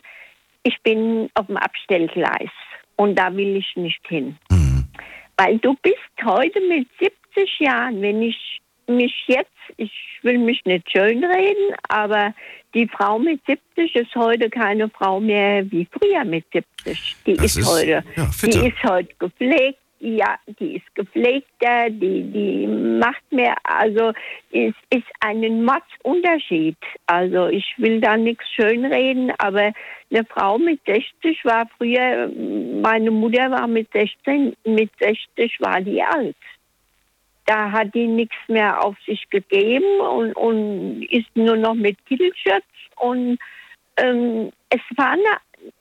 ich 0.63 0.77
bin 0.83 1.29
auf 1.33 1.47
dem 1.47 1.57
Abstellgleis 1.57 2.51
und 2.95 3.15
da 3.17 3.35
will 3.35 3.57
ich 3.57 3.75
nicht 3.75 4.05
hin. 4.07 4.37
Weil 5.37 5.59
du 5.59 5.75
bist 5.83 5.97
heute 6.23 6.59
mit 6.61 6.87
70 6.99 7.59
Jahren, 7.59 8.01
wenn 8.01 8.21
ich 8.21 8.61
mich 8.87 9.13
jetzt, 9.27 9.51
ich 9.77 9.91
will 10.21 10.37
mich 10.37 10.63
nicht 10.65 10.89
schönreden, 10.91 11.75
aber 11.89 12.33
die 12.73 12.87
Frau 12.87 13.19
mit 13.19 13.41
70 13.45 13.95
ist 13.95 14.15
heute 14.15 14.49
keine 14.49 14.89
Frau 14.89 15.19
mehr 15.19 15.69
wie 15.71 15.87
früher 15.91 16.23
mit 16.25 16.45
70. 16.85 17.15
Die 17.25 17.31
ist, 17.33 17.57
ist- 17.57 17.67
heute, 17.69 18.03
ja, 18.15 18.29
die 18.43 18.67
ist 18.67 18.83
heute 18.83 19.13
gepflegt, 19.19 19.79
ja, 19.99 20.37
die 20.59 20.75
ist 20.75 20.95
gepflegter, 20.95 21.89
die, 21.89 22.21
die 22.31 22.67
macht 22.67 23.23
mehr, 23.31 23.55
also 23.63 24.11
es 24.51 24.73
ist 24.91 25.07
ein 25.21 25.63
Mordsunterschied. 25.65 26.77
Also 27.07 27.47
ich 27.47 27.65
will 27.77 27.99
da 27.99 28.15
nichts 28.15 28.45
schönreden, 28.53 29.31
aber 29.39 29.71
eine 30.11 30.23
Frau 30.29 30.59
mit 30.59 30.79
60 30.85 31.43
war 31.45 31.67
früher, 31.77 32.29
meine 32.81 33.09
Mutter 33.09 33.49
war 33.49 33.65
mit 33.67 33.91
16, 33.91 34.55
mit 34.65 34.91
60 34.99 35.59
war 35.61 35.81
die 35.81 36.01
alt 36.03 36.35
da 37.47 37.71
hat 37.71 37.93
die 37.95 38.05
nichts 38.07 38.35
mehr 38.47 38.83
auf 38.83 38.95
sich 39.07 39.27
gegeben 39.31 39.99
und, 40.01 40.33
und 40.33 41.01
ist 41.09 41.27
nur 41.35 41.57
noch 41.57 41.73
mit 41.73 41.97
Kittelschürz 42.05 42.63
und 42.97 43.39
ähm, 43.97 44.51
es 44.69 44.81
war 44.95 45.11
eine, 45.11 45.23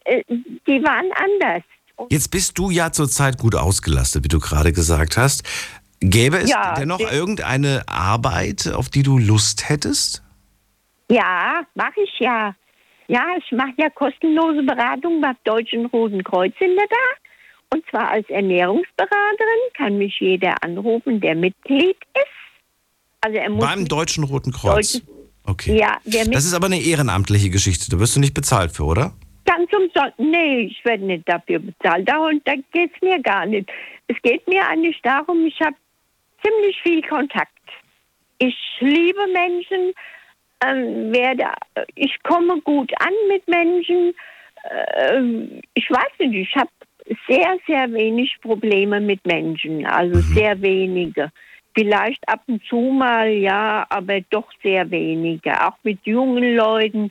äh, 0.05 0.23
die 0.67 0.83
waren 0.83 1.11
anders. 1.15 1.63
Jetzt 2.11 2.31
bist 2.31 2.59
du 2.59 2.71
ja 2.71 2.91
zurzeit 2.93 3.37
gut 3.39 3.55
ausgelastet, 3.55 4.25
wie 4.25 4.29
du 4.29 4.39
gerade 4.39 4.73
gesagt 4.73 5.17
hast. 5.19 5.43
Gäbe 6.01 6.39
es 6.39 6.51
Ja, 6.51 6.75
denn 6.75 6.89
noch 6.89 6.99
der- 6.99 7.13
irgendeine 7.13 7.83
Arbeit, 7.89 8.69
auf 8.73 8.89
die 8.89 9.03
du 9.03 9.19
Lust 9.19 9.69
hättest? 9.69 10.23
Ja, 11.11 11.63
mache 11.75 12.01
ich 12.03 12.19
ja. 12.19 12.55
Ja, 13.09 13.25
ich 13.39 13.51
mache 13.53 13.73
ja 13.79 13.89
kostenlose 13.91 14.63
Beratung 14.65 15.21
beim 15.21 15.37
Deutschen 15.45 15.87
Roten 15.87 16.23
Kreuz 16.25 16.53
in 16.61 16.75
der 16.77 16.87
da. 16.89 17.26
Und 17.77 17.85
zwar 17.91 18.09
als 18.11 18.29
Ernährungsberaterin 18.31 19.63
kann 19.77 19.99
mich 19.99 20.19
jeder 20.19 20.55
anrufen, 20.63 21.21
der 21.21 21.35
Mitglied 21.35 21.97
ist. 22.15 22.27
Also 23.21 23.37
er 23.37 23.51
muss 23.51 23.65
Beim 23.65 23.87
Deutschen 23.87 24.25
Roten 24.25 24.51
Kreuz. 24.53 24.93
Deutschen- 24.95 25.09
Okay. 25.49 25.79
Ja, 25.79 25.99
Das 26.05 26.45
ist 26.45 26.55
aber 26.55 26.67
eine 26.67 26.81
ehrenamtliche 26.81 27.51
Geschichte. 27.51 27.89
Da 27.91 28.01
wirst 28.01 28.17
du 28.17 28.21
nicht 28.21 28.35
bezahlt 28.35 28.73
für, 28.73 28.83
oder? 28.85 29.13
Ganz 29.45 29.71
umsonst. 29.73 30.19
Nee, 30.19 30.63
ich 30.63 30.85
werde 30.85 31.05
nicht 31.05 31.29
dafür 31.29 31.61
bezahlt. 31.61 32.09
Da, 32.09 32.19
und 32.19 32.43
da 32.49 32.55
geht 32.73 32.91
es 32.97 33.01
mir 33.01 33.21
gar 33.23 33.47
nicht. 33.47 33.71
Es 34.09 34.17
geht 34.23 34.45
mir 34.49 34.67
eigentlich 34.67 34.99
darum, 35.03 35.47
ich 35.47 35.61
habe 35.61 35.77
ziemlich 36.45 36.77
viel 36.83 37.01
Kontakt. 37.03 37.53
Ich 38.39 38.57
liebe 38.81 39.21
Menschen, 39.33 39.93
ähm, 40.67 41.13
werde, 41.13 41.45
ich 41.95 42.21
komme 42.25 42.61
gut 42.63 42.91
an 42.99 43.13
mit 43.29 43.47
Menschen. 43.47 44.15
Ähm, 44.97 45.61
ich 45.75 45.89
weiß 45.89 46.11
nicht, 46.19 46.49
ich 46.49 46.57
habe 46.57 46.71
sehr, 47.27 47.59
sehr 47.67 47.93
wenig 47.93 48.37
Probleme 48.43 49.01
mit 49.01 49.25
Menschen. 49.27 49.87
Also 49.87 50.21
sehr 50.21 50.61
wenige. 50.61 51.31
Vielleicht 51.75 52.27
ab 52.29 52.43
und 52.47 52.63
zu 52.65 52.77
mal, 52.77 53.29
ja, 53.29 53.87
aber 53.91 54.21
doch 54.31 54.49
sehr 54.63 54.91
wenige. 54.91 55.53
Auch 55.67 55.77
mit 55.83 55.99
jungen 56.05 56.57
Leuten. 56.57 57.11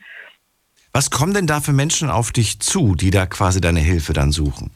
Was 0.92 1.12
kommen 1.12 1.34
denn 1.34 1.48
da 1.48 1.60
für 1.60 1.74
Menschen 1.74 2.10
auf 2.10 2.32
dich 2.32 2.60
zu, 2.60 2.96
die 2.96 3.12
da 3.12 3.26
quasi 3.26 3.62
deine 3.62 3.80
Hilfe 3.80 4.14
dann 4.14 4.32
suchen? 4.32 4.72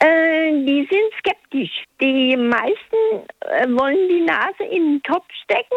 Äh, 0.00 0.50
die 0.64 0.86
sind 0.90 1.12
skeptisch. 1.18 1.84
Die 2.00 2.36
meisten 2.36 3.28
äh, 3.40 3.66
wollen 3.68 4.08
die 4.08 4.20
Nase 4.20 4.64
in 4.70 4.92
den 4.92 5.02
Topf 5.02 5.26
stecken, 5.44 5.76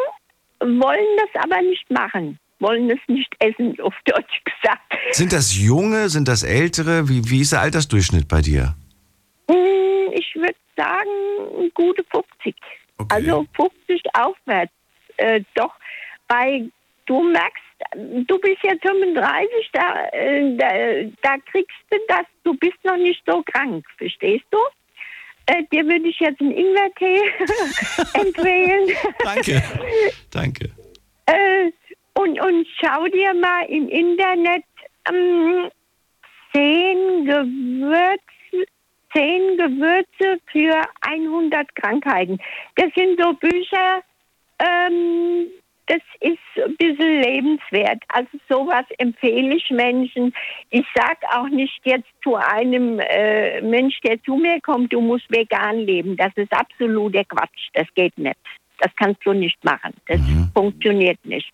wollen 0.60 1.18
das 1.18 1.44
aber 1.44 1.62
nicht 1.62 1.90
machen, 1.90 2.38
wollen 2.62 2.90
es 2.90 3.00
nicht 3.08 3.34
essen, 3.40 3.78
auf 3.82 3.94
Deutsch 4.06 4.42
gesagt. 4.46 4.94
Sind 5.12 5.34
das 5.34 5.58
Junge, 5.58 6.10
sind 6.10 6.28
das 6.28 6.44
Ältere? 6.44 7.10
Wie, 7.10 7.30
wie 7.30 7.42
ist 7.42 7.52
der 7.54 7.62
Altersdurchschnitt 7.62 8.28
bei 8.28 8.42
dir? 8.42 8.76
Hm, 9.50 10.14
Ich 10.14 10.34
würde 10.36 10.56
sagen, 10.78 11.72
gute 11.74 12.04
50. 12.12 12.56
Also 13.10 13.46
50 13.56 14.02
aufwärts. 14.14 14.72
Äh, 15.18 15.42
doch, 15.56 15.74
bei, 16.28 16.64
du 17.08 17.24
merkst, 17.24 17.64
du 18.28 18.38
bist 18.40 18.58
jetzt 18.64 18.82
35, 18.84 19.50
da, 19.74 20.06
äh, 20.14 20.56
da, 20.56 20.68
da 21.24 21.36
kriegst 21.52 21.76
du 21.90 21.98
das, 22.08 22.26
du 22.44 22.54
bist 22.56 22.78
noch 22.84 22.98
nicht 22.98 23.22
so 23.26 23.44
krank, 23.52 23.86
verstehst 23.98 24.46
du? 24.52 24.58
Äh, 25.48 25.64
dir 25.72 25.84
würde 25.86 26.08
ich 26.08 26.20
jetzt 26.20 26.40
einen 26.40 26.52
Ingwertee 26.52 27.20
empfehlen. 28.14 28.90
Danke. 29.24 29.64
Danke. 30.32 30.66
Äh, 31.26 31.72
und, 32.14 32.40
und 32.40 32.68
schau 32.80 33.06
dir 33.08 33.34
mal 33.34 33.66
im 33.66 33.88
Internet 33.88 34.64
ähm, 35.10 35.70
zehn 36.54 37.26
Gewürze, 37.26 38.68
zehn 39.14 39.58
Gewürze 39.58 40.40
für 40.52 40.82
100 41.02 41.76
Krankheiten. 41.76 42.40
Das 42.76 42.90
sind 42.96 43.20
so 43.20 43.34
Bücher, 43.34 44.02
ähm, 44.60 45.48
das 45.88 46.02
ist 46.22 46.38
ein 46.64 46.76
bisschen 46.78 47.22
lebenswert. 47.22 48.02
Also 48.10 48.30
sowas 48.48 48.86
empfehle 48.98 49.56
ich 49.56 49.70
Menschen. 49.72 50.34
Ich 50.70 50.86
sage 50.96 51.20
auch 51.36 51.50
nicht 51.50 51.82
jetzt 51.84 52.08
zu 52.24 52.36
einem 52.36 53.00
äh, 53.00 53.62
Mensch, 53.62 54.00
der 54.02 54.22
zu 54.24 54.36
mir 54.38 54.62
kommt, 54.62 54.94
du 54.94 55.02
musst 55.02 55.30
vegan 55.30 55.80
leben. 55.80 56.16
Das 56.16 56.32
ist 56.36 56.54
absoluter 56.54 57.26
Quatsch. 57.26 57.70
Das 57.74 57.88
geht 57.96 58.18
nicht. 58.18 58.38
Das 58.80 58.92
kannst 58.96 59.26
du 59.26 59.34
nicht 59.34 59.62
machen. 59.66 59.94
Das 60.08 60.20
funktioniert 60.54 61.20
nicht. 61.26 61.52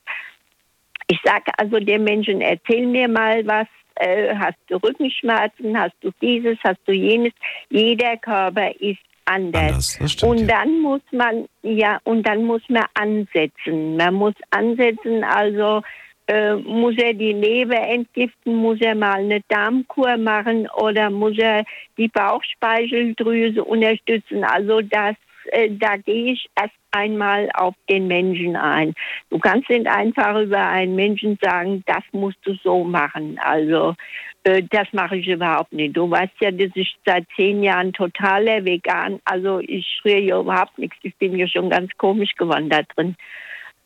Ich 1.08 1.20
sage 1.24 1.52
also 1.58 1.80
den 1.80 2.04
Menschen, 2.04 2.42
erzähl 2.42 2.86
mir 2.86 3.08
mal 3.08 3.46
was. 3.48 3.68
Äh, 3.96 4.36
hast 4.36 4.58
du 4.68 4.76
Rückenschmerzen? 4.76 5.78
Hast 5.78 5.96
du 6.02 6.12
dieses? 6.22 6.58
Hast 6.64 6.80
du 6.86 6.92
jenes? 6.92 7.34
Jeder 7.70 8.18
Körper 8.18 8.70
ist 8.80 9.00
anders. 9.26 9.98
und 10.24 10.48
dann 10.48 10.82
muss 10.82 11.02
man 11.12 11.48
ja 11.64 12.00
und 12.04 12.28
dann 12.28 12.44
muss 12.44 12.62
man 12.70 12.86
ansetzen. 12.94 13.98
Man 13.98 14.14
muss 14.14 14.34
ansetzen, 14.52 15.24
also 15.24 15.82
äh, 16.28 16.56
muss 16.56 16.96
er 16.98 17.14
die 17.14 17.34
Leber 17.34 17.80
entgiften, 17.80 18.56
muss 18.56 18.80
er 18.82 18.96
mal 18.96 19.20
eine 19.20 19.42
Darmkur 19.48 20.18
machen 20.18 20.68
oder 20.76 21.10
muss 21.10 21.38
er 21.38 21.64
die 21.98 22.10
Bauchspeicheldrüse 22.10 23.64
unterstützen. 23.64 24.44
Also 24.44 24.82
das 24.82 25.16
äh, 25.52 25.70
da 25.72 25.98
gehe 25.98 26.34
ich 26.34 26.48
erst 26.56 26.76
einmal 26.92 27.50
auf 27.54 27.76
den 27.90 28.08
Menschen 28.08 28.56
ein. 28.56 28.94
Du 29.30 29.40
kannst 29.40 29.70
nicht 29.70 29.88
einfach 29.88 30.40
über 30.40 30.66
einen 30.66 30.96
Menschen 30.96 31.38
sagen, 31.42 31.84
das 31.86 32.04
musst 32.12 32.38
du 32.44 32.54
so 32.64 32.84
machen. 32.84 33.40
Also 33.44 33.96
äh, 34.44 34.64
das 34.70 34.88
mache 34.94 35.18
ich 35.18 35.28
überhaupt 35.28 35.74
nicht. 35.74 35.96
Du 35.96 36.10
weißt 36.10 36.34
ja, 36.40 36.52
dass 36.52 36.72
ich 36.76 36.96
seit 37.06 37.26
zehn 37.36 37.64
Jahren 37.64 37.94
totaler 37.94 38.66
Vegan, 38.66 39.20
also 39.26 39.60
ich 39.60 39.86
schreie 40.02 40.22
ja 40.22 40.40
überhaupt 40.40 40.78
nichts. 40.78 40.98
Ich 41.04 41.16
bin 41.18 41.38
ja 41.38 41.48
schon 41.48 41.70
ganz 41.70 41.92
komisch 41.98 42.34
geworden 42.36 42.70
da 42.70 42.82
drin. 42.96 43.16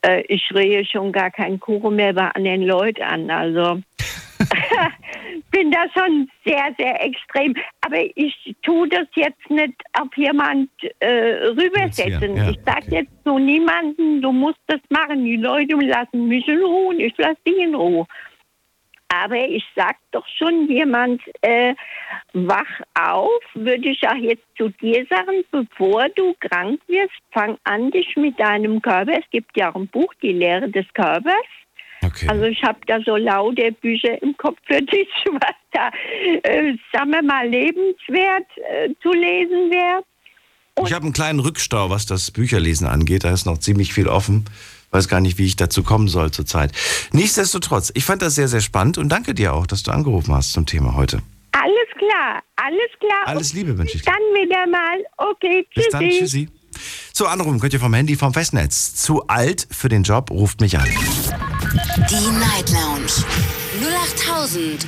Äh, 0.01 0.23
ich 0.27 0.43
schreie 0.43 0.85
schon 0.85 1.11
gar 1.11 1.31
keinen 1.31 1.59
Kuchen 1.59 1.95
mehr 1.95 2.13
bei 2.13 2.29
anderen 2.29 2.63
Leuten 2.63 3.03
an. 3.03 3.29
Also 3.29 3.81
bin 5.51 5.69
da 5.71 5.85
schon 5.93 6.29
sehr, 6.45 6.73
sehr 6.77 7.03
extrem. 7.03 7.53
Aber 7.81 7.99
ich 8.15 8.55
tue 8.63 8.87
das 8.89 9.07
jetzt 9.15 9.49
nicht 9.49 9.75
auf 9.93 10.15
jemand 10.15 10.69
äh, 10.99 11.49
rübersetzen. 11.49 12.37
Ja, 12.37 12.49
ich 12.49 12.59
sage 12.65 12.85
jetzt 12.89 13.11
zu 13.23 13.37
niemandem, 13.37 14.21
du 14.21 14.31
musst 14.31 14.59
das 14.67 14.81
machen. 14.89 15.23
Die 15.25 15.37
Leute 15.37 15.75
lassen 15.75 16.27
mich 16.27 16.47
in 16.47 16.63
Ruhe 16.63 16.87
und 16.89 16.99
ich 16.99 17.15
lasse 17.17 17.37
die 17.45 17.63
in 17.63 17.75
Ruhe. 17.75 18.07
Aber 19.13 19.35
ich 19.35 19.65
sag 19.75 19.97
doch 20.11 20.25
schon 20.37 20.69
jemand, 20.69 21.21
äh, 21.41 21.75
wach 22.31 22.79
auf, 22.97 23.41
würde 23.53 23.89
ich 23.89 24.07
auch 24.07 24.15
jetzt 24.15 24.45
zu 24.57 24.69
dir 24.69 25.05
sagen, 25.09 25.43
bevor 25.51 26.07
du 26.15 26.33
krank 26.39 26.79
wirst, 26.87 27.19
fang 27.31 27.57
an, 27.65 27.91
dich 27.91 28.15
mit 28.15 28.39
deinem 28.39 28.81
Körper, 28.81 29.19
es 29.19 29.29
gibt 29.29 29.57
ja 29.57 29.69
auch 29.69 29.75
ein 29.75 29.87
Buch, 29.87 30.13
die 30.21 30.31
Lehre 30.31 30.69
des 30.69 30.85
Körpers, 30.93 31.33
Also 32.27 32.45
ich 32.45 32.61
habe 32.63 32.79
da 32.87 32.99
so 33.05 33.15
laute 33.15 33.71
Bücher 33.73 34.21
im 34.21 34.35
Kopf 34.37 34.57
für 34.65 34.81
dich, 34.81 35.07
was 35.31 35.55
da, 35.71 35.89
äh, 36.43 36.73
sagen 36.91 37.11
wir 37.11 37.23
mal, 37.23 37.47
lebenswert 37.47 38.47
äh, 38.57 38.89
zu 39.01 39.11
lesen 39.11 39.71
wäre. 39.71 40.03
Ich 40.85 40.93
habe 40.93 41.03
einen 41.03 41.13
kleinen 41.13 41.39
Rückstau, 41.39 41.89
was 41.89 42.05
das 42.05 42.31
Bücherlesen 42.31 42.87
angeht. 42.87 43.23
Da 43.23 43.31
ist 43.31 43.45
noch 43.45 43.57
ziemlich 43.57 43.93
viel 43.93 44.07
offen. 44.07 44.45
Weiß 44.91 45.07
gar 45.07 45.21
nicht, 45.21 45.37
wie 45.37 45.45
ich 45.45 45.55
dazu 45.55 45.83
kommen 45.83 46.07
soll 46.07 46.31
zurzeit. 46.31 46.71
Nichtsdestotrotz, 47.11 47.91
ich 47.93 48.03
fand 48.03 48.21
das 48.21 48.35
sehr, 48.35 48.47
sehr 48.47 48.61
spannend 48.61 48.97
und 48.97 49.09
danke 49.09 49.33
dir 49.33 49.53
auch, 49.53 49.67
dass 49.67 49.83
du 49.83 49.91
angerufen 49.91 50.33
hast 50.33 50.53
zum 50.53 50.65
Thema 50.65 50.95
heute. 50.95 51.21
Alles 51.51 51.87
klar, 51.97 52.41
alles 52.57 52.89
klar. 52.99 53.21
Alles 53.25 53.53
Liebe 53.53 53.77
wünsche 53.77 53.97
ich 53.97 54.03
dir. 54.03 54.11
Dann 54.11 54.21
wieder 54.41 54.67
mal. 54.67 54.97
Okay, 55.17 55.65
Bis 55.73 55.85
tschüssi. 55.85 55.89
dann, 55.91 56.09
tschüssi. 56.09 56.49
So, 57.13 57.25
anrufen 57.25 57.59
könnt 57.59 57.73
ihr 57.73 57.79
vom 57.79 57.93
Handy, 57.93 58.15
vom 58.15 58.33
Festnetz. 58.33 58.95
Zu 58.95 59.27
alt 59.27 59.67
für 59.69 59.89
den 59.89 60.03
Job, 60.03 60.31
ruft 60.31 60.61
mich 60.61 60.77
an. 60.77 60.87
Die 61.71 61.77
Night 61.77 62.69
Lounge 62.71 63.07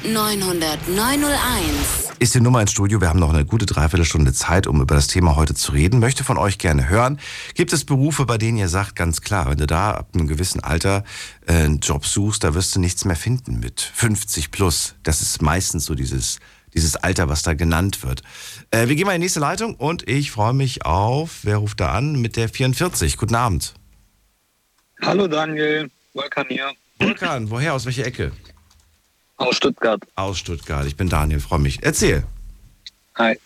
0890901. 0.03 2.19
Ist 2.19 2.35
die 2.35 2.41
Nummer 2.41 2.59
ins 2.59 2.71
Studio. 2.71 2.99
Wir 2.99 3.07
haben 3.07 3.19
noch 3.19 3.33
eine 3.33 3.45
gute 3.45 3.65
Dreiviertelstunde 3.65 4.33
Zeit, 4.33 4.67
um 4.67 4.81
über 4.81 4.93
das 4.93 5.07
Thema 5.07 5.37
heute 5.37 5.53
zu 5.53 5.71
reden. 5.71 6.01
Möchte 6.01 6.25
von 6.25 6.37
euch 6.37 6.57
gerne 6.57 6.89
hören. 6.89 7.21
Gibt 7.53 7.71
es 7.71 7.85
Berufe, 7.85 8.25
bei 8.25 8.37
denen 8.37 8.57
ihr 8.57 8.67
sagt, 8.67 8.97
ganz 8.97 9.21
klar, 9.21 9.49
wenn 9.49 9.59
du 9.59 9.65
da 9.65 9.91
ab 9.91 10.09
einem 10.13 10.27
gewissen 10.27 10.61
Alter 10.61 11.05
äh, 11.47 11.53
einen 11.53 11.79
Job 11.79 12.05
suchst, 12.05 12.43
da 12.43 12.53
wirst 12.53 12.75
du 12.75 12.81
nichts 12.81 13.05
mehr 13.05 13.15
finden 13.15 13.61
mit 13.61 13.79
50 13.79 14.51
plus. 14.51 14.95
Das 15.03 15.21
ist 15.21 15.41
meistens 15.41 15.85
so 15.85 15.95
dieses, 15.95 16.39
dieses 16.73 16.97
Alter, 16.97 17.29
was 17.29 17.43
da 17.43 17.53
genannt 17.53 18.03
wird. 18.03 18.23
Äh, 18.71 18.89
wir 18.89 18.97
gehen 18.97 19.05
mal 19.05 19.13
in 19.13 19.21
die 19.21 19.25
nächste 19.25 19.39
Leitung 19.39 19.75
und 19.75 20.05
ich 20.09 20.31
freue 20.31 20.53
mich 20.53 20.85
auf, 20.85 21.39
wer 21.43 21.55
ruft 21.57 21.79
da 21.79 21.93
an? 21.93 22.19
Mit 22.19 22.35
der 22.35 22.49
44. 22.49 23.15
Guten 23.15 23.35
Abend. 23.35 23.73
Hallo 25.01 25.27
Daniel, 25.27 25.89
Volkan 26.13 26.45
hier. 26.47 26.71
Volkan, 26.99 27.49
woher? 27.49 27.73
Aus 27.73 27.85
welcher 27.85 28.05
Ecke? 28.05 28.31
Aus 29.37 29.57
Stuttgart. 29.57 30.01
Aus 30.15 30.37
Stuttgart. 30.37 30.85
Ich 30.85 30.95
bin 30.95 31.09
Daniel, 31.09 31.39
freue 31.39 31.59
mich. 31.59 31.79
Erzähl. 31.81 32.23
Hi. 33.15 33.37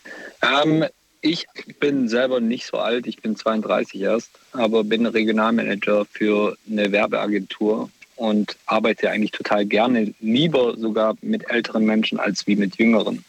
Ähm, 0.41 0.85
ich 1.21 1.47
bin 1.79 2.09
selber 2.09 2.39
nicht 2.39 2.65
so 2.65 2.77
alt, 2.77 3.07
ich 3.07 3.21
bin 3.21 3.35
32 3.35 4.01
erst, 4.01 4.31
aber 4.51 4.83
bin 4.83 5.05
Regionalmanager 5.05 6.05
für 6.05 6.57
eine 6.69 6.91
Werbeagentur 6.91 7.89
und 8.17 8.57
arbeite 8.65 9.09
eigentlich 9.09 9.31
total 9.31 9.65
gerne, 9.65 10.13
lieber 10.19 10.77
sogar 10.77 11.15
mit 11.21 11.49
älteren 11.49 11.85
Menschen 11.85 12.19
als 12.19 12.45
wie 12.47 12.55
mit 12.55 12.77
jüngeren. 12.77 13.23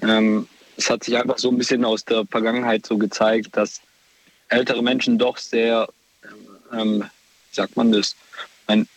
Ähm, 0.00 0.48
es 0.76 0.88
hat 0.88 1.04
sich 1.04 1.16
einfach 1.16 1.38
so 1.38 1.50
ein 1.50 1.58
bisschen 1.58 1.84
aus 1.84 2.04
der 2.04 2.24
Vergangenheit 2.26 2.86
so 2.86 2.96
gezeigt, 2.96 3.56
dass 3.56 3.80
ältere 4.48 4.82
Menschen 4.82 5.18
doch 5.18 5.36
sehr, 5.36 5.88
ähm, 6.72 7.04
wie 7.50 7.54
sagt 7.54 7.76
man 7.76 7.92
das, 7.92 8.16
ein, 8.68 8.88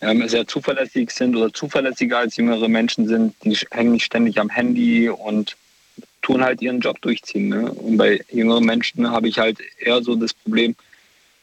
ähm, 0.00 0.28
sehr 0.28 0.46
zuverlässig 0.46 1.10
sind 1.10 1.34
oder 1.36 1.52
zuverlässiger 1.52 2.18
als 2.18 2.36
jüngere 2.36 2.68
Menschen 2.68 3.08
sind. 3.08 3.34
Die 3.44 3.56
hängen 3.70 3.92
nicht 3.92 4.04
ständig 4.04 4.38
am 4.38 4.48
Handy 4.48 5.08
und 5.08 5.56
tun 6.22 6.42
halt 6.42 6.62
ihren 6.62 6.80
Job 6.80 7.00
durchziehen. 7.00 7.48
Ne? 7.48 7.70
Und 7.70 7.96
bei 7.96 8.20
jüngeren 8.30 8.64
Menschen 8.64 9.10
habe 9.10 9.28
ich 9.28 9.38
halt 9.38 9.58
eher 9.78 10.02
so 10.02 10.14
das 10.14 10.32
Problem, 10.32 10.74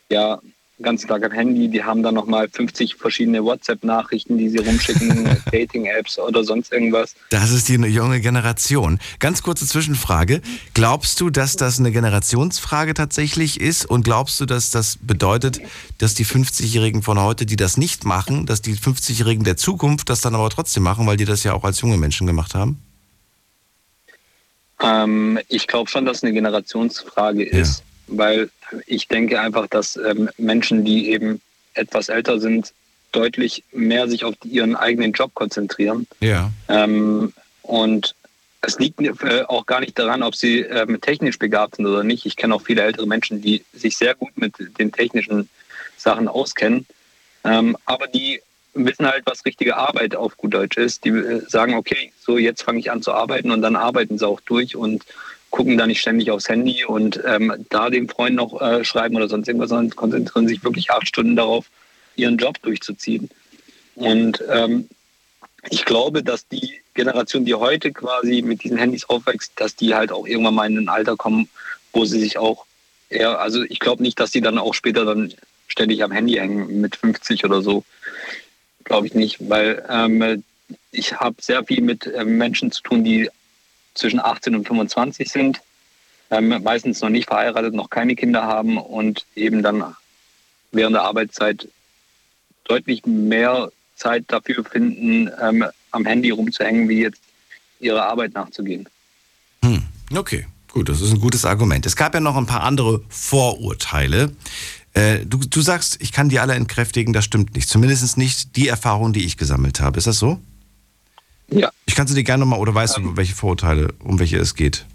ja, 0.10 0.40
ganzen 0.82 1.08
Tag 1.08 1.24
am 1.24 1.32
Handy, 1.32 1.68
die 1.70 1.84
haben 1.84 2.04
dann 2.04 2.16
nochmal 2.16 2.50
50 2.50 2.96
verschiedene 2.96 3.44
WhatsApp-Nachrichten, 3.44 4.38
die 4.38 4.50
sie 4.50 4.58
rumschicken, 4.58 5.30
Dating-Apps 5.52 6.20
oder 6.20 6.44
sonst 6.44 6.72
irgendwas. 6.72 7.16
Das 7.30 7.52
ist 7.52 7.70
die 7.70 7.76
junge 7.76 8.22
Generation. 8.22 9.00
Ganz 9.20 9.44
kurze 9.44 9.68
Zwischenfrage. 9.68 10.42
Glaubst 10.74 11.20
du, 11.22 11.30
dass 11.30 11.56
das 11.56 11.80
eine 11.80 11.92
Generationsfrage 11.92 12.94
tatsächlich 12.94 13.60
ist? 13.60 13.86
Und 13.86 14.04
glaubst 14.04 14.40
du, 14.40 14.46
dass 14.46 14.72
das 14.72 14.98
bedeutet, 15.02 15.62
dass 15.98 16.14
die 16.14 16.26
50-Jährigen 16.26 17.02
von 17.02 17.20
heute, 17.20 17.46
die 17.46 17.56
das 17.56 17.78
nicht 17.78 18.06
machen, 18.06 18.46
dass 18.46 18.62
die 18.62 18.76
50-Jährigen 18.76 19.44
der 19.44 19.58
Zukunft 19.58 20.10
das 20.10 20.22
dann 20.22 20.36
aber 20.36 20.50
trotzdem 20.50 20.84
machen, 20.84 21.08
weil 21.08 21.18
die 21.18 21.26
das 21.26 21.44
ja 21.44 21.54
auch 21.54 21.64
als 21.64 21.82
junge 21.82 21.98
Menschen 21.98 22.28
gemacht 22.28 22.56
haben? 22.56 22.82
Ähm, 24.82 25.40
ich 25.48 25.68
glaube 25.68 25.90
schon, 25.90 26.06
dass 26.06 26.18
es 26.18 26.24
eine 26.24 26.34
Generationsfrage 26.34 27.44
ist, 27.44 27.84
weil 28.12 28.50
ich 28.86 29.08
denke 29.08 29.40
einfach, 29.40 29.68
dass 29.68 29.98
ähm, 29.98 30.30
Menschen, 30.38 30.86
die 30.86 31.10
eben 31.10 31.42
etwas 31.74 32.10
älter 32.10 32.40
sind, 32.40 32.74
deutlich 33.12 33.64
mehr 33.72 34.08
sich 34.08 34.24
auf 34.24 34.36
ihren 34.44 34.76
eigenen 34.76 35.12
Job 35.12 35.34
konzentrieren. 35.34 36.08
Ja. 36.20 36.52
Ähm, 36.70 37.34
und 37.64 38.16
es 38.62 38.80
liegt 38.80 39.02
äh, 39.02 39.44
auch 39.48 39.66
gar 39.66 39.80
nicht 39.80 39.98
daran, 39.98 40.24
ob 40.24 40.36
sie 40.36 40.60
ähm, 40.60 41.02
technisch 41.02 41.40
begabt 41.40 41.78
sind 41.78 41.88
oder 41.88 42.04
nicht. 42.04 42.26
Ich 42.26 42.36
kenne 42.36 42.56
auch 42.56 42.62
viele 42.62 42.84
ältere 42.84 43.08
Menschen, 43.08 43.42
die 43.42 43.64
sich 43.74 43.98
sehr 43.98 44.16
gut 44.16 44.38
mit 44.38 44.54
den 44.80 44.92
technischen 44.92 45.50
Sachen 45.98 46.28
auskennen, 46.28 46.86
ähm, 47.44 47.78
aber 47.86 48.08
die 48.08 48.42
wissen 48.74 49.06
halt, 49.06 49.24
was 49.26 49.46
richtige 49.46 49.76
Arbeit 49.76 50.16
auf 50.16 50.38
gut 50.38 50.54
Deutsch 50.54 50.78
ist. 50.78 51.04
Die 51.04 51.10
äh, 51.10 51.42
sagen, 51.48 51.74
okay, 51.74 52.12
so 52.20 52.38
jetzt 52.38 52.64
fange 52.64 52.80
ich 52.80 52.92
an 52.92 53.02
zu 53.02 53.14
arbeiten 53.14 53.52
und 53.52 53.62
dann 53.62 53.76
arbeiten 53.76 54.18
sie 54.18 54.28
auch 54.28 54.42
durch 54.42 54.76
und 54.76 55.04
gucken 55.52 55.78
da 55.78 55.86
nicht 55.86 56.02
ständig 56.02 56.32
aufs 56.32 56.50
Handy 56.50 56.86
und 56.86 57.22
ähm, 57.26 57.54
da 57.70 57.90
dem 57.90 58.10
Freund 58.10 58.36
noch 58.36 58.60
äh, 58.62 58.84
schreiben 58.84 59.16
oder 59.16 59.28
sonst 59.28 59.48
irgendwas, 59.48 59.70
sondern 59.70 59.96
konzentrieren 59.96 60.48
sich 60.48 60.64
wirklich 60.64 60.90
acht 60.90 61.08
Stunden 61.08 61.36
darauf, 61.36 61.66
ihren 62.16 62.38
Job 62.38 62.62
durchzuziehen. 62.62 63.30
Und 63.96 64.44
ähm, 64.50 64.90
ich 65.70 65.86
glaube, 65.86 66.24
dass 66.24 66.48
die 66.48 66.80
Generation, 66.94 67.46
die 67.46 67.54
heute 67.54 67.92
quasi 67.92 68.42
mit 68.42 68.64
diesen 68.64 68.78
Handys 68.78 69.08
aufwächst, 69.08 69.52
dass 69.58 69.76
die 69.76 69.94
halt 69.94 70.12
auch 70.12 70.26
irgendwann 70.26 70.56
mal 70.56 70.70
in 70.70 70.78
ein 70.78 70.90
Alter 70.90 71.18
kommen, 71.18 71.50
wo 71.94 72.06
sie 72.06 72.20
sich 72.20 72.38
auch 72.38 72.66
eher, 73.10 73.40
also 73.40 73.64
ich 73.64 73.80
glaube 73.80 74.02
nicht, 74.02 74.20
dass 74.20 74.32
die 74.32 74.42
dann 74.42 74.58
auch 74.58 74.74
später 74.74 75.06
dann 75.06 75.34
ständig 75.68 76.04
am 76.04 76.12
Handy 76.12 76.34
hängen 76.34 76.82
mit 76.82 76.96
50 76.96 77.46
oder 77.46 77.62
so. 77.62 77.84
Glaube 78.86 79.08
ich 79.08 79.14
nicht, 79.14 79.50
weil 79.50 79.86
ähm, 79.90 80.44
ich 80.92 81.14
habe 81.14 81.36
sehr 81.40 81.64
viel 81.64 81.82
mit 81.82 82.08
äh, 82.08 82.26
Menschen 82.26 82.72
zu 82.72 82.82
tun, 82.82 83.04
die 83.04 83.30
zwischen 83.94 84.20
18 84.20 84.56
und 84.56 84.68
25 84.68 85.30
sind, 85.30 85.62
ähm, 86.30 86.62
meistens 86.64 87.02
noch 87.02 87.10
nicht 87.10 87.28
verheiratet, 87.28 87.74
noch 87.74 87.90
keine 87.90 88.16
Kinder 88.16 88.44
haben 88.44 88.78
und 88.78 89.26
eben 89.36 89.64
dann 89.64 89.96
während 90.72 90.96
der 90.96 91.04
Arbeitszeit 91.04 91.68
deutlich 92.64 93.06
mehr 93.06 93.72
Zeit 93.96 94.26
dafür 94.28 94.64
finden, 94.64 95.30
ähm, 95.42 95.66
am 95.92 96.06
Handy 96.06 96.30
rumzuhängen, 96.30 96.88
wie 96.90 97.02
jetzt 97.02 97.22
ihrer 97.80 98.08
Arbeit 98.08 98.34
nachzugehen. 98.34 98.88
Hm, 99.64 99.84
okay, 100.16 100.48
gut, 100.72 100.90
das 100.90 101.02
ist 101.02 101.12
ein 101.12 101.20
gutes 101.20 101.46
Argument. 101.46 101.86
Es 101.86 101.96
gab 101.96 102.14
ja 102.14 102.20
noch 102.20 102.38
ein 102.38 102.46
paar 102.46 102.64
andere 102.64 103.02
Vorurteile. 103.10 104.32
Äh, 104.94 105.26
du, 105.26 105.38
du 105.38 105.62
sagst, 105.62 105.98
ich 106.02 106.12
kann 106.12 106.30
die 106.30 106.40
alle 106.40 106.54
entkräftigen, 106.54 107.14
das 107.14 107.26
stimmt 107.26 107.56
nicht. 107.56 107.70
Zumindest 107.70 108.18
nicht 108.18 108.56
die 108.56 108.68
Erfahrung, 108.68 109.14
die 109.14 109.26
ich 109.26 109.38
gesammelt 109.38 109.80
habe. 109.82 109.98
Ist 109.98 110.08
das 110.08 110.20
so? 110.20 110.40
Ja. 111.52 111.72
Ich 111.86 111.96
kann 111.96 112.08
sie 112.08 112.16
dir 112.16 112.24
gerne 112.24 112.42
nochmal, 112.42 112.60
oder 112.60 112.74
weißt 112.74 112.98
ähm, 112.98 113.04
du, 113.04 113.18
welche 113.18 113.36
Vorurteile, 113.36 113.94
um 114.00 114.20
welche 114.20 114.38
es 114.38 114.56
geht? 114.56 114.86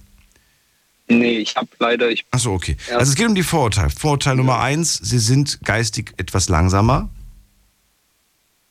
Nee, 1.08 1.38
ich 1.38 1.54
habe 1.54 1.68
leider. 1.78 2.08
Achso, 2.32 2.52
okay. 2.52 2.76
Also 2.88 3.10
es 3.12 3.14
geht 3.14 3.28
um 3.28 3.34
die 3.34 3.44
Vorurteile. 3.44 3.90
Vorurteil 3.90 4.32
ja. 4.32 4.36
Nummer 4.38 4.60
eins, 4.60 4.94
sie 4.94 5.18
sind 5.18 5.60
geistig 5.64 6.14
etwas 6.16 6.48
langsamer. 6.48 7.08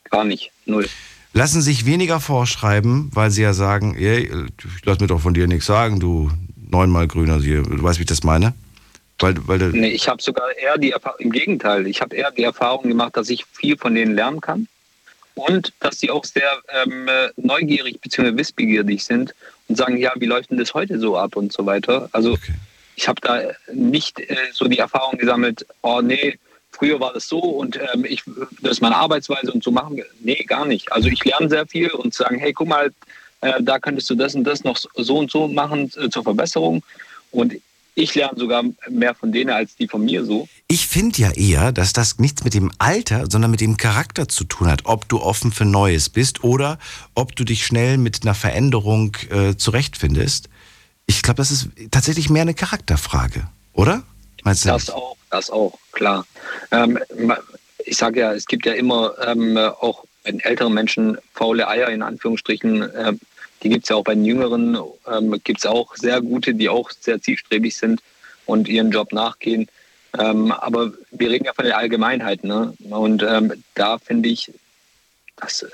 Gar 0.10 0.26
nicht. 0.26 0.52
Null. 0.66 0.90
Lassen 1.34 1.62
sich 1.62 1.86
weniger 1.86 2.20
vorschreiben, 2.20 3.10
weil 3.14 3.30
sie 3.30 3.42
ja 3.42 3.54
sagen, 3.54 3.96
ey, 3.96 4.24
ich 4.24 4.86
lass 4.86 5.00
mir 5.00 5.08
doch 5.08 5.22
von 5.22 5.34
dir 5.34 5.48
nichts 5.48 5.66
sagen, 5.66 6.00
du 6.00 6.32
neunmal 6.56 7.08
grüner, 7.08 7.40
du 7.40 7.84
weißt, 7.84 8.00
wie 8.00 8.04
ich 8.04 8.08
das 8.08 8.24
meine? 8.24 8.54
Weil, 9.20 9.36
weil 9.48 9.60
nee, 9.72 9.90
ich 9.90 10.10
habe 10.10 10.22
sogar 10.22 10.46
eher 10.58 10.78
die 10.78 10.92
Erfahrung, 10.92 11.20
im 11.20 11.32
Gegenteil, 11.32 11.88
ich 11.88 12.02
habe 12.02 12.16
eher 12.16 12.32
die 12.32 12.44
Erfahrung 12.44 12.90
gemacht, 12.90 13.16
dass 13.16 13.30
ich 13.30 13.46
viel 13.46 13.78
von 13.78 13.96
denen 13.96 14.16
lernen 14.16 14.42
kann 14.42 14.68
und 15.36 15.74
dass 15.80 16.00
sie 16.00 16.10
auch 16.10 16.26
sehr 16.26 16.50
ähm, 16.70 17.10
neugierig 17.38 18.02
bzw. 18.02 18.38
wissbegierig 18.38 19.04
sind 19.04 19.34
und 19.68 19.78
sagen, 19.78 19.98
ja, 19.98 20.12
wie 20.16 20.26
läuft 20.26 20.52
denn 20.52 20.58
das 20.58 20.74
heute 20.74 21.00
so 21.00 21.18
ab 21.18 21.36
und 21.36 21.52
so 21.52 21.66
weiter. 21.66 22.10
Also 22.12 22.34
okay. 22.34 22.54
ich 22.96 23.08
habe 23.08 23.22
da 23.22 23.42
nicht 23.72 24.20
äh, 24.20 24.36
so 24.52 24.66
die 24.66 24.80
Erfahrung 24.80 25.18
gesammelt, 25.18 25.66
oh 25.82 26.02
nee, 26.02 26.38
früher 26.72 27.00
war 27.00 27.14
das 27.14 27.28
so 27.28 27.40
und 27.40 27.78
ähm, 27.94 28.06
ich, 28.06 28.24
das 28.62 28.74
ist 28.74 28.82
meine 28.82 28.96
Arbeitsweise 28.96 29.52
und 29.52 29.64
so 29.64 29.72
machen 29.72 29.98
wir. 29.98 30.06
Nee, 30.20 30.44
gar 30.44 30.66
nicht. 30.66 30.92
Also 30.92 31.08
ich 31.10 31.24
lerne 31.24 31.50
sehr 31.50 31.68
viel 31.68 31.90
und 31.92 32.14
sagen, 32.14 32.38
hey, 32.38 32.54
guck 32.54 32.68
mal, 32.68 32.92
äh, 33.42 33.62
da 33.62 33.80
könntest 33.80 34.10
du 34.10 34.16
das 34.16 34.36
und 34.36 34.44
das 34.44 34.64
noch 34.64 34.78
so 34.78 35.18
und 35.18 35.32
so 35.32 35.48
machen 35.48 35.92
äh, 35.98 36.10
zur 36.10 36.24
Verbesserung. 36.24 36.84
Und 37.32 37.56
ich 37.96 38.14
lerne 38.14 38.38
sogar 38.38 38.64
mehr 38.90 39.16
von 39.16 39.32
denen 39.32 39.50
als 39.50 39.76
die 39.76 39.88
von 39.88 40.04
mir 40.04 40.26
so. 40.26 40.48
Ich 40.68 40.88
finde 40.88 41.18
ja 41.20 41.32
eher, 41.32 41.72
dass 41.72 41.94
das 41.94 42.20
nichts 42.20 42.44
mit 42.44 42.54
dem 42.54 42.72
Alter, 42.78 43.26
sondern 43.30 43.52
mit 43.52 43.62
dem 43.62 43.78
Charakter 43.78 44.28
zu 44.28 44.44
tun 44.44 44.68
hat. 44.68 44.82
Ob 44.84 45.08
du 45.08 45.22
offen 45.22 45.52
für 45.52 45.66
Neues 45.66 46.10
bist 46.10 46.44
oder 46.44 46.78
ob 47.16 47.36
du 47.36 47.46
dich 47.46 47.66
schnell 47.66 47.98
mit 47.98 48.24
einer 48.24 48.36
Veränderung 48.36 49.16
äh, 49.30 49.56
zurechtfindest. 49.56 50.50
Ich 51.08 51.22
glaube, 51.22 51.38
das 51.38 51.52
ist 51.52 51.70
tatsächlich 51.92 52.30
mehr 52.30 52.42
eine 52.42 52.54
Charakterfrage, 52.54 53.48
oder? 53.74 54.04
Meinst 54.44 54.66
du 54.66 54.70
das 54.70 54.88
nicht? 54.88 54.94
auch, 54.94 55.16
das 55.30 55.50
auch, 55.50 55.78
klar. 55.92 56.26
Ähm, 56.72 57.00
ich 57.86 57.96
sage 57.96 58.20
ja, 58.20 58.34
es 58.34 58.46
gibt 58.46 58.66
ja 58.66 58.74
immer 58.74 59.14
ähm, 59.26 59.58
auch 59.58 60.04
bei 60.24 60.32
älteren 60.32 60.74
Menschen 60.74 61.18
faule 61.34 61.68
Eier 61.68 61.90
in 61.90 62.02
Anführungsstrichen. 62.02 62.82
Äh, 62.82 63.14
die 63.66 63.70
gibt 63.70 63.86
es 63.86 63.90
ja 63.90 63.96
auch 63.96 64.04
bei 64.04 64.14
den 64.14 64.26
Jüngeren, 64.26 64.78
ähm, 65.12 65.42
gibt 65.44 65.60
es 65.60 65.66
auch 65.66 65.96
sehr 65.96 66.22
gute, 66.22 66.54
die 66.54 66.70
auch 66.70 66.92
sehr 66.92 67.20
zielstrebig 67.20 67.76
sind 67.76 68.00
und 68.46 68.68
ihren 68.68 68.92
Job 68.92 69.12
nachgehen. 69.12 69.68
Ähm, 70.20 70.52
aber 70.52 70.94
wir 71.10 71.32
reden 71.32 71.46
ja 71.46 71.54
von 71.54 71.66
der 71.66 71.76
Allgemeinheit. 71.76 72.44
Ne? 72.44 72.76
Und 72.92 73.24
ähm, 73.24 73.64
da 73.74 73.98
finde 73.98 74.30
ich, 74.30 74.54
dass 75.38 75.66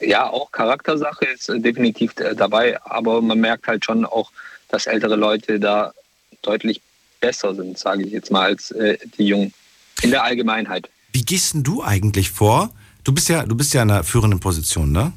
ja 0.00 0.28
auch 0.28 0.50
Charaktersache 0.50 1.24
ist 1.26 1.48
definitiv 1.48 2.14
dabei, 2.14 2.82
aber 2.82 3.22
man 3.22 3.38
merkt 3.38 3.68
halt 3.68 3.84
schon 3.84 4.04
auch, 4.04 4.32
dass 4.68 4.88
ältere 4.88 5.14
Leute 5.14 5.60
da 5.60 5.94
deutlich 6.42 6.82
besser 7.20 7.54
sind, 7.54 7.78
sage 7.78 8.02
ich 8.02 8.10
jetzt 8.10 8.32
mal, 8.32 8.42
als 8.42 8.72
äh, 8.72 8.98
die 9.18 9.26
Jungen. 9.26 9.54
In 10.02 10.10
der 10.10 10.24
Allgemeinheit. 10.24 10.90
Wie 11.12 11.22
gehst 11.22 11.54
denn 11.54 11.62
du 11.62 11.82
eigentlich 11.84 12.30
vor? 12.32 12.70
Du 13.04 13.12
bist 13.12 13.28
ja, 13.28 13.44
du 13.44 13.54
bist 13.54 13.72
ja 13.72 13.82
in 13.82 13.90
einer 13.90 14.02
führenden 14.02 14.40
Position, 14.40 14.90
ne? 14.90 15.12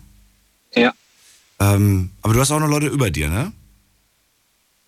Ähm, 1.59 2.11
aber 2.21 2.33
du 2.33 2.39
hast 2.39 2.51
auch 2.51 2.59
noch 2.59 2.69
Leute 2.69 2.87
über 2.87 3.09
dir, 3.11 3.29
ne? 3.29 3.51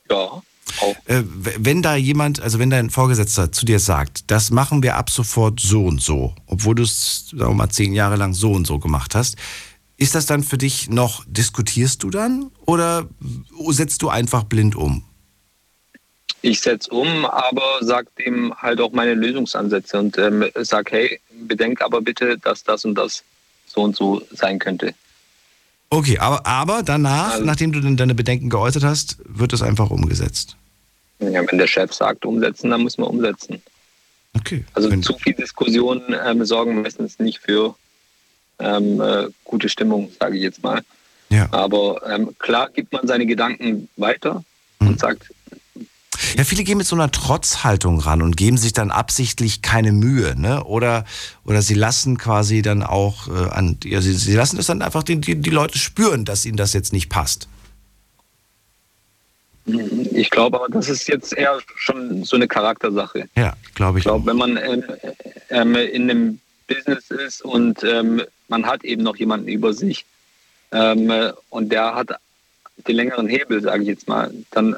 Ja. 0.10 0.42
Auch. 0.80 0.96
Äh, 1.06 1.24
wenn 1.26 1.82
da 1.82 1.96
jemand, 1.96 2.40
also 2.42 2.58
wenn 2.60 2.70
dein 2.70 2.90
Vorgesetzter 2.90 3.52
zu 3.52 3.66
dir 3.66 3.80
sagt, 3.80 4.32
das 4.32 4.52
machen 4.52 4.82
wir 4.84 4.96
ab 4.96 5.10
sofort 5.10 5.60
so 5.60 5.86
und 5.86 6.02
so, 6.02 6.34
obwohl 6.46 6.76
du 6.76 6.84
es, 6.84 7.30
sagen 7.30 7.52
wir 7.52 7.56
mal, 7.56 7.70
zehn 7.70 7.94
Jahre 7.94 8.16
lang 8.16 8.34
so 8.34 8.52
und 8.52 8.66
so 8.66 8.80
gemacht 8.80 9.14
hast, 9.16 9.36
ist 9.98 10.16
das 10.16 10.26
dann 10.26 10.44
für 10.44 10.58
dich 10.58 10.90
noch, 10.90 11.24
diskutierst 11.28 12.04
du 12.04 12.10
dann 12.10 12.52
oder 12.66 13.08
setzt 13.70 14.02
du 14.02 14.10
einfach 14.10 14.44
blind 14.44 14.76
um? 14.76 15.04
Ich 16.42 16.62
setze 16.62 16.90
um, 16.90 17.26
aber 17.26 17.62
sage 17.82 18.08
dem 18.18 18.54
halt 18.56 18.82
auch 18.82 18.92
meine 18.94 19.14
Lösungsansätze 19.14 20.00
und 20.00 20.18
ähm, 20.18 20.46
sag, 20.56 20.92
hey, 20.92 21.20
bedenk 21.48 21.82
aber 21.82 22.02
bitte, 22.02 22.38
dass 22.40 22.64
das 22.64 22.84
und 22.84 22.96
das 22.96 23.24
so 23.68 23.82
und 23.82 23.96
so 23.96 24.22
sein 24.32 24.58
könnte. 24.58 24.96
Okay, 25.94 26.18
aber, 26.18 26.46
aber 26.46 26.84
danach, 26.84 27.34
also, 27.34 27.46
nachdem 27.46 27.74
du 27.74 27.82
deine 27.82 28.16
Bedenken 28.16 28.50
geäußert 28.50 28.84
hast, 28.84 29.18
wird 29.26 29.52
es 29.52 29.62
einfach 29.62 29.92
umgesetzt. 29.92 30.56
Ja, 31.20 31.44
wenn 31.46 31.58
der 31.58 31.68
Chef 31.68 31.94
sagt 31.94 32.26
umsetzen, 32.26 32.72
dann 32.72 32.82
muss 32.82 32.98
man 32.98 33.10
umsetzen. 33.10 33.62
Okay. 34.34 34.64
Also 34.74 34.90
wenn 34.90 35.04
zu 35.04 35.18
viel 35.18 35.34
Diskussionen 35.34 36.16
ähm, 36.26 36.46
sorgen 36.46 36.82
meistens 36.82 37.20
nicht 37.20 37.40
für 37.40 37.76
ähm, 38.60 39.02
äh, 39.02 39.28
gute 39.44 39.68
Stimmung, 39.68 40.10
sage 40.18 40.38
ich 40.38 40.44
jetzt 40.44 40.64
mal. 40.64 40.82
Ja. 41.30 41.50
Aber 41.52 42.02
ähm, 42.08 42.34
klar 42.40 42.70
gibt 42.70 42.94
man 42.94 43.06
seine 43.06 43.26
Gedanken 43.26 43.90
weiter 43.98 44.46
mhm. 44.80 44.88
und 44.88 45.00
sagt, 45.00 45.34
ja, 46.38 46.44
viele 46.44 46.64
gehen 46.64 46.78
mit 46.78 46.88
so 46.88 46.96
einer 46.96 47.12
Trotzhaltung 47.12 48.00
ran 48.00 48.22
und 48.22 48.38
geben 48.38 48.58
sich 48.58 48.74
dann 48.74 48.92
absichtlich 48.92 49.62
keine 49.62 49.92
Mühe, 49.92 50.36
ne? 50.40 50.64
Oder, 50.64 51.06
oder 51.46 51.62
sie 51.62 51.74
lassen 51.74 52.18
quasi 52.18 52.62
dann 52.62 52.84
auch 52.84 53.28
äh, 53.28 53.50
an, 53.50 53.78
ja, 53.84 54.02
sie, 54.02 54.14
sie 54.14 54.36
lassen 54.36 54.58
es 54.58 54.68
dann 54.68 54.82
einfach 54.82 55.04
die, 55.04 55.20
die, 55.20 55.36
die 55.36 55.50
Leute 55.50 55.78
spüren, 55.78 56.26
dass 56.26 56.46
ihnen 56.46 56.58
das 56.58 56.74
jetzt 56.74 56.94
nicht 56.94 57.10
passt. 57.10 57.48
Ich 60.12 60.30
glaube 60.30 60.58
aber, 60.58 60.70
das 60.70 60.90
ist 60.90 61.08
jetzt 61.08 61.34
eher 61.34 61.60
schon 61.76 62.24
so 62.24 62.36
eine 62.36 62.48
Charaktersache. 62.48 63.30
Ja, 63.36 63.54
glaube 63.76 64.00
ich. 64.00 64.06
Ich 64.06 64.10
glaube, 64.10 64.26
wenn 64.26 64.38
man 64.38 64.58
ähm, 64.58 64.84
ähm, 65.50 65.76
in 65.76 66.10
einem 66.10 66.40
Business 66.68 67.12
ist 67.12 67.44
und 67.44 67.84
ähm, 67.84 68.24
man 68.48 68.66
hat 68.66 68.84
eben 68.84 69.04
noch 69.04 69.16
jemanden 69.18 69.48
über 69.48 69.74
sich 69.74 70.06
ähm, 70.72 71.12
und 71.50 71.72
der 71.72 71.96
hat 71.96 72.10
den 72.88 72.96
längeren 72.96 73.28
Hebel, 73.28 73.62
sage 73.62 73.84
ich 73.84 73.90
jetzt 73.90 74.08
mal, 74.08 74.34
dann 74.52 74.76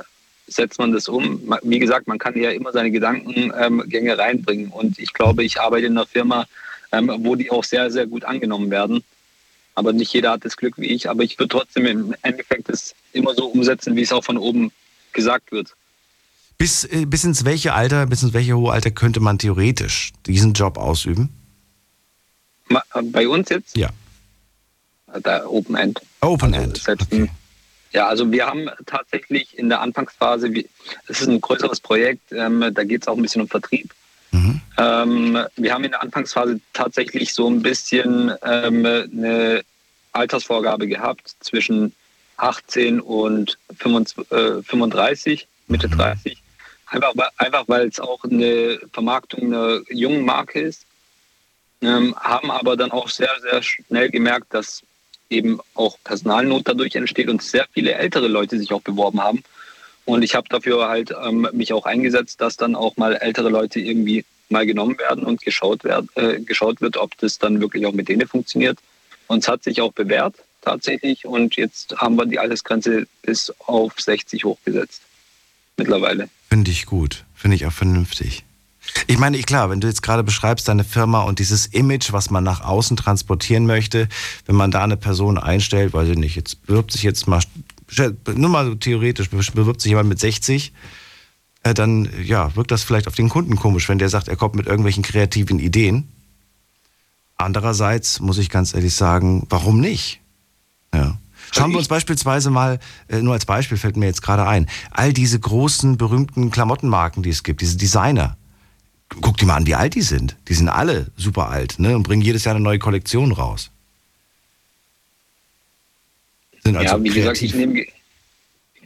setzt 0.48 0.80
man 0.80 0.92
das 0.92 1.08
um. 1.08 1.54
Wie 1.64 1.80
gesagt, 1.80 2.08
man 2.08 2.20
kann 2.20 2.38
ja 2.38 2.52
immer 2.52 2.72
seine 2.72 2.92
Gedankengänge 2.92 4.12
ähm, 4.12 4.20
reinbringen. 4.20 4.68
Und 4.70 5.00
ich 5.00 5.14
glaube, 5.14 5.44
ich 5.44 5.60
arbeite 5.60 5.88
in 5.88 5.98
einer 5.98 6.06
Firma, 6.06 6.46
ähm, 6.92 7.12
wo 7.20 7.36
die 7.36 7.52
auch 7.52 7.64
sehr, 7.64 7.92
sehr 7.92 8.08
gut 8.08 8.24
angenommen 8.26 8.70
werden. 8.70 9.04
Aber 9.76 9.94
nicht 9.94 10.14
jeder 10.14 10.32
hat 10.32 10.46
das 10.46 10.58
Glück 10.58 10.78
wie 10.78 10.88
ich. 10.88 11.10
Aber 11.10 11.24
ich 11.24 11.40
würde 11.40 11.50
trotzdem 11.50 11.86
im 11.86 12.16
Endeffekt 12.22 12.70
das 12.70 12.94
immer 13.12 13.34
so 13.34 13.48
umsetzen, 13.48 13.96
wie 13.96 14.02
es 14.02 14.12
auch 14.12 14.24
von 14.24 14.38
oben 14.38 14.72
gesagt 15.14 15.52
wird. 15.52 15.74
Bis, 16.58 16.84
äh, 16.86 17.06
bis 17.06 17.24
ins 17.24 17.46
welche 17.46 17.74
Alter, 17.74 18.06
bis 18.06 18.24
ins 18.24 18.34
welche 18.34 18.56
hohe 18.56 18.72
Alter 18.72 18.92
könnte 18.92 19.20
man 19.20 19.40
theoretisch 19.40 20.12
diesen 20.26 20.54
Job 20.54 20.78
ausüben? 20.78 21.30
Äh, 22.70 23.02
bei 23.04 23.28
uns 23.28 23.50
jetzt? 23.50 23.76
Ja. 23.76 23.90
Da 25.22 25.46
Open 25.46 25.76
End. 25.76 26.02
Open 26.22 26.54
also 26.54 26.66
End. 26.66 27.02
Okay. 27.02 27.30
Ja, 27.94 28.08
also 28.08 28.32
wir 28.32 28.48
haben 28.48 28.70
tatsächlich 28.88 29.58
in 29.58 29.70
der 29.70 29.82
Anfangsphase, 29.82 30.52
es 31.08 31.22
ist 31.22 31.28
ein 31.28 31.40
größeres 31.40 31.80
Projekt, 31.80 32.32
ähm, 32.32 32.74
da 32.74 32.84
geht 32.84 33.04
es 33.04 33.08
auch 33.08 33.16
ein 33.16 33.22
bisschen 33.22 33.44
um 33.44 33.48
Vertrieb. 33.48 33.94
Mhm. 34.32 34.62
Ähm, 34.78 35.46
wir 35.56 35.74
haben 35.74 35.84
in 35.84 35.92
der 35.92 36.02
Anfangsphase 36.02 36.60
tatsächlich 36.74 37.34
so 37.34 37.48
ein 37.48 37.62
bisschen 37.62 38.32
ähm, 38.42 38.86
eine 38.86 39.64
Altersvorgabe 40.12 40.88
gehabt 40.88 41.36
zwischen 41.40 41.94
18 42.38 43.00
und 43.00 43.60
25, 43.78 44.32
äh, 44.32 44.64
35, 44.64 45.48
Mitte 45.68 45.88
30. 45.88 46.34
Mhm. 46.34 46.40
Einfach, 46.88 47.14
einfach 47.38 47.64
weil 47.68 47.88
es 47.88 48.00
auch 48.00 48.24
eine 48.24 48.80
Vermarktung 48.92 49.54
einer 49.54 49.82
jungen 49.90 50.26
Marke 50.26 50.62
ist. 50.62 50.86
ähm, 51.82 52.16
haben 52.16 52.50
aber 52.50 52.76
dann 52.76 52.92
auch 52.92 53.10
sehr, 53.10 53.32
sehr 53.42 53.62
schnell 53.62 54.10
gemerkt, 54.10 54.54
dass 54.54 54.84
eben 55.34 55.60
auch 55.74 55.98
Personalnot 56.04 56.68
dadurch 56.68 56.96
entsteht 56.96 57.30
und 57.30 57.42
sehr 57.42 57.66
viele 57.74 57.94
ältere 57.94 58.28
Leute 58.28 58.58
sich 58.58 58.72
auch 58.72 58.82
beworben 58.82 59.22
haben. 59.22 59.44
Und 60.06 60.24
ich 60.24 60.36
habe 60.36 60.48
dafür 60.50 60.88
halt 60.88 61.14
ähm, 61.24 61.48
mich 61.54 61.74
auch 61.74 61.86
eingesetzt, 61.86 62.42
dass 62.42 62.58
dann 62.58 62.76
auch 62.76 62.98
mal 62.98 63.16
ältere 63.16 63.50
Leute 63.50 63.80
irgendwie 63.80 64.26
mal 64.50 64.66
genommen 64.66 64.98
werden 65.00 65.24
und 65.24 65.42
geschaut, 65.42 65.84
werd, 65.84 66.06
äh, 66.16 66.40
geschaut 66.40 66.82
wird, 66.82 66.98
ob 66.98 67.18
das 67.18 67.40
dann 67.40 67.62
wirklich 67.62 67.86
auch 67.86 67.94
mit 67.94 68.10
denen 68.10 68.28
funktioniert. 68.28 68.78
Und 69.28 69.40
es 69.40 69.48
hat 69.48 69.64
sich 69.64 69.82
auch 69.82 69.94
bewährt 69.94 70.36
tatsächlich. 70.62 71.26
Und 71.26 71.56
jetzt 71.56 71.96
haben 71.98 72.16
wir 72.16 72.26
die 72.26 72.40
Altersgrenze 72.40 73.08
bis 73.22 73.52
auf 73.60 73.94
60 74.00 74.44
hochgesetzt. 74.46 75.02
Mittlerweile. 75.78 76.30
Finde 76.50 76.72
ich 76.72 76.86
gut. 76.86 77.24
Finde 77.34 77.56
ich 77.56 77.66
auch 77.66 77.72
vernünftig. 77.72 78.44
Ich 79.08 79.18
meine, 79.18 79.40
klar, 79.42 79.70
wenn 79.70 79.80
du 79.80 79.88
jetzt 79.88 80.04
gerade 80.04 80.24
beschreibst, 80.24 80.68
deine 80.68 80.84
Firma 80.84 81.22
und 81.22 81.40
dieses 81.40 81.68
Image, 81.68 82.12
was 82.12 82.30
man 82.30 82.44
nach 82.44 82.62
außen 82.62 82.98
transportieren 82.98 83.66
möchte, 83.66 84.08
wenn 84.46 84.56
man 84.56 84.72
da 84.72 84.84
eine 84.84 84.98
Person 84.98 85.38
einstellt, 85.38 85.94
weiß 85.94 86.10
ich 86.10 86.18
nicht, 86.18 86.36
jetzt 86.36 86.66
bewirbt 86.66 86.92
sich 86.92 87.04
jetzt 87.04 87.28
mal, 87.28 87.42
nur 88.36 88.50
mal 88.50 88.66
so 88.66 88.76
theoretisch, 88.76 89.30
bewirbt 89.30 89.82
sich 89.82 89.90
jemand 89.90 90.10
mit 90.10 90.20
60, 90.20 90.74
äh, 91.64 91.74
dann 91.74 92.10
ja, 92.24 92.56
wirkt 92.56 92.72
das 92.72 92.84
vielleicht 92.84 93.08
auf 93.08 93.16
den 93.16 93.30
Kunden 93.30 93.56
komisch, 93.56 93.88
wenn 93.90 94.00
der 94.00 94.10
sagt, 94.10 94.28
er 94.28 94.36
kommt 94.36 94.56
mit 94.56 94.68
irgendwelchen 94.68 95.04
kreativen 95.04 95.60
Ideen. 95.60 96.10
Andererseits 97.38 98.20
muss 98.20 98.38
ich 98.38 98.50
ganz 98.50 98.74
ehrlich 98.74 98.96
sagen, 98.96 99.48
warum 99.50 99.80
nicht? 99.80 100.22
Ja. 100.94 101.18
Schauen 101.52 101.72
wir 101.72 101.78
uns 101.78 101.88
beispielsweise 101.88 102.50
mal, 102.50 102.80
äh, 103.08 103.22
nur 103.22 103.34
als 103.34 103.46
Beispiel 103.46 103.78
fällt 103.78 103.98
mir 103.98 104.06
jetzt 104.06 104.22
gerade 104.22 104.46
ein, 104.46 104.68
all 104.92 105.14
diese 105.14 105.40
großen, 105.40 105.98
berühmten 105.98 106.52
Klamottenmarken, 106.52 107.22
die 107.22 107.30
es 107.30 107.44
gibt, 107.44 107.62
diese 107.62 107.78
Designer. 107.78 108.38
Guck 109.22 109.38
dir 109.38 109.46
mal 109.46 109.56
an, 109.56 109.68
wie 109.68 109.76
alt 109.76 109.96
die 109.96 110.02
sind. 110.02 110.36
Die 110.48 110.54
sind 110.54 110.70
alle 110.70 111.08
super 111.18 111.50
alt 111.50 111.80
ne? 111.80 111.96
und 111.96 112.04
bringen 112.04 112.22
jedes 112.22 112.44
Jahr 112.46 112.56
eine 112.56 112.64
neue 112.64 112.80
Kollektion 112.80 113.32
raus. 113.32 113.70
Also 116.64 116.80
ja, 116.80 117.04
wie 117.04 117.10
kreativ. 117.10 117.14
gesagt, 117.16 117.42
ich 117.42 117.56
nehme 117.56 117.86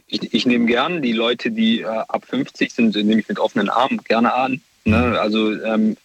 ich, 0.08 0.34
ich 0.34 0.46
nehm 0.46 0.66
gern 0.66 1.02
die 1.02 1.12
Leute, 1.12 1.50
die 1.50 1.80
äh, 1.80 1.86
ab 1.86 2.24
50 2.26 2.72
sind, 2.72 2.96
nehme 2.96 3.20
ich 3.20 3.28
mit 3.28 3.38
offenen 3.38 3.68
Armen 3.68 4.02
gerne 4.04 4.32
an. 4.32 4.60
Ne? 4.84 4.96
Mhm. 4.96 5.14
Also, 5.14 5.52
ähm, 5.62 5.96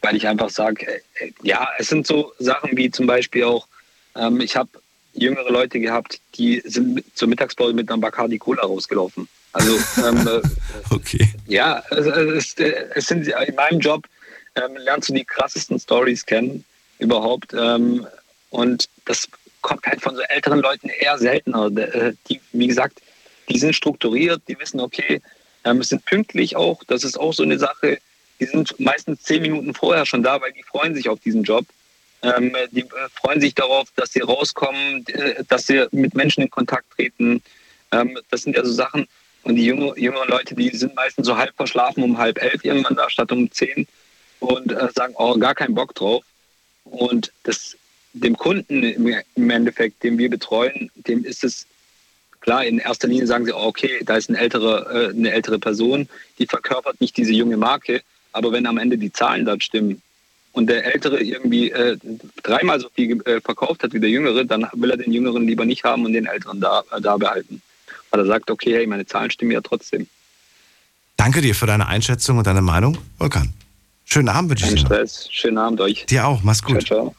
weil 0.00 0.16
ich 0.16 0.26
einfach 0.26 0.50
sage, 0.50 0.86
äh, 0.86 1.00
ja, 1.42 1.68
es 1.78 1.88
sind 1.88 2.06
so 2.06 2.32
Sachen 2.38 2.76
wie 2.76 2.90
zum 2.90 3.06
Beispiel 3.06 3.44
auch, 3.44 3.68
ähm, 4.16 4.40
ich 4.40 4.56
habe 4.56 4.70
jüngere 5.12 5.50
Leute 5.50 5.78
gehabt, 5.78 6.20
die 6.36 6.62
sind 6.64 7.04
zur 7.14 7.28
Mittagspause 7.28 7.74
mit 7.74 7.90
einer 7.90 8.00
Bacardi 8.00 8.38
Cola 8.38 8.62
rausgelaufen. 8.62 9.28
Also 9.54 9.78
ähm, 10.06 10.26
äh, 10.26 10.40
okay. 10.94 11.28
ja, 11.46 11.82
es, 11.90 12.06
es, 12.06 12.54
es, 12.94 13.06
sind 13.06 13.26
in 13.26 13.54
meinem 13.54 13.80
Job 13.80 14.06
ähm, 14.56 14.76
lernst 14.76 15.08
du 15.08 15.14
die 15.14 15.24
krassesten 15.24 15.78
Stories 15.78 16.26
kennen 16.26 16.64
überhaupt 16.98 17.54
ähm, 17.54 18.06
und 18.50 18.88
das 19.04 19.28
kommt 19.62 19.86
halt 19.86 20.00
von 20.02 20.14
so 20.14 20.22
älteren 20.22 20.60
Leuten 20.60 20.88
eher 20.88 21.18
seltener. 21.18 21.66
Äh, 21.76 22.12
die, 22.28 22.40
wie 22.52 22.66
gesagt, 22.66 23.00
die 23.48 23.58
sind 23.58 23.74
strukturiert, 23.74 24.42
die 24.46 24.58
wissen, 24.58 24.80
okay, 24.80 25.20
ähm, 25.64 25.82
sind 25.82 26.04
pünktlich 26.04 26.56
auch. 26.56 26.84
Das 26.84 27.02
ist 27.02 27.18
auch 27.18 27.32
so 27.32 27.42
eine 27.42 27.58
Sache. 27.58 27.98
Die 28.40 28.46
sind 28.46 28.78
meistens 28.78 29.22
zehn 29.22 29.42
Minuten 29.42 29.74
vorher 29.74 30.04
schon 30.06 30.22
da, 30.22 30.40
weil 30.40 30.52
die 30.52 30.62
freuen 30.62 30.94
sich 30.94 31.08
auf 31.08 31.20
diesen 31.20 31.42
Job. 31.42 31.64
Ähm, 32.22 32.54
die 32.72 32.80
äh, 32.80 33.08
freuen 33.14 33.40
sich 33.40 33.54
darauf, 33.54 33.88
dass 33.96 34.12
sie 34.12 34.20
rauskommen, 34.20 35.06
äh, 35.08 35.44
dass 35.48 35.66
sie 35.66 35.86
mit 35.92 36.14
Menschen 36.14 36.42
in 36.42 36.50
Kontakt 36.50 36.90
treten. 36.94 37.42
Ähm, 37.92 38.18
das 38.30 38.42
sind 38.42 38.56
ja 38.56 38.64
so 38.64 38.72
Sachen, 38.72 39.08
und 39.44 39.56
die 39.56 39.64
jüngeren 39.64 40.28
Leute, 40.28 40.54
die 40.54 40.70
sind 40.70 40.94
meistens 40.94 41.26
so 41.26 41.36
halb 41.36 41.54
verschlafen 41.54 42.02
um 42.02 42.18
halb 42.18 42.42
elf 42.42 42.64
irgendwann 42.64 42.96
da 42.96 43.08
statt 43.10 43.30
um 43.30 43.50
zehn 43.50 43.86
und 44.40 44.72
äh, 44.72 44.88
sagen, 44.94 45.14
oh, 45.16 45.36
gar 45.36 45.54
keinen 45.54 45.74
Bock 45.74 45.94
drauf. 45.94 46.24
Und 46.84 47.30
das 47.44 47.76
dem 48.14 48.36
Kunden 48.36 48.82
im 48.82 49.50
Endeffekt, 49.50 50.02
den 50.02 50.18
wir 50.18 50.30
betreuen, 50.30 50.90
dem 50.94 51.24
ist 51.24 51.44
es 51.44 51.66
klar, 52.40 52.64
in 52.64 52.78
erster 52.78 53.08
Linie 53.08 53.26
sagen 53.26 53.44
sie, 53.44 53.52
oh, 53.52 53.64
okay, 53.66 54.00
da 54.04 54.16
ist 54.16 54.28
eine 54.28 54.38
ältere, 54.38 55.10
äh, 55.12 55.16
eine 55.16 55.32
ältere 55.32 55.58
Person, 55.58 56.08
die 56.38 56.46
verkörpert 56.46 57.00
nicht 57.00 57.16
diese 57.16 57.32
junge 57.32 57.56
Marke. 57.56 58.02
Aber 58.32 58.52
wenn 58.52 58.66
am 58.66 58.78
Ende 58.78 58.98
die 58.98 59.12
Zahlen 59.12 59.44
dort 59.44 59.62
stimmen 59.62 60.00
und 60.52 60.68
der 60.68 60.94
Ältere 60.94 61.22
irgendwie 61.22 61.70
äh, 61.70 61.98
dreimal 62.42 62.80
so 62.80 62.88
viel 62.88 63.20
äh, 63.26 63.40
verkauft 63.40 63.82
hat 63.82 63.92
wie 63.92 64.00
der 64.00 64.10
Jüngere, 64.10 64.44
dann 64.44 64.68
will 64.72 64.90
er 64.90 64.96
den 64.96 65.12
Jüngeren 65.12 65.46
lieber 65.46 65.64
nicht 65.64 65.84
haben 65.84 66.04
und 66.04 66.12
den 66.12 66.26
Älteren 66.26 66.60
da, 66.60 66.82
äh, 66.92 67.00
da 67.00 67.16
behalten 67.16 67.60
weil 68.14 68.20
er 68.20 68.26
sagt, 68.26 68.48
okay, 68.48 68.74
hey, 68.74 68.86
meine 68.86 69.04
Zahlen 69.06 69.28
stimmen 69.32 69.50
ja 69.50 69.60
trotzdem. 69.60 70.06
Danke 71.16 71.40
dir 71.40 71.54
für 71.54 71.66
deine 71.66 71.88
Einschätzung 71.88 72.38
und 72.38 72.46
deine 72.46 72.62
Meinung, 72.62 72.96
Volkan. 73.18 73.52
Schönen 74.04 74.28
Abend 74.28 74.50
wünsche 74.50 74.66
ich 74.66 74.74
dir. 74.74 74.80
Stress. 74.80 75.28
Schönen 75.32 75.58
Abend 75.58 75.80
euch. 75.80 76.06
Dir 76.06 76.24
auch, 76.26 76.42
mach's 76.44 76.62
gut. 76.62 76.86
Ciao, 76.86 77.06
ciao. 77.06 77.14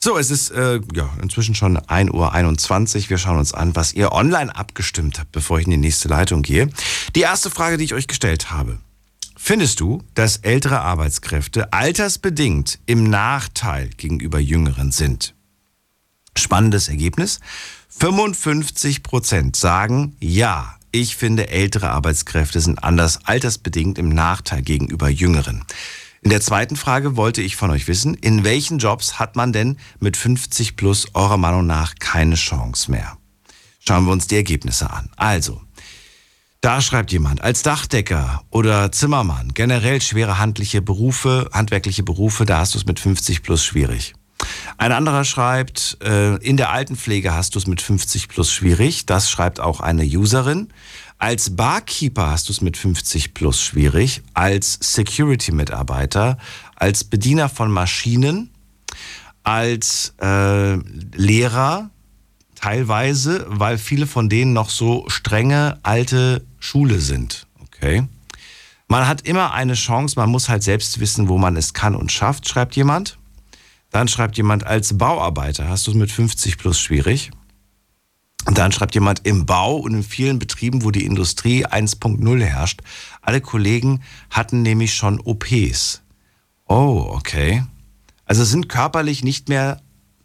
So, 0.00 0.16
es 0.16 0.30
ist 0.30 0.50
äh, 0.50 0.80
ja, 0.94 1.10
inzwischen 1.20 1.54
schon 1.54 1.76
1.21 1.76 2.96
Uhr. 3.04 3.10
Wir 3.10 3.18
schauen 3.18 3.38
uns 3.38 3.52
an, 3.52 3.76
was 3.76 3.92
ihr 3.92 4.12
online 4.12 4.56
abgestimmt 4.56 5.18
habt, 5.18 5.32
bevor 5.32 5.58
ich 5.58 5.66
in 5.66 5.72
die 5.72 5.76
nächste 5.76 6.08
Leitung 6.08 6.40
gehe. 6.40 6.70
Die 7.14 7.20
erste 7.20 7.50
Frage, 7.50 7.76
die 7.76 7.84
ich 7.84 7.94
euch 7.94 8.08
gestellt 8.08 8.50
habe. 8.50 8.78
Findest 9.36 9.80
du, 9.80 10.02
dass 10.14 10.38
ältere 10.38 10.80
Arbeitskräfte 10.80 11.74
altersbedingt 11.74 12.78
im 12.86 13.10
Nachteil 13.10 13.90
gegenüber 13.98 14.38
Jüngeren 14.38 14.92
sind? 14.92 15.34
Spannendes 16.34 16.88
Ergebnis. 16.88 17.40
55 17.98 19.02
Prozent 19.02 19.54
sagen, 19.54 20.16
ja, 20.18 20.74
ich 20.90 21.16
finde, 21.16 21.50
ältere 21.50 21.90
Arbeitskräfte 21.90 22.60
sind 22.60 22.82
anders 22.82 23.20
altersbedingt 23.26 23.96
im 23.98 24.08
Nachteil 24.08 24.62
gegenüber 24.62 25.08
jüngeren. 25.08 25.64
In 26.22 26.30
der 26.30 26.40
zweiten 26.40 26.74
Frage 26.74 27.16
wollte 27.16 27.42
ich 27.42 27.54
von 27.54 27.70
euch 27.70 27.86
wissen, 27.88 28.14
in 28.14 28.44
welchen 28.44 28.78
Jobs 28.78 29.18
hat 29.18 29.36
man 29.36 29.52
denn 29.52 29.76
mit 30.00 30.16
50 30.16 30.76
plus 30.76 31.14
eurer 31.14 31.36
Meinung 31.36 31.66
nach 31.66 31.94
keine 31.98 32.34
Chance 32.34 32.90
mehr? 32.90 33.18
Schauen 33.78 34.04
wir 34.06 34.12
uns 34.12 34.26
die 34.26 34.36
Ergebnisse 34.36 34.90
an. 34.90 35.08
Also, 35.16 35.60
da 36.60 36.80
schreibt 36.80 37.12
jemand, 37.12 37.42
als 37.42 37.62
Dachdecker 37.62 38.42
oder 38.50 38.90
Zimmermann, 38.90 39.52
generell 39.54 40.00
schwere 40.00 40.38
handliche 40.38 40.82
Berufe, 40.82 41.50
handwerkliche 41.52 42.02
Berufe, 42.02 42.46
da 42.46 42.58
hast 42.58 42.74
du 42.74 42.78
es 42.78 42.86
mit 42.86 42.98
50 42.98 43.42
plus 43.42 43.64
schwierig. 43.64 44.14
Ein 44.78 44.92
anderer 44.92 45.24
schreibt, 45.24 45.98
äh, 46.02 46.36
in 46.36 46.56
der 46.56 46.70
Altenpflege 46.70 47.34
hast 47.34 47.54
du 47.54 47.58
es 47.58 47.66
mit 47.66 47.80
50 47.80 48.28
plus 48.28 48.52
schwierig. 48.52 49.06
Das 49.06 49.30
schreibt 49.30 49.60
auch 49.60 49.80
eine 49.80 50.04
Userin. 50.04 50.68
Als 51.18 51.54
Barkeeper 51.54 52.30
hast 52.30 52.48
du 52.48 52.52
es 52.52 52.60
mit 52.60 52.76
50 52.76 53.34
plus 53.34 53.62
schwierig. 53.62 54.22
Als 54.34 54.78
Security-Mitarbeiter, 54.80 56.38
als 56.74 57.04
Bediener 57.04 57.48
von 57.48 57.70
Maschinen, 57.70 58.50
als 59.44 60.14
äh, 60.20 60.74
Lehrer 61.14 61.90
teilweise, 62.56 63.44
weil 63.48 63.78
viele 63.78 64.06
von 64.06 64.28
denen 64.28 64.52
noch 64.52 64.70
so 64.70 65.04
strenge 65.08 65.78
alte 65.82 66.44
Schule 66.58 67.00
sind. 67.00 67.46
Okay. 67.60 68.04
Man 68.88 69.08
hat 69.08 69.22
immer 69.22 69.52
eine 69.52 69.74
Chance, 69.74 70.18
man 70.18 70.28
muss 70.28 70.48
halt 70.48 70.62
selbst 70.62 71.00
wissen, 71.00 71.28
wo 71.28 71.38
man 71.38 71.56
es 71.56 71.72
kann 71.72 71.94
und 71.94 72.12
schafft, 72.12 72.48
schreibt 72.48 72.76
jemand. 72.76 73.16
Dann 73.92 74.08
schreibt 74.08 74.36
jemand, 74.38 74.66
als 74.66 74.98
Bauarbeiter 74.98 75.68
hast 75.68 75.86
du 75.86 75.92
es 75.92 75.96
mit 75.96 76.10
50 76.10 76.58
plus 76.58 76.80
schwierig. 76.80 77.30
Und 78.46 78.58
dann 78.58 78.72
schreibt 78.72 78.94
jemand, 78.94 79.24
im 79.24 79.46
Bau 79.46 79.76
und 79.76 79.94
in 79.94 80.02
vielen 80.02 80.38
Betrieben, 80.38 80.82
wo 80.82 80.90
die 80.90 81.04
Industrie 81.04 81.64
1.0 81.64 82.42
herrscht, 82.42 82.80
alle 83.20 83.40
Kollegen 83.40 84.02
hatten 84.30 84.62
nämlich 84.62 84.94
schon 84.94 85.20
OPs. 85.20 86.02
Oh, 86.66 87.06
okay. 87.10 87.64
Also 88.24 88.44
sind 88.44 88.68
körperlich 88.68 89.22
nicht 89.22 89.48
mehr 89.48 89.80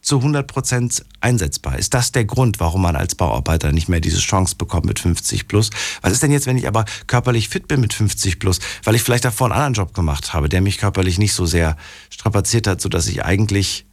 zu 0.07 0.19
100% 0.19 1.03
einsetzbar. 1.19 1.77
Ist 1.77 1.93
das 1.93 2.13
der 2.13 2.23
Grund, 2.23 2.61
warum 2.61 2.81
man 2.81 2.95
als 2.95 3.13
Bauarbeiter 3.15 3.73
nicht 3.73 3.89
mehr 3.89 3.99
diese 3.99 4.19
Chance 4.19 4.55
bekommt 4.55 4.85
mit 4.85 4.99
50 4.99 5.49
plus? 5.49 5.69
Was 6.01 6.13
ist 6.13 6.23
denn 6.23 6.31
jetzt, 6.31 6.47
wenn 6.47 6.57
ich 6.57 6.65
aber 6.65 6.85
körperlich 7.07 7.49
fit 7.49 7.67
bin 7.67 7.81
mit 7.81 7.93
50 7.93 8.39
plus, 8.39 8.59
weil 8.85 8.95
ich 8.95 9.03
vielleicht 9.03 9.25
davor 9.25 9.47
einen 9.47 9.55
anderen 9.55 9.73
Job 9.73 9.93
gemacht 9.93 10.34
habe, 10.34 10.47
der 10.47 10.61
mich 10.61 10.77
körperlich 10.77 11.19
nicht 11.19 11.34
so 11.34 11.45
sehr 11.45 11.75
strapaziert 12.09 12.67
hat, 12.67 12.79
sodass 12.79 13.07
ich 13.07 13.25
eigentlich, 13.25 13.85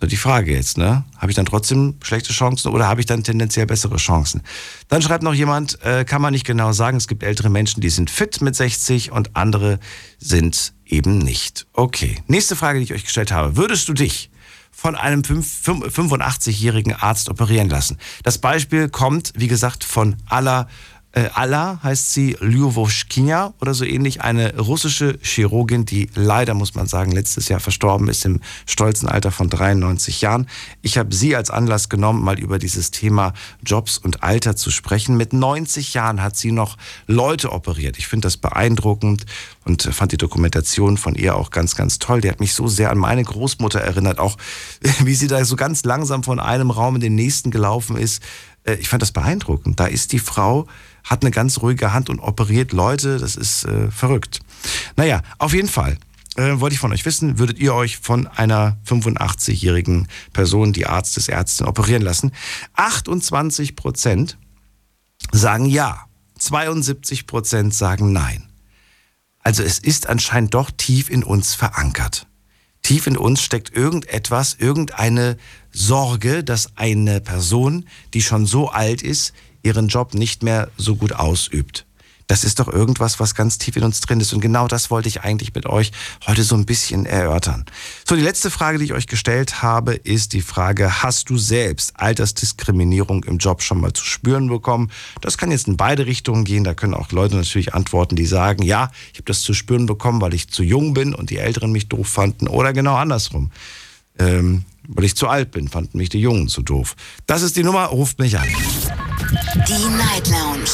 so 0.00 0.06
die 0.06 0.16
Frage 0.16 0.54
jetzt, 0.54 0.78
ne? 0.78 1.04
Habe 1.16 1.32
ich 1.32 1.34
dann 1.34 1.46
trotzdem 1.46 1.96
schlechte 2.04 2.32
Chancen 2.32 2.68
oder 2.68 2.86
habe 2.86 3.00
ich 3.00 3.06
dann 3.06 3.24
tendenziell 3.24 3.66
bessere 3.66 3.96
Chancen? 3.96 4.42
Dann 4.86 5.02
schreibt 5.02 5.24
noch 5.24 5.34
jemand, 5.34 5.82
äh, 5.82 6.04
kann 6.04 6.22
man 6.22 6.34
nicht 6.34 6.46
genau 6.46 6.70
sagen, 6.70 6.98
es 6.98 7.08
gibt 7.08 7.24
ältere 7.24 7.50
Menschen, 7.50 7.80
die 7.80 7.90
sind 7.90 8.10
fit 8.10 8.40
mit 8.40 8.54
60 8.54 9.10
und 9.10 9.34
andere 9.34 9.80
sind 10.18 10.72
eben 10.86 11.18
nicht. 11.18 11.66
Okay, 11.72 12.14
nächste 12.28 12.54
Frage, 12.54 12.78
die 12.78 12.84
ich 12.84 12.94
euch 12.94 13.04
gestellt 13.04 13.32
habe. 13.32 13.56
Würdest 13.56 13.88
du 13.88 13.92
dich 13.92 14.30
von 14.80 14.94
einem 14.94 15.22
85-jährigen 15.22 16.94
Arzt 16.94 17.28
operieren 17.28 17.68
lassen. 17.68 17.98
Das 18.22 18.38
Beispiel 18.38 18.88
kommt, 18.88 19.32
wie 19.34 19.48
gesagt, 19.48 19.82
von 19.82 20.14
aller 20.26 20.68
Äh, 21.12 21.30
Alla 21.32 21.80
heißt 21.82 22.12
sie 22.12 22.36
Lyuvoshkina 22.38 23.54
oder 23.60 23.72
so 23.72 23.84
ähnlich, 23.84 24.20
eine 24.20 24.58
russische 24.58 25.18
Chirurgin, 25.22 25.86
die 25.86 26.10
leider, 26.14 26.52
muss 26.52 26.74
man 26.74 26.86
sagen, 26.86 27.12
letztes 27.12 27.48
Jahr 27.48 27.60
verstorben 27.60 28.08
ist 28.08 28.26
im 28.26 28.40
stolzen 28.66 29.08
Alter 29.08 29.32
von 29.32 29.48
93 29.48 30.20
Jahren. 30.20 30.46
Ich 30.82 30.98
habe 30.98 31.14
sie 31.14 31.34
als 31.34 31.48
Anlass 31.48 31.88
genommen, 31.88 32.22
mal 32.22 32.38
über 32.38 32.58
dieses 32.58 32.90
Thema 32.90 33.32
Jobs 33.64 33.96
und 33.96 34.22
Alter 34.22 34.54
zu 34.54 34.70
sprechen. 34.70 35.16
Mit 35.16 35.32
90 35.32 35.94
Jahren 35.94 36.22
hat 36.22 36.36
sie 36.36 36.52
noch 36.52 36.76
Leute 37.06 37.52
operiert. 37.52 37.96
Ich 37.96 38.06
finde 38.06 38.26
das 38.26 38.36
beeindruckend 38.36 39.24
und 39.64 39.82
fand 39.82 40.12
die 40.12 40.18
Dokumentation 40.18 40.98
von 40.98 41.14
ihr 41.14 41.36
auch 41.36 41.50
ganz, 41.50 41.74
ganz 41.74 41.98
toll. 41.98 42.20
Die 42.20 42.28
hat 42.28 42.40
mich 42.40 42.52
so 42.52 42.68
sehr 42.68 42.90
an 42.90 42.98
meine 42.98 43.24
Großmutter 43.24 43.80
erinnert, 43.80 44.18
auch 44.18 44.36
wie 45.04 45.14
sie 45.14 45.26
da 45.26 45.42
so 45.46 45.56
ganz 45.56 45.84
langsam 45.84 46.22
von 46.22 46.38
einem 46.38 46.70
Raum 46.70 46.96
in 46.96 47.00
den 47.00 47.14
nächsten 47.14 47.50
gelaufen 47.50 47.96
ist. 47.96 48.22
Äh, 48.64 48.74
ich 48.74 48.88
fand 48.88 49.02
das 49.02 49.12
beeindruckend. 49.12 49.80
Da 49.80 49.86
ist 49.86 50.12
die 50.12 50.18
Frau 50.18 50.66
hat 51.08 51.22
eine 51.22 51.30
ganz 51.30 51.60
ruhige 51.60 51.92
Hand 51.92 52.10
und 52.10 52.20
operiert 52.20 52.72
Leute. 52.72 53.18
Das 53.18 53.36
ist 53.36 53.64
äh, 53.64 53.90
verrückt. 53.90 54.40
Naja, 54.96 55.22
auf 55.38 55.54
jeden 55.54 55.68
Fall 55.68 55.98
äh, 56.36 56.60
wollte 56.60 56.74
ich 56.74 56.80
von 56.80 56.92
euch 56.92 57.04
wissen, 57.04 57.38
würdet 57.38 57.58
ihr 57.58 57.74
euch 57.74 57.98
von 57.98 58.26
einer 58.26 58.78
85-jährigen 58.86 60.08
Person, 60.32 60.72
die 60.72 60.86
Arzt 60.86 61.16
ist, 61.16 61.28
Ärztin, 61.28 61.66
operieren 61.66 62.02
lassen? 62.02 62.32
28 62.74 63.74
Prozent 63.74 64.38
sagen 65.32 65.66
ja, 65.66 66.04
72 66.38 67.26
Prozent 67.26 67.74
sagen 67.74 68.12
nein. 68.12 68.44
Also 69.40 69.62
es 69.62 69.78
ist 69.78 70.08
anscheinend 70.08 70.54
doch 70.54 70.70
tief 70.70 71.10
in 71.10 71.24
uns 71.24 71.54
verankert. 71.54 72.26
Tief 72.82 73.06
in 73.06 73.16
uns 73.16 73.42
steckt 73.42 73.74
irgendetwas, 73.74 74.56
irgendeine 74.58 75.36
Sorge, 75.72 76.44
dass 76.44 76.76
eine 76.76 77.20
Person, 77.20 77.86
die 78.14 78.22
schon 78.22 78.46
so 78.46 78.70
alt 78.70 79.02
ist, 79.02 79.32
ihren 79.62 79.88
Job 79.88 80.14
nicht 80.14 80.42
mehr 80.42 80.70
so 80.76 80.96
gut 80.96 81.12
ausübt. 81.12 81.86
Das 82.28 82.44
ist 82.44 82.60
doch 82.60 82.68
irgendwas, 82.68 83.18
was 83.20 83.34
ganz 83.34 83.56
tief 83.56 83.76
in 83.76 83.84
uns 83.84 84.00
drin 84.00 84.20
ist. 84.20 84.34
Und 84.34 84.40
genau 84.40 84.68
das 84.68 84.90
wollte 84.90 85.08
ich 85.08 85.22
eigentlich 85.22 85.54
mit 85.54 85.64
euch 85.64 85.92
heute 86.26 86.44
so 86.44 86.54
ein 86.56 86.66
bisschen 86.66 87.06
erörtern. 87.06 87.64
So, 88.06 88.16
die 88.16 88.22
letzte 88.22 88.50
Frage, 88.50 88.78
die 88.78 88.84
ich 88.84 88.92
euch 88.92 89.06
gestellt 89.06 89.62
habe, 89.62 89.94
ist 89.94 90.34
die 90.34 90.42
Frage, 90.42 91.02
hast 91.02 91.30
du 91.30 91.38
selbst 91.38 91.98
Altersdiskriminierung 91.98 93.24
im 93.24 93.38
Job 93.38 93.62
schon 93.62 93.80
mal 93.80 93.94
zu 93.94 94.04
spüren 94.04 94.48
bekommen? 94.48 94.90
Das 95.22 95.38
kann 95.38 95.50
jetzt 95.50 95.68
in 95.68 95.78
beide 95.78 96.04
Richtungen 96.04 96.44
gehen. 96.44 96.64
Da 96.64 96.74
können 96.74 96.92
auch 96.92 97.10
Leute 97.12 97.34
natürlich 97.34 97.72
antworten, 97.72 98.14
die 98.14 98.26
sagen, 98.26 98.62
ja, 98.62 98.90
ich 99.12 99.18
habe 99.20 99.24
das 99.24 99.40
zu 99.40 99.54
spüren 99.54 99.86
bekommen, 99.86 100.20
weil 100.20 100.34
ich 100.34 100.50
zu 100.50 100.62
jung 100.62 100.92
bin 100.92 101.14
und 101.14 101.30
die 101.30 101.38
Älteren 101.38 101.72
mich 101.72 101.88
doof 101.88 102.08
fanden. 102.08 102.46
Oder 102.46 102.74
genau 102.74 102.96
andersrum. 102.96 103.50
Ähm, 104.18 104.66
weil 104.86 105.04
ich 105.04 105.16
zu 105.16 105.28
alt 105.28 105.50
bin, 105.50 105.68
fanden 105.68 105.96
mich 105.96 106.10
die 106.10 106.20
Jungen 106.20 106.48
zu 106.48 106.60
doof. 106.60 106.94
Das 107.26 107.40
ist 107.40 107.56
die 107.56 107.62
Nummer, 107.62 107.86
ruft 107.86 108.18
mich 108.18 108.38
an. 108.38 108.48
Die 109.28 109.88
Night 109.98 110.26
Lounge 110.28 110.70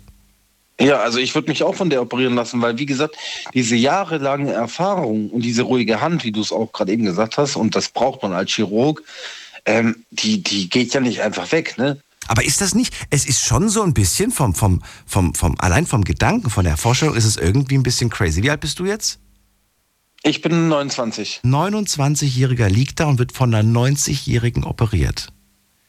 Ja, 0.78 0.98
also 1.00 1.18
ich 1.18 1.34
würde 1.34 1.48
mich 1.48 1.62
auch 1.62 1.74
von 1.74 1.88
der 1.88 2.02
operieren 2.02 2.34
lassen, 2.34 2.60
weil 2.60 2.78
wie 2.78 2.86
gesagt, 2.86 3.16
diese 3.54 3.76
jahrelange 3.76 4.52
Erfahrung 4.52 5.30
und 5.30 5.40
diese 5.40 5.62
ruhige 5.62 6.00
Hand, 6.00 6.22
wie 6.22 6.32
du 6.32 6.42
es 6.42 6.52
auch 6.52 6.70
gerade 6.72 6.92
eben 6.92 7.04
gesagt 7.04 7.38
hast, 7.38 7.56
und 7.56 7.74
das 7.74 7.88
braucht 7.88 8.22
man 8.22 8.34
als 8.34 8.52
Chirurg, 8.52 9.02
ähm, 9.64 10.04
die, 10.10 10.42
die 10.42 10.68
geht 10.68 10.92
ja 10.92 11.00
nicht 11.00 11.22
einfach 11.22 11.50
weg, 11.50 11.78
ne? 11.78 11.98
Aber 12.28 12.44
ist 12.44 12.60
das 12.60 12.74
nicht, 12.74 12.94
es 13.10 13.26
ist 13.26 13.44
schon 13.44 13.68
so 13.68 13.82
ein 13.82 13.94
bisschen 13.94 14.30
vom, 14.30 14.54
vom, 14.54 14.82
vom, 15.06 15.34
vom, 15.34 15.54
allein 15.58 15.86
vom 15.86 16.04
Gedanken, 16.04 16.50
von 16.50 16.64
der 16.64 16.76
Vorstellung 16.76 17.14
ist 17.14 17.24
es 17.24 17.36
irgendwie 17.36 17.76
ein 17.76 17.82
bisschen 17.82 18.10
crazy. 18.10 18.42
Wie 18.42 18.50
alt 18.50 18.60
bist 18.60 18.78
du 18.78 18.86
jetzt? 18.86 19.18
Ich 20.22 20.42
bin 20.42 20.68
29. 20.68 21.42
29-Jähriger 21.44 22.68
liegt 22.68 23.00
da 23.00 23.06
und 23.06 23.18
wird 23.18 23.32
von 23.32 23.54
einer 23.54 23.68
90-Jährigen 23.68 24.64
operiert. 24.64 25.28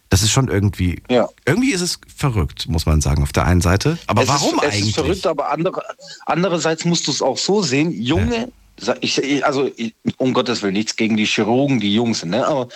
Das 0.09 0.21
ist 0.21 0.31
schon 0.31 0.47
irgendwie. 0.47 1.01
Ja. 1.09 1.27
Irgendwie 1.45 1.71
ist 1.71 1.81
es 1.81 1.99
verrückt, 2.15 2.67
muss 2.69 2.85
man 2.85 3.01
sagen, 3.01 3.23
auf 3.23 3.33
der 3.33 3.45
einen 3.45 3.61
Seite. 3.61 3.97
Aber 4.07 4.23
es 4.23 4.29
warum 4.29 4.55
ist, 4.55 4.63
eigentlich? 4.63 4.81
Es 4.81 4.87
ist 4.89 4.95
verrückt, 4.95 5.27
aber 5.27 5.51
andere, 5.51 5.81
andererseits 6.25 6.85
musst 6.85 7.07
du 7.07 7.11
es 7.11 7.21
auch 7.21 7.37
so 7.37 7.61
sehen. 7.61 7.91
Junge, 7.91 8.49
ja. 8.79 8.95
ich, 9.01 9.45
also 9.45 9.69
um 10.17 10.33
Gottes 10.33 10.61
Willen, 10.61 10.73
nichts 10.73 10.95
gegen 10.95 11.17
die 11.17 11.25
Chirurgen, 11.25 11.79
die 11.79 11.93
jung 11.93 12.13
sind, 12.13 12.29
ne? 12.29 12.47
aber 12.47 12.69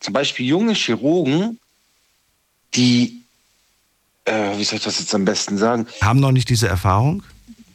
zum 0.00 0.14
Beispiel 0.14 0.46
junge 0.46 0.74
Chirurgen, 0.74 1.58
die, 2.74 3.22
äh, 4.24 4.56
wie 4.56 4.64
soll 4.64 4.78
ich 4.78 4.84
das 4.84 4.98
jetzt 4.98 5.14
am 5.14 5.24
besten 5.24 5.58
sagen? 5.58 5.86
Haben 6.00 6.20
noch 6.20 6.32
nicht 6.32 6.48
diese 6.48 6.68
Erfahrung? 6.68 7.22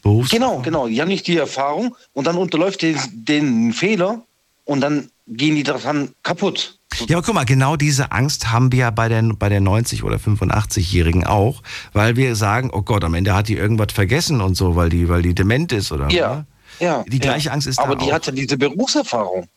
Berufs 0.02 0.32
genau, 0.32 0.60
genau. 0.60 0.88
Die 0.88 1.02
haben 1.02 1.08
nicht 1.08 1.28
die 1.28 1.38
Erfahrung 1.38 1.96
und 2.12 2.28
dann 2.28 2.38
unterläuft 2.38 2.82
den, 2.82 2.98
den 3.12 3.74
Fehler 3.74 4.22
und 4.66 4.82
dann 4.82 5.10
gehen 5.28 5.56
die 5.56 5.64
daran 5.64 6.10
kaputt. 6.24 6.78
Ja, 7.08 7.18
aber 7.18 7.26
guck 7.26 7.36
mal, 7.36 7.46
genau 7.46 7.76
diese 7.76 8.12
Angst 8.12 8.52
haben 8.52 8.72
wir 8.72 8.80
ja 8.80 8.92
bei 8.92 9.10
der, 9.10 9.24
bei 9.24 9.50
der 9.50 9.62
90- 9.62 10.04
oder 10.04 10.18
85-Jährigen 10.18 11.26
auch, 11.26 11.64
weil 11.94 12.18
wir 12.18 12.36
sagen, 12.36 12.70
oh 12.72 12.82
Gott, 12.82 13.04
am 13.04 13.14
Ende 13.16 13.34
hat 13.34 13.48
die 13.48 13.56
irgendwas 13.56 13.94
vergessen 13.94 14.42
und 14.42 14.56
so, 14.56 14.76
weil 14.76 14.90
die, 14.90 15.10
weil 15.10 15.22
die 15.22 15.34
dement 15.34 15.72
ist, 15.72 15.92
oder? 15.92 16.10
Ja. 16.10 16.46
Ja, 16.80 17.04
die 17.08 17.20
gleiche 17.20 17.48
ja. 17.48 17.54
Angst 17.54 17.68
ist 17.68 17.80
Aber 17.80 17.96
da 17.96 18.04
die 18.04 18.12
auch. 18.12 18.16
hat 18.16 18.26
ja 18.26 18.32
diese 18.32 18.58
Berufserfahrung. 18.58 19.48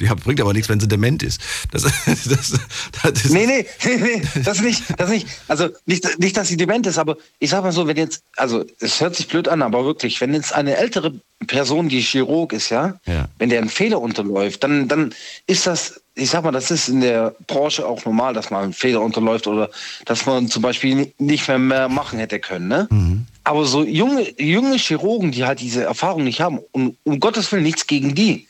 Ja, 0.00 0.14
bringt 0.14 0.40
aber 0.40 0.52
nichts, 0.52 0.68
wenn 0.68 0.80
sie 0.80 0.88
dement 0.88 1.22
ist. 1.22 1.40
Das, 1.70 1.82
das, 2.06 2.60
das 3.02 3.24
nee, 3.30 3.46
nee, 3.46 3.66
nee, 3.84 3.96
nee, 3.96 4.22
das 4.44 4.60
nicht, 4.60 4.82
das 4.98 5.10
nicht. 5.10 5.26
Also 5.48 5.68
nicht, 5.86 6.18
nicht, 6.18 6.36
dass 6.36 6.48
sie 6.48 6.56
dement 6.56 6.86
ist, 6.86 6.98
aber 6.98 7.16
ich 7.38 7.50
sag 7.50 7.62
mal 7.62 7.72
so, 7.72 7.86
wenn 7.86 7.96
jetzt, 7.96 8.22
also 8.36 8.64
es 8.80 9.00
hört 9.00 9.16
sich 9.16 9.28
blöd 9.28 9.48
an, 9.48 9.62
aber 9.62 9.84
wirklich, 9.84 10.20
wenn 10.20 10.34
jetzt 10.34 10.52
eine 10.52 10.76
ältere 10.76 11.14
Person, 11.46 11.88
die 11.88 12.00
Chirurg 12.00 12.52
ist, 12.52 12.70
ja, 12.70 13.00
ja. 13.06 13.28
wenn 13.38 13.50
der 13.50 13.60
einen 13.60 13.68
Fehler 13.68 14.00
unterläuft, 14.00 14.62
dann, 14.64 14.88
dann 14.88 15.14
ist 15.46 15.66
das, 15.66 16.00
ich 16.14 16.30
sag 16.30 16.44
mal, 16.44 16.52
das 16.52 16.70
ist 16.70 16.88
in 16.88 17.00
der 17.00 17.34
Branche 17.46 17.86
auch 17.86 18.04
normal, 18.04 18.34
dass 18.34 18.50
man 18.50 18.64
einen 18.64 18.72
Fehler 18.72 19.00
unterläuft 19.00 19.46
oder 19.46 19.70
dass 20.04 20.26
man 20.26 20.48
zum 20.48 20.62
Beispiel 20.62 21.12
nicht 21.18 21.48
mehr 21.48 21.58
mehr 21.58 21.88
machen 21.88 22.18
hätte 22.18 22.38
können, 22.38 22.68
ne? 22.68 22.86
Mhm. 22.90 23.26
Aber 23.44 23.64
so 23.64 23.82
junge, 23.82 24.40
junge 24.40 24.76
Chirurgen, 24.76 25.32
die 25.32 25.44
halt 25.44 25.60
diese 25.60 25.82
Erfahrung 25.82 26.22
nicht 26.22 26.40
haben, 26.40 26.60
und 26.70 26.96
um 27.02 27.18
Gottes 27.18 27.50
Willen 27.50 27.64
nichts 27.64 27.88
gegen 27.88 28.14
die. 28.14 28.46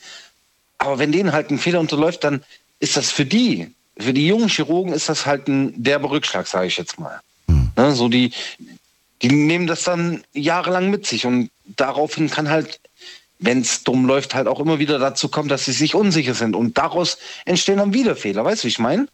Aber 0.83 0.99
wenn 0.99 1.13
denen 1.13 1.31
halt 1.31 1.49
ein 1.49 1.59
Fehler 1.59 1.79
unterläuft, 1.79 2.23
dann 2.23 2.43
ist 2.79 2.97
das 2.97 3.09
für 3.09 3.25
die 3.25 3.73
für 3.97 4.13
die 4.13 4.27
jungen 4.27 4.49
Chirurgen 4.49 4.91
ist 4.91 5.07
das 5.07 5.25
halt 5.25 5.47
ein 5.47 5.81
derber 5.81 6.09
Rückschlag, 6.09 6.47
sage 6.47 6.67
ich 6.67 6.77
jetzt 6.77 6.99
mal. 6.99 7.19
Ne, 7.47 7.91
so 7.93 8.09
die, 8.09 8.31
die 9.21 9.29
nehmen 9.29 9.67
das 9.67 9.83
dann 9.83 10.23
jahrelang 10.33 10.89
mit 10.89 11.05
sich 11.05 11.25
und 11.25 11.49
daraufhin 11.77 12.29
kann 12.29 12.49
halt, 12.49 12.79
wenn 13.39 13.61
es 13.61 13.83
dumm 13.83 14.05
läuft, 14.05 14.35
halt 14.35 14.47
auch 14.47 14.59
immer 14.59 14.79
wieder 14.79 14.99
dazu 14.99 15.29
kommen, 15.29 15.47
dass 15.47 15.65
sie 15.65 15.73
sich 15.73 15.95
unsicher 15.95 16.33
sind 16.33 16.55
und 16.55 16.77
daraus 16.77 17.17
entstehen 17.45 17.77
dann 17.77 17.93
wieder 17.93 18.15
Fehler. 18.15 18.43
Weißt 18.43 18.63
du, 18.63 18.65
wie 18.65 18.69
ich 18.69 18.79
meine? 18.79 19.07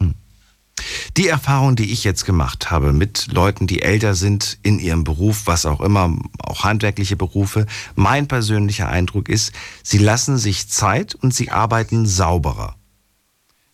Die 1.18 1.28
Erfahrung, 1.28 1.76
die 1.76 1.92
ich 1.92 2.04
jetzt 2.04 2.26
gemacht 2.26 2.72
habe 2.72 2.94
mit 2.94 3.28
Leuten, 3.32 3.68
die 3.68 3.82
älter 3.82 4.16
sind 4.16 4.58
in 4.64 4.80
ihrem 4.80 5.04
Beruf, 5.04 5.44
was 5.46 5.66
auch 5.66 5.82
immer, 5.82 6.16
auch 6.40 6.64
handwerkliche 6.64 7.16
Berufe, 7.16 7.66
mein 7.96 8.28
persönlicher 8.28 8.90
Eindruck 8.90 9.30
ist, 9.30 9.52
sie 9.84 9.98
lassen 9.98 10.38
sich 10.38 10.70
Zeit 10.70 11.16
und 11.16 11.34
sie 11.34 11.52
arbeiten 11.52 12.06
sauberer. 12.06 12.76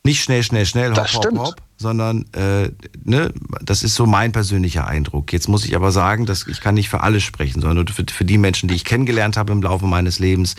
Nicht 0.06 0.22
schnell, 0.22 0.44
schnell, 0.44 0.68
schnell, 0.68 0.96
hopp, 0.96 1.14
hopp, 1.16 1.38
hopp, 1.40 1.56
sondern 1.78 2.26
äh, 2.34 2.70
ne, 3.04 3.34
das 3.64 3.82
ist 3.82 3.96
so 3.96 4.06
mein 4.06 4.32
persönlicher 4.32 4.88
Eindruck. 4.88 5.34
Jetzt 5.34 5.48
muss 5.48 5.66
ich 5.66 5.76
aber 5.76 5.92
sagen, 5.92 6.28
dass 6.28 6.46
ich 6.46 6.62
kann 6.62 6.76
nicht 6.76 6.90
für 6.90 7.02
alle 7.02 7.20
sprechen, 7.20 7.60
sondern 7.60 7.86
nur 7.86 7.94
für, 7.94 8.06
für 8.08 8.24
die 8.24 8.38
Menschen, 8.38 8.70
die 8.70 8.76
ich 8.76 8.86
kennengelernt 8.86 9.36
habe 9.36 9.52
im 9.52 9.64
Laufe 9.64 9.88
meines 9.88 10.20
Lebens. 10.20 10.56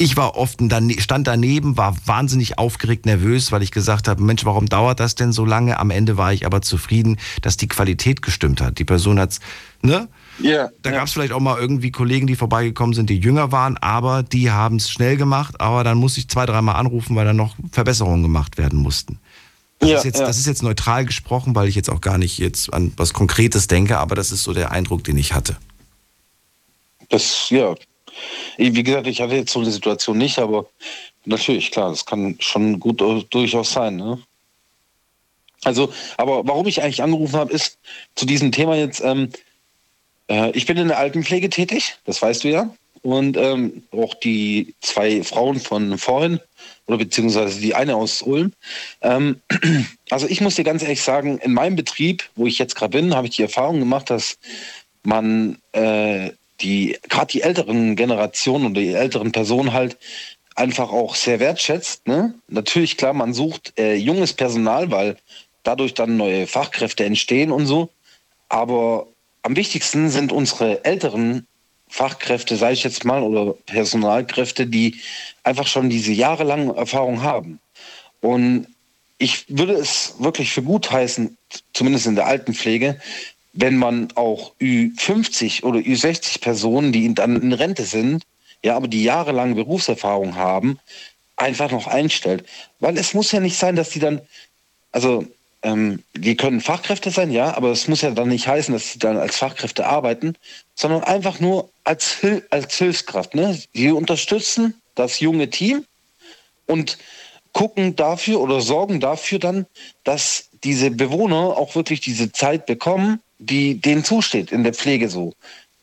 Ich 0.00 0.16
war 0.16 0.36
oft, 0.36 0.60
stand 0.98 1.26
daneben, 1.26 1.76
war 1.76 1.96
wahnsinnig 2.06 2.56
aufgeregt, 2.56 3.04
nervös, 3.04 3.50
weil 3.50 3.64
ich 3.64 3.72
gesagt 3.72 4.06
habe, 4.06 4.22
Mensch, 4.22 4.44
warum 4.44 4.66
dauert 4.68 5.00
das 5.00 5.16
denn 5.16 5.32
so 5.32 5.44
lange? 5.44 5.80
Am 5.80 5.90
Ende 5.90 6.16
war 6.16 6.32
ich 6.32 6.46
aber 6.46 6.62
zufrieden, 6.62 7.18
dass 7.42 7.56
die 7.56 7.66
Qualität 7.66 8.22
gestimmt 8.22 8.60
hat. 8.60 8.78
Die 8.78 8.84
Person 8.84 9.18
hat's, 9.18 9.40
ne? 9.82 10.08
Ja. 10.38 10.68
Da 10.82 10.92
gab 10.92 11.08
es 11.08 11.12
vielleicht 11.12 11.32
auch 11.32 11.40
mal 11.40 11.58
irgendwie 11.58 11.90
Kollegen, 11.90 12.28
die 12.28 12.36
vorbeigekommen 12.36 12.94
sind, 12.94 13.10
die 13.10 13.18
jünger 13.18 13.50
waren, 13.50 13.76
aber 13.76 14.22
die 14.22 14.52
haben 14.52 14.76
es 14.76 14.88
schnell 14.88 15.16
gemacht, 15.16 15.60
aber 15.60 15.82
dann 15.82 15.98
musste 15.98 16.20
ich 16.20 16.28
zwei, 16.28 16.46
dreimal 16.46 16.76
anrufen, 16.76 17.16
weil 17.16 17.24
dann 17.24 17.36
noch 17.36 17.56
Verbesserungen 17.72 18.22
gemacht 18.22 18.56
werden 18.56 18.78
mussten. 18.78 19.18
Das, 19.80 19.90
Ja, 19.90 19.98
ist 19.98 20.04
jetzt, 20.04 20.20
ja. 20.20 20.26
das 20.26 20.38
ist 20.38 20.46
jetzt 20.46 20.62
neutral 20.62 21.06
gesprochen, 21.06 21.56
weil 21.56 21.66
ich 21.66 21.74
jetzt 21.74 21.90
auch 21.90 22.00
gar 22.00 22.18
nicht 22.18 22.38
jetzt 22.38 22.72
an 22.72 22.92
was 22.96 23.12
Konkretes 23.12 23.66
denke, 23.66 23.98
aber 23.98 24.14
das 24.14 24.30
ist 24.30 24.44
so 24.44 24.54
der 24.54 24.70
Eindruck, 24.70 25.02
den 25.02 25.18
ich 25.18 25.34
hatte. 25.34 25.56
Das, 27.08 27.50
ja. 27.50 27.74
Wie 28.56 28.82
gesagt, 28.82 29.06
ich 29.06 29.20
hatte 29.20 29.34
jetzt 29.34 29.52
so 29.52 29.60
eine 29.60 29.70
Situation 29.70 30.18
nicht, 30.18 30.38
aber 30.38 30.66
natürlich, 31.24 31.70
klar, 31.70 31.90
das 31.90 32.06
kann 32.06 32.36
schon 32.40 32.80
gut 32.80 33.00
durchaus 33.30 33.72
sein. 33.72 33.96
Ne? 33.96 34.18
Also, 35.64 35.92
aber 36.16 36.46
warum 36.46 36.66
ich 36.66 36.82
eigentlich 36.82 37.02
angerufen 37.02 37.36
habe, 37.36 37.52
ist 37.52 37.78
zu 38.14 38.26
diesem 38.26 38.52
Thema 38.52 38.76
jetzt, 38.76 39.00
ähm, 39.00 39.30
äh, 40.28 40.50
ich 40.52 40.66
bin 40.66 40.76
in 40.76 40.88
der 40.88 40.98
Altenpflege 40.98 41.50
tätig, 41.50 41.96
das 42.04 42.22
weißt 42.22 42.44
du 42.44 42.48
ja. 42.48 42.74
Und 43.02 43.36
ähm, 43.36 43.84
auch 43.92 44.14
die 44.14 44.74
zwei 44.80 45.22
Frauen 45.22 45.60
von 45.60 45.98
vorhin, 45.98 46.40
oder 46.86 46.98
beziehungsweise 46.98 47.60
die 47.60 47.74
eine 47.74 47.94
aus 47.96 48.22
Ulm. 48.22 48.52
Ähm, 49.02 49.40
also 50.10 50.26
ich 50.26 50.40
muss 50.40 50.56
dir 50.56 50.64
ganz 50.64 50.82
ehrlich 50.82 51.02
sagen, 51.02 51.38
in 51.38 51.52
meinem 51.52 51.76
Betrieb, 51.76 52.28
wo 52.34 52.46
ich 52.46 52.58
jetzt 52.58 52.74
gerade 52.74 52.98
bin, 52.98 53.14
habe 53.14 53.28
ich 53.28 53.36
die 53.36 53.42
Erfahrung 53.42 53.78
gemacht, 53.78 54.10
dass 54.10 54.38
man 55.04 55.58
äh, 55.72 56.30
die 56.60 56.98
gerade 57.08 57.32
die 57.32 57.42
älteren 57.42 57.96
Generationen 57.96 58.66
oder 58.66 58.80
die 58.80 58.92
älteren 58.92 59.32
Personen 59.32 59.72
halt 59.72 59.96
einfach 60.54 60.90
auch 60.90 61.14
sehr 61.14 61.40
wertschätzt. 61.40 62.06
Ne? 62.06 62.34
Natürlich, 62.48 62.96
klar, 62.96 63.12
man 63.12 63.32
sucht 63.32 63.72
äh, 63.78 63.94
junges 63.94 64.32
Personal, 64.32 64.90
weil 64.90 65.16
dadurch 65.62 65.94
dann 65.94 66.16
neue 66.16 66.46
Fachkräfte 66.46 67.04
entstehen 67.04 67.52
und 67.52 67.66
so. 67.66 67.90
Aber 68.48 69.06
am 69.42 69.56
wichtigsten 69.56 70.10
sind 70.10 70.32
unsere 70.32 70.84
älteren 70.84 71.46
Fachkräfte, 71.88 72.56
sage 72.56 72.74
ich 72.74 72.84
jetzt 72.84 73.04
mal, 73.04 73.22
oder 73.22 73.54
Personalkräfte, 73.66 74.66
die 74.66 75.00
einfach 75.42 75.66
schon 75.66 75.88
diese 75.88 76.12
jahrelange 76.12 76.74
Erfahrung 76.76 77.22
haben. 77.22 77.60
Und 78.20 78.66
ich 79.18 79.44
würde 79.48 79.74
es 79.74 80.14
wirklich 80.18 80.52
für 80.52 80.62
gut 80.62 80.90
heißen, 80.90 81.36
zumindest 81.72 82.06
in 82.06 82.14
der 82.14 82.26
Altenpflege, 82.26 83.00
wenn 83.60 83.76
man 83.76 84.08
auch 84.14 84.52
Ü50 84.60 85.64
oder 85.64 85.80
Ü60 85.80 86.40
Personen, 86.40 86.92
die 86.92 87.12
dann 87.12 87.42
in 87.42 87.52
Rente 87.52 87.82
sind, 87.82 88.22
ja, 88.62 88.76
aber 88.76 88.86
die 88.86 89.02
jahrelang 89.02 89.56
Berufserfahrung 89.56 90.36
haben, 90.36 90.78
einfach 91.34 91.72
noch 91.72 91.88
einstellt. 91.88 92.44
Weil 92.78 92.96
es 92.96 93.14
muss 93.14 93.32
ja 93.32 93.40
nicht 93.40 93.56
sein, 93.56 93.74
dass 93.74 93.90
die 93.90 93.98
dann, 93.98 94.20
also 94.92 95.26
ähm, 95.62 96.04
die 96.14 96.36
können 96.36 96.60
Fachkräfte 96.60 97.10
sein, 97.10 97.32
ja, 97.32 97.56
aber 97.56 97.70
es 97.70 97.88
muss 97.88 98.02
ja 98.02 98.12
dann 98.12 98.28
nicht 98.28 98.46
heißen, 98.46 98.72
dass 98.72 98.92
sie 98.92 99.00
dann 99.00 99.16
als 99.16 99.36
Fachkräfte 99.36 99.86
arbeiten, 99.86 100.36
sondern 100.76 101.02
einfach 101.02 101.40
nur 101.40 101.68
als, 101.82 102.20
Hil 102.20 102.46
als 102.50 102.76
Hilfskraft. 102.78 103.34
Ne? 103.34 103.60
Die 103.74 103.90
unterstützen 103.90 104.80
das 104.94 105.18
junge 105.18 105.50
Team 105.50 105.84
und 106.66 106.96
gucken 107.52 107.96
dafür 107.96 108.40
oder 108.40 108.60
sorgen 108.60 109.00
dafür 109.00 109.40
dann, 109.40 109.66
dass 110.04 110.48
diese 110.62 110.92
Bewohner 110.92 111.56
auch 111.56 111.74
wirklich 111.74 112.00
diese 112.00 112.30
Zeit 112.30 112.66
bekommen, 112.66 113.20
die 113.38 113.80
denen 113.80 114.04
zusteht 114.04 114.52
in 114.52 114.64
der 114.64 114.74
Pflege 114.74 115.08
so. 115.08 115.34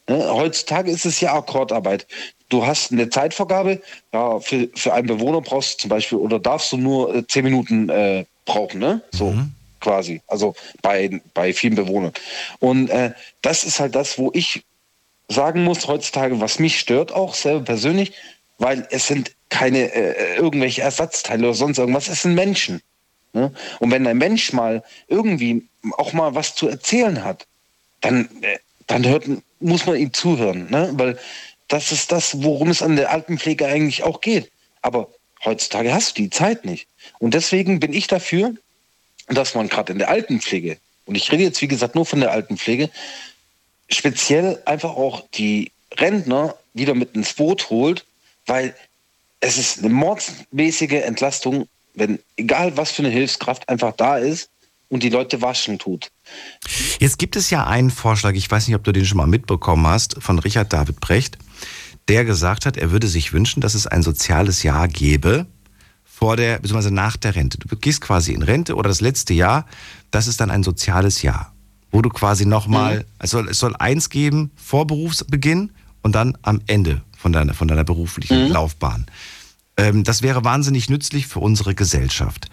Ne? 0.08 0.28
Heutzutage 0.32 0.92
ist 0.92 1.06
es 1.06 1.20
ja 1.22 1.34
Akkordarbeit. 1.34 2.08
Du 2.50 2.66
hast 2.66 2.92
eine 2.92 3.10
Zeitvergabe, 3.10 3.82
ja, 4.14 4.40
für, 4.40 4.70
für 4.76 4.94
einen 4.94 5.08
Bewohner 5.08 5.42
brauchst 5.42 5.76
du 5.76 5.82
zum 5.84 5.90
Beispiel 5.90 6.20
oder 6.20 6.40
darfst 6.40 6.72
du 6.72 6.78
nur 6.78 7.16
äh, 7.16 7.28
zehn 7.28 7.44
Minuten 7.44 7.90
äh, 7.90 8.26
brauchen, 8.46 8.80
ne? 8.80 9.02
So 9.12 9.34
quasi. 9.86 10.22
Also 10.28 10.56
bei, 10.82 11.22
bei 11.34 11.54
vielen 11.54 11.76
Bewohnern. 11.76 12.12
Und 12.60 12.90
äh, 12.90 13.14
das 13.42 13.64
ist 13.64 13.80
halt 13.80 13.96
das, 13.96 14.18
wo 14.18 14.32
ich 14.34 14.64
sagen 15.30 15.64
muss 15.64 15.88
heutzutage, 15.88 16.42
was 16.42 16.60
mich 16.60 16.80
stört 16.80 17.14
auch 17.14 17.34
selber 17.34 17.64
persönlich, 17.64 18.14
weil 18.58 18.88
es 18.90 19.08
sind 19.08 19.32
keine 19.50 19.94
äh, 19.94 20.36
irgendwelche 20.36 20.82
Ersatzteile 20.82 21.44
oder 21.44 21.54
sonst 21.54 21.78
irgendwas, 21.78 22.10
es 22.10 22.24
sind 22.24 22.34
Menschen. 22.34 22.82
Ne? 23.36 23.52
Und 23.80 23.92
wenn 23.92 24.08
ein 24.08 24.18
Mensch 24.18 24.54
mal 24.54 24.82
irgendwie 25.08 25.68
auch 25.98 26.14
mal 26.14 26.34
was 26.34 26.56
zu 26.56 26.70
erzählen 26.70 27.24
hat, 27.24 27.46
dann, 28.02 28.30
äh, 28.42 28.58
dann 28.88 29.06
hört, 29.06 29.26
muss 29.60 29.86
man 29.86 29.98
ihm 29.98 30.14
zuhören, 30.14 30.70
ne? 30.70 30.90
weil 30.94 31.20
das 31.68 31.92
ist 31.92 32.12
das, 32.12 32.42
worum 32.44 32.70
es 32.70 32.82
an 32.82 32.96
der 32.96 33.12
Altenpflege 33.12 33.68
eigentlich 33.68 34.04
auch 34.04 34.22
geht. 34.22 34.52
Aber 34.82 35.10
heutzutage 35.44 35.94
hast 35.94 36.18
du 36.18 36.24
die 36.24 36.30
Zeit 36.30 36.64
nicht. 36.64 36.88
Und 37.20 37.34
deswegen 37.34 37.80
bin 37.80 37.92
ich 37.92 38.08
dafür, 38.08 38.54
dass 39.28 39.54
man 39.54 39.68
gerade 39.68 39.92
in 39.92 40.00
der 40.00 40.10
Altenpflege, 40.10 40.78
und 41.06 41.16
ich 41.16 41.32
rede 41.32 41.44
jetzt 41.44 41.62
wie 41.62 41.68
gesagt 41.68 41.96
nur 41.96 42.06
von 42.06 42.22
der 42.22 42.32
Altenpflege, 42.32 42.90
speziell 43.90 44.62
einfach 44.66 44.96
auch 44.96 45.24
die 45.34 45.72
Rentner 45.98 46.56
wieder 46.74 46.94
mit 46.94 47.16
ins 47.16 47.34
Boot 47.34 47.70
holt, 47.70 48.06
weil 48.46 48.76
es 49.42 49.58
ist 49.58 49.80
eine 49.80 49.90
mordsmäßige 49.90 51.04
Entlastung, 51.04 51.68
wenn 51.96 52.20
egal 52.38 52.76
was 52.78 52.92
für 52.92 53.02
eine 53.04 53.10
Hilfskraft 53.12 53.68
einfach 53.70 53.94
da 53.96 54.18
ist 54.18 54.50
und 54.90 55.04
die 55.04 55.10
Leute 55.10 55.42
waschen 55.42 55.80
tut. 55.80 56.10
Jetzt 57.00 57.18
gibt 57.18 57.36
es 57.36 57.50
ja 57.50 57.66
einen 57.66 57.92
Vorschlag, 57.92 58.34
ich 58.34 58.50
weiß 58.50 58.68
nicht, 58.68 58.76
ob 58.76 58.84
du 58.84 58.92
den 58.92 59.06
schon 59.06 59.18
mal 59.18 59.28
mitbekommen 59.28 59.86
hast, 59.88 60.22
von 60.22 60.40
Richard 60.40 60.72
David 60.74 61.00
Brecht, 61.00 61.38
der 62.08 62.24
gesagt 62.26 62.66
hat, 62.66 62.78
er 62.78 62.92
würde 62.92 63.08
sich 63.08 63.34
wünschen, 63.34 63.62
dass 63.62 63.74
es 63.74 63.88
ein 63.88 64.04
soziales 64.04 64.64
Jahr 64.64 64.88
gäbe 64.88 65.48
vor 66.04 66.38
der, 66.38 66.60
beziehungsweise 66.60 66.94
nach 66.94 67.18
der 67.18 67.36
Rente. 67.36 67.58
Du 67.58 67.76
gehst 67.76 68.02
quasi 68.02 68.34
in 68.34 68.44
Rente 68.44 68.76
oder 68.76 68.90
das 68.90 69.02
letzte 69.02 69.34
Jahr, 69.34 69.66
das 70.12 70.28
ist 70.28 70.40
dann 70.40 70.52
ein 70.52 70.64
soziales 70.64 71.24
Jahr, 71.24 71.54
wo 71.92 72.02
du 72.02 72.10
quasi 72.10 72.46
nochmal, 72.46 73.00
Mhm. 73.00 73.04
es, 73.20 73.32
soll, 73.32 73.50
es 73.50 73.60
soll 73.60 73.76
eins 73.78 74.10
geben 74.10 74.52
vor 74.56 74.86
Berufsbeginn 74.88 75.72
und 76.04 76.14
dann 76.14 76.38
am 76.44 76.62
Ende 76.68 77.02
von 77.18 77.34
deiner, 77.34 77.54
von 77.56 77.68
deiner 77.68 77.84
beruflichen 77.84 78.46
Mhm. 78.46 78.52
Laufbahn. 78.52 79.08
Ähm, 79.78 80.04
das 80.04 80.22
wäre 80.22 80.44
wahnsinnig 80.44 80.90
nützlich 80.90 81.28
für 81.28 81.40
unsere 81.40 81.76
Gesellschaft. 81.76 82.48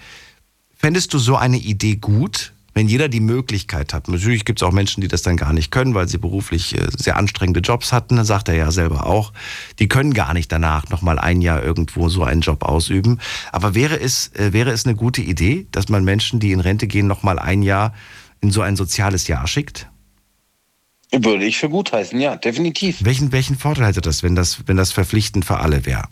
Fändest 0.74 1.14
du 1.14 1.18
so 1.18 1.36
eine 1.36 1.58
Idee 1.58 1.96
gut, 1.96 2.54
wenn 2.74 2.88
jeder 2.88 3.08
die 3.08 3.20
Möglichkeit 3.20 3.94
hat? 3.94 4.08
Natürlich 4.08 4.44
gibt 4.44 4.60
es 4.60 4.66
auch 4.66 4.72
Menschen, 4.72 5.00
die 5.00 5.08
das 5.08 5.22
dann 5.22 5.36
gar 5.36 5.52
nicht 5.52 5.70
können, 5.70 5.94
weil 5.94 6.08
sie 6.08 6.18
beruflich 6.18 6.76
äh, 6.76 6.88
sehr 6.96 7.16
anstrengende 7.16 7.60
Jobs 7.60 7.92
hatten. 7.92 8.16
Das 8.16 8.26
sagt 8.26 8.48
er 8.48 8.56
ja 8.56 8.70
selber 8.72 9.06
auch. 9.06 9.32
Die 9.78 9.88
können 9.88 10.14
gar 10.14 10.34
nicht 10.34 10.50
danach 10.50 10.88
nochmal 10.88 11.18
ein 11.18 11.40
Jahr 11.40 11.62
irgendwo 11.62 12.08
so 12.08 12.24
einen 12.24 12.40
Job 12.40 12.64
ausüben. 12.64 13.20
Aber 13.52 13.74
wäre 13.74 14.00
es, 14.00 14.34
äh, 14.34 14.52
wäre 14.52 14.70
es 14.70 14.84
eine 14.84 14.96
gute 14.96 15.22
Idee, 15.22 15.66
dass 15.70 15.88
man 15.88 16.02
Menschen, 16.04 16.40
die 16.40 16.52
in 16.52 16.60
Rente 16.60 16.86
gehen, 16.88 17.06
nochmal 17.06 17.38
ein 17.38 17.62
Jahr 17.62 17.94
in 18.40 18.50
so 18.50 18.60
ein 18.62 18.74
soziales 18.74 19.28
Jahr 19.28 19.46
schickt? 19.46 19.88
Würde 21.12 21.44
ich 21.44 21.58
für 21.58 21.68
gut 21.68 21.92
heißen, 21.92 22.18
ja, 22.18 22.36
definitiv. 22.36 23.04
Welchen, 23.04 23.32
welchen 23.32 23.56
Vorteil 23.56 23.88
hätte 23.88 24.00
das, 24.00 24.22
wenn 24.22 24.34
das, 24.34 24.66
wenn 24.66 24.78
das 24.78 24.92
verpflichtend 24.92 25.44
für 25.44 25.58
alle 25.58 25.84
wäre? 25.84 26.08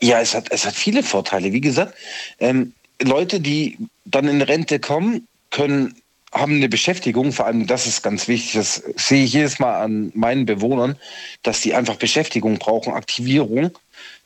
Ja, 0.00 0.20
es 0.20 0.34
hat, 0.34 0.50
es 0.50 0.66
hat 0.66 0.74
viele 0.74 1.02
Vorteile. 1.02 1.52
Wie 1.52 1.60
gesagt, 1.60 1.94
ähm, 2.38 2.72
Leute, 3.00 3.40
die 3.40 3.78
dann 4.04 4.28
in 4.28 4.42
Rente 4.42 4.78
kommen, 4.78 5.26
können, 5.50 5.94
haben 6.32 6.56
eine 6.56 6.68
Beschäftigung, 6.68 7.32
vor 7.32 7.46
allem 7.46 7.66
das 7.66 7.86
ist 7.86 8.02
ganz 8.02 8.26
wichtig, 8.26 8.54
das 8.54 8.82
sehe 8.96 9.24
ich 9.24 9.32
jedes 9.32 9.60
Mal 9.60 9.80
an 9.80 10.10
meinen 10.14 10.46
Bewohnern, 10.46 10.96
dass 11.42 11.60
die 11.60 11.74
einfach 11.74 11.96
Beschäftigung 11.96 12.58
brauchen, 12.58 12.92
Aktivierung. 12.92 13.70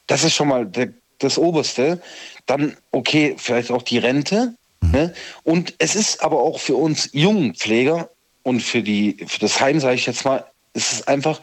Das 0.06 0.24
ist 0.24 0.34
schon 0.34 0.48
mal 0.48 0.64
der, 0.64 0.88
das 1.18 1.36
Oberste. 1.36 2.00
Dann, 2.46 2.76
okay, 2.92 3.34
vielleicht 3.36 3.70
auch 3.70 3.82
die 3.82 3.98
Rente. 3.98 4.54
Ne? 4.80 5.12
Und 5.44 5.74
es 5.78 5.94
ist 5.96 6.22
aber 6.22 6.40
auch 6.40 6.60
für 6.60 6.76
uns 6.76 7.10
jungen 7.12 7.54
Pfleger 7.54 8.08
und 8.42 8.62
für, 8.62 8.82
die, 8.82 9.16
für 9.26 9.40
das 9.40 9.60
Heim, 9.60 9.80
sage 9.80 9.96
ich 9.96 10.06
jetzt 10.06 10.24
mal, 10.24 10.44
ist 10.72 10.92
es 10.92 11.06
einfach 11.06 11.40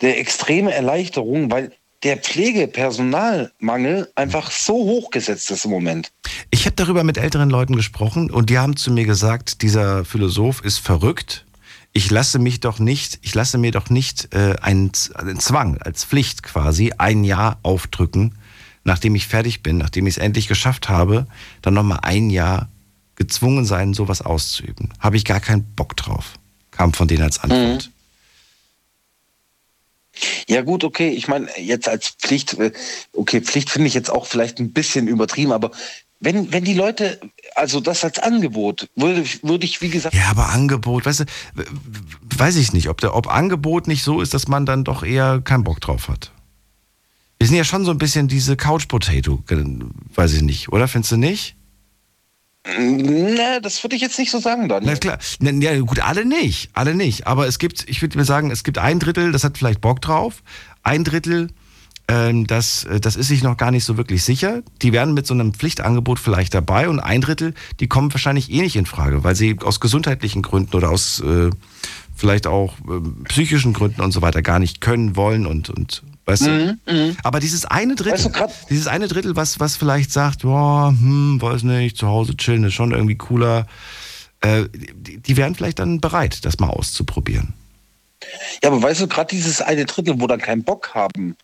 der 0.00 0.18
extreme 0.18 0.72
Erleichterung, 0.72 1.50
weil 1.50 1.72
der 2.04 2.18
Pflegepersonalmangel 2.18 4.12
einfach 4.14 4.50
so 4.50 4.74
hochgesetzt 4.74 5.50
ist 5.50 5.64
im 5.64 5.70
Moment. 5.70 6.12
Ich 6.50 6.66
habe 6.66 6.76
darüber 6.76 7.02
mit 7.02 7.16
älteren 7.16 7.48
Leuten 7.48 7.74
gesprochen 7.74 8.30
und 8.30 8.50
die 8.50 8.58
haben 8.58 8.76
zu 8.76 8.92
mir 8.92 9.06
gesagt, 9.06 9.62
dieser 9.62 10.04
Philosoph 10.04 10.62
ist 10.62 10.78
verrückt. 10.78 11.46
Ich 11.94 12.10
lasse 12.10 12.38
mich 12.38 12.60
doch 12.60 12.78
nicht, 12.78 13.18
ich 13.22 13.34
lasse 13.34 13.56
mir 13.56 13.70
doch 13.70 13.88
nicht 13.88 14.34
äh, 14.34 14.56
einen, 14.60 14.92
einen 15.14 15.40
Zwang 15.40 15.78
als 15.78 16.04
Pflicht 16.04 16.42
quasi 16.42 16.92
ein 16.98 17.24
Jahr 17.24 17.58
aufdrücken, 17.62 18.34
nachdem 18.84 19.14
ich 19.14 19.26
fertig 19.26 19.62
bin, 19.62 19.78
nachdem 19.78 20.06
ich 20.06 20.16
es 20.16 20.18
endlich 20.18 20.46
geschafft 20.46 20.88
habe, 20.88 21.26
dann 21.62 21.74
nochmal 21.74 22.00
ein 22.02 22.28
Jahr 22.30 22.68
gezwungen 23.16 23.64
sein, 23.64 23.94
sowas 23.94 24.20
auszuüben. 24.20 24.90
Habe 24.98 25.16
ich 25.16 25.24
gar 25.24 25.40
keinen 25.40 25.64
Bock 25.74 25.96
drauf, 25.96 26.34
kam 26.70 26.92
von 26.92 27.08
denen 27.08 27.22
als 27.22 27.38
Antwort. 27.38 27.86
Mhm. 27.86 27.93
Ja 30.48 30.62
gut, 30.62 30.84
okay, 30.84 31.10
ich 31.10 31.28
meine, 31.28 31.48
jetzt 31.58 31.88
als 31.88 32.10
Pflicht, 32.10 32.54
äh, 32.54 32.72
okay, 33.12 33.40
Pflicht 33.40 33.70
finde 33.70 33.88
ich 33.88 33.94
jetzt 33.94 34.10
auch 34.10 34.26
vielleicht 34.26 34.60
ein 34.60 34.72
bisschen 34.72 35.08
übertrieben, 35.08 35.52
aber 35.52 35.70
wenn, 36.20 36.52
wenn 36.52 36.64
die 36.64 36.74
Leute, 36.74 37.20
also 37.54 37.80
das 37.80 38.04
als 38.04 38.18
Angebot, 38.18 38.88
würde, 38.96 39.24
würde 39.42 39.66
ich, 39.66 39.82
wie 39.82 39.90
gesagt. 39.90 40.14
Ja, 40.14 40.30
aber 40.30 40.48
Angebot, 40.50 41.04
weißt 41.04 41.20
du, 41.20 41.24
weiß 42.36 42.56
ich 42.56 42.72
nicht, 42.72 42.88
ob, 42.88 43.00
der, 43.00 43.14
ob 43.14 43.26
Angebot 43.26 43.86
nicht 43.86 44.02
so 44.02 44.20
ist, 44.20 44.32
dass 44.32 44.48
man 44.48 44.64
dann 44.64 44.84
doch 44.84 45.02
eher 45.02 45.40
keinen 45.42 45.64
Bock 45.64 45.80
drauf 45.80 46.08
hat. 46.08 46.32
Wir 47.38 47.48
sind 47.48 47.56
ja 47.56 47.64
schon 47.64 47.84
so 47.84 47.90
ein 47.90 47.98
bisschen 47.98 48.28
diese 48.28 48.56
Couch 48.56 48.88
Potato, 48.88 49.42
weiß 50.14 50.32
ich 50.32 50.42
nicht, 50.42 50.72
oder 50.72 50.88
findest 50.88 51.12
du 51.12 51.16
nicht? 51.16 51.56
Ne, 52.66 53.60
das 53.62 53.84
würde 53.84 53.94
ich 53.94 54.02
jetzt 54.02 54.18
nicht 54.18 54.30
so 54.30 54.38
sagen, 54.38 54.68
Daniel. 54.68 54.92
Na 54.92 54.98
klar. 54.98 55.18
Ja, 55.40 55.78
gut, 55.80 56.00
alle 56.00 56.24
nicht. 56.24 56.70
Alle 56.72 56.94
nicht. 56.94 57.26
Aber 57.26 57.46
es 57.46 57.58
gibt, 57.58 57.88
ich 57.88 58.00
würde 58.00 58.16
mir 58.16 58.24
sagen, 58.24 58.50
es 58.50 58.64
gibt 58.64 58.78
ein 58.78 58.98
Drittel, 58.98 59.32
das 59.32 59.44
hat 59.44 59.58
vielleicht 59.58 59.82
Bock 59.82 60.00
drauf. 60.00 60.42
Ein 60.82 61.04
Drittel, 61.04 61.48
ähm, 62.08 62.46
das, 62.46 62.86
das 63.00 63.16
ist 63.16 63.28
sich 63.28 63.42
noch 63.42 63.58
gar 63.58 63.70
nicht 63.70 63.84
so 63.84 63.98
wirklich 63.98 64.22
sicher. 64.22 64.62
Die 64.80 64.92
werden 64.92 65.12
mit 65.12 65.26
so 65.26 65.34
einem 65.34 65.52
Pflichtangebot 65.52 66.18
vielleicht 66.18 66.54
dabei. 66.54 66.88
Und 66.88 67.00
ein 67.00 67.20
Drittel, 67.20 67.54
die 67.80 67.86
kommen 67.86 68.12
wahrscheinlich 68.12 68.50
eh 68.50 68.62
nicht 68.62 68.76
in 68.76 68.86
Frage, 68.86 69.24
weil 69.24 69.34
sie 69.34 69.56
aus 69.62 69.78
gesundheitlichen 69.78 70.40
Gründen 70.40 70.74
oder 70.74 70.90
aus 70.90 71.20
äh, 71.20 71.50
vielleicht 72.16 72.46
auch 72.46 72.78
äh, 72.80 73.24
psychischen 73.24 73.74
Gründen 73.74 74.00
und 74.00 74.12
so 74.12 74.22
weiter 74.22 74.40
gar 74.40 74.58
nicht 74.58 74.80
können, 74.80 75.16
wollen 75.16 75.46
und, 75.46 75.68
und 75.68 76.02
Weißt 76.26 76.46
du? 76.46 76.50
Mhm, 76.50 76.80
mh. 76.86 77.16
Aber 77.22 77.40
dieses 77.40 77.66
eine 77.66 77.94
Drittel, 77.96 78.12
weißt 78.12 78.26
du, 78.26 78.46
dieses 78.70 78.86
eine 78.86 79.08
Drittel, 79.08 79.36
was, 79.36 79.60
was 79.60 79.76
vielleicht 79.76 80.10
sagt, 80.10 80.42
boah, 80.42 80.88
hm, 80.88 81.40
weiß 81.40 81.64
nicht, 81.64 81.98
zu 81.98 82.06
Hause 82.06 82.36
chillen 82.36 82.64
ist 82.64 82.74
schon 82.74 82.92
irgendwie 82.92 83.16
cooler, 83.16 83.66
äh, 84.40 84.64
die, 84.72 85.18
die 85.18 85.36
wären 85.36 85.54
vielleicht 85.54 85.78
dann 85.78 86.00
bereit, 86.00 86.44
das 86.44 86.58
mal 86.58 86.70
auszuprobieren. 86.70 87.52
Ja, 88.62 88.70
aber 88.70 88.82
weißt 88.82 89.02
du, 89.02 89.08
gerade 89.08 89.34
dieses 89.34 89.60
eine 89.60 89.84
Drittel, 89.84 90.18
wo 90.18 90.26
dann 90.26 90.40
keinen 90.40 90.64
Bock 90.64 90.94
haben, 90.94 91.36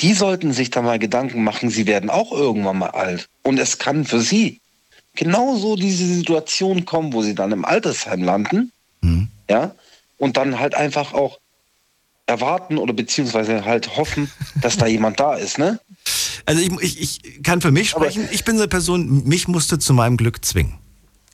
die 0.00 0.14
sollten 0.14 0.52
sich 0.52 0.70
da 0.70 0.80
mal 0.80 0.98
Gedanken 0.98 1.44
machen, 1.44 1.68
sie 1.68 1.86
werden 1.86 2.08
auch 2.08 2.32
irgendwann 2.32 2.78
mal 2.78 2.90
alt. 2.90 3.28
Und 3.42 3.58
es 3.58 3.78
kann 3.78 4.06
für 4.06 4.20
sie 4.20 4.60
genauso 5.14 5.76
diese 5.76 6.06
Situation 6.06 6.84
kommen, 6.86 7.12
wo 7.12 7.22
sie 7.22 7.34
dann 7.34 7.52
im 7.52 7.64
Altersheim 7.64 8.22
landen, 8.22 8.72
mhm. 9.02 9.28
ja, 9.48 9.74
und 10.16 10.36
dann 10.36 10.58
halt 10.58 10.74
einfach 10.74 11.12
auch 11.12 11.38
erwarten 12.26 12.78
oder 12.78 12.92
beziehungsweise 12.92 13.64
halt 13.64 13.96
hoffen, 13.96 14.30
dass 14.60 14.76
da 14.76 14.86
jemand 14.86 15.20
da 15.20 15.34
ist, 15.34 15.58
ne? 15.58 15.78
Also 16.46 16.60
ich, 16.60 16.70
ich, 16.80 17.24
ich 17.24 17.42
kann 17.42 17.60
für 17.60 17.70
mich 17.70 17.90
sprechen, 17.90 18.24
aber 18.24 18.32
ich 18.32 18.44
bin 18.44 18.56
so 18.56 18.62
eine 18.62 18.68
Person, 18.68 19.24
mich 19.24 19.48
musste 19.48 19.78
zu 19.78 19.94
meinem 19.94 20.16
Glück 20.16 20.44
zwingen. 20.44 20.78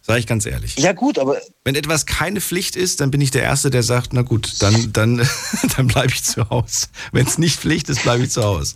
Sag 0.02 0.18
ich 0.18 0.26
ganz 0.26 0.46
ehrlich. 0.46 0.76
Ja, 0.76 0.92
gut, 0.92 1.18
aber. 1.18 1.40
Wenn 1.62 1.74
etwas 1.74 2.06
keine 2.06 2.40
Pflicht 2.40 2.74
ist, 2.74 3.00
dann 3.00 3.10
bin 3.10 3.20
ich 3.20 3.30
der 3.30 3.42
Erste, 3.42 3.70
der 3.70 3.82
sagt, 3.82 4.12
na 4.12 4.22
gut, 4.22 4.54
dann, 4.60 4.92
dann, 4.92 5.28
dann 5.76 5.86
bleibe 5.86 6.12
ich 6.12 6.24
zu 6.24 6.48
Hause. 6.48 6.88
Wenn 7.12 7.26
es 7.26 7.38
nicht 7.38 7.60
Pflicht 7.60 7.88
ist, 7.88 8.02
bleibe 8.02 8.24
ich 8.24 8.30
zu 8.30 8.42
Hause. 8.42 8.74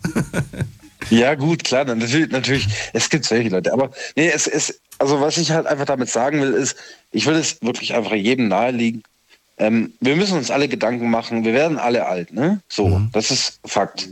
ja, 1.10 1.34
gut, 1.34 1.64
klar, 1.64 1.84
dann 1.84 1.98
natürlich, 1.98 2.30
natürlich, 2.30 2.68
es 2.92 3.08
gibt 3.08 3.24
solche 3.24 3.48
Leute. 3.48 3.72
Aber 3.72 3.90
nee, 4.16 4.28
es 4.28 4.46
ist, 4.46 4.80
also 4.98 5.20
was 5.20 5.38
ich 5.38 5.50
halt 5.50 5.66
einfach 5.66 5.86
damit 5.86 6.10
sagen 6.10 6.40
will, 6.40 6.52
ist, 6.52 6.76
ich 7.10 7.26
will 7.26 7.34
es 7.34 7.62
wirklich 7.62 7.94
einfach 7.94 8.14
jedem 8.14 8.48
naheliegen, 8.48 9.02
ähm, 9.58 9.92
wir 10.00 10.16
müssen 10.16 10.36
uns 10.36 10.50
alle 10.50 10.68
Gedanken 10.68 11.10
machen, 11.10 11.44
wir 11.44 11.54
werden 11.54 11.78
alle 11.78 12.06
alt, 12.06 12.32
ne? 12.32 12.60
So, 12.68 12.88
mhm. 12.88 13.10
das 13.12 13.30
ist 13.30 13.60
Fakt. 13.64 14.08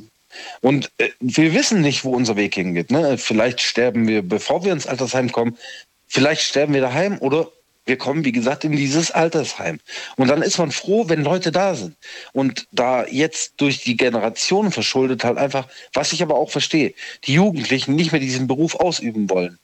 Und 0.60 0.90
äh, 0.98 1.10
wir 1.20 1.55
wissen 1.55 1.81
nicht, 1.81 2.05
wo 2.05 2.14
unser 2.14 2.36
Weg 2.36 2.55
hingeht. 2.55 2.90
Ne? 2.90 3.19
Vielleicht 3.19 3.60
sterben 3.60 4.06
wir, 4.09 4.23
bevor 4.23 4.64
wir 4.64 4.73
ins 4.73 4.86
Altersheim 4.86 5.31
kommen, 5.31 5.59
vielleicht 6.06 6.43
sterben 6.43 6.74
wir 6.74 6.81
daheim 6.81 7.19
oder 7.19 7.48
wir 7.85 7.98
kommen, 7.98 8.24
wie 8.24 8.32
gesagt, 8.32 8.64
in 8.64 8.73
dieses 8.73 9.10
Altersheim. 9.10 9.81
Und 10.16 10.28
dann 10.28 10.40
ist 10.43 10.59
man 10.59 10.70
froh, 10.70 11.09
wenn 11.09 11.24
Leute 11.24 11.51
da 11.51 11.74
sind. 11.74 11.97
Und 12.32 12.69
da 12.70 13.05
jetzt 13.06 13.55
durch 13.56 13.82
die 13.82 13.97
Generationen 13.97 14.70
verschuldet 14.70 15.24
halt 15.24 15.36
einfach, 15.36 15.66
was 15.93 16.12
ich 16.12 16.23
aber 16.23 16.36
auch 16.36 16.51
verstehe, 16.51 16.94
die 17.24 17.35
Jugendlichen 17.35 17.97
nicht 17.97 18.12
mehr 18.12 18.20
diesen 18.20 18.47
Beruf 18.47 18.77
ausüben 18.77 19.28
wollen 19.28 19.59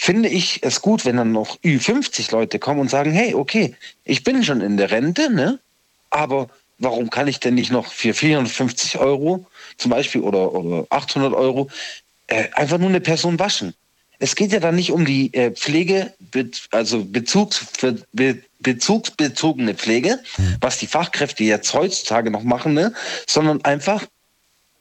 finde 0.00 0.28
ich 0.28 0.62
es 0.62 0.80
gut, 0.80 1.04
wenn 1.04 1.16
dann 1.16 1.32
noch 1.32 1.58
Ü50 1.58 2.30
Leute 2.30 2.60
kommen 2.60 2.78
und 2.78 2.88
sagen, 2.88 3.10
hey, 3.10 3.34
okay, 3.34 3.74
ich 4.04 4.22
bin 4.22 4.44
schon 4.44 4.60
in 4.60 4.76
der 4.76 4.92
Rente, 4.92 5.28
ne? 5.28 5.58
aber 6.08 6.48
warum 6.78 7.10
kann 7.10 7.26
ich 7.26 7.40
denn 7.40 7.56
nicht 7.56 7.72
noch 7.72 7.92
für 7.92 8.14
450 8.14 8.98
Euro 8.98 9.44
zum 9.76 9.90
Beispiel 9.90 10.20
oder, 10.20 10.54
oder 10.54 10.86
800 10.90 11.34
Euro 11.34 11.68
äh, 12.28 12.44
einfach 12.52 12.78
nur 12.78 12.90
eine 12.90 13.00
Person 13.00 13.40
waschen? 13.40 13.74
Es 14.20 14.36
geht 14.36 14.52
ja 14.52 14.60
dann 14.60 14.76
nicht 14.76 14.92
um 14.92 15.04
die 15.04 15.34
äh, 15.34 15.50
Pflege, 15.50 16.14
also 16.70 17.04
Bezugs, 17.04 17.66
be, 18.12 18.40
bezugsbezogene 18.60 19.74
Pflege, 19.74 20.20
mhm. 20.36 20.56
was 20.60 20.78
die 20.78 20.86
Fachkräfte 20.86 21.42
jetzt 21.42 21.74
heutzutage 21.74 22.30
noch 22.30 22.44
machen, 22.44 22.72
ne? 22.72 22.94
sondern 23.26 23.64
einfach 23.64 24.06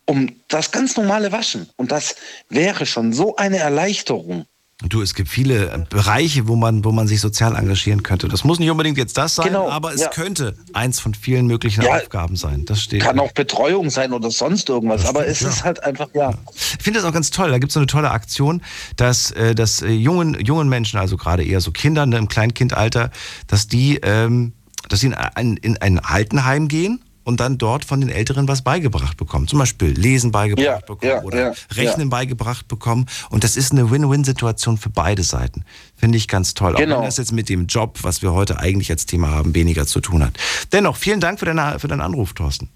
um 0.06 0.40
das 0.48 0.72
ganz 0.72 0.96
normale 0.96 1.32
Waschen. 1.32 1.68
Und 1.76 1.92
das 1.92 2.16
wäre 2.50 2.86
schon 2.86 3.14
so 3.14 3.36
eine 3.36 3.58
Erleichterung. 3.58 4.46
Du, 4.84 5.02
es 5.02 5.16
gibt 5.16 5.30
viele 5.30 5.72
äh, 5.72 5.80
Bereiche, 5.90 6.48
wo 6.48 6.56
man, 6.56 6.86
wo 6.86 6.92
man 6.92 7.08
sich 7.08 7.20
sozial 7.20 7.56
engagieren 7.56 8.04
könnte. 8.04 8.28
Das 8.28 8.44
muss 8.44 8.60
nicht 8.60 8.70
unbedingt 8.70 9.00
jetzt 9.00 9.18
das 9.18 9.34
sein, 9.34 9.48
genau, 9.48 9.72
aber 9.72 9.92
es 9.92 10.02
ja. 10.02 10.10
könnte 10.10 10.56
eins 10.72 11.00
von 11.00 11.16
vielen 11.16 11.48
möglichen 11.48 11.82
ja, 11.82 11.96
Aufgaben 11.96 12.36
sein. 12.36 12.64
Das 12.66 12.84
steht. 12.84 13.02
Kann 13.02 13.20
auch 13.20 13.32
Betreuung 13.32 13.90
sein 13.90 14.14
oder 14.14 14.30
sonst 14.30 14.70
irgendwas, 14.70 15.02
stimmt, 15.02 15.18
aber 15.18 15.26
es 15.26 15.40
ja. 15.40 15.50
ist 15.50 15.64
halt 15.64 15.84
einfach, 15.84 16.10
ja. 16.14 16.36
Ich 16.54 16.84
finde 16.84 17.00
das 17.00 17.10
auch 17.10 17.14
ganz 17.14 17.32
toll. 17.32 17.50
Da 17.50 17.58
gibt 17.58 17.72
es 17.72 17.74
so 17.74 17.80
eine 17.80 17.88
tolle 17.88 18.12
Aktion, 18.12 18.62
dass, 18.98 19.32
äh, 19.32 19.56
dass 19.56 19.82
äh, 19.82 19.90
jungen, 19.90 20.40
jungen 20.46 20.70
Menschen, 20.70 21.00
also 21.00 21.18
gerade 21.18 21.44
eher 21.44 21.60
so 21.60 21.72
Kinder 21.72 22.06
ne, 22.06 22.20
im 22.20 22.28
Kleinkindalter, 22.28 23.10
dass 23.48 23.68
die, 23.68 23.98
ähm, 24.04 24.54
dass 24.90 25.00
sie 25.00 25.08
in 25.08 25.16
ein, 25.16 25.58
in 25.58 25.78
ein 25.78 25.98
Altenheim 25.98 26.68
gehen 26.68 27.02
und 27.28 27.42
dann 27.42 27.58
dort 27.58 27.84
von 27.84 28.00
den 28.00 28.10
Älteren 28.10 28.48
was 28.48 28.62
beigebracht 28.62 29.18
bekommen. 29.18 29.50
Zum 29.50 29.60
Beispiel 29.60 29.90
Lesen 29.90 30.32
beigebracht 30.32 30.66
ja, 30.66 30.80
bekommen 30.80 31.12
ja, 31.12 31.22
oder 31.24 31.40
ja, 31.40 31.54
Rechnen 31.74 32.10
beigebracht 32.10 32.70
bekommen. 32.70 33.06
Und 33.30 33.44
das 33.44 33.58
ist 33.58 33.74
eine 33.74 33.92
Win-Win-Situation 33.92 34.78
für 34.78 34.90
beide 34.90 35.24
Seiten. 35.24 35.66
Finde 35.98 36.18
ich 36.18 36.30
ganz 36.30 36.54
toll. 36.54 36.76
Genau. 36.76 36.96
Auch 36.96 37.00
wenn 37.00 37.06
das 37.06 37.18
jetzt 37.18 37.34
mit 37.34 37.50
dem 37.50 37.68
Job, 37.68 38.00
was 38.04 38.22
wir 38.22 38.32
heute 38.32 38.60
eigentlich 38.60 38.90
als 38.92 39.08
Thema 39.08 39.30
haben, 39.30 39.54
weniger 39.54 39.86
zu 39.86 40.00
tun 40.00 40.24
hat. 40.24 40.38
Dennoch, 40.72 40.96
vielen 40.96 41.20
Dank 41.20 41.40
für, 41.40 41.46
deine, 41.46 41.80
für 41.80 41.90
deinen 41.90 42.00
Anruf, 42.00 42.32
Thorsten. 42.32 42.70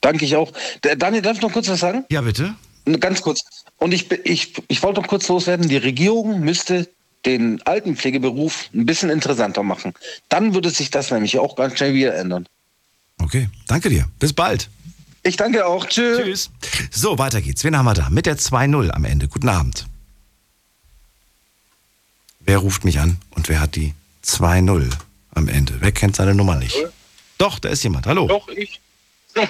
Danke 0.00 0.24
ich 0.24 0.34
auch. 0.34 0.50
Daniel, 0.96 1.20
darf 1.20 1.36
ich 1.36 1.42
noch 1.42 1.52
kurz 1.52 1.68
was 1.68 1.80
sagen? 1.80 2.06
Ja, 2.10 2.22
bitte. 2.22 2.54
Ganz 3.00 3.20
kurz. 3.20 3.44
Und 3.76 3.92
ich, 3.92 4.10
ich, 4.24 4.54
ich 4.68 4.82
wollte 4.82 5.02
noch 5.02 5.08
kurz 5.08 5.28
loswerden, 5.28 5.68
die 5.68 5.76
Regierung 5.76 6.40
müsste 6.40 6.88
den 7.26 7.60
Altenpflegeberuf 7.66 8.70
ein 8.72 8.86
bisschen 8.86 9.10
interessanter 9.10 9.62
machen. 9.62 9.92
Dann 10.30 10.54
würde 10.54 10.70
sich 10.70 10.90
das 10.90 11.10
nämlich 11.10 11.38
auch 11.38 11.54
ganz 11.54 11.76
schnell 11.76 11.92
wieder 11.92 12.14
ändern. 12.14 12.46
Okay, 13.18 13.48
danke 13.66 13.88
dir. 13.88 14.08
Bis 14.18 14.32
bald. 14.32 14.68
Ich 15.22 15.36
danke 15.36 15.66
auch. 15.66 15.86
Tschüss. 15.86 16.18
Tschüss. 16.18 16.50
So, 16.90 17.18
weiter 17.18 17.40
geht's. 17.40 17.62
Wen 17.64 17.76
haben 17.76 17.84
wir 17.84 17.94
da? 17.94 18.10
Mit 18.10 18.26
der 18.26 18.36
2-0 18.38 18.90
am 18.90 19.04
Ende. 19.04 19.28
Guten 19.28 19.48
Abend. 19.48 19.86
Wer 22.40 22.58
ruft 22.58 22.84
mich 22.84 22.98
an 22.98 23.18
und 23.30 23.48
wer 23.48 23.60
hat 23.60 23.76
die 23.76 23.94
2-0 24.24 24.90
am 25.34 25.48
Ende? 25.48 25.76
Wer 25.80 25.92
kennt 25.92 26.16
seine 26.16 26.34
Nummer 26.34 26.56
nicht? 26.56 26.76
Doch, 27.38 27.60
da 27.60 27.68
ist 27.68 27.84
jemand. 27.84 28.06
Hallo. 28.06 28.26
Doch, 28.26 28.48
ich. 28.48 28.80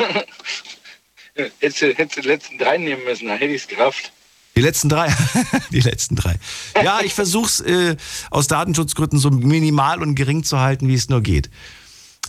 Hättest 1.34 1.80
du 1.80 1.94
die 2.22 2.28
letzten 2.28 2.58
drei 2.58 2.76
nehmen 2.76 3.04
müssen, 3.04 3.28
dann 3.28 3.38
hätte 3.38 3.54
ich 3.54 3.62
es 3.62 3.68
gerafft. 3.68 4.12
Die 4.54 4.60
letzten 4.60 4.90
drei. 4.90 5.14
die 5.70 5.80
letzten 5.80 6.14
drei. 6.14 6.36
Ja, 6.82 7.00
ich 7.00 7.14
versuche 7.14 7.46
es 7.46 7.60
äh, 7.60 7.96
aus 8.30 8.48
Datenschutzgründen 8.48 9.18
so 9.18 9.30
minimal 9.30 10.02
und 10.02 10.14
gering 10.14 10.44
zu 10.44 10.60
halten, 10.60 10.88
wie 10.88 10.94
es 10.94 11.08
nur 11.08 11.22
geht. 11.22 11.48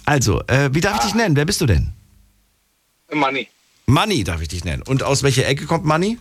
Also, 0.05 0.41
äh, 0.47 0.69
wie 0.73 0.81
darf 0.81 0.95
ah. 0.95 0.97
ich 0.99 1.05
dich 1.05 1.15
nennen? 1.15 1.35
Wer 1.35 1.45
bist 1.45 1.61
du 1.61 1.65
denn? 1.65 1.93
Money. 3.11 3.47
Money 3.85 4.23
darf 4.23 4.41
ich 4.41 4.47
dich 4.47 4.63
nennen. 4.63 4.81
Und 4.83 5.03
aus 5.03 5.23
welcher 5.23 5.47
Ecke 5.47 5.65
kommt 5.65 5.85
Money? 5.85 6.17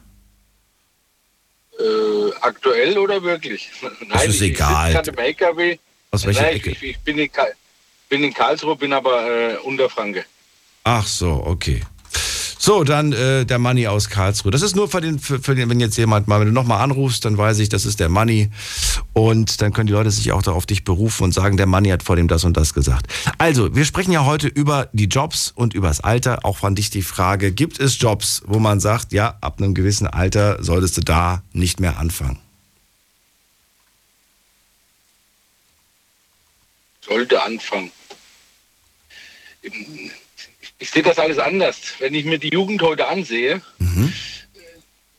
Äh, 1.78 2.32
aktuell 2.40 2.98
oder 2.98 3.22
wirklich? 3.22 3.70
Nein, 3.82 4.08
das 4.12 4.26
ist 4.26 4.40
ich, 4.40 4.52
egal. 4.52 5.00
Ich 5.00 5.08
im 5.08 5.18
LKW. 5.18 5.78
Aus 6.10 6.26
welcher 6.26 6.42
Nein, 6.42 6.56
Ecke? 6.56 6.70
Ich, 6.70 6.82
ich 6.82 6.98
bin, 7.00 7.18
in 7.18 7.30
bin, 8.08 8.24
in 8.24 8.34
Karlsruhe, 8.34 8.76
bin 8.76 8.92
aber 8.92 9.26
äh, 9.26 9.56
Unterfranke. 9.58 10.24
Ach 10.84 11.06
so, 11.06 11.42
okay. 11.46 11.82
So, 12.64 12.84
dann 12.84 13.12
äh, 13.12 13.44
der 13.44 13.58
Money 13.58 13.88
aus 13.88 14.08
Karlsruhe. 14.08 14.52
Das 14.52 14.62
ist 14.62 14.76
nur 14.76 14.88
für 14.88 15.00
den, 15.00 15.18
für, 15.18 15.40
für 15.40 15.56
den, 15.56 15.68
wenn 15.68 15.80
jetzt 15.80 15.98
jemand 15.98 16.28
mal, 16.28 16.38
wenn 16.38 16.46
du 16.46 16.52
nochmal 16.52 16.80
anrufst, 16.80 17.24
dann 17.24 17.36
weiß 17.36 17.58
ich, 17.58 17.68
das 17.68 17.84
ist 17.84 17.98
der 17.98 18.08
Money. 18.08 18.50
Und 19.12 19.60
dann 19.60 19.72
können 19.72 19.88
die 19.88 19.92
Leute 19.92 20.12
sich 20.12 20.30
auch 20.30 20.46
auf 20.46 20.64
dich 20.64 20.84
berufen 20.84 21.24
und 21.24 21.34
sagen, 21.34 21.56
der 21.56 21.66
Money 21.66 21.88
hat 21.88 22.04
vor 22.04 22.14
dem 22.14 22.28
das 22.28 22.44
und 22.44 22.56
das 22.56 22.72
gesagt. 22.72 23.12
Also, 23.36 23.74
wir 23.74 23.84
sprechen 23.84 24.12
ja 24.12 24.24
heute 24.24 24.46
über 24.46 24.88
die 24.92 25.06
Jobs 25.06 25.50
und 25.50 25.74
über 25.74 25.88
das 25.88 26.02
Alter. 26.02 26.44
Auch 26.44 26.58
von 26.58 26.76
dich 26.76 26.88
die 26.90 27.02
Frage, 27.02 27.50
gibt 27.50 27.80
es 27.80 28.00
Jobs, 28.00 28.42
wo 28.46 28.60
man 28.60 28.78
sagt, 28.78 29.12
ja, 29.12 29.38
ab 29.40 29.58
einem 29.58 29.74
gewissen 29.74 30.06
Alter 30.06 30.62
solltest 30.62 30.96
du 30.98 31.00
da 31.00 31.42
nicht 31.52 31.80
mehr 31.80 31.98
anfangen? 31.98 32.38
Sollte 37.00 37.42
anfangen. 37.42 37.90
Ich 40.82 40.90
sehe 40.90 41.04
das 41.04 41.20
alles 41.20 41.38
anders. 41.38 41.78
Wenn 42.00 42.12
ich 42.12 42.24
mir 42.24 42.38
die 42.38 42.48
Jugend 42.48 42.82
heute 42.82 43.06
ansehe, 43.06 43.62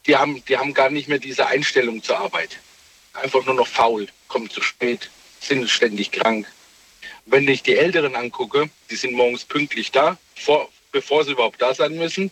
die, 0.06 0.16
haben, 0.18 0.44
die 0.44 0.58
haben 0.58 0.74
gar 0.74 0.90
nicht 0.90 1.08
mehr 1.08 1.20
diese 1.20 1.48
Einstellung 1.48 2.04
zur 2.04 2.20
Arbeit. 2.20 2.60
Einfach 3.14 3.46
nur 3.46 3.56
noch 3.56 3.68
faul, 3.68 4.10
kommen 4.28 4.50
zu 4.50 4.62
spät, 4.62 5.10
sind 5.40 5.70
ständig 5.70 6.12
krank. 6.12 6.52
Wenn 7.26 7.48
ich 7.48 7.64
die 7.64 7.78
Älteren 7.78 8.18
angucke, 8.18 8.70
die 8.92 8.98
sind 8.98 9.14
morgens 9.14 9.46
pünktlich 9.46 9.94
da, 9.94 10.18
vor, 10.36 10.68
bevor 10.92 11.24
sie 11.24 11.32
überhaupt 11.32 11.62
da 11.62 11.74
sein 11.74 11.96
müssen 11.96 12.30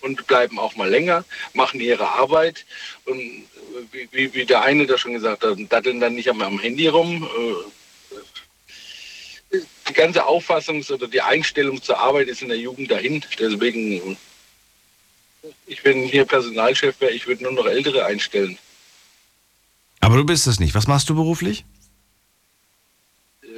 und 0.00 0.26
bleiben 0.26 0.58
auch 0.58 0.74
mal 0.74 0.88
länger, 0.88 1.26
machen 1.52 1.80
ihre 1.80 2.08
Arbeit 2.08 2.64
und 3.04 3.20
wie, 3.92 4.08
wie, 4.10 4.32
wie 4.32 4.46
der 4.46 4.62
eine 4.62 4.86
da 4.86 4.96
schon 4.96 5.12
gesagt 5.12 5.44
hat, 5.44 5.58
datteln 5.68 6.00
dann 6.00 6.14
nicht 6.14 6.30
am, 6.30 6.40
am 6.40 6.58
Handy 6.58 6.86
rum. 6.86 7.24
Äh, 7.24 7.79
Die 9.90 9.94
ganze 9.94 10.24
Auffassung 10.24 10.82
oder 10.88 11.08
die 11.08 11.20
Einstellung 11.20 11.82
zur 11.82 11.98
Arbeit 11.98 12.28
ist 12.28 12.42
in 12.42 12.48
der 12.48 12.58
Jugend 12.58 12.90
dahin. 12.92 13.24
Deswegen, 13.40 14.16
ich 15.66 15.82
bin 15.82 16.04
hier 16.04 16.24
Personalchef, 16.24 17.00
wäre, 17.00 17.10
ich 17.10 17.26
würde 17.26 17.42
nur 17.42 17.52
noch 17.52 17.66
Ältere 17.66 18.04
einstellen. 18.06 18.56
Aber 19.98 20.16
du 20.16 20.24
bist 20.24 20.46
es 20.46 20.60
nicht. 20.60 20.74
Was 20.76 20.86
machst 20.86 21.08
du 21.10 21.14
beruflich? 21.16 21.64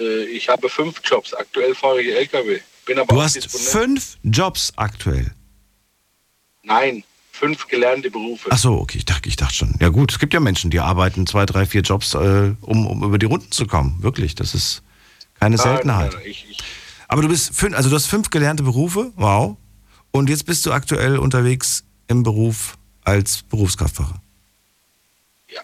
Äh, 0.01 0.25
Ich 0.25 0.49
habe 0.49 0.71
fünf 0.71 1.01
Jobs. 1.05 1.35
Aktuell 1.35 1.75
fahre 1.75 2.01
ich 2.01 2.09
LKW. 2.17 2.61
Bin 2.87 2.99
aber 2.99 3.15
Du 3.15 3.21
hast 3.23 3.37
Disponent. 3.37 3.69
fünf 3.71 4.17
Jobs 4.25 4.73
aktuell. 4.77 5.33
Nein, 6.63 7.05
fünf 7.31 7.69
gelernte 7.69 8.11
Berufe. 8.11 8.49
Ach 8.51 8.57
so, 8.59 8.75
okay, 8.79 8.97
ich 8.99 9.05
dachte, 9.05 9.29
ich 9.29 9.37
dachte 9.37 9.55
schon. 9.55 9.75
Ja 9.81 9.91
gut, 9.91 10.13
es 10.13 10.19
gibt 10.19 10.33
ja 10.33 10.41
Menschen, 10.41 10.71
die 10.71 10.81
arbeiten 10.81 11.27
zwei, 11.27 11.45
drei, 11.45 11.67
vier 11.67 11.83
Jobs, 11.83 12.15
äh, 12.15 12.55
um, 12.63 12.87
um 12.87 13.05
über 13.05 13.19
die 13.19 13.27
Runden 13.27 13.53
zu 13.53 13.67
kommen. 13.67 14.03
Wirklich, 14.03 14.35
das 14.35 14.55
ist 14.55 14.83
keine 15.43 15.57
Nein, 15.57 15.65
Seltenheit. 15.65 16.13
nein, 16.13 16.23
ich, 16.25 16.47
ich, 16.51 16.59
Aber 17.09 17.23
du 17.23 17.29
bist 17.29 17.53
fünf, 17.53 17.77
also 17.77 17.89
du 17.91 17.97
hast 17.97 18.07
fünf 18.07 18.31
gelernte 18.31 18.63
Berufe, 18.63 19.13
wow. 19.17 19.57
Und 20.13 20.31
jetzt 20.31 20.47
bist 20.47 20.65
du 20.65 20.73
aktuell 20.73 21.19
unterwegs 21.19 21.83
im 22.07 22.23
Beruf 22.23 22.79
als 23.03 23.43
Berufskraftfahrer. 23.43 24.23
Ja. 25.49 25.61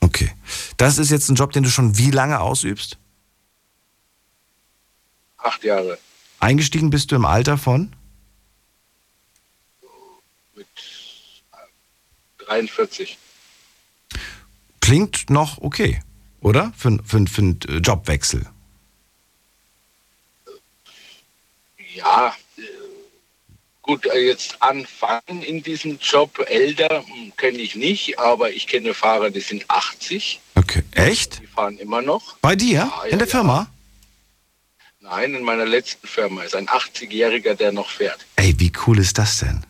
Okay. 0.00 0.30
Das 0.76 0.98
ist 0.98 1.10
jetzt 1.10 1.30
ein 1.30 1.36
Job, 1.36 1.52
den 1.52 1.62
du 1.62 1.70
schon 1.70 1.96
wie 1.96 2.10
lange 2.10 2.40
ausübst? 2.40 2.98
acht 5.38 5.64
Jahre. 5.64 5.98
Eingestiegen 6.38 6.90
bist 6.90 7.10
du 7.10 7.16
im 7.16 7.24
Alter 7.24 7.56
von? 7.56 7.92
43. 12.38 13.18
Klingt 14.80 15.30
noch 15.30 15.58
okay, 15.58 16.02
oder? 16.40 16.72
Für, 16.76 16.98
für, 17.04 17.26
für 17.26 17.40
einen 17.40 17.60
äh, 17.68 17.78
Jobwechsel. 17.78 18.46
Ja, 21.94 22.34
äh, 22.56 22.62
gut, 23.82 24.06
äh, 24.06 24.26
jetzt 24.26 24.60
anfangen 24.62 25.42
in 25.42 25.62
diesem 25.62 25.98
Job. 25.98 26.44
Älter 26.48 27.04
hm, 27.06 27.32
kenne 27.36 27.58
ich 27.58 27.74
nicht, 27.74 28.18
aber 28.18 28.50
ich 28.50 28.66
kenne 28.66 28.94
Fahrer, 28.94 29.30
die 29.30 29.40
sind 29.40 29.68
80. 29.68 30.40
Okay. 30.54 30.82
Echt? 30.92 31.40
Die 31.40 31.46
fahren 31.46 31.78
immer 31.78 32.02
noch. 32.02 32.36
Bei 32.38 32.56
dir? 32.56 32.90
Ja, 32.90 33.02
in 33.04 33.10
ja, 33.12 33.16
der 33.18 33.26
Firma? 33.26 33.70
Nein, 35.00 35.34
in 35.34 35.42
meiner 35.42 35.66
letzten 35.66 36.06
Firma 36.06 36.42
ist 36.44 36.54
ein 36.54 36.68
80-Jähriger, 36.68 37.54
der 37.54 37.72
noch 37.72 37.90
fährt. 37.90 38.24
Ey, 38.36 38.54
wie 38.58 38.72
cool 38.86 38.98
ist 38.98 39.18
das 39.18 39.38
denn? 39.38 39.64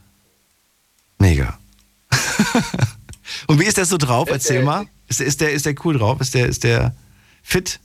Mega. 1.19 1.59
Und 3.47 3.59
wie 3.59 3.65
ist 3.65 3.79
der 3.79 3.87
so 3.87 3.97
drauf? 3.97 4.29
Erzähl 4.29 4.63
mal. 4.63 4.87
Ist, 5.09 5.21
der- 5.21 5.27
ist, 5.27 5.41
der, 5.41 5.53
ist 5.53 5.67
der 5.67 5.75
cool 5.85 5.97
drauf? 5.99 6.21
Ist 6.21 6.35
der, 6.35 6.47
ist 6.47 6.65
der 6.65 6.95
fit? 7.43 7.81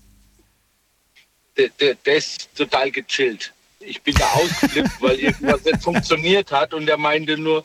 Der, 1.55 1.69
der, 1.79 1.95
der 1.95 2.17
ist 2.17 2.49
total 2.55 2.91
gechillt. 2.91 3.53
Ich 3.87 4.01
bin 4.01 4.15
da 4.15 4.25
ausgeflippt, 4.33 4.91
weil 5.01 5.15
irgendwas 5.15 5.63
nicht 5.63 5.81
funktioniert 5.81 6.51
hat 6.51 6.73
und 6.73 6.87
er 6.89 6.97
meinte 6.97 7.37
nur, 7.37 7.63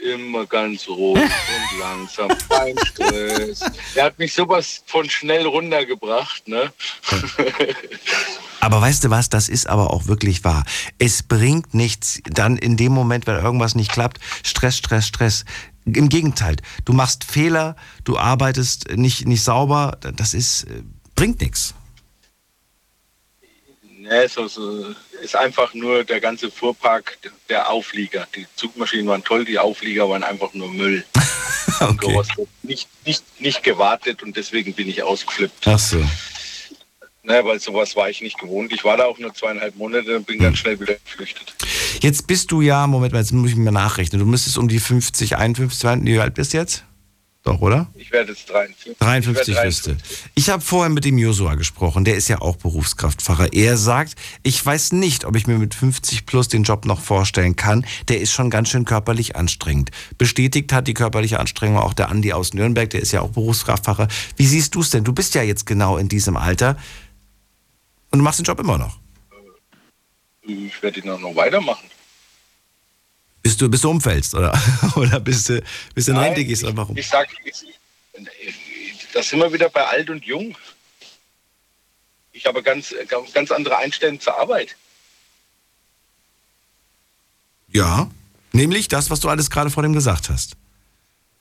immer 0.00 0.46
ganz 0.46 0.88
ruhig 0.88 1.22
und 1.22 1.78
langsam, 1.78 2.28
kein 2.48 2.76
Stress. 2.86 3.60
Er 3.94 4.04
hat 4.04 4.18
mich 4.18 4.34
sowas 4.34 4.82
von 4.86 5.08
schnell 5.08 5.46
runtergebracht, 5.46 6.48
ne? 6.48 6.72
Aber 8.60 8.80
weißt 8.80 9.04
du 9.04 9.10
was, 9.10 9.28
das 9.28 9.48
ist 9.48 9.68
aber 9.68 9.92
auch 9.92 10.06
wirklich 10.06 10.44
wahr. 10.44 10.64
Es 10.98 11.22
bringt 11.22 11.74
nichts, 11.74 12.20
dann 12.24 12.56
in 12.56 12.76
dem 12.76 12.92
Moment, 12.92 13.26
wenn 13.26 13.36
irgendwas 13.36 13.74
nicht 13.74 13.92
klappt, 13.92 14.20
Stress, 14.42 14.78
Stress, 14.78 15.06
Stress. 15.06 15.44
Im 15.86 16.08
Gegenteil, 16.08 16.56
du 16.84 16.92
machst 16.92 17.24
Fehler, 17.24 17.74
du 18.04 18.18
arbeitest 18.18 18.90
nicht, 18.96 19.26
nicht 19.26 19.42
sauber, 19.42 19.98
das 20.14 20.34
ist, 20.34 20.64
äh, 20.64 20.82
bringt 21.14 21.40
nichts. 21.40 21.74
Ne, 24.10 24.28
so, 24.28 24.48
so 24.48 24.92
ist 25.22 25.36
einfach 25.36 25.72
nur 25.72 26.02
der 26.02 26.20
ganze 26.20 26.50
Fuhrpark 26.50 27.16
der 27.48 27.70
Auflieger. 27.70 28.26
Die 28.34 28.44
Zugmaschinen 28.56 29.06
waren 29.06 29.22
toll, 29.22 29.44
die 29.44 29.56
Auflieger 29.56 30.08
waren 30.10 30.24
einfach 30.24 30.52
nur 30.52 30.68
Müll. 30.68 31.04
Gerostet. 32.00 32.48
Nicht, 32.64 32.88
nicht, 33.06 33.22
nicht 33.40 33.62
gewartet 33.62 34.24
und 34.24 34.36
deswegen 34.36 34.74
bin 34.74 34.88
ich 34.88 35.00
ausgeflippt. 35.04 35.64
Ach 35.68 35.78
so. 35.78 35.98
Ne, 37.22 37.44
weil 37.44 37.60
sowas 37.60 37.94
war 37.94 38.10
ich 38.10 38.20
nicht 38.20 38.36
gewohnt. 38.36 38.72
Ich 38.72 38.82
war 38.82 38.96
da 38.96 39.04
auch 39.04 39.18
nur 39.18 39.32
zweieinhalb 39.32 39.76
Monate 39.76 40.16
und 40.16 40.26
bin 40.26 40.38
Hm. 40.38 40.42
ganz 40.42 40.58
schnell 40.58 40.80
wieder 40.80 40.96
geflüchtet. 41.04 41.54
Jetzt 42.00 42.26
bist 42.26 42.50
du 42.50 42.62
ja, 42.62 42.88
Moment 42.88 43.12
mal, 43.12 43.20
jetzt 43.20 43.32
muss 43.32 43.50
ich 43.50 43.56
mir 43.56 43.70
nachrechnen. 43.70 44.18
Du 44.18 44.26
müsstest 44.26 44.58
um 44.58 44.66
die 44.66 44.80
50, 44.80 45.36
51, 45.36 46.04
wie 46.04 46.18
alt 46.18 46.34
bist 46.34 46.52
du 46.52 46.58
jetzt? 46.58 46.82
Doch, 47.42 47.62
oder? 47.62 47.86
Ich 47.94 48.12
werde 48.12 48.32
jetzt 48.32 48.50
53. 48.50 48.98
53 48.98 49.48
ich 49.48 49.54
werde 49.54 49.68
wüsste. 49.68 49.96
Ich 50.34 50.50
habe 50.50 50.62
vorher 50.62 50.90
mit 50.90 51.06
dem 51.06 51.16
Josua 51.16 51.54
gesprochen, 51.54 52.04
der 52.04 52.16
ist 52.16 52.28
ja 52.28 52.42
auch 52.42 52.56
Berufskraftfahrer. 52.56 53.54
Er 53.54 53.78
sagt, 53.78 54.14
ich 54.42 54.64
weiß 54.64 54.92
nicht, 54.92 55.24
ob 55.24 55.36
ich 55.36 55.46
mir 55.46 55.56
mit 55.56 55.74
50 55.74 56.26
plus 56.26 56.48
den 56.48 56.64
Job 56.64 56.84
noch 56.84 57.00
vorstellen 57.00 57.56
kann. 57.56 57.86
Der 58.08 58.20
ist 58.20 58.32
schon 58.32 58.50
ganz 58.50 58.68
schön 58.68 58.84
körperlich 58.84 59.36
anstrengend. 59.36 59.90
Bestätigt 60.18 60.70
hat 60.74 60.86
die 60.86 60.92
körperliche 60.92 61.40
Anstrengung 61.40 61.78
auch 61.78 61.94
der 61.94 62.10
Andi 62.10 62.34
aus 62.34 62.52
Nürnberg, 62.52 62.90
der 62.90 63.00
ist 63.00 63.12
ja 63.12 63.22
auch 63.22 63.30
Berufskraftfahrer. 63.30 64.08
Wie 64.36 64.46
siehst 64.46 64.74
du 64.74 64.80
es 64.80 64.90
denn? 64.90 65.04
Du 65.04 65.14
bist 65.14 65.34
ja 65.34 65.42
jetzt 65.42 65.64
genau 65.64 65.96
in 65.96 66.08
diesem 66.08 66.36
Alter 66.36 66.76
und 68.10 68.18
du 68.18 68.24
machst 68.24 68.38
den 68.38 68.44
Job 68.44 68.60
immer 68.60 68.76
noch. 68.76 68.98
Ich 70.42 70.82
werde 70.82 71.00
ihn 71.00 71.08
auch 71.08 71.20
noch 71.20 71.34
weitermachen. 71.34 71.88
Bis 73.42 73.56
du, 73.56 73.68
bis 73.68 73.80
du 73.80 73.90
umfällst, 73.90 74.34
oder? 74.34 74.58
oder 74.96 75.20
bis 75.20 75.44
du, 75.44 75.62
bis 75.94 76.06
du 76.06 76.12
in 76.12 76.18
Rente 76.18 76.44
gehst, 76.44 76.64
einfach 76.64 76.88
um. 76.88 76.96
Ich 76.96 77.08
sag, 77.08 77.28
da 79.12 79.22
sind 79.22 79.38
wir 79.38 79.52
wieder 79.52 79.68
bei 79.68 79.84
alt 79.84 80.10
und 80.10 80.24
jung. 80.24 80.56
Ich 82.32 82.46
habe 82.46 82.62
ganz, 82.62 82.94
ganz 83.34 83.50
andere 83.50 83.76
Einstellungen 83.78 84.20
zur 84.20 84.38
Arbeit. 84.38 84.76
Ja, 87.72 88.10
nämlich 88.52 88.88
das, 88.88 89.10
was 89.10 89.20
du 89.20 89.28
alles 89.28 89.50
gerade 89.50 89.70
vor 89.70 89.82
dem 89.82 89.92
gesagt 89.92 90.28
hast. 90.28 90.56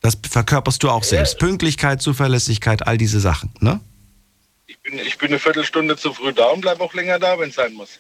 Das 0.02 0.18
verkörperst 0.30 0.82
du 0.84 0.90
auch 0.90 1.04
selbst. 1.04 1.40
Pünktlichkeit, 1.40 2.02
Zuverlässigkeit, 2.02 2.88
all 2.88 2.98
diese 2.98 3.20
Sachen, 3.20 3.52
ne? 3.60 3.82
Ich 4.68 4.80
bin, 4.80 5.00
ich 5.00 5.18
bin 5.18 5.30
eine 5.30 5.40
Viertelstunde 5.40 5.98
zu 5.98 6.14
früh 6.14 6.32
da 6.32 6.46
und 6.46 6.62
bleibe 6.62 6.84
auch 6.84 6.94
länger 6.94 7.20
da, 7.20 7.38
wenn 7.40 7.50
es 7.50 7.56
sein 7.56 7.74
muss. 7.74 8.00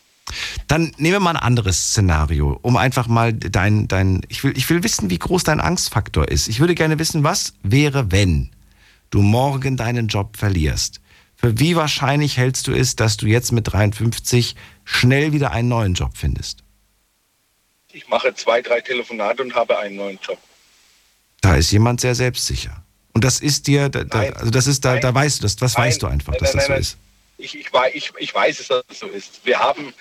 Dann 0.67 0.91
nehmen 0.97 1.13
wir 1.13 1.19
mal 1.19 1.31
ein 1.31 1.37
anderes 1.37 1.89
Szenario, 1.89 2.59
um 2.61 2.77
einfach 2.77 3.07
mal 3.07 3.33
dein, 3.33 3.87
dein, 3.87 4.21
ich 4.29 4.43
will, 4.43 4.57
ich 4.57 4.69
will 4.69 4.83
wissen, 4.83 5.09
wie 5.09 5.19
groß 5.19 5.43
dein 5.43 5.59
Angstfaktor 5.59 6.27
ist. 6.27 6.47
Ich 6.47 6.59
würde 6.59 6.75
gerne 6.75 6.99
wissen, 6.99 7.23
was 7.23 7.53
wäre, 7.63 8.11
wenn 8.11 8.51
du 9.09 9.21
morgen 9.21 9.77
deinen 9.77 10.07
Job 10.07 10.37
verlierst? 10.37 11.01
Für 11.35 11.57
wie 11.57 11.75
wahrscheinlich 11.75 12.37
hältst 12.37 12.67
du 12.67 12.73
es, 12.73 12.95
dass 12.95 13.17
du 13.17 13.25
jetzt 13.25 13.51
mit 13.51 13.71
53 13.71 14.55
schnell 14.83 15.31
wieder 15.31 15.51
einen 15.51 15.69
neuen 15.69 15.93
Job 15.93 16.11
findest? 16.15 16.63
Ich 17.91 18.07
mache 18.07 18.33
zwei, 18.35 18.61
drei 18.61 18.81
Telefonate 18.81 19.41
und 19.43 19.55
habe 19.55 19.79
einen 19.79 19.95
neuen 19.95 20.19
Job. 20.21 20.37
Da 21.41 21.55
ist 21.55 21.71
jemand 21.71 22.01
sehr 22.01 22.13
selbstsicher. 22.13 22.83
Und 23.13 23.23
das 23.23 23.39
ist 23.39 23.67
dir, 23.67 23.89
da, 23.89 24.03
da, 24.03 24.19
also 24.19 24.51
das 24.51 24.67
ist, 24.67 24.85
da, 24.85 24.97
da 24.97 25.13
weißt 25.13 25.39
du 25.39 25.43
das, 25.43 25.55
das 25.55 25.75
weißt 25.75 26.01
du 26.03 26.07
einfach, 26.07 26.35
dass 26.35 26.51
das 26.51 26.67
so 26.67 26.73
ist. 26.73 26.97
Ich, 27.39 27.57
ich, 27.57 27.67
ich, 27.93 28.11
ich 28.17 28.35
weiß 28.35 28.59
es, 28.59 28.67
dass 28.67 28.83
es 28.89 28.99
so 28.99 29.07
ist. 29.07 29.39
Wir 29.45 29.59
haben 29.59 29.93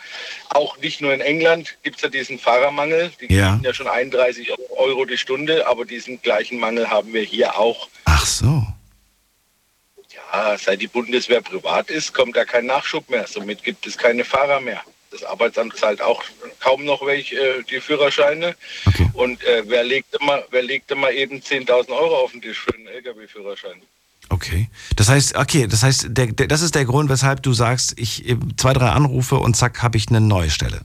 auch 0.50 0.76
nicht 0.78 1.00
nur 1.00 1.14
in 1.14 1.20
England, 1.20 1.76
gibt 1.84 1.96
es 1.96 2.02
ja 2.02 2.08
diesen 2.08 2.38
Fahrermangel. 2.38 3.12
Die 3.20 3.32
Ja. 3.32 3.52
kriegen 3.52 3.64
ja 3.64 3.72
schon 3.72 3.86
31 3.86 4.52
Euro 4.70 5.04
die 5.04 5.16
Stunde, 5.16 5.66
aber 5.66 5.84
diesen 5.84 6.20
gleichen 6.20 6.58
Mangel 6.58 6.90
haben 6.90 7.12
wir 7.14 7.22
hier 7.22 7.56
auch. 7.56 7.88
Ach 8.06 8.26
so. 8.26 8.66
Ja, 10.12 10.58
seit 10.58 10.80
die 10.80 10.88
Bundeswehr 10.88 11.40
privat 11.40 11.90
ist, 11.90 12.12
kommt 12.12 12.36
da 12.36 12.44
kein 12.44 12.66
Nachschub 12.66 13.08
mehr. 13.08 13.26
Somit 13.28 13.62
gibt 13.62 13.86
es 13.86 13.96
keine 13.96 14.24
Fahrer 14.24 14.60
mehr. 14.60 14.82
Das 15.10 15.22
Arbeitsamt 15.22 15.76
zahlt 15.76 16.02
auch 16.02 16.22
kaum 16.60 16.84
noch 16.84 17.06
welche 17.06 17.36
äh, 17.36 17.62
die 17.62 17.80
Führerscheine. 17.80 18.56
Und 19.14 19.42
äh, 19.44 19.62
wer, 19.66 19.84
legt 19.84 20.14
immer, 20.20 20.44
wer 20.50 20.62
legt 20.62 20.90
immer 20.90 21.12
eben 21.12 21.38
10.000 21.40 21.90
Euro 21.90 22.16
auf 22.18 22.32
den 22.32 22.42
Tisch 22.42 22.58
für 22.58 22.74
einen 22.74 22.88
LKW-Führerschein? 22.88 23.80
Okay. 24.30 24.68
Das 24.96 25.08
heißt, 25.08 25.36
okay, 25.36 25.66
das 25.66 25.82
heißt, 25.82 26.08
der, 26.10 26.26
der, 26.28 26.48
das 26.48 26.60
ist 26.60 26.74
der 26.74 26.84
Grund, 26.84 27.08
weshalb 27.08 27.42
du 27.42 27.52
sagst, 27.52 27.94
ich 27.98 28.36
zwei, 28.56 28.72
drei 28.72 28.90
Anrufe 28.90 29.36
und 29.36 29.56
zack, 29.56 29.82
habe 29.82 29.96
ich 29.96 30.08
eine 30.08 30.20
neue 30.20 30.50
Stelle. 30.50 30.82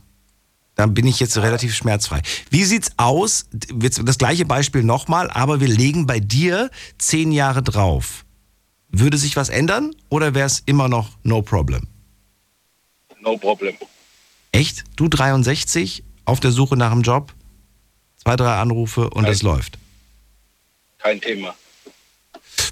Dann 0.75 0.93
bin 0.93 1.05
ich 1.05 1.19
jetzt 1.19 1.37
relativ 1.37 1.75
schmerzfrei. 1.75 2.21
Wie 2.49 2.63
sieht's 2.63 2.91
aus? 2.97 3.45
Jetzt 3.79 4.01
Das 4.05 4.17
gleiche 4.17 4.45
Beispiel 4.45 4.83
nochmal, 4.83 5.29
aber 5.29 5.59
wir 5.59 5.67
legen 5.67 6.07
bei 6.07 6.19
dir 6.19 6.71
zehn 6.97 7.31
Jahre 7.31 7.61
drauf. 7.61 8.25
Würde 8.89 9.17
sich 9.17 9.35
was 9.35 9.49
ändern 9.49 9.95
oder 10.09 10.33
wäre 10.33 10.47
es 10.47 10.61
immer 10.65 10.87
noch 10.87 11.09
no 11.23 11.41
problem? 11.41 11.87
No 13.21 13.37
problem. 13.37 13.75
Echt? 14.51 14.83
Du 14.95 15.07
63, 15.07 16.03
auf 16.25 16.39
der 16.39 16.51
Suche 16.51 16.77
nach 16.77 16.91
einem 16.91 17.01
Job, 17.01 17.33
zwei, 18.17 18.35
drei 18.35 18.55
Anrufe 18.55 19.09
und 19.09 19.25
es 19.25 19.41
läuft. 19.41 19.77
Kein 20.99 21.19
Thema. 21.19 21.55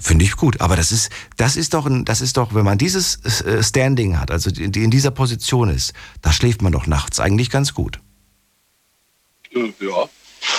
Finde 0.02 0.24
ich 0.24 0.36
gut, 0.36 0.60
aber 0.60 0.74
das 0.74 0.90
ist, 0.90 1.10
das 1.36 1.54
ist 1.56 1.74
doch, 1.74 1.86
ein, 1.86 2.04
das 2.04 2.20
ist 2.20 2.36
doch, 2.36 2.54
wenn 2.54 2.64
man 2.64 2.76
dieses 2.76 3.24
äh, 3.42 3.62
Standing 3.62 4.18
hat, 4.18 4.32
also 4.32 4.50
in 4.50 4.90
dieser 4.90 5.12
Position 5.12 5.68
ist, 5.68 5.92
da 6.22 6.32
schläft 6.32 6.60
man 6.60 6.72
doch 6.72 6.88
nachts 6.88 7.20
eigentlich 7.20 7.50
ganz 7.50 7.72
gut. 7.72 8.00
Äh, 9.54 9.72
Ja. 9.80 10.08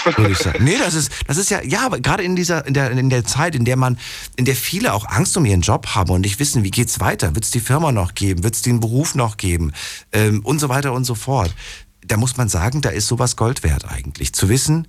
Würde 0.06 0.32
ich 0.32 0.38
sagen. 0.38 0.64
Nee, 0.64 0.78
das 0.78 0.94
ist, 0.94 1.12
das 1.28 1.36
ist 1.36 1.50
ja, 1.50 1.62
ja, 1.62 1.86
aber 1.86 2.00
gerade 2.00 2.24
in 2.24 2.38
dieser, 2.38 2.66
in 2.66 2.74
der, 2.74 2.92
in 2.92 3.10
der 3.10 3.26
Zeit, 3.26 3.54
in 3.54 3.66
der 3.66 3.76
man, 3.76 3.98
in 4.38 4.46
der 4.46 4.56
viele 4.56 4.94
auch 4.94 5.06
Angst 5.10 5.36
um 5.36 5.44
ihren 5.44 5.60
Job 5.60 5.88
haben 5.88 6.10
und 6.12 6.22
nicht 6.22 6.40
wissen, 6.40 6.64
wie 6.64 6.72
geht's 6.72 7.02
weiter, 7.02 7.36
wird 7.36 7.44
es 7.44 7.52
die 7.52 7.60
Firma 7.60 7.92
noch 7.92 8.14
geben, 8.14 8.44
wird 8.44 8.56
es 8.56 8.62
den 8.62 8.80
Beruf 8.80 9.14
noch 9.14 9.36
geben 9.36 9.74
ähm, 10.14 10.40
und 10.46 10.60
so 10.60 10.70
weiter 10.70 10.94
und 10.94 11.04
so 11.04 11.16
fort. 11.16 11.54
Da 12.06 12.16
muss 12.16 12.38
man 12.38 12.48
sagen, 12.48 12.82
da 12.82 12.90
ist 12.90 13.08
sowas 13.08 13.36
Gold 13.36 13.64
wert 13.64 13.84
eigentlich. 13.90 14.34
Zu 14.34 14.48
wissen, 14.48 14.88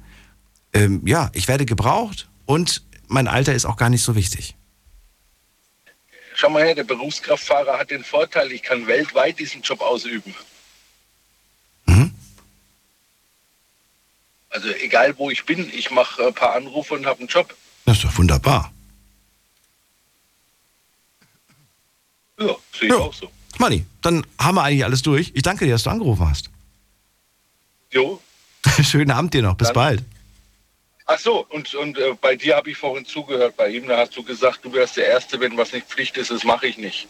ähm, 0.72 1.02
ja, 1.06 1.30
ich 1.32 1.48
werde 1.48 1.66
gebraucht 1.66 2.28
und 2.46 2.84
mein 3.08 3.28
Alter 3.28 3.54
ist 3.54 3.64
auch 3.66 3.76
gar 3.76 3.90
nicht 3.90 4.02
so 4.02 4.14
wichtig. 4.16 4.54
Schau 6.34 6.48
mal 6.50 6.64
her, 6.64 6.74
der 6.74 6.84
Berufskraftfahrer 6.84 7.78
hat 7.78 7.90
den 7.90 8.02
Vorteil, 8.04 8.50
ich 8.52 8.62
kann 8.62 8.86
weltweit 8.86 9.38
diesen 9.38 9.62
Job 9.62 9.80
ausüben. 9.80 10.34
Also 14.50 14.68
egal 14.68 15.18
wo 15.18 15.30
ich 15.30 15.44
bin, 15.46 15.68
ich 15.74 15.90
mache 15.90 16.28
ein 16.28 16.32
paar 16.34 16.54
Anrufe 16.54 16.94
und 16.94 17.06
habe 17.06 17.18
einen 17.18 17.28
Job. 17.28 17.52
Das 17.86 17.96
ist 17.96 18.04
doch 18.04 18.16
wunderbar. 18.16 18.72
Ja, 22.38 22.54
sehe 22.72 22.88
ich 22.88 22.94
auch 22.94 23.12
so. 23.12 23.30
Manni, 23.58 23.84
dann 24.00 24.24
haben 24.38 24.54
wir 24.54 24.62
eigentlich 24.62 24.84
alles 24.84 25.02
durch. 25.02 25.32
Ich 25.34 25.42
danke 25.42 25.64
dir, 25.64 25.72
dass 25.72 25.82
du 25.82 25.90
angerufen 25.90 26.28
hast. 26.28 26.50
Jo. 27.90 28.20
Schönen 28.82 29.10
Abend 29.10 29.34
dir 29.34 29.42
noch. 29.42 29.56
Bis 29.56 29.68
Dann- 29.68 29.74
bald. 29.74 30.04
Ach 31.06 31.18
so, 31.18 31.44
und, 31.50 31.74
und 31.74 31.98
äh, 31.98 32.14
bei 32.20 32.34
dir 32.34 32.56
habe 32.56 32.70
ich 32.70 32.78
vorhin 32.78 33.04
zugehört. 33.04 33.56
Bei 33.56 33.68
ihm, 33.68 33.86
da 33.86 33.98
hast 33.98 34.16
du 34.16 34.22
gesagt, 34.22 34.60
du 34.64 34.72
wärst 34.72 34.96
der 34.96 35.06
Erste, 35.06 35.38
wenn 35.38 35.56
was 35.56 35.72
nicht 35.72 35.86
Pflicht 35.86 36.16
ist, 36.16 36.30
das 36.30 36.44
mache 36.44 36.66
ich 36.66 36.78
nicht. 36.78 37.08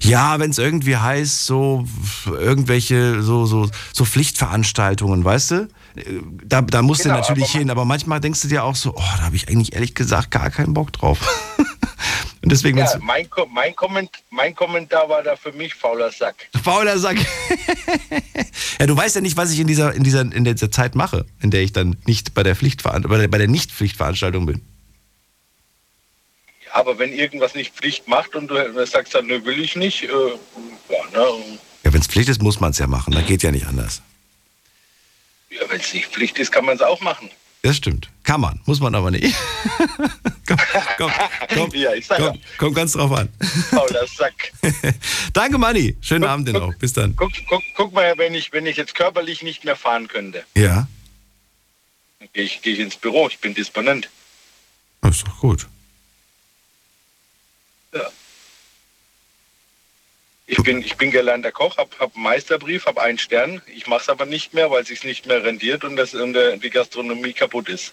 Ja, 0.00 0.40
wenn 0.40 0.50
es 0.50 0.58
irgendwie 0.58 0.96
heißt, 0.96 1.46
so 1.46 1.86
irgendwelche 2.26 3.22
so, 3.22 3.46
so, 3.46 3.70
so 3.92 4.04
Pflichtveranstaltungen, 4.04 5.24
weißt 5.24 5.50
du? 5.52 5.68
Da, 6.44 6.62
da 6.62 6.82
musst 6.82 7.02
Genau, 7.02 7.16
du 7.16 7.20
natürlich 7.20 7.50
aber 7.50 7.58
hin, 7.58 7.70
aber 7.70 7.84
manchmal 7.84 8.20
denkst 8.20 8.42
du 8.42 8.48
dir 8.48 8.64
auch 8.64 8.74
so, 8.74 8.94
oh, 8.96 9.02
da 9.18 9.22
habe 9.22 9.36
ich 9.36 9.48
eigentlich 9.48 9.74
ehrlich 9.74 9.94
gesagt 9.94 10.32
gar 10.32 10.50
keinen 10.50 10.74
Bock 10.74 10.92
drauf. 10.92 11.18
Und 12.42 12.50
deswegen, 12.50 12.78
Ja, 12.78 12.90
mein, 13.02 13.28
mein, 13.52 13.76
Komment, 13.76 14.10
mein 14.30 14.54
Kommentar 14.54 15.08
war 15.10 15.22
da 15.22 15.36
für 15.36 15.52
mich 15.52 15.74
fauler 15.74 16.10
Sack. 16.10 16.48
fauler 16.64 16.98
Sack. 16.98 17.18
ja, 18.80 18.86
du 18.86 18.96
weißt 18.96 19.16
ja 19.16 19.20
nicht, 19.20 19.36
was 19.36 19.52
ich 19.52 19.60
in 19.60 19.66
dieser, 19.66 19.92
in 19.94 20.02
dieser, 20.04 20.20
in 20.22 20.44
dieser 20.44 20.70
Zeit 20.70 20.94
mache, 20.94 21.26
in 21.42 21.50
der 21.50 21.60
ich 21.62 21.72
dann 21.72 21.96
nicht 22.06 22.32
bei 22.32 22.42
der 22.42 22.56
Pflichtveran 22.56 23.02
bei 23.02 23.18
der, 23.18 23.28
bei 23.28 23.36
der 23.38 23.48
Nicht-Pflichtveranstaltung 23.48 24.46
bin. 24.46 24.62
Aber 26.72 26.98
wenn 26.98 27.12
irgendwas 27.12 27.54
nicht 27.54 27.74
Pflicht 27.74 28.08
macht 28.08 28.34
und 28.36 28.48
du 28.48 28.86
sagst 28.86 29.14
dann, 29.14 29.26
nö, 29.26 29.44
will 29.44 29.58
ich 29.60 29.76
nicht, 29.76 30.04
äh, 30.04 30.08
ja, 30.08 31.04
ne, 31.12 31.58
Ja, 31.84 31.92
wenn 31.92 32.00
es 32.00 32.06
Pflicht 32.06 32.28
ist, 32.28 32.40
muss 32.42 32.60
man 32.60 32.70
es 32.70 32.78
ja 32.78 32.86
machen. 32.86 33.12
Da 33.12 33.20
geht 33.22 33.42
ja 33.42 33.50
nicht 33.50 33.66
anders. 33.66 34.02
ja, 35.50 35.60
wenn 35.68 35.80
es 35.80 35.92
nicht 35.92 36.06
Pflicht 36.06 36.38
ist, 36.38 36.52
kann 36.52 36.64
man 36.64 36.76
es 36.76 36.80
auch 36.80 37.00
machen. 37.00 37.28
Das 37.62 37.76
stimmt. 37.76 38.08
Kann 38.22 38.40
man, 38.40 38.60
muss 38.64 38.80
man 38.80 38.94
aber 38.94 39.10
nicht. 39.10 39.24
komm, 40.46 40.58
komm, 40.96 41.12
komm, 41.54 41.70
ja, 41.74 41.90
komm, 42.16 42.40
kommt 42.56 42.74
ganz 42.74 42.92
drauf 42.92 43.12
an. 43.12 43.28
fauler 43.70 44.06
Sack. 44.06 44.52
Danke, 45.34 45.58
Manni. 45.58 45.96
Schönen 46.00 46.24
Abend 46.24 46.48
dir 46.48 46.52
noch. 46.54 46.74
Bis 46.76 46.92
dann. 46.94 47.14
Guck, 47.16 47.32
guck, 47.48 47.62
guck 47.76 47.92
mal, 47.92 48.16
wenn 48.16 48.34
ich, 48.34 48.52
wenn 48.52 48.64
ich 48.66 48.76
jetzt 48.78 48.94
körperlich 48.94 49.42
nicht 49.42 49.64
mehr 49.64 49.76
fahren 49.76 50.08
könnte, 50.08 50.44
Ja, 50.56 50.88
dann 52.18 52.28
gehe 52.32 52.44
ich, 52.44 52.62
geh 52.62 52.70
ich 52.72 52.78
ins 52.78 52.96
Büro, 52.96 53.28
ich 53.28 53.38
bin 53.40 53.52
Disponent. 53.54 54.08
das 55.02 55.16
ist 55.18 55.26
doch 55.26 55.38
gut. 55.40 55.66
Ja. 57.94 58.08
Ich 60.52 60.60
bin, 60.64 60.82
ich 60.82 60.96
bin 60.96 61.12
gelernter 61.12 61.52
Koch, 61.52 61.76
habe 61.76 61.90
hab 62.00 62.16
einen 62.16 62.24
Meisterbrief, 62.24 62.86
habe 62.86 63.00
einen 63.00 63.18
Stern. 63.18 63.62
Ich 63.72 63.86
mache 63.86 64.02
es 64.02 64.08
aber 64.08 64.26
nicht 64.26 64.52
mehr, 64.52 64.68
weil 64.68 64.82
es 64.82 64.88
sich 64.88 65.04
nicht 65.04 65.24
mehr 65.26 65.44
rendiert 65.44 65.84
und, 65.84 65.94
das, 65.94 66.12
und 66.12 66.32
der, 66.32 66.56
die 66.56 66.70
Gastronomie 66.70 67.32
kaputt 67.32 67.68
ist. 67.68 67.92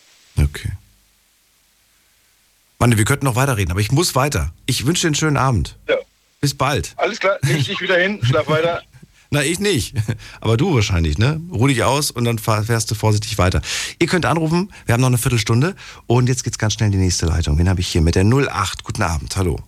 Manni, 2.80 2.98
wir 2.98 3.06
könnten 3.06 3.26
noch 3.26 3.36
weiterreden, 3.36 3.70
aber 3.72 3.80
ich 3.80 3.92
muss 3.92 4.16
weiter. 4.16 4.54
Ich 4.66 4.88
wünsche 4.88 5.02
dir 5.02 5.10
einen 5.10 5.16
schönen 5.16 5.38
Abend. 5.38 5.76
Ja. 5.88 5.98
Bis 6.42 6.56
bald. 6.56 6.94
Alles 6.98 7.20
klar, 7.20 7.38
leg 7.44 7.64
dich 7.64 7.80
wieder 7.80 7.98
hin, 7.98 8.20
schlaf 8.24 8.48
weiter. 8.48 8.82
Na, 9.30 9.44
ich 9.44 9.60
nicht. 9.60 9.94
Aber 10.42 10.56
du 10.56 10.74
wahrscheinlich, 10.74 11.18
ne? 11.18 11.42
Ruh 11.52 11.68
dich 11.68 11.84
aus 11.84 12.12
und 12.12 12.24
dann 12.24 12.40
fährst 12.40 12.90
du 12.90 12.96
vorsichtig 12.96 13.38
weiter. 13.38 13.62
Ihr 14.00 14.08
könnt 14.08 14.26
anrufen, 14.26 14.72
wir 14.86 14.94
haben 14.94 15.02
noch 15.02 15.08
eine 15.08 15.18
Viertelstunde 15.18 15.76
und 16.06 16.30
jetzt 16.30 16.46
geht's 16.46 16.58
ganz 16.58 16.74
schnell 16.74 16.88
in 16.88 16.94
die 16.94 16.98
nächste 17.00 17.26
Leitung. 17.26 17.58
Wen 17.58 17.68
habe 17.68 17.82
ich 17.82 17.88
hier 17.90 18.02
mit 18.02 18.16
der 18.16 18.24
08? 18.24 18.84
Guten 18.84 19.02
Abend, 19.02 19.36
hallo. 19.36 19.60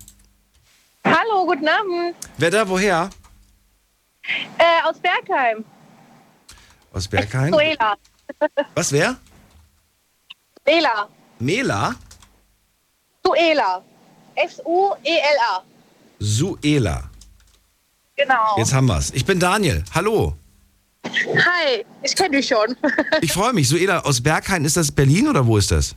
Hallo, 1.06 1.46
guten 1.46 1.68
Abend. 1.68 2.16
Wer 2.38 2.52
da, 2.52 2.68
woher? 2.68 3.10
Äh, 4.58 4.88
aus 4.88 4.98
Bergheim. 5.00 5.64
Aus 6.94 7.08
Bergheim? 7.08 7.54
Suela. 7.54 7.96
Was, 8.76 8.92
wer? 8.92 9.18
Suela. 10.66 11.08
Mela? 11.40 11.96
Suela. 13.26 13.84
S-U-E-L-A. 14.36 15.64
Suela. 16.20 17.04
Genau. 18.16 18.56
Jetzt 18.58 18.74
haben 18.74 18.88
wir's. 18.88 19.12
Ich 19.12 19.26
bin 19.26 19.40
Daniel. 19.40 19.84
Hallo. 19.94 20.36
Hi, 21.06 21.86
ich 22.04 22.16
kenne 22.16 22.38
dich 22.38 22.48
schon. 22.48 22.76
Ich 23.22 23.32
freue 23.34 23.54
mich. 23.54 23.68
Suela, 23.70 24.00
aus 24.02 24.22
Bergheim, 24.22 24.66
ist 24.66 24.78
das 24.78 24.92
Berlin 24.92 25.28
oder 25.30 25.46
wo 25.46 25.58
ist 25.58 25.72
das? 25.72 25.96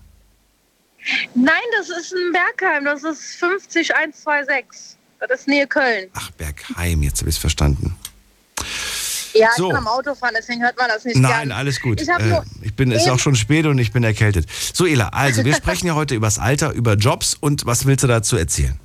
Nein, 1.35 1.62
das 1.77 1.89
ist 1.91 2.12
ein 2.12 2.33
Bergheim. 2.33 2.85
Das 2.85 3.03
ist 3.03 3.37
50126. 3.41 4.91
Das 5.28 5.40
ist 5.40 5.49
Nähe 5.49 5.66
Köln. 5.66 6.11
Bergheim, 6.36 7.03
jetzt 7.03 7.20
habe 7.20 7.31
ich 7.31 7.36
es 7.36 7.40
verstanden. 7.40 7.97
Ja, 9.35 9.49
So. 9.57 9.65
ich 9.65 9.69
bin 9.70 9.77
am 9.78 9.89
Autofahren, 9.89 10.35
deswegen 10.36 10.62
hört 10.62 10.77
man 10.77 10.89
das 10.89 11.05
nicht 11.05 11.16
Nein, 11.16 11.49
gern. 11.49 11.53
alles 11.53 11.81
gut. 11.81 12.01
Ich, 12.01 12.09
äh, 12.09 12.40
ich 12.61 12.74
bin, 12.77 12.93
es 12.93 13.03
ist 13.05 13.09
auch 13.09 13.19
schon 13.19 13.35
spät 13.35 13.65
und 13.66 13.78
ich 13.78 13.90
bin 13.93 14.05
erkältet. 14.05 14.47
So, 14.74 14.85
Ela, 14.85 15.09
also 15.09 15.44
wir 15.44 15.55
sprechen 15.57 15.86
ja 15.86 15.94
heute 15.94 16.15
über 16.15 16.27
das 16.27 16.39
Alter, 16.39 16.73
über 16.73 16.94
Jobs 16.94 17.35
und 17.40 17.65
was 17.65 17.86
willst 17.86 18.05
du 18.05 18.09
dazu 18.09 18.36
erzählen? 18.36 18.78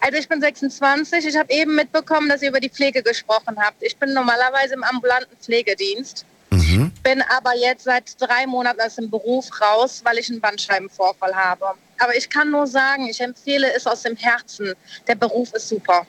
Also 0.00 0.18
ich 0.18 0.28
bin 0.28 0.40
26. 0.40 1.26
Ich 1.26 1.36
habe 1.36 1.52
eben 1.52 1.74
mitbekommen, 1.74 2.28
dass 2.28 2.40
ihr 2.42 2.48
über 2.48 2.58
die 2.60 2.70
Pflege 2.70 3.02
gesprochen 3.02 3.56
habt. 3.58 3.82
Ich 3.82 3.96
bin 3.96 4.12
normalerweise 4.14 4.74
im 4.74 4.82
ambulanten 4.82 5.36
Pflegedienst, 5.40 6.24
Mhm. 6.50 6.90
bin 7.02 7.22
aber 7.36 7.54
jetzt 7.56 7.84
seit 7.84 8.18
drei 8.20 8.46
Monaten 8.46 8.80
aus 8.80 8.94
dem 8.96 9.10
Beruf 9.10 9.48
raus, 9.60 10.00
weil 10.04 10.16
ich 10.18 10.30
einen 10.30 10.40
Bandscheibenvorfall 10.40 11.34
habe. 11.36 11.66
Aber 11.98 12.16
ich 12.16 12.28
kann 12.28 12.50
nur 12.50 12.66
sagen, 12.66 13.08
ich 13.08 13.20
empfehle 13.20 13.72
es 13.74 13.86
aus 13.86 14.02
dem 14.02 14.16
Herzen. 14.16 14.74
Der 15.06 15.14
Beruf 15.14 15.52
ist 15.54 15.68
super. 15.68 16.06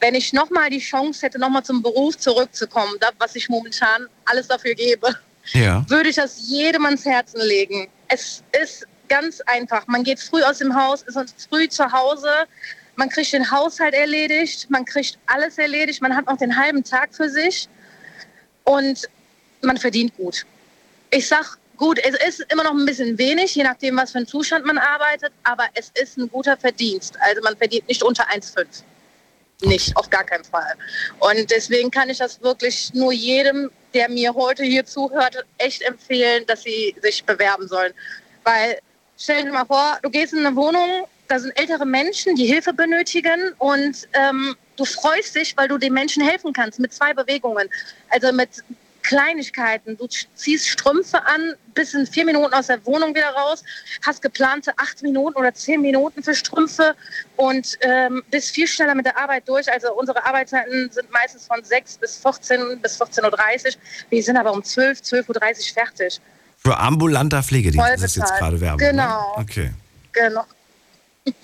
Wenn 0.00 0.14
ich 0.14 0.32
nochmal 0.32 0.70
die 0.70 0.78
Chance 0.78 1.26
hätte, 1.26 1.38
nochmal 1.38 1.64
zum 1.64 1.82
Beruf 1.82 2.16
zurückzukommen, 2.16 2.94
das, 3.00 3.12
was 3.18 3.34
ich 3.34 3.48
momentan 3.48 4.06
alles 4.24 4.46
dafür 4.48 4.74
gebe, 4.74 5.14
Ja. 5.52 5.84
würde 5.88 6.08
ich 6.10 6.16
das 6.16 6.48
jedem 6.48 6.84
ans 6.86 7.04
Herzen 7.04 7.40
legen. 7.40 7.88
Es 8.08 8.42
ist 8.62 8.86
ganz 9.08 9.40
einfach. 9.42 9.86
Man 9.86 10.04
geht 10.04 10.20
früh 10.20 10.42
aus 10.42 10.58
dem 10.58 10.74
Haus, 10.74 11.02
ist 11.02 11.18
früh 11.48 11.68
zu 11.68 11.90
Hause, 11.90 12.30
man 12.96 13.08
kriegt 13.08 13.32
den 13.32 13.48
Haushalt 13.50 13.94
erledigt, 13.94 14.68
man 14.70 14.84
kriegt 14.84 15.18
alles 15.26 15.58
erledigt, 15.58 16.00
man 16.00 16.16
hat 16.16 16.26
noch 16.26 16.36
den 16.38 16.56
halben 16.56 16.82
Tag 16.82 17.14
für 17.14 17.28
sich 17.28 17.68
und 18.64 19.08
man 19.62 19.76
verdient 19.76 20.16
gut. 20.16 20.44
Ich 21.10 21.28
sag 21.28 21.58
gut, 21.76 21.98
es 21.98 22.14
ist 22.26 22.52
immer 22.52 22.64
noch 22.64 22.72
ein 22.72 22.86
bisschen 22.86 23.18
wenig, 23.18 23.54
je 23.54 23.62
nachdem, 23.62 23.96
was 23.96 24.12
für 24.12 24.18
einen 24.18 24.26
Zustand 24.26 24.64
man 24.64 24.78
arbeitet, 24.78 25.32
aber 25.44 25.64
es 25.74 25.90
ist 25.94 26.16
ein 26.18 26.28
guter 26.30 26.56
Verdienst. 26.56 27.16
Also 27.20 27.40
man 27.42 27.56
verdient 27.56 27.88
nicht 27.88 28.02
unter 28.02 28.24
1,5. 28.28 28.66
Nicht, 29.62 29.96
auf 29.96 30.10
gar 30.10 30.24
keinen 30.24 30.44
Fall. 30.44 30.74
Und 31.18 31.50
deswegen 31.50 31.90
kann 31.90 32.10
ich 32.10 32.18
das 32.18 32.42
wirklich 32.42 32.92
nur 32.92 33.12
jedem, 33.12 33.70
der 33.94 34.10
mir 34.10 34.34
heute 34.34 34.64
hier 34.64 34.84
zuhört, 34.84 35.44
echt 35.56 35.82
empfehlen, 35.82 36.44
dass 36.46 36.62
sie 36.62 36.94
sich 37.02 37.24
bewerben 37.24 37.66
sollen. 37.66 37.94
Weil, 38.44 38.78
stell 39.16 39.44
dir 39.44 39.52
mal 39.52 39.64
vor, 39.64 39.98
du 40.02 40.10
gehst 40.10 40.34
in 40.34 40.44
eine 40.44 40.54
Wohnung 40.54 41.06
da 41.28 41.38
sind 41.38 41.58
ältere 41.58 41.86
Menschen, 41.86 42.36
die 42.36 42.46
Hilfe 42.46 42.72
benötigen 42.72 43.52
und 43.58 44.08
ähm, 44.12 44.56
du 44.76 44.84
freust 44.84 45.34
dich, 45.34 45.56
weil 45.56 45.68
du 45.68 45.78
den 45.78 45.92
Menschen 45.92 46.22
helfen 46.22 46.52
kannst 46.52 46.78
mit 46.78 46.92
zwei 46.92 47.14
Bewegungen. 47.14 47.68
Also 48.10 48.32
mit 48.32 48.48
Kleinigkeiten. 49.06 49.96
Du 49.96 50.08
ziehst 50.34 50.68
Strümpfe 50.68 51.24
an, 51.24 51.54
bist 51.74 51.94
in 51.94 52.06
vier 52.06 52.24
Minuten 52.24 52.52
aus 52.52 52.66
der 52.66 52.84
Wohnung 52.84 53.14
wieder 53.14 53.30
raus, 53.30 53.62
hast 54.04 54.20
geplante 54.20 54.72
acht 54.76 55.00
Minuten 55.02 55.38
oder 55.38 55.54
zehn 55.54 55.80
Minuten 55.80 56.22
für 56.22 56.34
Strümpfe 56.34 56.94
und 57.36 57.78
ähm, 57.82 58.22
bist 58.30 58.50
viel 58.50 58.66
schneller 58.66 58.96
mit 58.96 59.06
der 59.06 59.16
Arbeit 59.16 59.48
durch. 59.48 59.70
Also 59.72 59.94
unsere 59.94 60.24
Arbeitszeiten 60.26 60.90
sind 60.90 61.10
meistens 61.12 61.46
von 61.46 61.62
6 61.62 61.98
bis 61.98 62.16
14 62.16 62.80
bis 62.82 63.00
14.30 63.00 63.66
Uhr. 63.66 63.72
Wir 64.10 64.22
sind 64.22 64.36
aber 64.36 64.52
um 64.52 64.64
12, 64.64 65.00
12.30 65.00 65.28
Uhr 65.28 65.74
fertig. 65.74 66.20
Für 66.58 66.76
ambulanter 66.76 67.44
Pflegedienst 67.44 67.86
Voll 67.86 67.96
das 67.96 68.02
ist 68.02 68.16
jetzt 68.16 68.34
gerade 68.38 68.60
Werbung. 68.60 68.78
Genau. 68.78 69.36
Ne? 69.36 69.42
Okay. 69.42 69.70
Genau. 70.12 70.44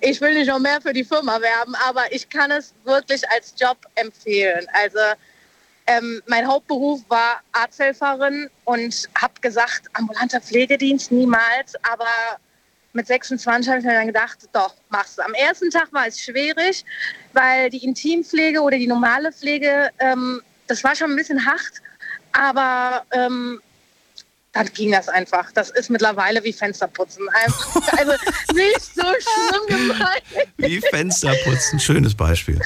Ich 0.00 0.18
will 0.22 0.32
nicht 0.32 0.48
noch 0.48 0.58
mehr 0.58 0.80
für 0.80 0.94
die 0.94 1.04
Firma 1.04 1.38
werben, 1.40 1.74
aber 1.86 2.10
ich 2.10 2.26
kann 2.26 2.50
es 2.50 2.72
wirklich 2.84 3.22
als 3.30 3.52
Job 3.58 3.76
empfehlen. 3.94 4.66
Also 4.72 4.98
ähm, 5.86 6.22
mein 6.26 6.46
Hauptberuf 6.46 7.00
war 7.08 7.40
Arzthelferin 7.52 8.50
und 8.64 9.08
habe 9.14 9.34
gesagt, 9.40 9.82
ambulanter 9.92 10.40
Pflegedienst 10.40 11.12
niemals, 11.12 11.74
aber 11.82 12.06
mit 12.92 13.06
26 13.06 13.68
habe 13.68 13.80
ich 13.80 13.84
mir 13.84 13.92
dann 13.92 14.06
gedacht, 14.06 14.38
doch, 14.52 14.74
machst 14.88 15.18
du. 15.18 15.22
Am 15.22 15.34
ersten 15.34 15.70
Tag 15.70 15.92
war 15.92 16.06
es 16.06 16.18
schwierig, 16.18 16.84
weil 17.34 17.70
die 17.70 17.84
Intimpflege 17.84 18.60
oder 18.60 18.78
die 18.78 18.86
normale 18.86 19.32
Pflege, 19.32 19.90
ähm, 19.98 20.40
das 20.66 20.82
war 20.82 20.96
schon 20.96 21.10
ein 21.10 21.16
bisschen 21.16 21.44
hart, 21.44 21.82
aber 22.32 23.04
ähm, 23.12 23.60
dann 24.52 24.66
ging 24.72 24.90
das 24.90 25.08
einfach. 25.08 25.52
Das 25.52 25.70
ist 25.70 25.90
mittlerweile 25.90 26.42
wie 26.42 26.52
Fensterputzen. 26.52 27.28
Also 27.98 28.12
nicht 28.54 28.94
so 28.94 29.02
schlimm 29.02 29.66
gemeint. 29.68 30.22
Wie 30.56 30.80
Fensterputzen, 30.80 31.78
schönes 31.78 32.14
Beispiel. 32.14 32.60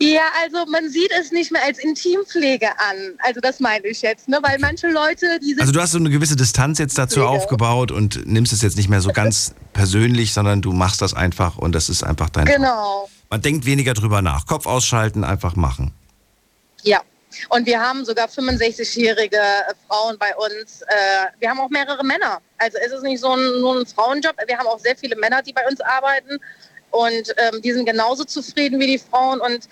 Ja, 0.00 0.22
also 0.42 0.64
man 0.70 0.88
sieht 0.88 1.10
es 1.18 1.32
nicht 1.32 1.50
mehr 1.50 1.64
als 1.64 1.78
Intimpflege 1.80 2.68
an. 2.78 3.18
Also 3.18 3.40
das 3.40 3.58
meine 3.58 3.84
ich 3.88 4.00
jetzt, 4.00 4.28
ne? 4.28 4.38
weil 4.42 4.58
manche 4.60 4.86
Leute, 4.88 5.40
die 5.40 5.56
Also 5.58 5.72
du 5.72 5.80
hast 5.80 5.90
so 5.90 5.98
eine 5.98 6.08
gewisse 6.08 6.36
Distanz 6.36 6.78
jetzt 6.78 6.96
dazu 6.96 7.24
aufgebaut 7.26 7.90
und 7.90 8.24
nimmst 8.24 8.52
es 8.52 8.62
jetzt 8.62 8.76
nicht 8.76 8.88
mehr 8.88 9.00
so 9.00 9.10
ganz 9.10 9.54
persönlich, 9.72 10.32
sondern 10.32 10.62
du 10.62 10.72
machst 10.72 11.02
das 11.02 11.14
einfach 11.14 11.58
und 11.58 11.72
das 11.74 11.88
ist 11.88 12.04
einfach 12.04 12.30
dein. 12.30 12.44
genau, 12.44 13.08
Man 13.28 13.42
denkt 13.42 13.66
weniger 13.66 13.92
drüber 13.92 14.22
nach. 14.22 14.46
Kopf 14.46 14.66
ausschalten, 14.66 15.24
einfach 15.24 15.56
machen. 15.56 15.92
ja. 16.82 17.00
Und 17.50 17.66
wir 17.66 17.78
haben 17.78 18.04
sogar 18.06 18.26
65-jährige 18.26 19.38
Frauen 19.86 20.16
bei 20.18 20.34
uns. 20.36 20.80
Äh, 20.82 21.26
wir 21.38 21.50
haben 21.50 21.60
auch 21.60 21.68
mehrere 21.68 22.02
Männer. 22.02 22.40
Also 22.56 22.78
es 22.84 22.90
ist 22.90 23.02
nicht 23.02 23.20
so 23.20 23.30
ein, 23.30 23.60
nur 23.60 23.78
ein 23.78 23.86
Frauenjob. 23.86 24.34
Wir 24.46 24.56
haben 24.58 24.66
auch 24.66 24.78
sehr 24.80 24.96
viele 24.96 25.14
Männer, 25.14 25.42
die 25.42 25.52
bei 25.52 25.66
uns 25.68 25.78
arbeiten. 25.82 26.38
Und 26.90 27.34
ähm, 27.36 27.60
die 27.62 27.72
sind 27.72 27.84
genauso 27.84 28.24
zufrieden 28.24 28.80
wie 28.80 28.86
die 28.86 28.98
Frauen. 28.98 29.40
Und 29.40 29.68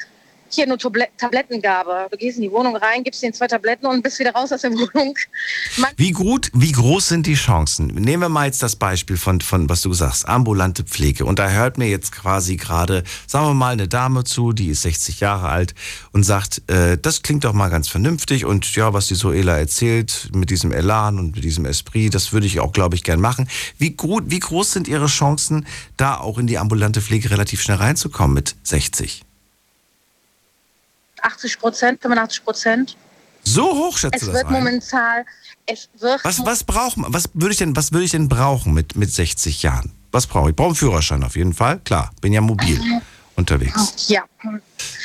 hier 0.55 0.67
nur 0.67 0.79
Tablet 0.79 1.09
Tablettengabe. 1.17 2.09
Du 2.11 2.17
gehst 2.17 2.39
in 2.39 2.45
die 2.45 2.51
Wohnung 2.51 2.77
rein, 2.77 3.05
gibst 3.05 3.23
ihnen 3.23 3.33
zwei 3.33 3.47
Tabletten 3.47 3.87
und 3.87 4.03
bist 4.03 4.19
wieder 4.19 4.33
raus 4.33 4.53
aus 4.53 4.63
der 4.63 4.73
Wohnung. 4.73 5.17
Man 5.79 5.91
Wie 5.97 6.13
gut, 6.13 6.51
wie 6.55 6.73
groß 6.73 7.09
sind 7.09 7.27
die 7.27 7.35
Chancen? 7.35 7.89
Nehmen 7.89 8.23
wir 8.23 8.29
mal 8.29 8.47
jetzt 8.47 8.63
das 8.63 8.77
Beispiel 8.77 9.17
von, 9.17 9.41
von 9.41 9.69
was 9.69 9.83
du 9.83 9.93
sagst, 9.93 10.29
ambulante 10.29 10.85
Pflege. 10.85 11.25
Und 11.25 11.39
da 11.39 11.51
hört 11.51 11.79
mir 11.79 11.89
jetzt 11.89 12.13
quasi 12.13 12.57
gerade, 12.57 13.05
sagen 13.27 13.47
wir 13.47 13.55
mal, 13.55 13.73
eine 13.73 13.89
Dame 13.89 14.25
zu, 14.25 14.53
die 14.53 14.69
ist 14.69 14.83
60 14.83 15.21
Jahre 15.21 15.49
alt 15.49 15.75
und 16.13 16.23
sagt, 16.23 16.63
äh, 16.69 16.99
das 16.99 17.23
klingt 17.23 17.45
doch 17.45 17.53
mal 17.53 17.69
ganz 17.69 17.89
vernünftig 17.89 18.45
und 18.45 18.75
ja, 18.75 18.93
was 18.93 19.09
die 19.09 19.15
Soela 19.15 19.59
erzählt, 19.59 20.31
mit 20.33 20.51
diesem 20.51 20.73
Elan 20.73 21.19
und 21.19 21.35
mit 21.35 21.45
diesem 21.45 21.67
Esprit, 21.67 22.15
das 22.15 22.33
würde 22.33 22.47
ich 22.47 22.61
auch, 22.61 22.73
glaube 22.73 22.95
ich, 22.95 23.03
gern 23.03 23.21
machen. 23.21 23.49
Wie, 23.79 23.91
gut, 23.91 24.25
wie 24.29 24.41
groß 24.41 24.73
sind 24.73 24.89
Ihre 24.89 25.07
Chancen, 25.07 25.67
da 25.97 26.19
auch 26.19 26.39
in 26.39 26.47
die 26.47 26.59
ambulante 26.59 27.01
Pflege 27.01 27.31
relativ 27.31 27.61
schnell 27.61 27.79
reinzukommen 27.79 28.35
mit 28.35 28.57
60? 28.63 29.26
80 31.27 31.59
Prozent, 31.59 32.03
85 32.03 32.45
Prozent. 32.45 32.97
So 33.43 33.63
hoch 33.63 33.97
schätzt 33.99 34.17
Es 34.17 34.21
du 34.21 34.27
das 34.27 34.35
wird 34.37 34.47
ein? 34.47 34.53
momentan, 34.53 35.25
es 35.67 35.89
wird 35.99 36.25
Was, 36.25 36.45
was 36.45 36.65
braucht 36.65 36.97
man? 36.97 37.13
Was 37.13 37.29
würde 37.35 37.53
ich 37.53 37.59
denn, 37.59 37.77
was 37.77 37.93
würde 37.93 38.05
ich 38.05 38.11
denn 38.11 38.29
brauchen 38.29 38.75
mit, 38.75 38.97
mit 38.97 39.13
60 39.13 39.63
Jahren? 39.63 39.93
Was 40.13 40.27
brauche 40.27 40.47
ich? 40.47 40.51
Ich 40.51 40.57
brauche 40.57 40.69
einen 40.69 40.77
Führerschein 40.77 41.23
auf 41.23 41.37
jeden 41.37 41.53
Fall. 41.53 41.81
Klar, 41.81 42.11
bin 42.21 42.33
ja 42.33 42.41
mobil 42.41 42.81
unterwegs. 43.37 44.09
Ja. 44.09 44.25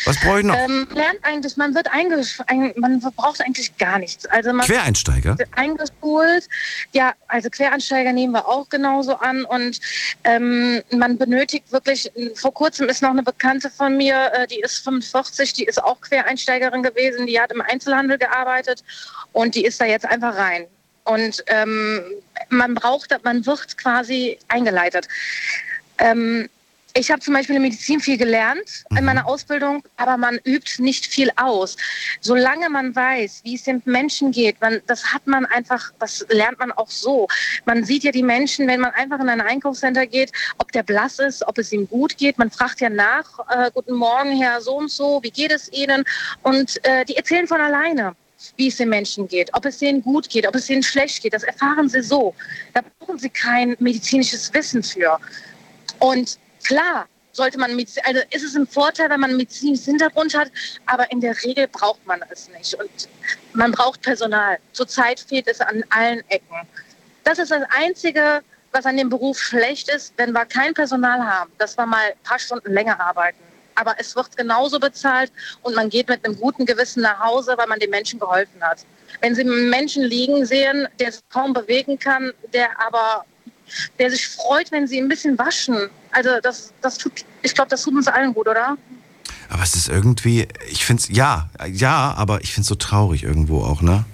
Was 0.06 0.20
brauche 0.20 0.40
ich 0.40 0.46
noch? 0.46 0.56
Ähm, 0.56 0.88
lernt 0.94 1.20
eigentlich, 1.24 1.58
man 1.58 1.76
wird 1.76 1.88
ein, 1.92 2.74
man 2.78 3.00
braucht 3.00 3.42
eigentlich 3.42 3.78
gar 3.78 4.00
nichts. 4.00 4.26
Also 4.26 4.54
man 4.54 4.66
Quereinsteiger? 4.66 5.38
wird 5.38 5.50
eingeschult. 5.56 6.48
Ja, 6.94 7.14
also 7.28 7.50
Quereinsteiger 7.50 8.14
nehmen 8.14 8.34
wir 8.34 8.48
auch 8.48 8.68
genauso 8.70 9.16
an 9.18 9.44
und 9.46 9.80
ähm, 10.24 10.82
man 10.92 11.18
benötigt 11.18 11.72
wirklich, 11.72 12.12
vor 12.36 12.54
kurzem 12.54 12.90
ist 12.90 13.02
noch 13.02 13.12
eine 13.12 13.24
Bekannte 13.24 13.70
von 13.70 13.98
mir, 13.98 14.32
äh, 14.34 14.48
die 14.48 14.62
ist 14.62 14.84
45, 14.84 15.54
die 15.54 15.66
ist 15.66 15.84
auch 15.84 16.00
Quereinsteigerin 16.02 16.84
gewesen, 16.84 17.28
die 17.28 17.40
hat 17.40 17.52
im 17.52 17.62
Einzelhandel 17.62 18.18
gearbeitet 18.18 18.84
und 19.34 19.56
die 19.56 19.66
ist 19.66 19.80
da 19.80 19.86
jetzt 19.86 20.06
einfach 20.06 20.36
rein. 20.36 20.66
Und 21.04 21.44
ähm, 21.48 22.02
man 22.50 22.76
braucht, 22.76 23.16
man 23.24 23.46
wird 23.46 23.78
quasi 23.78 24.38
eingeleitet. 24.48 25.08
Ähm, 25.98 26.50
ich 26.94 27.12
habe 27.12 27.22
zum 27.22 27.34
Beispiel 27.34 27.56
in 27.56 27.62
Medizin 27.62 28.00
viel 28.00 28.18
gelernt 28.18 28.84
in 28.98 29.06
meiner 29.06 29.26
Ausbildung, 29.26 29.84
aber 29.98 30.18
man 30.18 30.40
übt 30.44 30.82
nicht 30.82 31.06
viel 31.06 31.32
aus. 31.38 31.78
Solange 32.20 32.70
man 32.70 32.96
weiß, 32.96 33.42
wie 33.44 33.56
es 33.56 33.64
den 33.64 33.82
Menschen 33.86 34.32
geht, 34.32 34.60
man, 34.62 34.82
das 34.88 35.14
hat 35.14 35.26
man 35.28 35.46
einfach, 35.46 35.92
das 36.00 36.26
lernt 36.30 36.60
man 36.60 36.72
auch 36.72 36.90
so. 36.90 37.28
Man 37.66 37.84
sieht 37.86 38.04
ja 38.04 38.12
die 38.12 38.24
Menschen, 38.24 38.68
wenn 38.68 38.82
man 38.82 38.92
einfach 38.92 39.20
in 39.20 39.30
ein 39.30 39.42
Einkaufscenter 39.42 40.06
geht, 40.06 40.32
ob 40.58 40.72
der 40.72 40.84
blass 40.84 41.20
ist, 41.20 41.48
ob 41.48 41.58
es 41.58 41.72
ihm 41.72 41.88
gut 41.88 42.18
geht. 42.18 42.38
Man 42.38 42.52
fragt 42.52 42.82
ja 42.82 42.90
nach, 42.90 43.40
äh, 43.50 43.72
guten 43.74 43.94
Morgen, 43.94 44.42
Herr 44.42 44.62
so 44.62 44.78
und 44.78 44.92
so, 44.92 45.20
wie 45.24 45.32
geht 45.32 45.52
es 45.52 45.72
Ihnen? 45.72 46.04
Und 46.44 46.84
äh, 46.86 47.06
die 47.06 47.16
erzählen 47.16 47.48
von 47.48 47.62
alleine 47.62 48.16
wie 48.58 48.70
es 48.70 48.78
den 48.78 48.90
Menschen 48.90 49.28
geht, 49.28 49.52
ob 49.54 49.66
es 49.66 49.78
denen 49.78 50.02
gut 50.02 50.28
geht, 50.28 50.48
ob 50.48 50.56
es 50.56 50.66
denen 50.66 50.82
schlecht 50.82 51.22
geht. 51.22 51.36
Das 51.36 51.44
erfahren 51.44 51.88
sie 51.88 52.02
so. 52.02 52.34
Da 52.74 52.82
brauchen 53.00 53.20
sie 53.20 53.30
kein 53.30 53.76
medizinisches 53.78 54.52
Wissen 54.52 54.82
für. 54.82 55.20
Und 56.00 56.40
klar, 56.64 57.08
sollte 57.34 57.58
man 57.58 57.76
mit, 57.76 57.90
also 58.06 58.22
ist 58.32 58.44
es 58.44 58.56
ein 58.56 58.68
Vorteil, 58.68 59.10
wenn 59.10 59.20
man 59.20 59.32
einen 59.32 59.48
Hintergrund 59.48 60.36
hat, 60.36 60.52
aber 60.86 61.12
in 61.12 61.22
der 61.22 61.36
Regel 61.44 61.68
braucht 61.68 62.06
man 62.06 62.22
es 62.30 62.50
nicht. 62.50 62.74
Und 62.76 62.90
man 63.54 63.72
braucht 63.72 64.02
Personal. 64.02 64.58
Zurzeit 64.74 65.20
fehlt 65.20 65.48
es 65.48 65.62
an 65.62 65.84
allen 65.90 66.22
Ecken. 66.30 66.68
Das 67.24 67.40
ist 67.40 67.52
das 67.52 67.64
Einzige, 67.70 68.42
was 68.72 68.86
an 68.86 68.98
dem 68.98 69.10
Beruf 69.10 69.40
schlecht 69.40 69.90
ist, 69.90 70.14
wenn 70.18 70.32
wir 70.32 70.46
kein 70.46 70.74
Personal 70.74 71.26
haben, 71.26 71.52
dass 71.58 71.78
wir 71.78 71.86
mal 71.86 72.12
ein 72.12 72.24
paar 72.24 72.40
Stunden 72.40 72.74
länger 72.74 73.00
arbeiten. 73.00 73.40
Aber 73.76 73.96
es 73.98 74.16
wird 74.16 74.36
genauso 74.36 74.80
bezahlt 74.80 75.32
und 75.62 75.76
man 75.76 75.90
geht 75.90 76.10
mit 76.10 76.24
einem 76.26 76.38
guten 76.38 76.66
Gewissen 76.66 77.02
nach 77.02 77.20
Hause, 77.20 77.56
weil 77.58 77.68
man 77.68 77.80
den 77.80 77.90
Menschen 77.90 78.20
geholfen 78.20 78.62
hat. 78.62 78.86
Wenn 79.22 79.36
Sie 79.36 79.42
einen 79.42 79.70
Menschen 79.70 80.04
liegen 80.04 80.46
sehen, 80.46 80.88
der 81.00 81.12
sich 81.12 81.22
kaum 81.30 81.54
bewegen 81.54 81.98
kann, 81.98 82.34
der 82.54 82.70
aber 82.80 83.26
der 84.00 84.10
sich 84.12 84.28
freut, 84.28 84.72
wenn 84.72 84.88
sie 84.88 85.00
ein 85.00 85.08
bisschen 85.08 85.38
waschen. 85.38 85.90
Also 86.12 86.30
das, 86.42 86.74
das 86.82 86.98
tut, 86.98 87.26
ich 87.42 87.54
glaube, 87.54 87.70
das 87.70 87.84
tut 87.84 87.94
uns 87.94 88.08
allen 88.08 88.34
gut, 88.34 88.48
oder? 88.48 88.78
Aber 89.50 89.64
es 89.64 89.76
ist 89.76 89.90
irgendwie, 89.90 90.48
ich 90.70 90.86
finde 90.86 91.02
es, 91.02 91.10
ja, 91.10 91.50
ja, 91.68 92.14
aber 92.18 92.42
ich 92.42 92.54
finde 92.54 92.62
es 92.62 92.68
so 92.68 92.76
traurig 92.76 93.24
irgendwo 93.24 93.64
auch, 93.64 93.82
ne? 93.82 94.06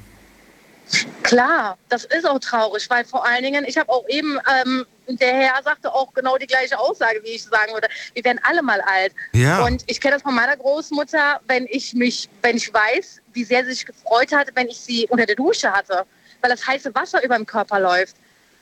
Klar, 1.23 1.77
das 1.89 2.05
ist 2.05 2.25
auch 2.25 2.39
traurig, 2.39 2.89
weil 2.89 3.03
vor 3.03 3.25
allen 3.25 3.43
Dingen, 3.43 3.65
ich 3.67 3.77
habe 3.77 3.91
auch 3.91 4.07
eben, 4.07 4.39
ähm, 4.61 4.85
der 5.07 5.33
Herr 5.33 5.61
sagte 5.63 5.93
auch 5.93 6.13
genau 6.13 6.37
die 6.37 6.47
gleiche 6.47 6.79
Aussage, 6.79 7.19
wie 7.23 7.35
ich 7.35 7.43
sagen 7.43 7.73
würde. 7.73 7.87
Wir 8.13 8.23
werden 8.23 8.39
alle 8.43 8.61
mal 8.61 8.79
alt. 8.81 9.13
Ja. 9.33 9.65
Und 9.65 9.83
ich 9.87 9.99
kenne 9.99 10.15
das 10.15 10.21
von 10.21 10.33
meiner 10.33 10.55
Großmutter, 10.55 11.41
wenn 11.47 11.67
ich 11.69 11.93
mich, 11.93 12.29
wenn 12.41 12.57
ich 12.57 12.73
weiß, 12.73 13.21
wie 13.33 13.43
sehr 13.43 13.63
sie 13.65 13.71
sich 13.71 13.85
gefreut 13.85 14.31
hat, 14.31 14.47
wenn 14.55 14.67
ich 14.69 14.77
sie 14.77 15.07
unter 15.09 15.25
der 15.25 15.35
Dusche 15.35 15.71
hatte, 15.71 16.05
weil 16.41 16.49
das 16.49 16.65
heiße 16.65 16.93
Wasser 16.95 17.23
über 17.23 17.35
dem 17.35 17.45
Körper 17.45 17.79
läuft. 17.79 18.15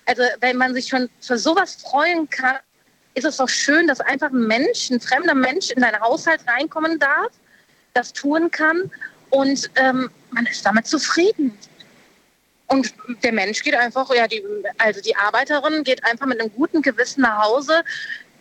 Also 0.05 0.23
wenn 0.39 0.57
man 0.57 0.73
sich 0.73 0.87
schon 0.87 1.09
für 1.19 1.37
sowas 1.37 1.75
freuen 1.75 2.29
kann, 2.29 2.57
ist 3.15 3.25
es 3.25 3.37
doch 3.37 3.49
schön, 3.49 3.87
dass 3.87 4.01
einfach 4.01 4.29
ein 4.29 4.45
Mensch, 4.47 4.89
ein 4.91 4.99
fremder 4.99 5.33
Mensch 5.33 5.71
in 5.71 5.81
deinen 5.81 5.99
Haushalt 5.99 6.41
reinkommen 6.47 6.99
darf, 6.99 7.31
das 7.93 8.13
tun 8.13 8.51
kann 8.51 8.91
und 9.29 9.69
ähm, 9.75 10.09
man 10.31 10.45
ist 10.45 10.65
damit 10.65 10.85
zufrieden. 10.85 11.57
Und 12.67 12.93
der 13.23 13.31
Mensch 13.31 13.63
geht 13.63 13.75
einfach, 13.75 14.13
ja, 14.13 14.27
die, 14.27 14.43
also 14.77 14.99
die 15.01 15.15
Arbeiterin 15.15 15.83
geht 15.83 16.03
einfach 16.03 16.25
mit 16.25 16.39
einem 16.39 16.51
guten 16.53 16.81
Gewissen 16.81 17.21
nach 17.21 17.43
Hause, 17.43 17.83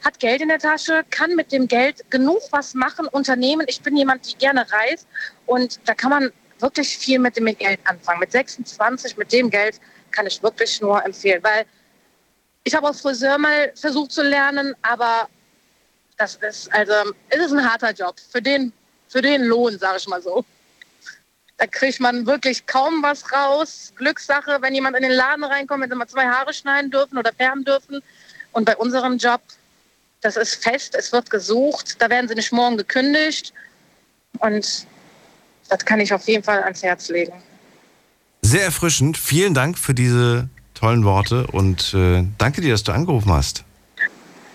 hat 0.05 0.19
Geld 0.19 0.41
in 0.41 0.49
der 0.49 0.59
Tasche, 0.59 1.05
kann 1.11 1.35
mit 1.35 1.53
dem 1.53 1.69
Geld 1.69 2.11
genug 2.11 2.41
was 2.51 2.75
machen, 2.75 3.07
unternehmen. 3.07 3.67
Ich 3.69 3.81
bin 3.81 3.97
jemand, 3.97 4.31
die 4.31 4.37
gerne 4.37 4.67
reist 4.71 5.07
und 5.47 5.81
da 5.85 5.95
kann 5.95 6.11
man 6.11 6.33
wirklich 6.59 6.97
viel 6.97 7.19
mit 7.19 7.37
dem 7.37 7.47
Geld 7.47 7.81
anfangen. 7.85 8.21
Mit 8.21 8.33
26, 8.33 9.17
mit 9.17 9.33
dem 9.33 9.51
Geld 9.51 9.81
kann 10.15 10.27
ich 10.27 10.43
wirklich 10.43 10.81
nur 10.81 11.05
empfehlen, 11.05 11.43
weil 11.43 11.67
ich 12.63 12.75
habe 12.75 12.89
auch 12.89 12.95
Friseur 12.95 13.37
mal 13.39 13.73
versucht 13.75 14.13
zu 14.13 14.23
lernen, 14.23 14.75
aber 14.83 15.29
das 16.17 16.37
ist 16.37 16.73
also 16.73 16.93
es 17.29 17.39
ist 17.39 17.53
ein 17.53 17.71
harter 17.71 17.93
Job 17.93 18.17
für 18.31 18.41
den 18.41 18.73
für 19.09 19.21
den 19.21 19.45
Lohn, 19.45 19.79
sage 19.79 19.99
ich 19.99 20.09
mal 20.09 20.23
so. 20.23 20.45
Da 21.57 21.67
kriegt 21.67 22.01
man 22.01 22.27
wirklich 22.27 22.67
kaum 22.67 23.03
was 23.03 23.31
raus. 23.33 23.93
Glückssache, 23.97 24.59
wenn 24.61 24.75
jemand 24.75 24.97
in 24.97 25.03
den 25.03 25.13
Laden 25.13 25.45
reinkommt, 25.45 25.83
wenn 25.83 25.91
sie 25.91 25.97
mal 25.97 26.09
zwei 26.09 26.27
Haare 26.27 26.53
schneiden 26.53 26.91
dürfen 26.91 27.17
oder 27.17 27.33
färben 27.33 27.65
dürfen. 27.65 28.03
Und 28.53 28.65
bei 28.65 28.77
unserem 28.77 29.19
Job, 29.19 29.41
das 30.21 30.37
ist 30.37 30.65
fest, 30.65 30.97
es 30.97 31.13
wird 31.13 31.31
gesucht, 31.31 32.01
da 32.01 32.11
werden 32.11 32.27
sie 32.29 32.35
nicht 32.35 32.51
morgen 32.51 32.77
gekündigt. 32.77 33.53
Und 34.41 34.87
das 35.69 35.85
kann 35.85 36.01
ich 36.01 36.13
auf 36.13 36.27
jeden 36.27 36.43
Fall 36.43 36.63
ans 36.65 36.83
Herz 36.83 37.09
legen. 37.09 37.41
Sehr 38.45 38.63
erfrischend. 38.65 39.17
Vielen 39.17 39.55
Dank 39.55 39.79
für 39.79 39.95
diese 39.95 40.51
tollen 40.75 41.05
Worte 41.05 41.47
und 41.47 41.95
äh, 41.95 42.25
danke 42.37 42.61
dir, 42.61 42.73
dass 42.73 42.83
du 42.83 42.93
angerufen 42.93 43.33
hast. 43.33 43.65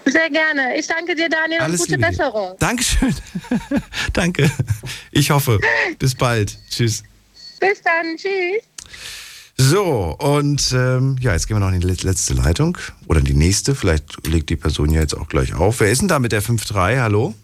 Sehr 0.05 0.29
gerne. 0.29 0.77
Ich 0.77 0.85
danke 0.87 1.15
dir, 1.15 1.27
Daniel, 1.27 1.59
Alles 1.61 1.81
und 1.81 1.87
gute. 1.87 1.99
Besserung. 1.99 2.55
Dankeschön. 2.59 3.15
Danke. 4.13 4.49
Ich 5.11 5.29
hoffe. 5.29 5.59
Bis 5.99 6.15
bald. 6.15 6.57
Tschüss. 6.69 7.03
Bis 7.59 7.81
dann. 7.81 8.15
Tschüss. 8.15 8.63
So, 9.57 10.15
und 10.19 10.71
ähm, 10.73 11.17
ja, 11.19 11.33
jetzt 11.33 11.47
gehen 11.47 11.57
wir 11.57 11.59
noch 11.65 11.71
in 11.73 11.81
die 11.81 11.87
let- 11.87 12.03
letzte 12.03 12.33
Leitung. 12.33 12.77
Oder 13.07 13.21
die 13.21 13.33
nächste. 13.35 13.75
Vielleicht 13.75 14.25
legt 14.25 14.49
die 14.49 14.55
Person 14.55 14.89
ja 14.91 15.01
jetzt 15.01 15.15
auch 15.15 15.27
gleich 15.27 15.53
auf. 15.53 15.79
Wer 15.79 15.91
ist 15.91 16.01
denn 16.01 16.07
da 16.07 16.17
mit 16.19 16.31
der 16.31 16.41
5-3? 16.41 17.01
Hallo? 17.01 17.35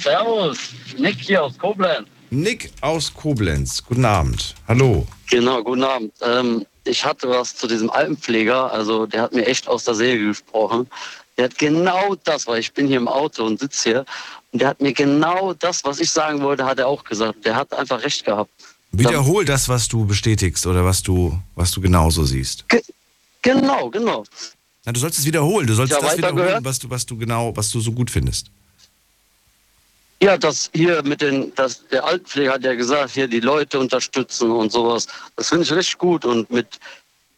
Servus, 0.00 0.58
Nick 0.98 1.16
hier 1.20 1.42
aus 1.44 1.58
Koblenz. 1.58 2.06
Nick 2.30 2.72
aus 2.80 3.12
Koblenz. 3.12 3.82
Guten 3.84 4.04
Abend. 4.04 4.54
Hallo. 4.68 5.06
Genau, 5.30 5.62
guten 5.62 5.84
Abend. 5.84 6.12
Ähm, 6.22 6.66
ich 6.84 7.04
hatte 7.04 7.28
was 7.28 7.54
zu 7.54 7.66
diesem 7.66 7.90
Altenpfleger, 7.90 8.72
also 8.72 9.06
der 9.06 9.22
hat 9.22 9.32
mir 9.32 9.46
echt 9.46 9.68
aus 9.68 9.84
der 9.84 9.94
Seele 9.94 10.18
gesprochen. 10.18 10.88
Der 11.36 11.46
hat 11.46 11.58
genau 11.58 12.14
das, 12.24 12.46
weil 12.46 12.60
ich 12.60 12.72
bin 12.72 12.86
hier 12.86 12.96
im 12.96 13.08
Auto 13.08 13.44
und 13.44 13.60
sitze 13.60 13.90
hier, 13.90 14.04
und 14.52 14.60
der 14.62 14.68
hat 14.68 14.80
mir 14.80 14.92
genau 14.92 15.52
das, 15.54 15.84
was 15.84 16.00
ich 16.00 16.10
sagen 16.10 16.40
wollte, 16.40 16.64
hat 16.64 16.78
er 16.78 16.86
auch 16.86 17.04
gesagt. 17.04 17.44
Der 17.44 17.56
hat 17.56 17.72
einfach 17.74 18.02
recht 18.02 18.24
gehabt. 18.24 18.50
Wiederhol 18.92 19.44
das, 19.44 19.68
was 19.68 19.88
du 19.88 20.06
bestätigst 20.06 20.66
oder 20.66 20.84
was 20.84 21.02
du, 21.02 21.38
was 21.54 21.70
du 21.72 21.80
genauso 21.80 22.24
siehst. 22.24 22.64
Genau, 23.42 23.90
genau. 23.90 24.24
Na, 24.86 24.92
du 24.92 25.00
sollst 25.00 25.18
es 25.18 25.26
wiederholen. 25.26 25.66
Du 25.66 25.74
sollst 25.74 25.92
das 25.92 26.16
wiederholen, 26.16 26.46
gehört? 26.46 26.64
was 26.64 26.78
du, 26.78 26.88
was 26.88 27.04
du 27.04 27.18
genau, 27.18 27.54
was 27.56 27.70
du 27.70 27.80
so 27.80 27.92
gut 27.92 28.10
findest. 28.10 28.50
Ja, 30.22 30.38
das 30.38 30.70
hier 30.74 31.02
mit 31.02 31.20
den, 31.20 31.54
das, 31.56 31.86
der 31.88 32.04
Altenpfleger 32.04 32.54
hat 32.54 32.64
ja 32.64 32.74
gesagt, 32.74 33.10
hier 33.10 33.28
die 33.28 33.40
Leute 33.40 33.78
unterstützen 33.78 34.50
und 34.50 34.72
sowas. 34.72 35.06
Das 35.36 35.50
finde 35.50 35.64
ich 35.64 35.72
richtig 35.72 35.98
gut 35.98 36.24
und 36.24 36.50
mit, 36.50 36.80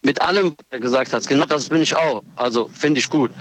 mit 0.03 0.21
allem, 0.23 0.51
was 0.57 0.67
er 0.71 0.79
gesagt 0.79 1.13
hat, 1.13 1.27
genau 1.27 1.45
das 1.45 1.69
bin 1.69 1.83
ich 1.83 1.97
auch. 1.97 2.23
Also 2.37 2.71
finde 2.73 3.01
ich 3.01 3.11
gut. 3.11 3.33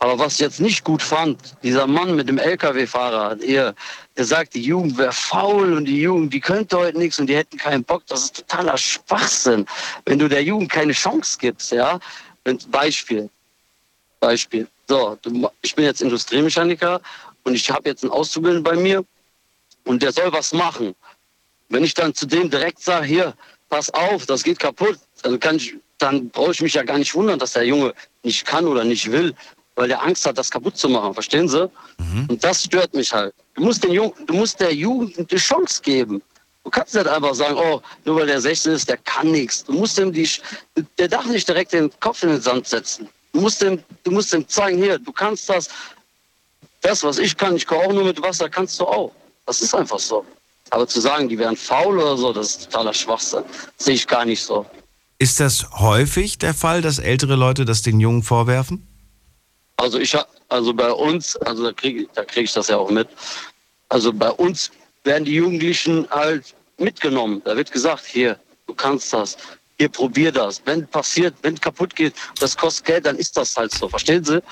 Aber 0.00 0.18
was 0.18 0.34
ich 0.34 0.38
jetzt 0.38 0.60
nicht 0.60 0.84
gut 0.84 1.02
fand, 1.02 1.38
dieser 1.62 1.86
Mann 1.86 2.16
mit 2.16 2.30
dem 2.30 2.38
LKW-Fahrer, 2.38 3.36
der, 3.36 3.74
der 4.16 4.24
sagt, 4.24 4.54
die 4.54 4.62
Jugend 4.62 4.96
wäre 4.96 5.12
faul 5.12 5.74
und 5.74 5.84
die 5.84 6.00
Jugend, 6.00 6.32
die 6.32 6.40
könnte 6.40 6.78
heute 6.78 6.96
nichts 6.96 7.18
und 7.18 7.26
die 7.26 7.36
hätten 7.36 7.58
keinen 7.58 7.84
Bock. 7.84 8.04
Das 8.06 8.24
ist 8.24 8.36
totaler 8.36 8.78
Schwachsinn. 8.78 9.66
Wenn 10.06 10.18
du 10.18 10.28
der 10.28 10.42
Jugend 10.42 10.72
keine 10.72 10.92
Chance 10.94 11.36
gibst, 11.38 11.72
ja. 11.72 12.00
Beispiel. 12.70 13.28
Beispiel. 14.18 14.66
So, 14.88 15.18
ich 15.60 15.74
bin 15.74 15.84
jetzt 15.84 16.00
Industriemechaniker 16.00 17.02
und 17.48 17.54
ich 17.54 17.70
habe 17.70 17.88
jetzt 17.88 18.04
einen 18.04 18.12
Auszubildenden 18.12 18.62
bei 18.62 18.76
mir 18.76 19.04
und 19.84 20.02
der 20.02 20.12
soll 20.12 20.30
was 20.32 20.52
machen. 20.52 20.94
Wenn 21.70 21.82
ich 21.82 21.94
dann 21.94 22.14
zu 22.14 22.26
dem 22.26 22.50
direkt 22.50 22.80
sage, 22.80 23.06
hier, 23.06 23.34
pass 23.70 23.90
auf, 23.90 24.26
das 24.26 24.42
geht 24.42 24.58
kaputt, 24.58 24.98
dann, 25.22 25.40
kann 25.40 25.56
ich, 25.56 25.74
dann 25.96 26.28
brauche 26.28 26.52
ich 26.52 26.60
mich 26.60 26.74
ja 26.74 26.82
gar 26.82 26.98
nicht 26.98 27.14
wundern, 27.14 27.38
dass 27.38 27.54
der 27.54 27.64
Junge 27.64 27.94
nicht 28.22 28.44
kann 28.44 28.66
oder 28.66 28.84
nicht 28.84 29.10
will, 29.10 29.34
weil 29.76 29.88
der 29.88 30.02
Angst 30.02 30.26
hat, 30.26 30.36
das 30.36 30.50
kaputt 30.50 30.76
zu 30.76 30.88
machen. 30.88 31.14
Verstehen 31.14 31.48
Sie? 31.48 31.70
Und 32.28 32.44
das 32.44 32.64
stört 32.64 32.92
mich 32.94 33.12
halt. 33.12 33.34
Du 33.54 33.62
musst, 33.62 33.82
den 33.82 33.92
Jungen, 33.92 34.12
du 34.26 34.34
musst 34.34 34.60
der 34.60 34.74
Jugend 34.74 35.18
eine 35.18 35.38
Chance 35.38 35.80
geben. 35.82 36.22
Du 36.64 36.70
kannst 36.70 36.94
nicht 36.94 37.06
einfach 37.06 37.34
sagen, 37.34 37.56
oh, 37.56 37.80
nur 38.04 38.16
weil 38.16 38.26
der 38.26 38.42
16 38.42 38.72
ist, 38.72 38.88
der 38.90 38.98
kann 38.98 39.30
nichts. 39.30 39.64
Du 39.64 39.72
musst 39.72 39.98
ihm 39.98 40.12
die, 40.12 40.28
der 40.98 41.08
darf 41.08 41.24
nicht 41.24 41.48
direkt 41.48 41.72
den 41.72 41.90
Kopf 42.00 42.22
in 42.22 42.28
den 42.28 42.42
Sand 42.42 42.66
setzen. 42.66 43.08
Du 43.32 43.40
musst 43.40 43.62
ihm, 43.62 43.82
du 44.02 44.10
musst 44.10 44.34
ihm 44.34 44.46
zeigen, 44.46 44.82
hier, 44.82 44.98
du 44.98 45.12
kannst 45.12 45.48
das. 45.48 45.68
Das, 46.80 47.02
was 47.02 47.18
ich 47.18 47.36
kann, 47.36 47.56
ich 47.56 47.66
koche 47.66 47.86
auch 47.86 47.92
nur 47.92 48.04
mit 48.04 48.20
Wasser, 48.22 48.48
kannst 48.48 48.78
du 48.80 48.84
auch. 48.84 49.12
Das 49.46 49.60
ist 49.62 49.74
einfach 49.74 49.98
so. 49.98 50.24
Aber 50.70 50.86
zu 50.86 51.00
sagen, 51.00 51.28
die 51.28 51.38
wären 51.38 51.56
faul 51.56 51.98
oder 51.98 52.16
so, 52.16 52.32
das 52.32 52.50
ist 52.50 52.64
totaler 52.70 52.94
Schwachsinn. 52.94 53.42
Das 53.76 53.86
sehe 53.86 53.94
ich 53.94 54.06
gar 54.06 54.24
nicht 54.24 54.42
so. 54.42 54.66
Ist 55.18 55.40
das 55.40 55.70
häufig 55.72 56.38
der 56.38 56.54
Fall, 56.54 56.82
dass 56.82 56.98
ältere 56.98 57.34
Leute 57.34 57.64
das 57.64 57.82
den 57.82 57.98
Jungen 57.98 58.22
vorwerfen? 58.22 58.86
Also 59.76 59.98
ich 59.98 60.16
also 60.48 60.74
bei 60.74 60.90
uns, 60.90 61.36
also 61.36 61.64
da 61.64 61.72
kriege 61.72 62.06
da 62.14 62.24
krieg 62.24 62.44
ich 62.44 62.52
das 62.52 62.68
ja 62.68 62.76
auch 62.76 62.90
mit. 62.90 63.08
Also 63.88 64.12
bei 64.12 64.30
uns 64.30 64.70
werden 65.04 65.24
die 65.24 65.34
Jugendlichen 65.34 66.08
halt 66.10 66.54
mitgenommen. 66.78 67.42
Da 67.44 67.56
wird 67.56 67.70
gesagt, 67.72 68.04
hier, 68.06 68.38
du 68.66 68.74
kannst 68.74 69.12
das. 69.12 69.36
Hier, 69.78 69.88
probier 69.88 70.32
das. 70.32 70.60
Wenn 70.64 70.86
passiert, 70.86 71.34
wenn 71.42 71.58
kaputt 71.60 71.94
geht, 71.94 72.14
das 72.40 72.56
kostet 72.56 72.86
Geld, 72.86 73.06
dann 73.06 73.16
ist 73.16 73.36
das 73.36 73.56
halt 73.56 73.72
so. 73.72 73.88
Verstehen 73.88 74.24
Sie? 74.24 74.42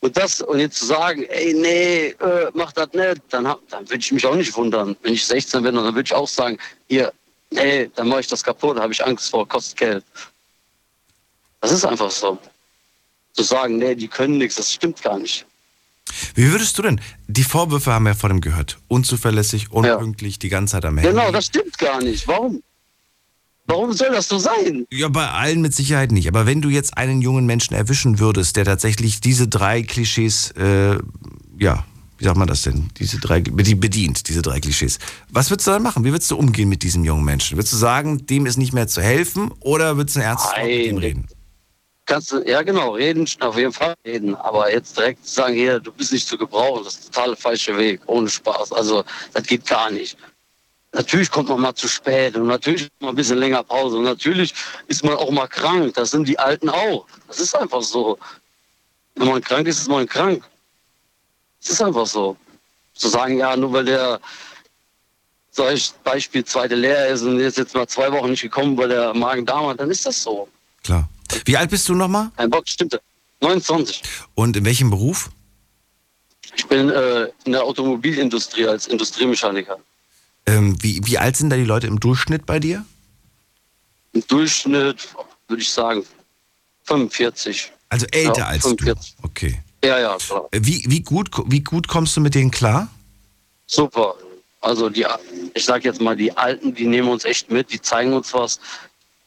Und 0.00 0.16
das, 0.16 0.40
und 0.40 0.58
jetzt 0.58 0.78
zu 0.78 0.86
sagen, 0.86 1.24
ey, 1.24 1.52
nee, 1.52 2.06
äh, 2.08 2.50
mach 2.54 2.72
das 2.72 2.92
nicht, 2.94 3.20
dann, 3.28 3.44
dann 3.44 3.88
würde 3.88 3.98
ich 3.98 4.12
mich 4.12 4.24
auch 4.24 4.34
nicht 4.34 4.56
wundern. 4.56 4.96
Wenn 5.02 5.12
ich 5.12 5.24
16 5.26 5.62
bin, 5.62 5.74
dann 5.74 5.84
würde 5.84 6.02
ich 6.02 6.14
auch 6.14 6.28
sagen, 6.28 6.58
hier, 6.88 7.12
nee, 7.50 7.90
dann 7.94 8.08
mache 8.08 8.20
ich 8.20 8.26
das 8.26 8.42
kaputt, 8.42 8.78
da 8.78 8.82
habe 8.82 8.92
ich 8.94 9.04
Angst 9.04 9.30
vor, 9.30 9.46
kostet 9.46 9.76
Geld. 9.76 10.04
Das 11.60 11.70
ist 11.70 11.84
einfach 11.84 12.10
so. 12.10 12.38
Zu 13.34 13.42
sagen, 13.42 13.76
nee, 13.76 13.94
die 13.94 14.08
können 14.08 14.38
nichts, 14.38 14.56
das 14.56 14.72
stimmt 14.72 15.02
gar 15.02 15.18
nicht. 15.18 15.44
Wie 16.34 16.50
würdest 16.50 16.78
du 16.78 16.82
denn? 16.82 17.00
Die 17.28 17.44
Vorwürfe 17.44 17.92
haben 17.92 18.06
wir 18.06 18.14
vor 18.14 18.30
dem 18.30 18.40
gehört. 18.40 18.78
Unzuverlässig, 18.88 19.70
unpünktlich, 19.70 20.38
die 20.38 20.48
ganze 20.48 20.72
Zeit 20.72 20.84
am 20.86 20.96
Handy. 20.96 21.10
Genau, 21.10 21.30
das 21.30 21.46
stimmt 21.46 21.76
gar 21.78 22.02
nicht. 22.02 22.26
Warum? 22.26 22.62
Warum 23.66 23.92
soll 23.92 24.10
das 24.10 24.28
so 24.28 24.38
sein? 24.38 24.86
Ja, 24.90 25.08
bei 25.08 25.28
allen 25.28 25.60
mit 25.60 25.74
Sicherheit 25.74 26.10
nicht. 26.10 26.26
Aber 26.28 26.46
wenn 26.46 26.60
du 26.60 26.68
jetzt 26.68 26.96
einen 26.96 27.22
jungen 27.22 27.46
Menschen 27.46 27.74
erwischen 27.74 28.18
würdest, 28.18 28.56
der 28.56 28.64
tatsächlich 28.64 29.20
diese 29.20 29.46
drei 29.46 29.82
Klischees, 29.82 30.50
äh, 30.52 30.98
ja, 31.58 31.84
wie 32.18 32.24
sagt 32.24 32.36
man 32.36 32.48
das 32.48 32.62
denn? 32.62 32.90
Diese 32.98 33.18
drei, 33.18 33.40
die 33.40 33.74
bedient, 33.74 34.28
diese 34.28 34.42
drei 34.42 34.60
Klischees. 34.60 34.98
Was 35.30 35.50
würdest 35.50 35.66
du 35.66 35.70
dann 35.70 35.82
machen? 35.82 36.04
Wie 36.04 36.12
würdest 36.12 36.30
du 36.30 36.36
umgehen 36.36 36.68
mit 36.68 36.82
diesem 36.82 37.02
jungen 37.04 37.24
Menschen? 37.24 37.56
Würdest 37.56 37.72
du 37.72 37.78
sagen, 37.78 38.26
dem 38.26 38.44
ist 38.44 38.58
nicht 38.58 38.74
mehr 38.74 38.88
zu 38.88 39.00
helfen 39.00 39.50
oder 39.60 39.96
würdest 39.96 40.16
du 40.16 40.20
Wort 40.20 40.58
mit 40.62 40.86
ihm 40.86 40.98
reden? 40.98 41.28
Kannst 42.04 42.32
du, 42.32 42.42
ja 42.42 42.60
genau, 42.62 42.90
reden, 42.94 43.26
auf 43.38 43.56
jeden 43.56 43.72
Fall 43.72 43.94
reden. 44.04 44.34
Aber 44.34 44.70
jetzt 44.70 44.98
direkt 44.98 45.24
sagen, 45.26 45.54
hier, 45.54 45.78
du 45.78 45.92
bist 45.92 46.12
nicht 46.12 46.26
zu 46.26 46.36
gebrauchen, 46.36 46.84
das 46.84 46.94
ist 46.94 47.14
total 47.14 47.36
falscher 47.36 47.78
Weg, 47.78 48.00
ohne 48.06 48.28
Spaß. 48.28 48.72
Also, 48.72 49.04
das 49.32 49.44
geht 49.44 49.64
gar 49.66 49.90
nicht. 49.90 50.18
Natürlich 50.92 51.30
kommt 51.30 51.48
man 51.48 51.60
mal 51.60 51.74
zu 51.74 51.86
spät 51.86 52.36
und 52.36 52.48
natürlich 52.48 52.88
man 52.98 53.10
ein 53.10 53.16
bisschen 53.16 53.38
länger 53.38 53.62
Pause 53.62 53.98
und 53.98 54.04
natürlich 54.04 54.52
ist 54.88 55.04
man 55.04 55.14
auch 55.14 55.30
mal 55.30 55.46
krank. 55.46 55.94
Das 55.94 56.10
sind 56.10 56.26
die 56.26 56.38
Alten 56.38 56.68
auch. 56.68 57.06
Das 57.28 57.38
ist 57.38 57.54
einfach 57.54 57.82
so. 57.82 58.18
Wenn 59.14 59.28
man 59.28 59.40
krank 59.40 59.68
ist, 59.68 59.78
ist 59.78 59.88
man 59.88 60.06
krank. 60.06 60.42
Das 61.60 61.70
ist 61.70 61.82
einfach 61.82 62.06
so. 62.06 62.36
Zu 62.94 63.08
sagen, 63.08 63.38
ja, 63.38 63.56
nur 63.56 63.72
weil 63.72 63.84
der, 63.84 64.20
sag 65.52 65.74
ich, 65.74 65.92
Beispiel, 66.02 66.44
zweite 66.44 66.74
Lehrer 66.74 67.06
ist 67.06 67.22
und 67.22 67.38
ist 67.38 67.56
jetzt 67.56 67.74
mal 67.74 67.86
zwei 67.86 68.10
Wochen 68.10 68.30
nicht 68.30 68.42
gekommen, 68.42 68.76
weil 68.76 68.88
der 68.88 69.14
Magen-Darm 69.14 69.68
hat, 69.68 69.80
dann 69.80 69.90
ist 69.90 70.04
das 70.04 70.20
so. 70.22 70.48
Klar. 70.82 71.08
Wie 71.44 71.56
alt 71.56 71.70
bist 71.70 71.88
du 71.88 71.94
nochmal? 71.94 72.30
Ein 72.36 72.50
Bock, 72.50 72.68
stimmt. 72.68 73.00
29. 73.40 74.02
Und 74.34 74.56
in 74.56 74.64
welchem 74.64 74.90
Beruf? 74.90 75.30
Ich 76.56 76.66
bin 76.66 76.90
äh, 76.90 77.28
in 77.44 77.52
der 77.52 77.62
Automobilindustrie 77.62 78.66
als 78.66 78.88
Industriemechaniker. 78.88 79.78
Ähm, 80.46 80.76
wie, 80.82 81.00
wie 81.04 81.18
alt 81.18 81.36
sind 81.36 81.50
da 81.50 81.56
die 81.56 81.64
Leute 81.64 81.86
im 81.86 82.00
Durchschnitt 82.00 82.46
bei 82.46 82.58
dir? 82.58 82.84
Im 84.12 84.26
Durchschnitt 84.26 85.08
würde 85.48 85.62
ich 85.62 85.70
sagen 85.70 86.04
45. 86.84 87.72
Also 87.88 88.06
älter 88.12 88.38
Ja, 88.40 88.46
als 88.46 88.62
45. 88.62 89.16
du. 89.20 89.26
Okay. 89.26 89.60
Ja, 89.84 89.98
ja, 89.98 90.16
klar. 90.16 90.48
Äh, 90.50 90.60
Wie, 90.62 90.84
wie, 90.88 91.00
gut, 91.00 91.30
wie 91.46 91.60
gut 91.60 91.88
kommst 91.88 92.16
du 92.16 92.20
mit 92.20 92.34
denen 92.34 92.50
klar? 92.50 92.88
Super. 93.66 94.14
Also 94.60 94.90
die, 94.90 95.06
ich 95.54 95.64
sag 95.64 95.84
jetzt 95.84 96.00
mal, 96.00 96.16
die 96.16 96.36
Alten, 96.36 96.74
die 96.74 96.86
nehmen 96.86 97.08
uns 97.08 97.24
echt 97.24 97.50
mit, 97.50 97.72
die 97.72 97.80
zeigen 97.80 98.12
uns 98.12 98.34
was. 98.34 98.60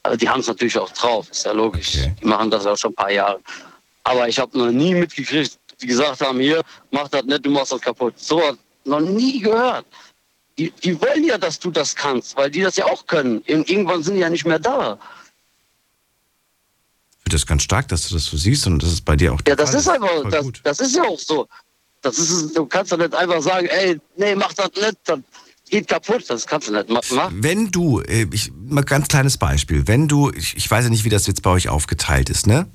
Also 0.02 0.16
die 0.16 0.28
haben 0.28 0.40
es 0.40 0.46
natürlich 0.46 0.78
auch 0.78 0.90
drauf, 0.90 1.28
ist 1.30 1.44
ja 1.44 1.52
logisch. 1.52 1.92
Die 2.20 2.26
machen 2.26 2.50
das 2.50 2.64
ja 2.64 2.76
schon 2.76 2.92
ein 2.92 2.94
paar 2.94 3.10
Jahre. 3.10 3.40
Aber 4.04 4.28
ich 4.28 4.38
habe 4.38 4.56
noch 4.56 4.70
nie 4.70 4.94
mitgekriegt, 4.94 5.58
die 5.80 5.86
gesagt 5.86 6.20
haben, 6.20 6.38
hier, 6.38 6.62
mach 6.90 7.08
das 7.08 7.24
nicht, 7.24 7.44
du 7.44 7.50
machst 7.50 7.72
das 7.72 7.80
kaputt. 7.80 8.14
So 8.18 8.40
noch 8.84 9.00
nie 9.00 9.40
gehört. 9.40 9.86
Die, 10.58 10.70
die 10.70 11.00
wollen 11.00 11.24
ja, 11.24 11.36
dass 11.38 11.58
du 11.58 11.70
das 11.70 11.96
kannst, 11.96 12.36
weil 12.36 12.50
die 12.50 12.60
das 12.60 12.76
ja 12.76 12.84
auch 12.86 13.06
können. 13.06 13.40
Ir- 13.46 13.68
Irgendwann 13.68 14.02
sind 14.02 14.14
die 14.14 14.20
ja 14.20 14.30
nicht 14.30 14.46
mehr 14.46 14.58
da. 14.60 14.98
Ich 17.10 17.22
finde 17.24 17.36
das 17.36 17.46
ganz 17.46 17.62
stark, 17.62 17.88
dass 17.88 18.08
du 18.08 18.14
das 18.14 18.26
so 18.26 18.36
siehst 18.36 18.66
und 18.66 18.82
das 18.82 18.92
ist 18.92 19.04
bei 19.04 19.16
dir 19.16 19.32
auch 19.32 19.40
Ja, 19.48 19.56
das 19.56 19.70
Fall. 19.70 19.80
ist 19.80 19.88
einfach, 19.88 20.30
das, 20.30 20.46
das 20.62 20.80
ist 20.80 20.94
ja 20.94 21.02
auch 21.02 21.18
so. 21.18 21.48
Das 22.02 22.18
ist, 22.18 22.54
du 22.56 22.66
kannst 22.66 22.92
doch 22.92 22.98
nicht 22.98 23.14
einfach 23.14 23.40
sagen, 23.42 23.66
ey, 23.66 23.98
nee, 24.16 24.34
mach 24.34 24.52
das 24.52 24.70
nicht, 24.76 24.96
das 25.04 25.18
geht 25.70 25.88
kaputt. 25.88 26.24
Das 26.28 26.46
kannst 26.46 26.68
du 26.68 26.72
nicht 26.72 26.88
ma- 26.90 27.00
machen. 27.12 27.42
Wenn 27.42 27.70
du, 27.70 28.00
äh, 28.02 28.26
ich, 28.30 28.52
mal 28.68 28.84
ganz 28.84 29.08
kleines 29.08 29.38
Beispiel, 29.38 29.88
wenn 29.88 30.06
du, 30.06 30.30
ich, 30.30 30.54
ich 30.56 30.70
weiß 30.70 30.84
ja 30.84 30.90
nicht, 30.90 31.04
wie 31.04 31.08
das 31.08 31.26
jetzt 31.26 31.42
bei 31.42 31.50
euch 31.50 31.68
aufgeteilt 31.70 32.28
ist, 32.30 32.46
ne? 32.46 32.68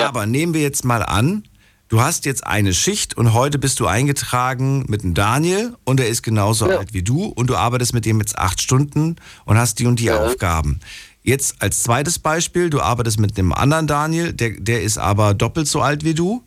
Aber 0.00 0.26
nehmen 0.26 0.54
wir 0.54 0.62
jetzt 0.62 0.84
mal 0.84 1.02
an, 1.02 1.42
du 1.88 2.00
hast 2.00 2.26
jetzt 2.26 2.46
eine 2.46 2.74
Schicht 2.74 3.16
und 3.16 3.32
heute 3.32 3.58
bist 3.58 3.80
du 3.80 3.86
eingetragen 3.86 4.84
mit 4.88 5.02
dem 5.02 5.14
Daniel 5.14 5.74
und 5.84 6.00
er 6.00 6.08
ist 6.08 6.22
genauso 6.22 6.66
alt 6.66 6.92
wie 6.94 7.02
du 7.02 7.24
und 7.24 7.48
du 7.48 7.56
arbeitest 7.56 7.94
mit 7.94 8.04
dem 8.04 8.20
jetzt 8.20 8.38
acht 8.38 8.60
Stunden 8.60 9.16
und 9.44 9.58
hast 9.58 9.78
die 9.78 9.86
und 9.86 9.98
die 9.98 10.10
Aufgaben. 10.10 10.80
Jetzt 11.22 11.60
als 11.60 11.82
zweites 11.82 12.18
Beispiel, 12.18 12.70
du 12.70 12.80
arbeitest 12.80 13.20
mit 13.20 13.38
einem 13.38 13.52
anderen 13.52 13.86
Daniel, 13.86 14.32
der, 14.32 14.50
der 14.58 14.82
ist 14.82 14.98
aber 14.98 15.34
doppelt 15.34 15.68
so 15.68 15.82
alt 15.82 16.04
wie 16.04 16.14
du. 16.14 16.42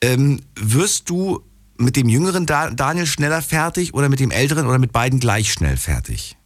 Ähm, 0.00 0.40
wirst 0.54 1.08
du 1.08 1.42
mit 1.76 1.96
dem 1.96 2.08
jüngeren 2.08 2.46
da 2.46 2.70
Daniel 2.70 3.06
schneller 3.06 3.42
fertig 3.42 3.94
oder 3.94 4.08
mit 4.08 4.20
dem 4.20 4.30
älteren 4.30 4.66
oder 4.66 4.78
mit 4.78 4.92
beiden 4.92 5.20
gleich 5.20 5.52
schnell 5.52 5.76
fertig? 5.76 6.36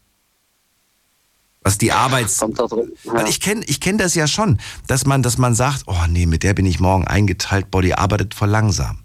Was 1.67 1.79
die 1.79 1.91
Arbeits... 1.91 2.41
Weil 2.41 3.27
ich 3.27 3.41
kenne 3.41 3.65
ich 3.67 3.81
kenn 3.81 3.99
das 3.99 4.15
ja 4.15 4.29
schon, 4.29 4.61
dass 4.87 5.05
man, 5.05 5.25
dass 5.25 5.37
man 5.37 5.57
sagt, 5.57 5.83
oh 5.87 6.07
nee, 6.09 6.25
mit 6.25 6.45
der 6.45 6.55
bin 6.55 6.65
ich 6.65 6.79
morgen 6.79 7.09
eingeteilt, 7.09 7.73
boah, 7.73 7.83
die 7.83 7.93
arbeitet 7.93 8.35
voll 8.35 8.51
langsam. 8.51 9.01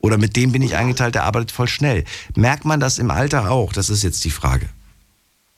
Oder 0.00 0.18
mit 0.18 0.34
dem 0.34 0.50
bin 0.50 0.62
ich 0.62 0.74
eingeteilt, 0.74 1.14
der 1.14 1.22
arbeitet 1.22 1.52
voll 1.52 1.68
schnell. 1.68 2.02
Merkt 2.34 2.64
man 2.64 2.80
das 2.80 2.98
im 2.98 3.12
Alter 3.12 3.52
auch? 3.52 3.72
Das 3.72 3.88
ist 3.88 4.02
jetzt 4.02 4.24
die 4.24 4.32
Frage. 4.32 4.68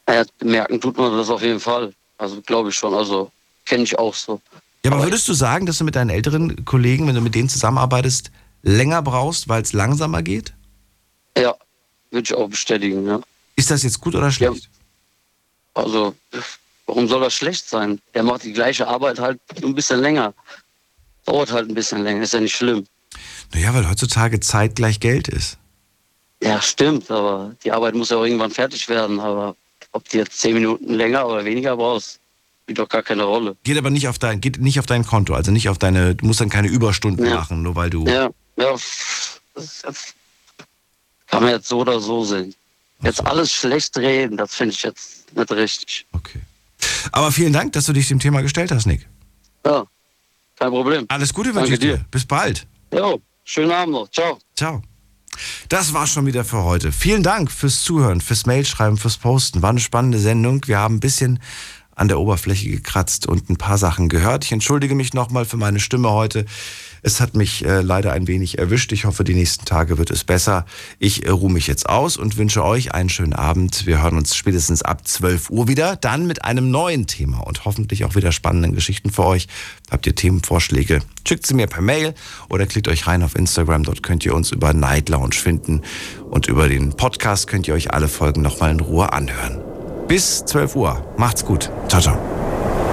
Ja, 0.07 0.23
merken 0.43 0.83
tut 0.83 0.99
man 0.99 1.17
das 1.17 1.31
auf 1.31 1.41
jeden 1.41 1.61
Fall. 1.61 1.95
Also 2.19 2.43
glaube 2.43 2.69
ich 2.69 2.77
schon. 2.77 2.93
Also 2.93 3.31
kenne 3.65 3.85
ich 3.85 3.99
auch 3.99 4.13
so. 4.13 4.39
Ja, 4.85 4.93
aber 4.93 5.03
würdest 5.03 5.27
du 5.27 5.33
sagen, 5.33 5.65
dass 5.65 5.79
du 5.79 5.85
mit 5.85 5.97
deinen 5.97 6.11
älteren 6.11 6.67
Kollegen, 6.67 7.07
wenn 7.07 7.15
du 7.15 7.23
mit 7.23 7.35
denen 7.35 7.49
zusammenarbeitest, 7.49 8.31
länger 8.61 9.01
brauchst, 9.01 9.49
weil 9.49 9.63
es 9.63 9.73
langsamer 9.73 10.23
geht? 10.23 10.53
Ja, 11.39 11.55
würde 12.11 12.25
ich 12.25 12.35
auch 12.35 12.51
bestätigen, 12.51 13.07
ja. 13.07 13.21
Ist 13.57 13.71
das 13.71 13.83
jetzt 13.83 13.99
gut 13.99 14.15
oder 14.15 14.31
schlecht? 14.31 14.69
Also, 15.75 16.15
warum 16.87 17.09
soll 17.09 17.21
das 17.21 17.35
schlecht 17.35 17.69
sein? 17.69 18.01
Der 18.15 18.23
macht 18.23 18.45
die 18.45 18.53
gleiche 18.53 18.87
Arbeit 18.87 19.19
halt 19.19 19.41
ein 19.63 19.75
bisschen 19.75 20.01
länger. 20.01 20.33
Dauert 21.27 21.53
halt 21.53 21.69
ein 21.69 21.75
bisschen 21.75 22.03
länger, 22.03 22.23
ist 22.23 22.35
ja 22.35 22.41
nicht 22.41 22.55
schlimm. 22.55 22.87
Naja, 23.53 23.75
weil 23.75 23.89
heutzutage 23.89 24.41
Zeit 24.41 24.77
gleich 24.77 25.01
Geld 25.01 25.29
ist. 25.29 25.59
Ja, 26.43 26.61
stimmt, 26.61 27.11
aber 27.11 27.55
die 27.65 27.73
Arbeit 27.73 27.95
muss 27.95 28.11
ja 28.11 28.19
auch 28.19 28.25
irgendwann 28.25 28.51
fertig 28.51 28.89
werden. 28.89 29.21
Aber 29.21 29.57
ob 29.93 30.09
du 30.09 30.19
jetzt 30.19 30.39
zehn 30.41 30.55
Minuten 30.55 30.95
länger 30.95 31.27
oder 31.27 31.45
weniger 31.45 31.77
brauchst, 31.77 32.21
spielt 32.63 32.79
doch 32.79 32.89
gar 32.89 33.03
keine 33.03 33.25
Rolle. 33.25 33.57
Geht 33.65 33.79
aber 33.79 33.91
nicht 33.91 34.09
auf 34.09 34.19
dein, 34.19 34.41
geht 34.41 34.59
nicht 34.59 34.79
auf 34.79 34.87
dein 34.87 35.07
Konto, 35.07 35.35
also 35.35 35.51
nicht 35.51 35.69
auf 35.69 35.79
deine, 35.79 36.15
du 36.15 36.27
musst 36.27 36.41
dann 36.41 36.51
keine 36.51 36.69
Überstunden 36.69 37.27
ja. 37.27 37.35
machen, 37.35 37.63
nur 37.63 37.77
weil 37.77 37.91
du. 37.91 38.05
Ja, 38.07 38.31
ja. 38.57 38.77
Das 39.55 39.85
kann 41.29 41.43
man 41.43 41.53
jetzt 41.53 41.69
so 41.69 41.79
oder 41.81 42.01
so 42.01 42.25
sehen. 42.25 42.55
Jetzt 43.03 43.25
alles 43.25 43.53
schlecht 43.53 43.97
reden, 43.99 44.37
das 44.37 44.55
finde 44.55 44.75
ich 44.75 44.83
jetzt 44.83 45.24
nicht 45.37 45.53
richtig. 45.53 46.07
Okay. 46.13 46.41
Aber 47.13 47.33
vielen 47.33 47.53
Dank, 47.53 47.73
dass 47.73 47.87
du 47.87 47.93
dich 47.93 48.09
dem 48.09 48.19
Thema 48.19 48.43
gestellt 48.43 48.71
hast, 48.71 48.87
Nick. 48.87 49.07
Ja, 49.65 49.85
kein 50.59 50.71
Problem. 50.71 51.07
Alles 51.09 51.33
Gute 51.33 51.55
wünsche 51.55 51.75
ich 51.75 51.81
dir. 51.81 52.05
Bis 52.11 52.25
bald. 52.25 52.67
Ja, 52.93 53.15
schönen 53.45 53.73
Abend 53.73 53.95
noch. 53.95 54.11
Ciao. 54.11 54.39
Ciao. 54.57 54.83
Das 55.69 55.93
war 55.93 56.07
schon 56.07 56.27
wieder 56.27 56.45
für 56.45 56.63
heute. 56.63 56.93
Vielen 56.93 57.23
Dank 57.23 57.51
fürs 57.51 57.83
Zuhören, 57.83 58.21
fürs 58.21 58.47
Mailschreiben, 58.47 58.97
fürs 58.97 59.17
Posten. 59.17 59.63
War 59.63 59.71
eine 59.71 59.81
spannende 59.81 60.19
Sendung. 60.19 60.67
Wir 60.67 60.79
haben 60.79 60.97
ein 60.97 61.01
bisschen 61.01 61.41
an 61.97 62.09
der 62.09 62.19
Oberfläche 62.19 62.71
gekratzt 62.71 63.27
und 63.27 63.51
ein 63.51 63.57
paar 63.57 63.79
Sachen 63.79 64.09
gehört. 64.09 64.45
Ich 64.45 64.53
entschuldige 64.53 64.95
mich 64.95 65.15
nochmal 65.15 65.45
für 65.45 65.57
meine 65.57 65.81
Stimme 65.81 66.11
heute. 66.11 66.45
Es 67.07 67.21
hat 67.21 67.37
mich 67.37 67.65
äh, 67.67 67.83
leider 67.83 68.13
ein 68.13 68.27
wenig 68.27 68.59
erwischt. 68.59 68.91
Ich 68.93 69.05
hoffe, 69.05 69.25
die 69.25 69.35
nächsten 69.35 69.67
Tage 69.67 69.99
wird 69.99 70.11
es 70.11 70.25
besser. 70.25 70.65
Ich 70.99 71.27
äh, 71.27 71.31
ruhe 71.31 71.53
mich 71.53 71.67
jetzt 71.67 71.87
aus 71.87 72.17
und 72.17 72.39
wünsche 72.39 72.65
euch 72.65 72.95
einen 72.95 73.11
schönen 73.11 73.35
Abend. 73.35 73.85
Wir 73.85 74.03
hören 74.03 74.17
uns 74.17 74.35
spätestens 74.35 74.81
ab 74.81 75.07
12 75.07 75.51
Uhr 75.51 75.69
wieder, 75.69 75.97
dann 75.97 76.27
mit 76.27 76.45
einem 76.45 76.71
neuen 76.71 77.07
Thema 77.07 77.41
und 77.41 77.67
hoffentlich 77.67 78.07
auch 78.07 78.15
wieder 78.15 78.33
spannenden 78.33 78.75
Geschichten 78.75 79.11
für 79.11 79.27
euch. 79.27 79.49
Habt 79.91 80.07
ihr 80.07 80.15
Themenvorschläge? 80.15 81.01
Schickt 81.29 81.47
sie 81.47 81.53
mir 81.53 81.67
per 81.67 81.83
Mail 81.83 82.15
oder 82.49 82.65
klickt 82.67 82.89
euch 82.89 83.07
rein 83.07 83.23
auf 83.23 83.37
Instagram. 83.37 83.83
Dort 83.83 84.03
könnt 84.03 84.25
ihr 84.25 84.35
uns 84.35 84.51
über 84.51 84.73
Night 84.73 85.11
Lounge 85.11 85.35
finden 85.35 85.83
und 86.31 86.49
über 86.49 86.69
den 86.71 86.97
Podcast 86.97 87.49
könnt 87.49 87.69
ihr 87.69 87.75
euch 87.75 87.93
alle 87.93 88.09
Folgen 88.09 88.41
nochmal 88.41 88.71
in 88.71 88.81
Ruhe 88.81 89.13
anhören. 89.13 89.74
Bis 90.07 90.45
12 90.45 90.77
Uhr. 90.77 91.03
Macht's 91.17 91.45
gut. 91.45 91.71
Ciao, 91.89 92.01
ciao. 92.01 92.44